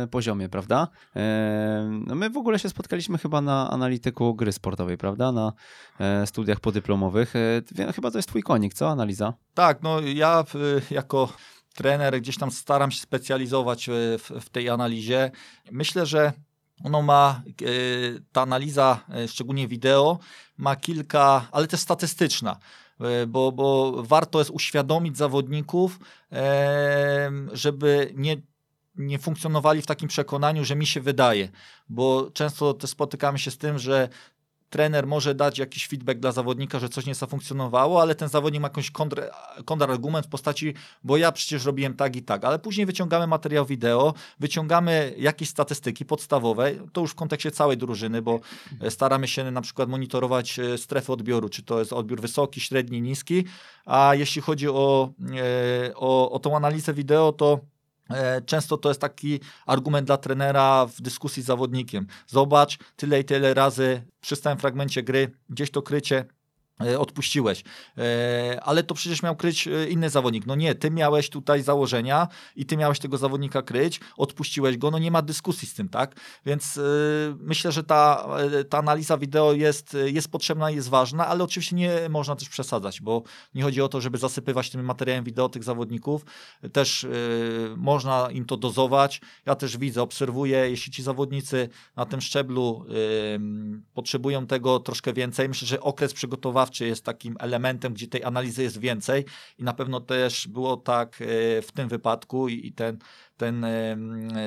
yy, 0.02 0.08
poziomie, 0.08 0.50
prawda? 0.50 0.88
Yy, 1.16 1.22
my 2.16 2.30
w 2.30 2.38
ogóle 2.38 2.60
się 2.60 2.70
spotkaliśmy 2.70 3.18
chyba 3.18 3.42
na 3.42 3.70
analityku 3.70 4.36
gry 4.36 4.52
sportowej, 4.52 4.98
prawda? 4.98 5.32
Na 5.32 5.54
studiach 6.26 6.60
podyplomowych. 6.60 7.34
chyba 7.96 8.12
to 8.12 8.18
jest 8.18 8.30
twój 8.30 8.44
konik, 8.44 8.74
co? 8.74 8.90
Analiza? 8.90 9.34
Tak, 9.54 9.82
no 9.84 10.00
ja 10.00 10.44
jako 10.92 11.30
trener, 11.78 12.22
gdzieś 12.22 12.38
tam 12.38 12.52
staram 12.52 12.92
się 12.92 13.02
specjalizować 13.02 13.90
e, 13.90 13.92
w, 14.18 14.32
w 14.42 14.50
tej 14.50 14.70
analizie. 14.70 15.32
Myślę, 15.72 16.06
że 16.06 16.34
ono 16.84 17.02
ma, 17.02 17.42
e, 17.48 17.64
ta 18.32 18.42
analiza, 18.42 19.00
e, 19.10 19.28
szczególnie 19.28 19.68
wideo, 19.68 20.20
ma 20.58 20.76
kilka, 20.76 21.48
ale 21.52 21.68
też 21.68 21.80
statystyczna, 21.80 22.58
bo, 23.28 23.52
bo 23.52 23.94
warto 24.04 24.40
jest 24.40 24.52
uświadomić 24.52 25.18
zawodników, 25.18 26.00
żeby 27.54 28.14
nie 28.16 28.38
nie 28.96 29.20
funkcjonowali 29.20 29.82
w 29.82 29.86
takim 29.86 30.08
przekonaniu, 30.08 30.66
że 30.66 30.76
mi 30.76 30.86
się 30.86 31.02
wydaje, 31.02 31.50
bo 31.90 32.32
często 32.34 32.74
też 32.74 32.90
spotykamy 32.90 33.40
się 33.40 33.52
z 33.52 33.58
tym, 33.58 33.80
że 33.80 34.10
trener 34.70 35.08
może 35.08 35.36
dać 35.36 35.60
jakiś 35.60 35.88
feedback 35.88 36.20
dla 36.20 36.32
zawodnika, 36.32 36.80
że 36.80 36.90
coś 36.90 37.06
nie 37.06 37.16
zafunkcjonowało, 37.16 38.02
ale 38.02 38.16
ten 38.16 38.30
zawodnik 38.30 38.62
ma 38.62 38.68
jakiś 38.68 38.92
kontr, 38.92 39.22
kontrargument 39.66 40.26
w 40.26 40.30
postaci, 40.30 40.74
bo 41.04 41.18
ja 41.18 41.32
przecież 41.32 41.66
robiłem 41.66 41.94
tak 41.94 42.16
i 42.16 42.24
tak, 42.24 42.46
ale 42.46 42.60
później 42.60 42.86
wyciągamy 42.86 43.28
materiał 43.28 43.66
wideo, 43.66 44.14
wyciągamy 44.40 45.14
jakieś 45.18 45.50
statystyki 45.50 46.06
podstawowe, 46.06 46.72
to 46.94 47.02
już 47.02 47.12
w 47.12 47.16
kontekście 47.16 47.52
całej 47.52 47.78
drużyny, 47.78 48.22
bo 48.22 48.40
staramy 48.90 49.28
się 49.28 49.52
na 49.52 49.62
przykład 49.62 49.90
monitorować 49.90 50.60
e, 50.60 50.78
strefy 50.78 51.12
odbioru, 51.12 51.50
czy 51.50 51.64
to 51.64 51.80
jest 51.80 51.94
odbiór 51.94 52.22
wysoki, 52.22 52.62
średni, 52.62 53.02
niski, 53.02 53.46
a 53.86 54.16
jeśli 54.16 54.42
chodzi 54.42 54.70
o, 54.70 55.10
e, 55.38 55.96
o, 55.96 56.32
o 56.32 56.40
tą 56.40 56.56
analizę 56.56 56.94
wideo, 56.94 57.32
to 57.32 57.60
często 58.46 58.78
to 58.78 58.90
jest 58.90 59.02
taki 59.02 59.40
argument 59.66 60.08
dla 60.08 60.18
trenera 60.18 60.86
w 60.86 61.02
dyskusji 61.02 61.44
z 61.44 61.46
zawodnikiem. 61.46 62.08
Zobacz, 62.28 62.78
tyle 62.96 63.20
i 63.20 63.26
tyle 63.26 63.54
razy 63.54 64.02
przy 64.22 64.36
stałym 64.36 64.60
fragmencie 64.60 65.04
gry, 65.04 65.32
gdzieś 65.50 65.72
to 65.72 65.82
krycie 65.82 66.18
E, 66.18 66.37
odpuściłeś. 66.80 67.64
E, 67.98 68.60
ale 68.64 68.84
to 68.84 68.96
przecież 68.96 69.24
miał 69.24 69.36
kryć 69.36 69.68
e, 69.68 69.90
inny 69.90 70.10
zawodnik. 70.10 70.46
No 70.46 70.56
nie, 70.56 70.76
ty 70.76 70.92
miałeś 70.92 71.30
tutaj 71.30 71.64
założenia 71.64 72.28
i 72.56 72.66
ty 72.66 72.78
miałeś 72.78 73.00
tego 73.00 73.18
zawodnika 73.18 73.62
kryć, 73.62 74.00
odpuściłeś 74.18 74.78
go, 74.78 74.92
no 74.92 75.00
nie 75.00 75.12
ma 75.12 75.22
dyskusji 75.22 75.68
z 75.68 75.74
tym, 75.74 75.90
tak? 75.90 76.16
Więc 76.46 76.80
myślę, 77.40 77.72
że 77.72 77.84
ta, 77.84 78.28
ta 78.70 78.78
analiza 78.78 79.18
wideo 79.18 79.54
jest, 79.54 79.98
jest 80.06 80.32
potrzebna 80.32 80.72
jest 80.72 80.90
ważna, 80.90 81.28
ale 81.28 81.44
oczywiście 81.44 81.76
nie 81.76 82.10
można 82.10 82.36
też 82.36 82.50
przesadzać, 82.50 83.02
bo 83.02 83.24
nie 83.56 83.64
chodzi 83.64 83.82
o 83.82 83.90
to, 83.90 84.02
żeby 84.02 84.18
zasypywać 84.18 84.70
tym 84.70 84.86
materiałem 84.86 85.24
wideo 85.24 85.50
tych 85.50 85.64
zawodników. 85.64 86.26
Też 86.74 87.08
można 87.78 88.28
im 88.32 88.46
to 88.46 88.58
dozować. 88.58 89.22
Ja 89.46 89.56
też 89.56 89.78
widzę, 89.78 90.02
obserwuję, 90.02 90.70
jeśli 90.70 90.92
ci 90.92 91.04
zawodnicy 91.04 91.70
na 91.96 92.06
tym 92.06 92.22
szczeblu 92.22 92.86
potrzebują 93.94 94.48
tego 94.48 94.80
troszkę 94.80 95.14
więcej, 95.14 95.50
myślę, 95.50 95.68
że 95.68 95.82
okres 95.82 96.14
przygotowawczy 96.14 96.67
badawczy 96.68 96.88
jest 96.88 97.06
takim 97.06 97.36
elementem, 97.40 97.94
gdzie 97.94 98.08
tej 98.08 98.24
analizy 98.24 98.64
jest 98.64 98.78
więcej 98.78 99.26
i 99.58 99.64
na 99.64 99.74
pewno 99.74 100.02
też 100.02 100.48
było 100.48 100.78
tak 100.78 101.22
e, 101.22 101.62
w 101.62 101.72
tym 101.72 101.88
wypadku 101.88 102.50
i 102.50 102.72
ten, 102.72 102.98
ten, 103.38 103.66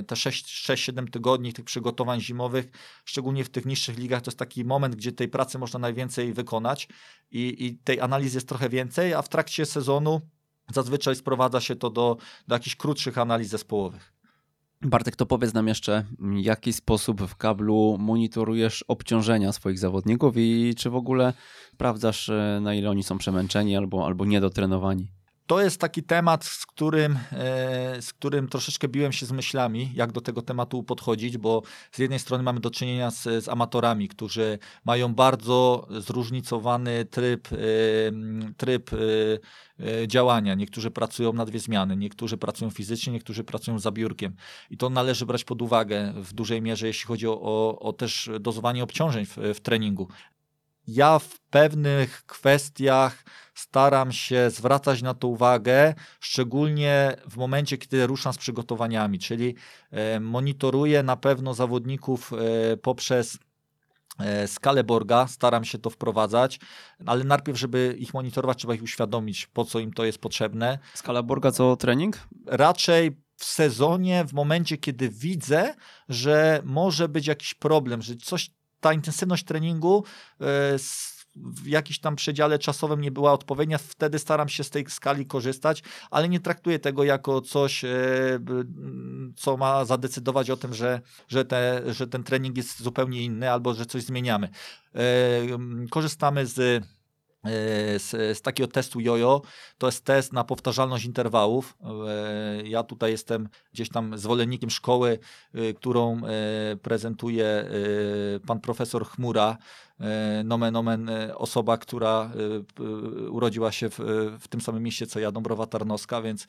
te 0.06 0.14
6-7 0.14 1.10
tygodni 1.10 1.52
tych 1.52 1.64
przygotowań 1.64 2.20
zimowych, 2.20 2.66
szczególnie 3.04 3.44
w 3.44 3.48
tych 3.48 3.66
niższych 3.66 3.98
ligach, 3.98 4.22
to 4.22 4.30
jest 4.30 4.38
taki 4.38 4.64
moment, 4.64 4.96
gdzie 4.96 5.12
tej 5.12 5.28
pracy 5.28 5.58
można 5.58 5.78
najwięcej 5.78 6.32
wykonać 6.32 6.88
i, 7.30 7.66
i 7.66 7.78
tej 7.78 8.00
analizy 8.00 8.36
jest 8.36 8.48
trochę 8.48 8.68
więcej, 8.68 9.14
a 9.14 9.22
w 9.22 9.28
trakcie 9.28 9.66
sezonu 9.66 10.20
zazwyczaj 10.74 11.16
sprowadza 11.16 11.60
się 11.60 11.76
to 11.76 11.90
do, 11.90 12.16
do 12.48 12.54
jakichś 12.54 12.76
krótszych 12.76 13.18
analiz 13.18 13.48
zespołowych. 13.48 14.19
Bartek, 14.82 15.16
to 15.16 15.26
powiedz 15.26 15.54
nam 15.54 15.68
jeszcze, 15.68 16.04
w 16.18 16.36
jaki 16.36 16.72
sposób 16.72 17.22
w 17.22 17.36
kablu 17.36 17.96
monitorujesz 17.98 18.84
obciążenia 18.88 19.52
swoich 19.52 19.78
zawodników 19.78 20.34
i 20.36 20.74
czy 20.78 20.90
w 20.90 20.94
ogóle 20.94 21.32
sprawdzasz, 21.72 22.28
e, 22.28 22.58
na 22.62 22.74
ile 22.74 22.90
oni 22.90 23.02
są 23.02 23.18
przemęczeni 23.18 23.76
albo, 23.76 24.06
albo 24.06 24.24
niedotrenowani? 24.24 25.12
To 25.50 25.60
jest 25.60 25.80
taki 25.80 26.02
temat, 26.02 26.44
z 26.44 26.66
którym, 26.66 27.18
e, 27.32 28.02
z 28.02 28.12
którym 28.12 28.48
troszeczkę 28.48 28.88
biłem 28.88 29.12
się 29.12 29.26
z 29.26 29.32
myślami, 29.32 29.90
jak 29.94 30.12
do 30.12 30.20
tego 30.20 30.42
tematu 30.42 30.82
podchodzić, 30.82 31.38
bo 31.38 31.62
z 31.92 31.98
jednej 31.98 32.18
strony 32.18 32.42
mamy 32.42 32.60
do 32.60 32.70
czynienia 32.70 33.10
z, 33.10 33.22
z 33.22 33.48
amatorami, 33.48 34.08
którzy 34.08 34.58
mają 34.84 35.14
bardzo 35.14 35.86
zróżnicowany 35.90 37.04
tryb, 37.04 37.48
e, 37.52 37.56
tryb 38.56 38.90
e, 38.92 40.08
działania. 40.08 40.54
Niektórzy 40.54 40.90
pracują 40.90 41.32
na 41.32 41.44
dwie 41.44 41.60
zmiany, 41.60 41.96
niektórzy 41.96 42.36
pracują 42.36 42.70
fizycznie, 42.70 43.12
niektórzy 43.12 43.44
pracują 43.44 43.78
za 43.78 43.90
biurkiem. 43.90 44.36
I 44.70 44.76
to 44.76 44.90
należy 44.90 45.26
brać 45.26 45.44
pod 45.44 45.62
uwagę 45.62 46.12
w 46.16 46.32
dużej 46.32 46.62
mierze, 46.62 46.86
jeśli 46.86 47.06
chodzi 47.06 47.26
o, 47.28 47.78
o, 47.78 47.92
też 47.92 48.30
dozowanie 48.40 48.82
obciążeń 48.82 49.26
w, 49.26 49.36
w 49.54 49.60
treningu 49.60 50.08
ja 50.94 51.18
w 51.18 51.38
pewnych 51.38 52.22
kwestiach 52.26 53.24
staram 53.54 54.12
się 54.12 54.50
zwracać 54.50 55.02
na 55.02 55.14
to 55.14 55.28
uwagę, 55.28 55.94
szczególnie 56.20 57.16
w 57.30 57.36
momencie, 57.36 57.78
kiedy 57.78 58.06
ruszam 58.06 58.32
z 58.32 58.38
przygotowaniami, 58.38 59.18
czyli 59.18 59.54
e, 59.90 60.20
monitoruję 60.20 61.02
na 61.02 61.16
pewno 61.16 61.54
zawodników 61.54 62.32
e, 62.32 62.76
poprzez 62.76 63.38
e, 64.18 64.48
skalę 64.48 64.84
Borga, 64.84 65.26
staram 65.26 65.64
się 65.64 65.78
to 65.78 65.90
wprowadzać, 65.90 66.60
ale 67.06 67.24
najpierw, 67.24 67.58
żeby 67.58 67.96
ich 67.98 68.14
monitorować, 68.14 68.58
trzeba 68.58 68.74
ich 68.74 68.82
uświadomić, 68.82 69.46
po 69.46 69.64
co 69.64 69.78
im 69.78 69.92
to 69.92 70.04
jest 70.04 70.18
potrzebne. 70.18 70.78
Skala 70.94 71.22
Borga 71.22 71.50
co 71.50 71.76
trening? 71.76 72.18
Raczej 72.46 73.16
w 73.36 73.44
sezonie, 73.44 74.24
w 74.24 74.32
momencie, 74.32 74.76
kiedy 74.76 75.08
widzę, 75.08 75.74
że 76.08 76.62
może 76.64 77.08
być 77.08 77.26
jakiś 77.26 77.54
problem, 77.54 78.02
że 78.02 78.16
coś 78.16 78.50
ta 78.80 78.92
intensywność 78.92 79.44
treningu 79.44 80.04
e, 80.40 80.44
w 81.36 81.66
jakimś 81.66 81.98
tam 81.98 82.16
przedziale 82.16 82.58
czasowym 82.58 83.00
nie 83.00 83.10
była 83.10 83.32
odpowiednia, 83.32 83.78
wtedy 83.78 84.18
staram 84.18 84.48
się 84.48 84.64
z 84.64 84.70
tej 84.70 84.86
skali 84.88 85.26
korzystać, 85.26 85.82
ale 86.10 86.28
nie 86.28 86.40
traktuję 86.40 86.78
tego 86.78 87.04
jako 87.04 87.40
coś, 87.40 87.84
e, 87.84 87.88
co 89.36 89.56
ma 89.56 89.84
zadecydować 89.84 90.50
o 90.50 90.56
tym, 90.56 90.74
że, 90.74 91.00
że, 91.28 91.44
te, 91.44 91.82
że 91.94 92.06
ten 92.06 92.22
trening 92.22 92.56
jest 92.56 92.82
zupełnie 92.82 93.24
inny 93.24 93.50
albo 93.50 93.74
że 93.74 93.86
coś 93.86 94.02
zmieniamy. 94.02 94.48
E, 94.94 95.00
korzystamy 95.90 96.46
z 96.46 96.84
z, 97.44 98.10
z, 98.38 98.42
takiego 98.42 98.68
testu 98.68 99.00
jojo. 99.00 99.42
To 99.78 99.86
jest 99.86 100.04
test 100.04 100.32
na 100.32 100.44
powtarzalność 100.44 101.04
interwałów. 101.04 101.76
Ja 102.64 102.82
tutaj 102.82 103.10
jestem 103.10 103.48
gdzieś 103.72 103.88
tam 103.88 104.18
zwolennikiem 104.18 104.70
szkoły, 104.70 105.18
którą 105.76 106.20
prezentuje 106.82 107.70
pan 108.46 108.60
profesor 108.60 109.06
Chmura 109.06 109.56
E, 109.89 109.89
nomen 110.44 110.76
omen 110.76 111.08
e, 111.08 111.38
osoba, 111.38 111.78
która 111.78 112.30
e, 112.80 112.82
urodziła 113.30 113.72
się 113.72 113.90
w, 113.90 113.98
w 114.40 114.48
tym 114.48 114.60
samym 114.60 114.82
mieście 114.82 115.06
co 115.06 115.20
ja, 115.20 115.32
Dąbrowa 115.32 115.66
Tarnowska, 115.66 116.22
więc, 116.22 116.46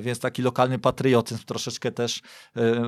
więc 0.00 0.18
taki 0.18 0.42
lokalny 0.42 0.78
patriotyzm 0.78 1.44
troszeczkę 1.44 1.92
też 1.92 2.22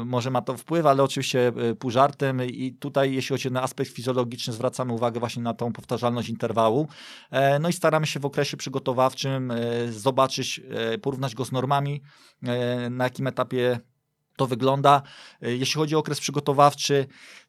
może 0.04 0.30
ma 0.30 0.42
to 0.42 0.56
wpływ, 0.56 0.86
ale 0.86 1.02
oczywiście 1.02 1.52
pół 1.78 1.90
żartem 1.90 2.44
i 2.44 2.72
tutaj 2.72 3.14
jeśli 3.14 3.34
chodzi 3.34 3.54
o 3.54 3.62
aspekt 3.62 3.90
fizjologiczny 3.90 4.52
zwracamy 4.52 4.92
uwagę 4.92 5.20
właśnie 5.20 5.42
na 5.42 5.54
tą 5.54 5.72
powtarzalność 5.72 6.28
interwału. 6.28 6.88
No 7.60 7.68
i 7.68 7.72
staramy 7.72 8.06
się 8.06 8.20
w 8.20 8.26
okresie 8.26 8.56
przygotowawczym 8.56 9.52
zobaczyć, 9.90 10.60
porównać 11.02 11.34
go 11.34 11.44
z 11.44 11.52
normami, 11.52 12.02
na 12.90 13.04
jakim 13.04 13.26
etapie 13.26 13.80
to 14.36 14.46
wygląda. 14.46 15.02
Jeśli 15.40 15.74
chodzi 15.74 15.96
o 15.96 15.98
okres 15.98 16.20
przygotowawczy, 16.20 17.06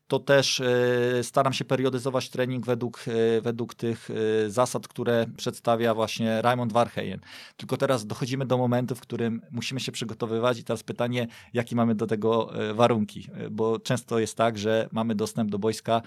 to 0.09 0.19
też 0.19 0.61
e, 0.61 1.23
staram 1.23 1.53
się 1.53 1.65
periodyzować 1.65 2.29
trening 2.29 2.65
według, 2.65 3.05
e, 3.07 3.41
według 3.41 3.75
tych 3.75 4.09
e, 4.09 4.49
zasad, 4.49 4.87
które 4.87 5.25
przedstawia 5.37 5.93
właśnie 5.93 6.41
Raymond 6.41 6.73
Warheyen. 6.73 7.19
Tylko 7.57 7.77
teraz 7.77 8.05
dochodzimy 8.05 8.45
do 8.45 8.57
momentu, 8.57 8.95
w 8.95 9.01
którym 9.01 9.41
musimy 9.51 9.79
się 9.79 9.91
przygotowywać 9.91 10.59
i 10.59 10.63
teraz 10.63 10.83
pytanie, 10.83 11.27
jakie 11.53 11.75
mamy 11.75 11.95
do 11.95 12.07
tego 12.07 12.51
warunki, 12.73 13.27
bo 13.51 13.79
często 13.79 14.19
jest 14.19 14.37
tak, 14.37 14.57
że 14.57 14.89
mamy 14.91 15.15
dostęp 15.15 15.51
do 15.51 15.59
boiska 15.59 16.01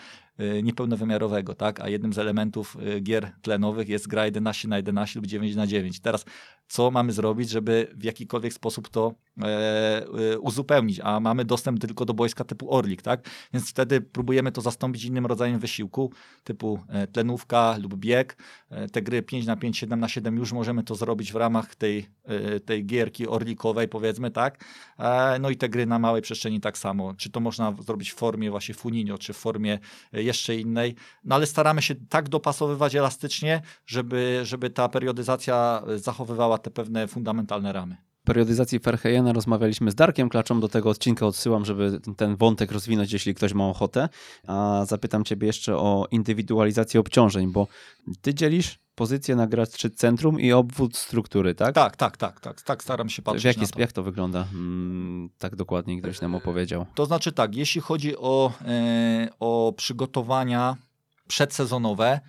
niepełnowymiarowego, 0.63 1.55
tak? 1.55 1.81
a 1.81 1.89
jednym 1.89 2.13
z 2.13 2.19
elementów 2.19 2.77
gier 3.03 3.33
tlenowych 3.43 3.89
jest 3.89 4.09
gra 4.09 4.25
11 4.25 4.69
na 4.69 4.77
11 4.77 5.19
lub 5.19 5.27
9 5.27 5.57
na 5.57 5.67
9. 5.67 6.01
Teraz 6.01 6.25
co 6.73 6.91
mamy 6.91 7.13
zrobić, 7.13 7.51
żeby 7.51 7.89
w 7.97 8.05
jakikolwiek 8.05 8.53
sposób 8.53 8.89
to 8.89 9.15
e, 9.43 10.39
uzupełnić, 10.39 11.01
a 11.01 11.21
mamy 11.21 11.45
dostęp 11.45 11.81
tylko 11.81 12.05
do 12.05 12.15
boiska 12.15 12.45
typu 12.45 12.75
Orlik, 12.75 13.03
tak? 13.03 13.29
Więc 13.53 13.71
wtedy 13.71 14.01
próbujemy 14.01 14.53
to 14.53 14.61
zastąpić 14.61 15.05
innym 15.05 15.27
rodzajem 15.27 15.59
wysiłku, 15.59 16.13
typu 16.45 16.81
e, 16.89 17.07
tlenówka 17.07 17.77
lub 17.83 17.95
bieg. 17.95 18.37
E, 18.71 18.89
te 18.89 19.03
gry 19.03 19.23
5 19.23 19.47
na 19.47 19.57
5, 19.57 19.79
7 19.79 20.01
na 20.01 20.09
7 20.09 20.37
już 20.37 20.53
możemy 20.53 20.83
to 20.83 20.95
zrobić 20.95 21.33
w 21.33 21.37
ramach 21.37 21.75
tej, 21.75 22.07
e, 22.25 22.61
tej 22.61 22.87
gierki 22.87 23.29
orlikowej, 23.29 23.89
powiedzmy, 23.89 24.31
tak? 24.31 24.65
E, 24.99 25.39
no 25.39 25.51
i 25.51 25.57
te 25.57 25.69
gry 25.69 25.87
na 25.87 25.99
małej 25.99 26.23
przestrzeni 26.23 26.61
tak 26.61 26.79
samo. 26.79 27.15
Czy 27.15 27.31
to 27.31 27.41
można 27.41 27.75
zrobić 27.81 28.11
w 28.13 28.15
formie 28.15 28.51
właśnie 28.51 28.75
Funinio, 28.75 29.19
czy 29.19 29.33
w 29.33 29.37
formie 29.37 29.79
e, 30.13 30.22
jeszcze 30.23 30.57
innej, 30.57 30.95
no 31.25 31.35
ale 31.35 31.47
staramy 31.47 31.83
się 31.83 31.95
tak 31.95 32.29
dopasowywać 32.29 32.95
elastycznie, 32.95 33.63
żeby, 33.87 34.41
żeby 34.43 34.71
ta 34.71 34.89
periodyzacja 34.89 35.83
zachowywała 35.97 36.59
te 36.59 36.71
pewne 36.71 37.09
fundamentalne 37.09 37.73
ramy 37.73 38.12
periodyzacji 38.25 38.79
Ferhejena 38.79 39.33
rozmawialiśmy 39.33 39.91
z 39.91 39.95
Darkiem 39.95 40.29
Klaczą. 40.29 40.61
Do 40.61 40.69
tego 40.69 40.91
odcinka 40.91 41.27
odsyłam, 41.27 41.65
żeby 41.65 42.01
ten 42.17 42.37
wątek 42.37 42.73
rozwinąć, 42.73 43.13
jeśli 43.13 43.35
ktoś 43.35 43.55
ma 43.55 43.69
ochotę. 43.69 44.09
A 44.47 44.85
zapytam 44.89 45.25
Ciebie 45.25 45.47
jeszcze 45.47 45.77
o 45.77 46.07
indywidualizację 46.11 47.01
obciążeń, 47.01 47.53
bo 47.53 47.67
Ty 48.23 48.35
dzielisz 48.35 48.79
pozycję 48.95 49.37
na 49.37 49.47
graczy 49.47 49.91
centrum 49.91 50.41
i 50.41 50.53
obwód 50.53 50.97
struktury, 50.97 51.55
tak? 51.55 51.75
Tak, 51.75 51.97
tak, 51.97 52.17
tak, 52.17 52.41
tak, 52.41 52.63
tak 52.63 52.83
staram 52.83 53.09
się 53.09 53.23
patrzeć 53.23 53.43
w 53.43 53.45
jaki, 53.45 53.61
na 53.61 53.67
to. 53.67 53.81
Jak 53.81 53.93
to 53.93 54.03
wygląda? 54.03 54.45
Hmm, 54.45 55.31
tak 55.39 55.57
dokładnie 55.57 56.03
ktoś 56.03 56.21
nam 56.21 56.35
opowiedział. 56.35 56.87
To 56.95 57.07
znaczy 57.07 57.33
tak, 57.33 57.55
jeśli 57.55 57.81
chodzi 57.81 58.17
o, 58.17 58.53
e, 58.67 59.29
o 59.41 59.75
przygotowania 59.77 60.77
przedsezonowe, 61.29 62.07
E, 62.17 62.21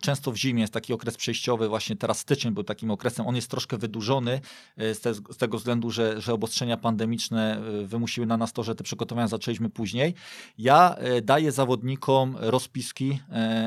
często 0.00 0.32
w 0.32 0.36
zimie 0.36 0.60
jest 0.60 0.72
taki 0.72 0.92
okres 0.92 1.16
przejściowy, 1.16 1.68
właśnie 1.68 1.96
teraz 1.96 2.18
styczeń 2.18 2.54
był 2.54 2.64
takim 2.64 2.90
okresem. 2.90 3.26
On 3.26 3.36
jest 3.36 3.50
troszkę 3.50 3.78
wydłużony 3.78 4.40
e, 4.76 4.94
z, 4.94 5.00
te, 5.00 5.14
z 5.14 5.36
tego 5.38 5.58
względu, 5.58 5.90
że, 5.90 6.20
że 6.20 6.32
obostrzenia 6.32 6.76
pandemiczne 6.76 7.56
e, 7.56 7.86
wymusiły 7.86 8.26
na 8.26 8.36
nas 8.36 8.52
to, 8.52 8.62
że 8.62 8.74
te 8.74 8.84
przygotowania 8.84 9.28
zaczęliśmy 9.28 9.70
później. 9.70 10.14
Ja 10.58 10.96
daję 11.22 11.52
zawodnikom 11.52 12.36
rozpiski 12.40 13.20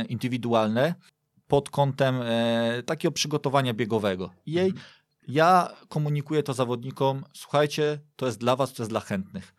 indywidualne 0.10 0.95
pod 1.48 1.69
kątem 1.69 2.19
takiego 2.86 3.11
przygotowania 3.11 3.73
biegowego. 3.73 4.34
Jej 4.45 4.65
mhm. 4.65 4.86
ja 5.27 5.69
komunikuję 5.90 6.44
to 6.44 6.53
zawodnikom, 6.53 7.23
słuchajcie, 7.34 7.99
to 8.15 8.26
jest 8.26 8.40
dla 8.40 8.56
was, 8.56 8.73
to 8.73 8.84
jest 8.84 8.91
dla 8.91 8.99
chętnych 8.99 9.53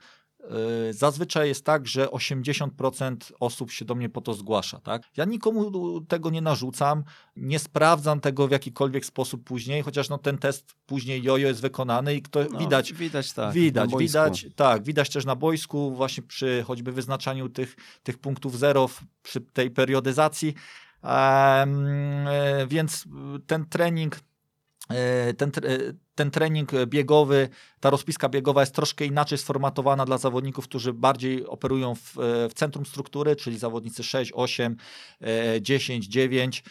zazwyczaj 0.90 1.48
jest 1.48 1.64
tak, 1.64 1.86
że 1.86 2.06
80% 2.06 3.16
osób 3.40 3.70
się 3.70 3.84
do 3.84 3.94
mnie 3.94 4.08
po 4.08 4.20
to 4.20 4.34
zgłasza. 4.34 4.80
Tak? 4.80 5.02
Ja 5.16 5.24
nikomu 5.24 6.00
tego 6.00 6.30
nie 6.30 6.40
narzucam, 6.40 7.04
nie 7.36 7.58
sprawdzam 7.58 8.20
tego 8.20 8.48
w 8.48 8.50
jakikolwiek 8.50 9.06
sposób 9.06 9.44
później, 9.44 9.82
chociaż 9.82 10.08
no, 10.08 10.18
ten 10.18 10.38
test 10.38 10.74
później 10.86 11.22
jojo 11.22 11.48
jest 11.48 11.60
wykonany 11.60 12.14
i 12.14 12.22
kto, 12.22 12.44
no, 12.50 12.58
widać, 12.58 12.92
widać, 12.92 13.32
tak, 13.32 13.54
widać, 13.54 13.90
widać, 13.98 14.46
tak, 14.56 14.82
widać 14.82 15.10
też 15.10 15.24
na 15.24 15.36
boisku, 15.36 15.94
właśnie 15.94 16.22
przy 16.22 16.64
choćby 16.66 16.92
wyznaczaniu 16.92 17.48
tych, 17.48 17.76
tych 18.02 18.18
punktów 18.18 18.58
zero 18.58 18.88
przy 19.22 19.40
tej 19.40 19.70
periodyzacji. 19.70 20.54
Um, 21.02 21.86
więc 22.68 23.04
ten 23.46 23.64
trening 23.64 24.20
E, 24.88 25.34
ten, 25.34 25.50
ten 26.16 26.30
trening 26.30 26.72
biegowy, 26.86 27.48
ta 27.80 27.90
rozpiska 27.90 28.28
biegowa 28.28 28.60
jest 28.60 28.74
troszkę 28.74 29.04
inaczej 29.04 29.38
sformatowana 29.38 30.04
dla 30.04 30.18
zawodników, 30.18 30.64
którzy 30.64 30.92
bardziej 30.92 31.46
operują 31.46 31.94
w, 31.94 32.12
w 32.50 32.54
centrum 32.54 32.86
struktury, 32.86 33.36
czyli 33.36 33.58
zawodnicy 33.58 34.02
6, 34.02 34.32
8, 34.34 34.76
10, 35.60 36.06
9, 36.06 36.64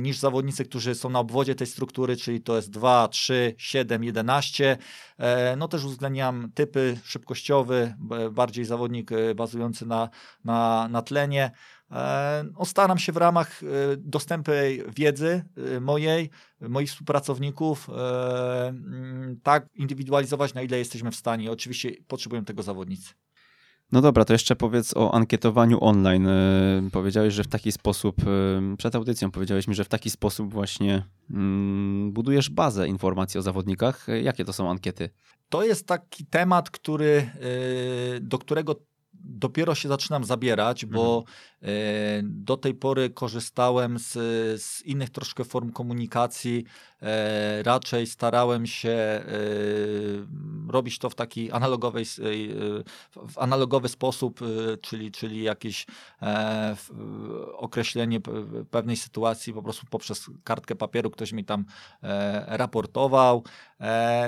niż 0.00 0.18
zawodnicy, 0.18 0.64
którzy 0.64 0.94
są 0.94 1.10
na 1.10 1.18
obwodzie 1.18 1.54
tej 1.54 1.66
struktury, 1.66 2.16
czyli 2.16 2.40
to 2.40 2.56
jest 2.56 2.70
2, 2.70 3.08
3, 3.08 3.54
7, 3.58 4.04
11. 4.04 4.78
No 5.56 5.68
też 5.68 5.84
uwzględniam 5.84 6.52
typy 6.54 6.98
szybkościowy, 7.04 7.94
bardziej 8.30 8.64
zawodnik 8.64 9.12
e, 9.12 9.34
bazujący 9.34 9.86
na, 9.86 10.08
na, 10.44 10.88
na 10.88 11.02
tlenie. 11.02 11.50
No, 12.58 12.64
staram 12.64 12.98
się 12.98 13.12
w 13.12 13.16
ramach 13.16 13.62
e, 13.62 13.66
dostępnej 13.96 14.82
wiedzy 14.96 15.44
e, 15.76 15.80
mojej, 15.80 16.30
moich 16.60 16.88
współpracowników 16.88 17.88
mm, 17.90 19.40
tak 19.42 19.66
indywidualizować, 19.74 20.54
na 20.54 20.62
ile 20.62 20.78
jesteśmy 20.78 21.10
w 21.10 21.16
stanie. 21.16 21.50
Oczywiście 21.50 21.90
potrzebują 22.06 22.44
tego 22.44 22.62
zawodnicy. 22.62 23.14
No 23.92 24.00
dobra, 24.00 24.24
to 24.24 24.32
jeszcze 24.32 24.56
powiedz 24.56 24.96
o 24.96 25.14
ankietowaniu 25.14 25.84
online. 25.84 26.28
Powiedziałeś, 26.92 27.34
że 27.34 27.44
w 27.44 27.48
taki 27.48 27.72
sposób, 27.72 28.16
przed 28.78 28.94
audycją 28.94 29.30
powiedziałeś 29.30 29.68
mi, 29.68 29.74
że 29.74 29.84
w 29.84 29.88
taki 29.88 30.10
sposób 30.10 30.52
właśnie 30.52 31.04
mm, 31.30 32.12
budujesz 32.12 32.50
bazę 32.50 32.88
informacji 32.88 33.38
o 33.38 33.42
zawodnikach. 33.42 34.06
Jakie 34.22 34.44
to 34.44 34.52
są 34.52 34.70
ankiety? 34.70 35.10
To 35.48 35.64
jest 35.64 35.86
taki 35.86 36.26
temat, 36.26 36.70
który, 36.70 37.30
do 38.20 38.38
którego 38.38 38.74
dopiero 39.24 39.74
się 39.74 39.88
zaczynam 39.88 40.24
zabierać, 40.24 40.86
bo 40.86 41.18
mhm. 41.18 41.24
E, 41.26 41.51
do 42.22 42.56
tej 42.56 42.74
pory 42.74 43.10
korzystałem 43.10 43.98
z, 43.98 44.12
z 44.62 44.82
innych 44.82 45.10
troszkę 45.10 45.44
form 45.44 45.72
komunikacji. 45.72 46.64
E, 47.02 47.62
raczej 47.62 48.06
starałem 48.06 48.66
się 48.66 48.90
e, 48.90 49.22
robić 50.68 50.98
to 50.98 51.10
w 51.10 51.14
taki 51.14 51.50
analogowej, 51.50 52.04
w 53.28 53.38
analogowy 53.38 53.88
sposób, 53.88 54.40
czyli, 54.80 55.12
czyli 55.12 55.42
jakieś 55.42 55.86
określenie 57.56 58.20
pewnej 58.70 58.96
sytuacji 58.96 59.52
po 59.52 59.62
prostu 59.62 59.86
poprzez 59.90 60.30
kartkę 60.44 60.74
papieru 60.74 61.10
ktoś 61.10 61.32
mi 61.32 61.44
tam 61.44 61.64
raportował. 62.46 63.44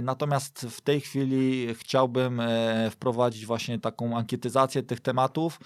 Natomiast 0.02 0.66
w 0.70 0.80
tej 0.80 1.00
chwili 1.00 1.74
chciałbym 1.74 2.42
wprowadzić 2.90 3.46
właśnie 3.46 3.78
taką 3.78 4.16
ankietyzację 4.16 4.82
tych 4.82 5.00
tematów, 5.00 5.60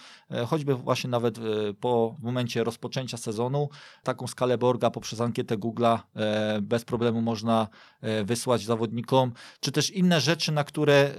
choćby 0.47 0.75
właśnie 0.75 1.11
nawet 1.11 1.39
po 1.81 2.17
momencie 2.23 2.65
rozpoczęcia 2.65 3.17
sezonu. 3.17 3.69
Taką 4.03 4.27
skalę 4.27 4.59
Borga 4.59 4.91
poprzez 4.91 5.21
ankietę 5.21 5.59
Google'a 5.59 5.99
e, 6.17 6.61
bez 6.63 6.85
problemu 6.85 7.23
można 7.23 7.69
e, 8.01 8.25
wysłać 8.25 8.65
zawodnikom, 8.65 9.33
czy 9.61 9.73
też 9.73 9.91
inne 9.91 10.21
rzeczy, 10.21 10.53
na 10.53 10.65
które 10.65 10.95
e, 10.95 11.11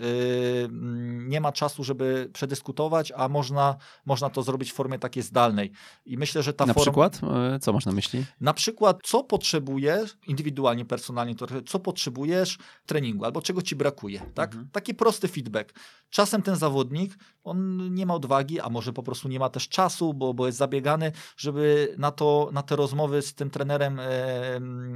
mm, 0.66 1.30
nie 1.30 1.42
ma 1.42 1.52
czasu, 1.52 1.84
żeby 1.84 2.30
przedyskutować, 2.34 3.12
a 3.16 3.30
można, 3.30 3.76
można 4.06 4.30
to 4.30 4.44
zrobić 4.44 4.72
w 4.72 4.76
formie 4.76 5.00
takiej 5.00 5.24
zdalnej. 5.24 5.72
I 6.06 6.18
myślę, 6.18 6.44
że 6.44 6.54
ta 6.54 6.66
Na 6.66 6.74
forma... 6.74 6.86
przykład? 6.86 7.22
Co 7.62 7.74
masz 7.74 7.86
na 7.86 7.92
myśli? 7.92 8.26
Na 8.42 8.54
przykład, 8.54 9.00
co 9.04 9.24
potrzebujesz, 9.24 10.18
indywidualnie, 10.28 10.86
personalnie, 10.86 11.36
co 11.68 11.80
potrzebujesz 11.80 12.58
treningu, 12.86 13.26
albo 13.26 13.42
czego 13.42 13.62
ci 13.62 13.76
brakuje. 13.76 14.22
Tak? 14.34 14.50
Mhm. 14.50 14.70
Taki 14.72 14.94
prosty 14.94 15.28
feedback. 15.28 15.74
Czasem 16.10 16.42
ten 16.42 16.56
zawodnik, 16.56 17.18
on 17.44 17.90
nie 17.94 18.06
ma 18.06 18.14
odwagi, 18.14 18.60
a 18.60 18.70
może 18.70 18.94
po 18.94 19.04
prostu 19.04 19.28
nie 19.28 19.40
ma 19.40 19.50
też 19.50 19.70
czasu, 19.70 20.14
bo, 20.14 20.29
bo 20.34 20.46
jest 20.46 20.58
zabiegany, 20.58 21.12
żeby 21.38 21.96
na, 21.98 22.12
to, 22.12 22.50
na 22.54 22.64
te 22.64 22.76
rozmowy 22.76 23.22
z 23.22 23.34
tym 23.34 23.50
trenerem 23.50 24.00
e, 24.00 24.06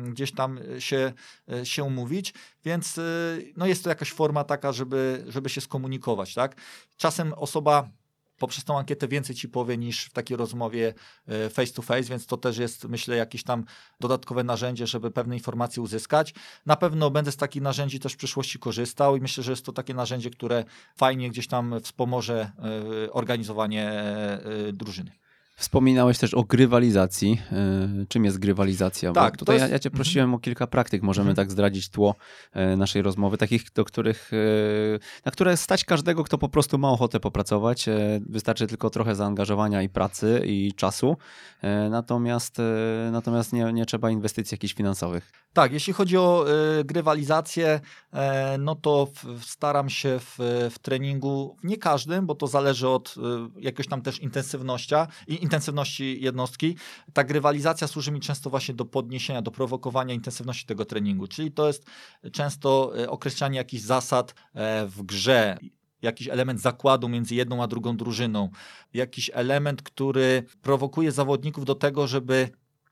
gdzieś 0.10 0.32
tam 0.32 0.60
się, 0.80 1.14
e, 1.52 1.66
się 1.66 1.84
umówić, 1.84 2.34
więc 2.66 2.98
e, 2.98 3.02
no 3.58 3.66
jest 3.66 3.84
to 3.84 3.90
jakaś 3.90 4.12
forma 4.12 4.44
taka, 4.44 4.72
żeby, 4.72 5.24
żeby 5.28 5.50
się 5.50 5.62
skomunikować. 5.62 6.34
Tak? 6.34 6.56
Czasem 6.98 7.34
osoba 7.34 7.90
poprzez 8.44 8.64
tą 8.64 8.78
ankietę 8.78 9.08
więcej 9.08 9.36
ci 9.36 9.50
powie 9.50 9.78
niż 9.78 10.06
w 10.06 10.14
takiej 10.14 10.38
rozmowie 10.38 10.94
e, 11.28 11.50
face 11.50 11.74
to 11.74 11.82
face, 11.82 12.04
więc 12.04 12.26
to 12.26 12.38
też 12.38 12.58
jest, 12.58 12.86
myślę, 12.86 13.16
jakieś 13.16 13.44
tam 13.44 13.66
dodatkowe 14.00 14.44
narzędzie, 14.44 14.88
żeby 14.88 15.12
pewne 15.12 15.36
informacje 15.36 15.84
uzyskać. 15.84 16.34
Na 16.66 16.76
pewno 16.76 17.12
będę 17.12 17.32
z 17.32 17.38
takich 17.38 17.62
narzędzi 17.62 18.00
też 18.00 18.14
w 18.14 18.18
przyszłości 18.18 18.60
korzystał 18.60 19.16
i 19.16 19.22
myślę, 19.22 19.44
że 19.44 19.52
jest 19.52 19.66
to 19.66 19.72
takie 19.72 19.94
narzędzie, 19.94 20.30
które 20.30 20.64
fajnie 20.96 21.30
gdzieś 21.30 21.48
tam 21.48 21.76
wspomoże 21.82 22.52
e, 23.06 23.12
organizowanie 23.12 23.90
e, 23.90 24.40
drużyny. 24.74 25.12
Wspominałeś 25.56 26.18
też 26.18 26.34
o 26.34 26.44
grywalizacji. 26.44 27.42
Y, 28.04 28.06
czym 28.08 28.26
jest 28.26 28.40
grywalizacja? 28.40 29.10
Bo 29.10 29.16
Tak, 29.16 29.38
tutaj 29.38 29.46
to 29.46 29.62
jest- 29.62 29.70
ja, 29.70 29.74
ja 29.76 29.80
cię 29.80 29.92
prosiłem 29.92 30.34
o 30.34 30.40
kilka 30.40 30.68
praktyk. 30.68 31.02
Możemy 31.04 31.30
Mhm. 31.30 31.36
tak 31.36 31.52
zdradzić 31.52 31.90
tło 31.90 32.16
y, 32.74 32.78
naszej 32.78 33.02
rozmowy, 33.02 33.38
takich, 33.38 33.64
do 33.76 33.86
których, 33.86 34.34
y, 34.34 35.00
na 35.26 35.32
które 35.32 35.58
stać 35.58 35.86
każdego, 35.86 36.24
kto 36.24 36.38
po 36.38 36.50
prostu 36.50 36.78
ma 36.78 36.90
ochotę 36.90 37.20
popracować. 37.20 37.86
Wystarczy 38.30 38.68
tylko 38.68 38.90
trochę 38.90 39.16
zaangażowania 39.16 39.82
i 39.82 39.90
pracy 39.90 40.42
i 40.46 40.74
czasu. 40.74 41.18
Natomiast, 41.90 42.58
natomiast 43.12 43.54
nie, 43.54 43.74
nie 43.74 43.86
trzeba 43.86 44.10
inwestycji 44.12 44.56
jakichś 44.56 44.74
finansowych. 44.74 45.32
Tak, 45.54 45.72
jeśli 45.74 45.94
chodzi 45.94 46.18
o 46.18 46.46
grywalizację, 46.86 47.80
e, 48.14 48.58
no 48.58 48.76
to 48.76 49.08
staram 49.42 49.90
się 49.90 50.20
w, 50.20 50.36
w 50.72 50.80
treningu, 50.80 51.58
nie 51.64 51.78
każdym, 51.78 52.26
bo 52.26 52.36
to 52.36 52.48
zależy 52.48 52.88
od 52.88 53.16
jakoś 53.60 53.88
tam 53.88 54.02
też 54.02 54.20
intensywności, 54.20 54.96
i 55.28 55.43
intensywności 55.44 56.18
jednostki. 56.22 56.76
Ta 57.14 57.24
grywalizacja 57.24 57.88
służy 57.88 58.12
mi 58.12 58.20
często 58.20 58.50
właśnie 58.50 58.74
do 58.74 58.86
podniesienia, 58.86 59.42
do 59.42 59.52
prowokowania 59.52 60.14
intensywności 60.14 60.66
tego 60.66 60.86
treningu, 60.86 61.28
czyli 61.28 61.52
to 61.52 61.68
jest 61.68 61.86
często 62.32 63.00
y, 63.00 63.10
określanie 63.10 63.58
jakichś 63.58 63.84
zasad 63.84 64.36
e, 64.54 64.88
w 64.88 65.04
grze, 65.04 65.58
jakiś 66.02 66.28
element 66.28 66.62
zakładu 66.62 67.10
między 67.10 67.36
jedną 67.36 67.64
a 67.64 67.68
drugą 67.68 67.98
drużyną, 67.98 68.50
jakiś 68.94 69.32
element, 69.34 69.82
który 69.82 70.44
prowokuje 70.62 71.12
zawodników 71.12 71.66
do 71.66 71.76
tego, 71.76 72.08
żeby, 72.08 72.50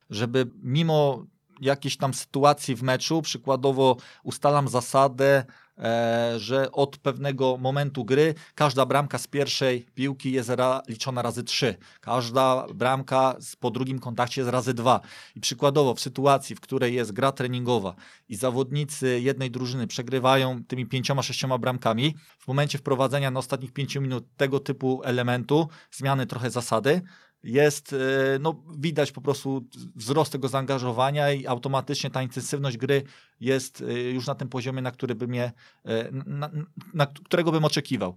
żeby 0.10 0.52
mimo 0.64 1.26
jakiejś 1.62 1.98
tam 1.98 2.14
sytuacji 2.14 2.76
w 2.76 2.84
meczu, 2.84 3.22
przykładowo 3.22 3.98
ustalam 4.24 4.68
zasadę, 4.68 5.46
e, 5.78 6.34
że 6.38 6.72
od 6.72 6.98
pewnego 6.98 7.58
momentu 7.58 8.06
gry 8.06 8.36
każda 8.56 8.86
bramka 8.86 9.18
z 9.18 9.28
pierwszej 9.28 9.86
piłki 9.96 10.32
jest 10.32 10.50
ra, 10.50 10.82
liczona 10.88 11.22
razy 11.22 11.44
trzy, 11.44 11.76
każda 12.02 12.68
bramka 12.74 13.36
z, 13.40 13.56
po 13.56 13.72
drugim 13.72 14.00
kontakcie 14.00 14.42
jest 14.42 14.52
razy 14.52 14.74
dwa. 14.74 15.00
I 15.36 15.40
przykładowo 15.40 15.94
w 15.94 16.00
sytuacji, 16.00 16.56
w 16.56 16.60
której 16.62 16.94
jest 16.94 17.12
gra 17.12 17.32
treningowa 17.32 17.96
i 18.30 18.36
zawodnicy 18.36 19.22
jednej 19.22 19.52
drużyny 19.52 19.88
przegrywają 19.88 20.64
tymi 20.68 20.86
pięcioma, 20.86 21.24
sześcioma 21.24 21.58
bramkami, 21.58 22.16
w 22.40 22.48
momencie 22.48 22.78
wprowadzenia 22.78 23.32
na 23.32 23.40
ostatnich 23.40 23.74
pięciu 23.74 24.02
minut 24.02 24.26
tego 24.38 24.60
typu 24.60 25.02
elementu, 25.04 25.68
zmiany 25.92 26.26
trochę 26.26 26.50
zasady, 26.50 27.02
jest, 27.44 27.94
e, 27.94 27.98
no 28.40 28.64
widać 28.78 29.12
po 29.12 29.22
prostu 29.22 29.66
wzrost 29.96 30.32
tego 30.32 30.48
zaangażowania 30.48 31.32
i 31.32 31.48
automatycznie 31.48 32.10
ta 32.10 32.22
intensywność 32.22 32.78
gry 32.78 33.04
jest 33.40 33.82
e, 33.82 33.94
już 33.94 34.28
na 34.28 34.36
tym 34.36 34.50
poziomie, 34.50 34.82
na 34.82 34.92
który 34.92 35.16
bym 35.16 35.34
je, 35.34 35.52
e, 35.86 36.12
na, 36.12 36.50
na 36.94 37.06
którego 37.06 37.52
bym 37.52 37.66
oczekiwał. 37.66 38.16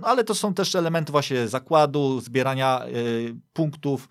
No 0.00 0.06
ale 0.06 0.24
to 0.24 0.34
są 0.34 0.54
też 0.54 0.74
elementy 0.74 1.12
właśnie 1.12 1.48
zakładu, 1.48 2.20
zbierania 2.20 2.84
punktów, 3.52 4.08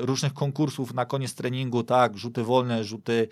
różnych 0.00 0.32
konkursów 0.34 0.94
na 0.94 1.06
koniec 1.06 1.34
treningu, 1.34 1.82
tak, 1.82 2.18
rzuty 2.18 2.42
wolne, 2.42 2.84
rzuty, 2.84 3.28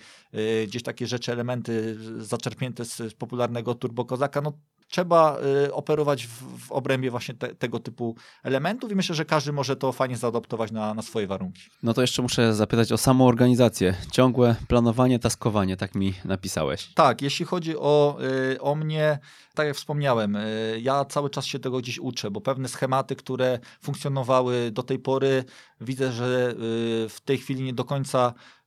gdzieś 0.66 0.82
takie 0.82 1.06
rzeczy, 1.06 1.32
elementy 1.32 1.96
zaczerpnięte 2.18 2.84
z, 2.84 3.14
popularnego 3.14 3.74
Turbo 3.74 4.04
Kozaka, 4.04 4.40
no 4.40 4.52
trzeba 4.94 5.38
e, 5.66 5.72
operować 5.72 6.26
w, 6.26 6.66
w 6.66 6.72
obrębie 6.72 7.10
właśnie 7.10 7.34
te, 7.34 7.54
tego 7.54 7.80
typu 7.80 8.16
elementów 8.42 8.92
i 8.92 8.94
myślę, 8.94 9.14
że 9.14 9.24
każdy 9.24 9.52
może 9.52 9.76
to 9.76 9.92
fajnie 9.92 10.16
zaadoptować 10.16 10.72
na, 10.72 10.94
na 10.94 11.02
swoje 11.02 11.26
warunki. 11.26 11.62
No 11.82 11.94
to 11.94 12.00
jeszcze 12.00 12.22
muszę 12.22 12.54
zapytać 12.54 12.92
o 12.92 12.98
samą 12.98 13.26
organizację. 13.26 13.94
Ciągłe 14.12 14.56
planowanie, 14.68 15.18
taskowanie, 15.18 15.76
tak 15.76 15.94
mi 15.94 16.14
napisałeś. 16.24 16.94
Tak, 16.94 17.22
jeśli 17.22 17.44
chodzi 17.44 17.76
o, 17.76 18.18
y, 18.52 18.60
o 18.60 18.74
mnie, 18.74 19.18
tak 19.54 19.66
jak 19.66 19.76
wspomniałem, 19.76 20.36
y, 20.36 20.80
ja 20.82 21.04
cały 21.04 21.30
czas 21.30 21.44
się 21.44 21.58
tego 21.58 21.78
gdzieś 21.78 21.98
uczę, 21.98 22.30
bo 22.30 22.40
pewne 22.40 22.68
schematy, 22.68 23.16
które 23.16 23.58
funkcjonowały 23.82 24.70
do 24.70 24.82
tej 24.82 24.98
pory, 24.98 25.44
widzę, 25.80 26.12
że 26.12 26.50
y, 26.50 27.08
w 27.08 27.20
tej 27.24 27.38
chwili 27.38 27.62
nie 27.62 27.72
do 27.72 27.84
końca 27.84 28.34
y, 28.34 28.63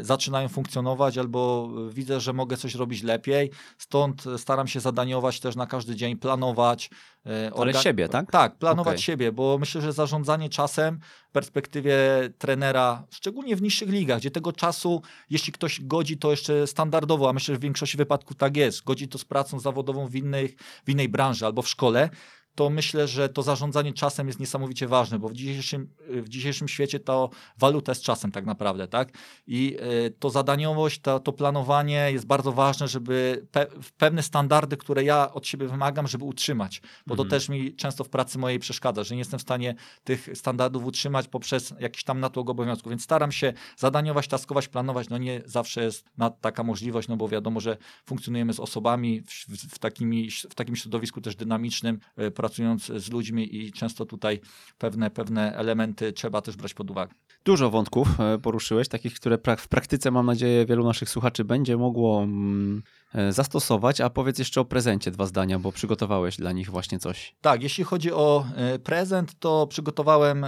zaczynają 0.00 0.48
funkcjonować, 0.48 1.18
albo 1.18 1.70
widzę, 1.90 2.20
że 2.20 2.32
mogę 2.32 2.56
coś 2.56 2.74
robić 2.74 3.02
lepiej. 3.02 3.50
Stąd 3.78 4.24
staram 4.36 4.68
się 4.68 4.80
zadaniować 4.80 5.40
też 5.40 5.56
na 5.56 5.66
każdy 5.66 5.96
dzień, 5.96 6.16
planować. 6.16 6.90
y, 7.26 7.30
Ale 7.56 7.74
siebie, 7.74 8.08
tak? 8.08 8.30
Tak, 8.30 8.58
planować 8.58 8.94
Okej. 8.94 9.02
siebie, 9.02 9.32
bo 9.32 9.58
myślę, 9.58 9.80
że 9.82 9.92
zarządzanie 9.92 10.48
czasem 10.48 11.00
w 11.28 11.32
perspektywie 11.32 11.96
trenera, 12.38 13.04
szczególnie 13.10 13.56
w 13.56 13.62
niższych 13.62 13.88
ligach, 13.88 14.18
gdzie 14.18 14.30
tego 14.30 14.52
czasu, 14.52 15.02
jeśli 15.30 15.52
ktoś 15.52 15.80
godzi 15.80 16.18
to 16.18 16.30
jeszcze 16.30 16.66
standardowo, 16.66 17.28
a 17.28 17.32
myślę, 17.32 17.54
że 17.54 17.58
w 17.58 17.62
większości 17.62 17.96
wypadków 17.96 18.36
tak 18.36 18.56
jest, 18.56 18.84
godzi 18.84 19.08
to 19.08 19.18
z 19.18 19.24
pracą 19.24 19.60
zawodową 19.60 20.06
w, 20.06 20.14
innych, 20.14 20.56
w 20.86 20.90
innej 20.90 21.08
branży 21.08 21.46
albo 21.46 21.62
w 21.62 21.68
szkole, 21.68 22.10
to 22.56 22.70
myślę, 22.70 23.08
że 23.08 23.28
to 23.28 23.42
zarządzanie 23.42 23.92
czasem 23.92 24.26
jest 24.26 24.40
niesamowicie 24.40 24.88
ważne, 24.88 25.18
bo 25.18 25.28
w 25.28 25.32
dzisiejszym, 25.32 25.88
w 26.08 26.28
dzisiejszym 26.28 26.68
świecie 26.68 27.00
to 27.00 27.30
waluta 27.58 27.92
jest 27.92 28.02
czasem 28.02 28.32
tak 28.32 28.46
naprawdę, 28.46 28.88
tak? 28.88 29.12
I 29.46 29.76
y, 30.06 30.10
to 30.18 30.30
zadaniowość, 30.30 31.00
to, 31.00 31.20
to 31.20 31.32
planowanie 31.32 32.08
jest 32.12 32.26
bardzo 32.26 32.52
ważne, 32.52 32.88
żeby 32.88 33.46
pe, 33.52 33.66
pewne 33.96 34.22
standardy, 34.22 34.76
które 34.76 35.04
ja 35.04 35.32
od 35.32 35.46
siebie 35.46 35.68
wymagam, 35.68 36.06
żeby 36.06 36.24
utrzymać, 36.24 36.82
bo 37.06 37.14
Mhm. 37.14 37.28
to 37.28 37.30
też 37.30 37.48
mi 37.48 37.74
często 37.74 38.04
w 38.04 38.08
pracy 38.08 38.38
mojej 38.38 38.58
przeszkadza, 38.58 39.04
że 39.04 39.14
nie 39.14 39.18
jestem 39.18 39.38
w 39.38 39.42
stanie 39.42 39.74
tych 40.04 40.28
standardów 40.34 40.84
utrzymać 40.84 41.28
poprzez 41.28 41.74
jakiś 41.80 42.04
tam 42.04 42.20
natłok 42.20 42.50
obowiązków, 42.50 42.90
więc 42.90 43.02
staram 43.02 43.32
się 43.32 43.52
zadaniować, 43.76 44.28
taskować, 44.28 44.68
planować, 44.68 45.08
no 45.08 45.18
nie 45.18 45.42
zawsze 45.44 45.82
jest 45.84 46.04
taka 46.40 46.62
możliwość, 46.62 47.08
no 47.08 47.16
bo 47.16 47.28
wiadomo, 47.28 47.60
że 47.60 47.76
funkcjonujemy 48.06 48.52
z 48.52 48.60
osobami 48.60 49.20
w, 49.20 49.30
w, 49.30 49.74
w, 49.74 49.78
takimi, 49.78 50.30
w 50.30 50.54
takim 50.54 50.76
środowisku 50.76 51.20
też 51.20 51.36
dynamicznym, 51.36 52.00
e, 52.16 52.30
pracując 52.46 52.86
z 52.86 53.10
ludźmi 53.10 53.56
i 53.56 53.72
często 53.72 54.06
tutaj 54.06 54.40
pewne, 54.78 55.10
pewne 55.10 55.56
elementy 55.56 56.12
trzeba 56.12 56.40
też 56.40 56.56
brać 56.56 56.74
pod 56.74 56.90
uwagę. 56.90 57.14
Dużo 57.44 57.70
wątków 57.70 58.20
e, 58.20 58.38
poruszyłeś, 58.38 58.88
takich, 58.88 59.14
które 59.14 59.38
w 59.58 59.68
praktyce, 59.68 60.10
mam 60.10 60.26
nadzieję, 60.26 60.66
wielu 60.66 60.84
naszych 60.84 61.10
słuchaczy 61.10 61.44
będzie 61.44 61.76
mogło 61.76 62.22
mm, 62.22 62.82
e, 63.14 63.32
zastosować. 63.32 64.00
A 64.00 64.10
powiedz 64.10 64.38
jeszcze 64.38 64.60
o 64.60 64.64
prezencie 64.64 65.10
dwa 65.10 65.26
zdania, 65.26 65.58
bo 65.58 65.72
przygotowałeś 65.72 66.36
dla 66.36 66.52
nich 66.52 66.70
właśnie 66.70 66.98
coś. 66.98 67.34
Tak, 67.40 67.62
jeśli 67.62 67.84
chodzi 67.84 68.12
o 68.12 68.46
e, 68.56 68.78
prezent, 68.78 69.38
to 69.38 69.66
przygotowałem 69.66 70.46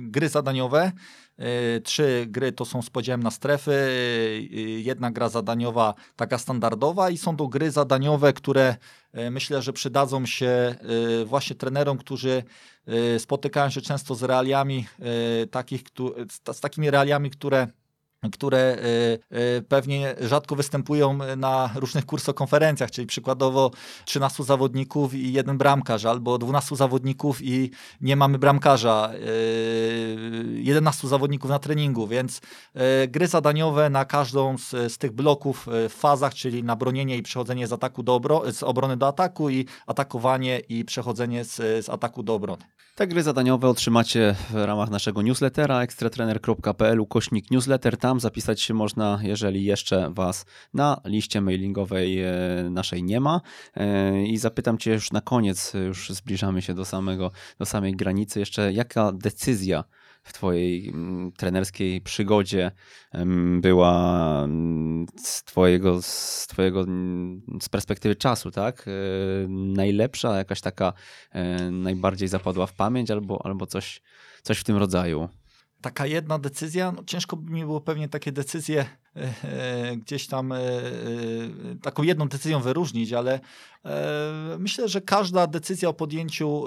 gry 0.00 0.28
zadaniowe. 0.28 0.92
E, 1.38 1.80
Trzy 1.80 2.26
gry 2.28 2.52
to 2.52 2.64
są 2.64 2.82
z 2.82 2.90
podziałem 2.90 3.22
na 3.22 3.30
strefy, 3.30 3.72
e, 3.72 4.56
jedna 4.60 5.10
gra 5.10 5.28
zadaniowa 5.28 5.94
taka 6.16 6.38
standardowa 6.38 7.10
i 7.10 7.18
są 7.18 7.36
to 7.36 7.48
gry 7.48 7.70
zadaniowe, 7.70 8.32
które 8.32 8.76
myślę, 9.30 9.62
że 9.62 9.72
przydadzą 9.72 10.26
się 10.26 10.74
właśnie 11.24 11.56
trenerom, 11.56 11.98
którzy 11.98 12.42
spotykają 13.18 13.70
się 13.70 13.80
często 13.80 14.14
z 14.14 14.22
realiami 14.22 14.86
takich, 15.50 15.82
z 16.52 16.60
takimi 16.60 16.90
realiami, 16.90 17.30
które 17.30 17.66
które 18.32 18.58
e, 18.58 18.78
e, 19.30 19.62
pewnie 19.62 20.14
rzadko 20.20 20.56
występują 20.56 21.18
na 21.36 21.70
różnych 21.74 22.06
kursokonferencjach, 22.06 22.90
czyli 22.90 23.06
przykładowo 23.06 23.70
13 24.04 24.44
zawodników 24.44 25.14
i 25.14 25.32
jeden 25.32 25.58
bramkarz, 25.58 26.04
albo 26.04 26.38
12 26.38 26.76
zawodników 26.76 27.42
i 27.42 27.70
nie 28.00 28.16
mamy 28.16 28.38
bramkarza, 28.38 29.10
e, 29.14 29.18
11 30.62 31.08
zawodników 31.08 31.50
na 31.50 31.58
treningu, 31.58 32.06
więc 32.06 32.40
gry 33.08 33.26
zadaniowe 33.26 33.90
na 33.90 34.04
każdą 34.04 34.58
z, 34.58 34.70
z 34.70 34.98
tych 34.98 35.12
bloków 35.12 35.66
w 35.88 35.92
fazach, 35.92 36.34
czyli 36.34 36.64
na 36.64 36.76
bronienie 36.76 37.16
i 37.16 37.22
przechodzenie 37.22 37.66
z 37.66 37.72
ataku 37.72 38.02
do 38.02 38.16
obro- 38.16 38.52
z 38.52 38.62
obrony 38.62 38.96
do 38.96 39.08
ataku 39.08 39.50
i 39.50 39.66
atakowanie 39.86 40.58
i 40.58 40.84
przechodzenie 40.84 41.44
z, 41.44 41.56
z 41.56 41.88
ataku 41.88 42.22
do 42.22 42.34
obrony. 42.34 42.75
Te 42.96 43.06
gry 43.06 43.22
zadaniowe 43.22 43.68
otrzymacie 43.68 44.34
w 44.50 44.54
ramach 44.54 44.90
naszego 44.90 45.22
newslettera 45.22 45.82
ekstratrener.pl 45.82 47.00
ukośnik 47.00 47.50
newsletter. 47.50 47.96
Tam 47.96 48.20
zapisać 48.20 48.62
się 48.62 48.74
można, 48.74 49.18
jeżeli 49.22 49.64
jeszcze 49.64 50.10
Was 50.14 50.46
na 50.74 51.00
liście 51.04 51.40
mailingowej 51.40 52.20
e, 52.22 52.30
naszej 52.70 53.02
nie 53.02 53.20
ma. 53.20 53.40
E, 53.74 54.22
I 54.22 54.38
zapytam 54.38 54.78
Cię 54.78 54.92
już 54.92 55.12
na 55.12 55.20
koniec, 55.20 55.72
już 55.86 56.10
zbliżamy 56.10 56.62
się 56.62 56.74
do, 56.74 56.84
samego, 56.84 57.30
do 57.58 57.66
samej 57.66 57.96
granicy, 57.96 58.40
jeszcze 58.40 58.72
jaka 58.72 59.12
decyzja 59.12 59.84
w 60.26 60.32
Twojej 60.32 60.88
mm, 60.88 61.32
trenerskiej 61.32 62.00
przygodzie 62.00 62.70
była 63.60 64.42
mm, 64.44 65.06
z 65.16 65.42
Twojego, 65.42 66.02
z, 66.02 66.46
twojego 66.46 66.80
mm, 66.80 67.42
z 67.62 67.68
perspektywy 67.68 68.16
czasu, 68.16 68.50
tak? 68.50 68.84
E, 68.88 68.90
Najlepsza, 69.48 70.36
jakaś 70.36 70.60
taka 70.60 70.92
e, 71.30 71.70
najbardziej 71.70 72.28
zapadła 72.28 72.66
w 72.66 72.74
pamięć, 72.74 73.10
albo, 73.10 73.46
albo 73.46 73.66
coś, 73.66 74.02
coś 74.42 74.58
w 74.58 74.64
tym 74.64 74.76
rodzaju. 74.76 75.28
taka 75.80 76.06
jedna 76.06 76.38
decyzja, 76.38 76.92
no 76.92 77.04
ciężko 77.04 77.36
by 77.36 77.52
mi 77.52 77.64
było 77.64 77.80
pewnie 77.80 78.08
takie 78.08 78.32
decyzje 78.32 78.86
e, 79.14 79.96
gdzieś 79.96 80.26
tam 80.26 80.54
taką 81.82 82.02
jedną 82.02 82.28
decyzją 82.28 82.60
wyróżnić, 82.60 83.12
ale 83.12 83.40
myślę, 84.58 84.88
że 84.88 85.00
każda 85.00 85.46
decyzja 85.46 85.88
o 85.88 85.94
podjęciu 85.94 86.64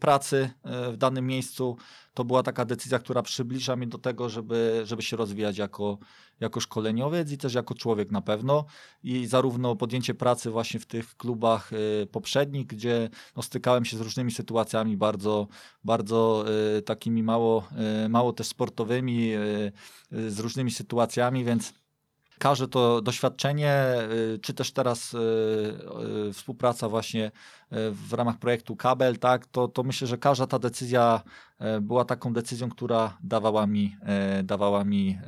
pracy 0.00 0.50
w 0.64 0.96
danym 0.96 1.26
miejscu 1.26 1.76
to 2.16 2.24
była 2.24 2.42
taka 2.42 2.64
decyzja, 2.64 2.98
która 2.98 3.22
przybliża 3.22 3.76
mnie 3.76 3.86
do 3.86 3.98
tego, 3.98 4.28
żeby, 4.28 4.82
żeby 4.84 5.02
się 5.02 5.16
rozwijać 5.16 5.58
jako, 5.58 5.98
jako 6.40 6.60
szkoleniowiec 6.60 7.32
i 7.32 7.38
też 7.38 7.54
jako 7.54 7.74
człowiek 7.74 8.10
na 8.10 8.22
pewno. 8.22 8.64
I 9.02 9.26
zarówno 9.26 9.76
podjęcie 9.76 10.14
pracy 10.14 10.50
właśnie 10.50 10.80
w 10.80 10.86
tych 10.86 11.16
klubach 11.16 11.70
e, 11.72 12.06
poprzednich, 12.06 12.66
gdzie 12.66 13.10
no, 13.36 13.42
stykałem 13.42 13.84
się 13.84 13.96
z 13.96 14.00
różnymi 14.00 14.32
sytuacjami 14.32 14.96
bardzo, 14.96 15.46
bardzo 15.84 16.44
e, 16.78 16.82
takimi 16.82 17.22
mało, 17.22 17.68
e, 18.04 18.08
mało 18.08 18.32
też 18.32 18.46
sportowymi, 18.46 19.32
e, 19.32 19.38
e, 20.12 20.30
z 20.30 20.38
różnymi 20.38 20.70
sytuacjami, 20.70 21.44
więc 21.44 21.72
każde 22.38 22.68
to 22.68 23.02
doświadczenie, 23.02 23.94
y, 24.34 24.38
czy 24.38 24.54
też 24.54 24.72
teraz 24.72 25.14
y, 25.14 25.18
y, 26.28 26.32
współpraca 26.32 26.88
właśnie 26.88 27.30
w 27.90 28.12
ramach 28.12 28.38
projektu 28.38 28.76
Kabel, 28.76 29.18
tak, 29.18 29.46
to, 29.46 29.68
to 29.68 29.82
myślę, 29.82 30.06
że 30.06 30.18
każda 30.18 30.46
ta 30.46 30.58
decyzja 30.58 31.22
y, 31.60 31.80
była 31.80 32.04
taką 32.04 32.32
decyzją, 32.32 32.70
która 32.70 33.18
dawała 33.22 33.66
mi, 33.66 33.96
y, 34.40 34.42
dawała 34.42 34.84
mi, 34.84 35.18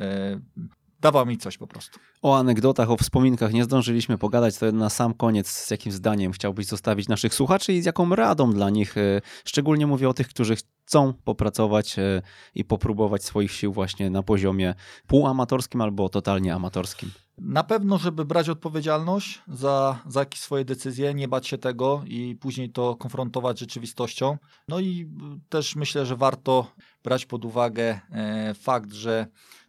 dawała 1.01 1.25
mi 1.25 1.39
coś 1.39 1.59
po 1.59 1.67
prostu. 1.67 1.99
O 2.23 2.39
anegdotach, 2.39 2.91
o 2.91 2.97
wspominkach 2.97 3.53
nie 3.53 3.65
zdążyliśmy 3.65 4.19
pogadać, 4.19 4.59
to 4.59 4.73
na 4.73 4.91
sam 4.91 5.15
koniec 5.15 5.49
z 5.49 5.71
jakim 5.71 5.93
zdaniem 5.93 6.33
chciałbyś 6.33 6.67
zostawić 6.67 7.09
naszych 7.09 7.35
słuchaczy 7.35 7.73
i 7.73 7.83
z 7.83 7.85
jaką 7.85 8.15
radą 8.15 8.53
dla 8.53 8.71
nich, 8.71 8.97
e, 8.97 9.21
szczególnie 9.45 9.87
mówię 9.87 10.09
o 10.09 10.15
tych, 10.15 10.29
którzy 10.29 10.57
chcą 10.57 11.13
popracować 11.25 11.99
e, 11.99 12.23
i 12.55 12.65
popróbować 12.65 13.25
swoich 13.25 13.53
sił 13.53 13.73
właśnie 13.73 14.11
na 14.11 14.23
poziomie 14.23 14.75
półamatorskim 15.07 15.81
albo 15.81 16.09
totalnie 16.09 16.55
amatorskim. 16.55 17.11
Na 17.39 17.65
pewno, 17.65 17.99
żeby 17.99 18.25
brać 18.25 18.49
odpowiedzialność 18.49 19.43
za, 19.49 19.99
za 20.07 20.21
jakieś 20.21 20.41
swoje 20.41 20.65
decyzje, 20.65 21.15
nie 21.15 21.29
bać 21.29 21.47
się 21.47 21.59
tego 21.59 22.03
i 22.07 22.37
później 22.41 22.71
to 22.71 22.97
konfrontować 22.97 23.57
z 23.57 23.61
rzeczywistością. 23.61 24.39
No 24.69 24.81
i 24.81 25.11
też 25.49 25.77
myślę, 25.77 26.07
że 26.07 26.17
warto 26.17 26.67
brać 27.05 27.27
pod 27.27 27.45
uwagę 27.45 28.01
e, 28.11 28.55
fakt, 28.55 28.93
że 28.93 29.27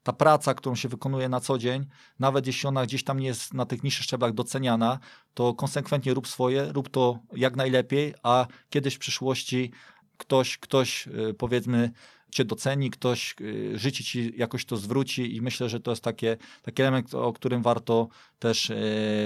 ta 0.09 0.13
praca, 0.13 0.53
którą 0.53 0.75
się 0.75 0.89
wykonuje 0.89 1.29
na 1.29 1.39
co 1.39 1.57
dzień, 1.57 1.85
nawet 2.19 2.47
jeśli 2.47 2.67
ona 2.67 2.85
gdzieś 2.85 3.03
tam 3.03 3.19
nie 3.19 3.27
jest 3.27 3.53
na 3.53 3.65
tych 3.65 3.83
niższych 3.83 4.03
szczeblach 4.03 4.33
doceniana, 4.33 4.99
to 5.33 5.53
konsekwentnie 5.53 6.13
rób 6.13 6.27
swoje, 6.27 6.71
rób 6.73 6.89
to 6.89 7.19
jak 7.35 7.55
najlepiej, 7.55 8.13
a 8.23 8.47
kiedyś 8.69 8.95
w 8.95 8.99
przyszłości 8.99 9.71
ktoś, 10.17 10.57
ktoś 10.57 11.07
y, 11.07 11.33
powiedzmy 11.33 11.91
cię 12.31 12.45
doceni, 12.45 12.89
ktoś 12.89 13.35
y, 13.41 13.79
życie 13.79 14.03
ci 14.03 14.33
jakoś 14.37 14.65
to 14.65 14.77
zwróci 14.77 15.35
i 15.35 15.41
myślę, 15.41 15.69
że 15.69 15.79
to 15.79 15.91
jest 15.91 16.03
takie, 16.03 16.37
taki 16.61 16.81
element, 16.81 17.13
o 17.13 17.33
którym 17.33 17.61
warto 17.61 18.07
też 18.39 18.69
e, 18.69 18.75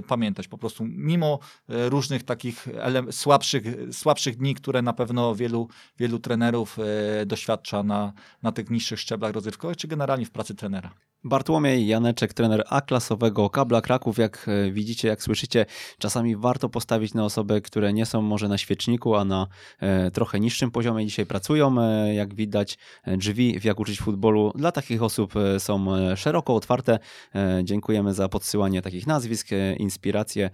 pamiętać. 0.08 0.48
Po 0.48 0.58
prostu 0.58 0.86
mimo 0.86 1.40
e, 1.70 1.90
różnych 1.90 2.24
takich 2.24 2.68
słabszych, 3.12 3.64
słabszych 3.92 4.38
dni, 4.38 4.56
które 4.56 4.82
na 4.82 4.94
pewno 4.94 5.36
wielu, 5.36 5.68
wielu 5.98 6.20
trenerów 6.20 6.78
e, 6.80 7.26
doświadcza 7.26 7.84
na, 7.84 8.14
na 8.44 8.52
tych 8.52 8.70
niższych 8.70 9.00
szczeblach 9.00 9.34
rozrywkowych, 9.34 9.78
czy 9.78 9.88
generalnie 9.88 10.26
w 10.26 10.32
pracy 10.32 10.56
trenera. 10.56 10.94
Bartłomiej 11.24 11.88
Janeczek, 11.88 12.34
trener 12.34 12.64
A-klasowego 12.70 13.50
Kabla 13.50 13.82
Kraków. 13.82 14.18
Jak 14.18 14.46
e, 14.48 14.72
widzicie, 14.72 15.08
jak 15.08 15.24
słyszycie, 15.24 15.66
czasami 15.98 16.36
warto 16.36 16.70
postawić 16.70 17.14
na 17.14 17.26
osoby, 17.26 17.62
które 17.62 17.94
nie 17.94 18.06
są 18.06 18.22
może 18.22 18.48
na 18.48 18.58
świeczniku, 18.58 19.16
a 19.16 19.26
na 19.26 19.48
e, 19.80 20.12
trochę 20.12 20.40
niższym 20.40 20.72
poziomie 20.72 21.06
dzisiaj 21.06 21.26
pracują. 21.26 21.82
E, 21.82 22.14
jak 22.14 22.36
widać, 22.36 22.78
drzwi 23.08 23.60
w 23.60 23.64
Jak 23.64 23.80
uczyć 23.80 24.00
futbolu 24.00 24.52
dla 24.56 24.72
takich 24.72 25.04
osób 25.04 25.34
są 25.60 25.86
szeroko 26.16 26.56
otwarte. 26.56 27.00
Dziękujemy 27.64 28.14
za 28.14 28.30
podsyłanie 28.30 28.82
takich 28.82 29.08
nazwisk, 29.08 29.48
inspiracje. 29.78 30.50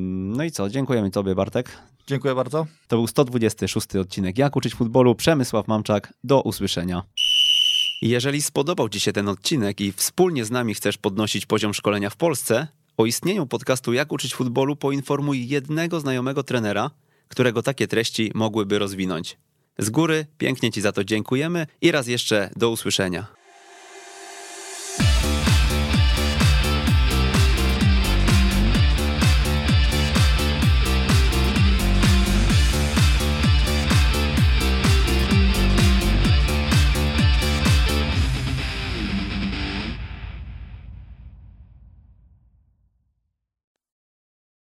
No 0.00 0.44
i 0.44 0.50
co, 0.50 0.68
dziękujemy 0.68 1.10
Tobie, 1.10 1.34
Bartek. 1.34 1.78
Dziękuję 2.06 2.34
bardzo. 2.34 2.66
To 2.88 2.96
był 2.96 3.06
126 3.06 3.96
odcinek 3.96 4.38
Jak 4.38 4.56
uczyć 4.56 4.74
futbolu. 4.74 5.14
Przemysław 5.14 5.68
Mamczak. 5.68 6.14
Do 6.24 6.42
usłyszenia. 6.42 7.02
Jeżeli 8.02 8.42
spodobał 8.42 8.88
Ci 8.88 9.00
się 9.00 9.12
ten 9.12 9.28
odcinek 9.28 9.80
i 9.80 9.92
wspólnie 9.92 10.44
z 10.44 10.50
nami 10.50 10.74
chcesz 10.74 10.98
podnosić 10.98 11.46
poziom 11.46 11.74
szkolenia 11.74 12.10
w 12.10 12.16
Polsce, 12.16 12.66
o 12.96 13.06
istnieniu 13.06 13.46
podcastu 13.46 13.92
Jak 13.92 14.12
uczyć 14.12 14.34
futbolu 14.34 14.76
poinformuj 14.76 15.48
jednego 15.48 16.00
znajomego 16.00 16.42
trenera, 16.42 16.90
którego 17.28 17.62
takie 17.62 17.88
treści 17.88 18.32
mogłyby 18.34 18.78
rozwinąć. 18.78 19.36
Z 19.78 19.90
góry 19.90 20.26
pięknie 20.38 20.72
Ci 20.72 20.80
za 20.80 20.92
to 20.92 21.04
dziękujemy 21.04 21.66
i 21.80 21.90
raz 21.90 22.06
jeszcze 22.06 22.50
do 22.56 22.70
usłyszenia. 22.70 23.37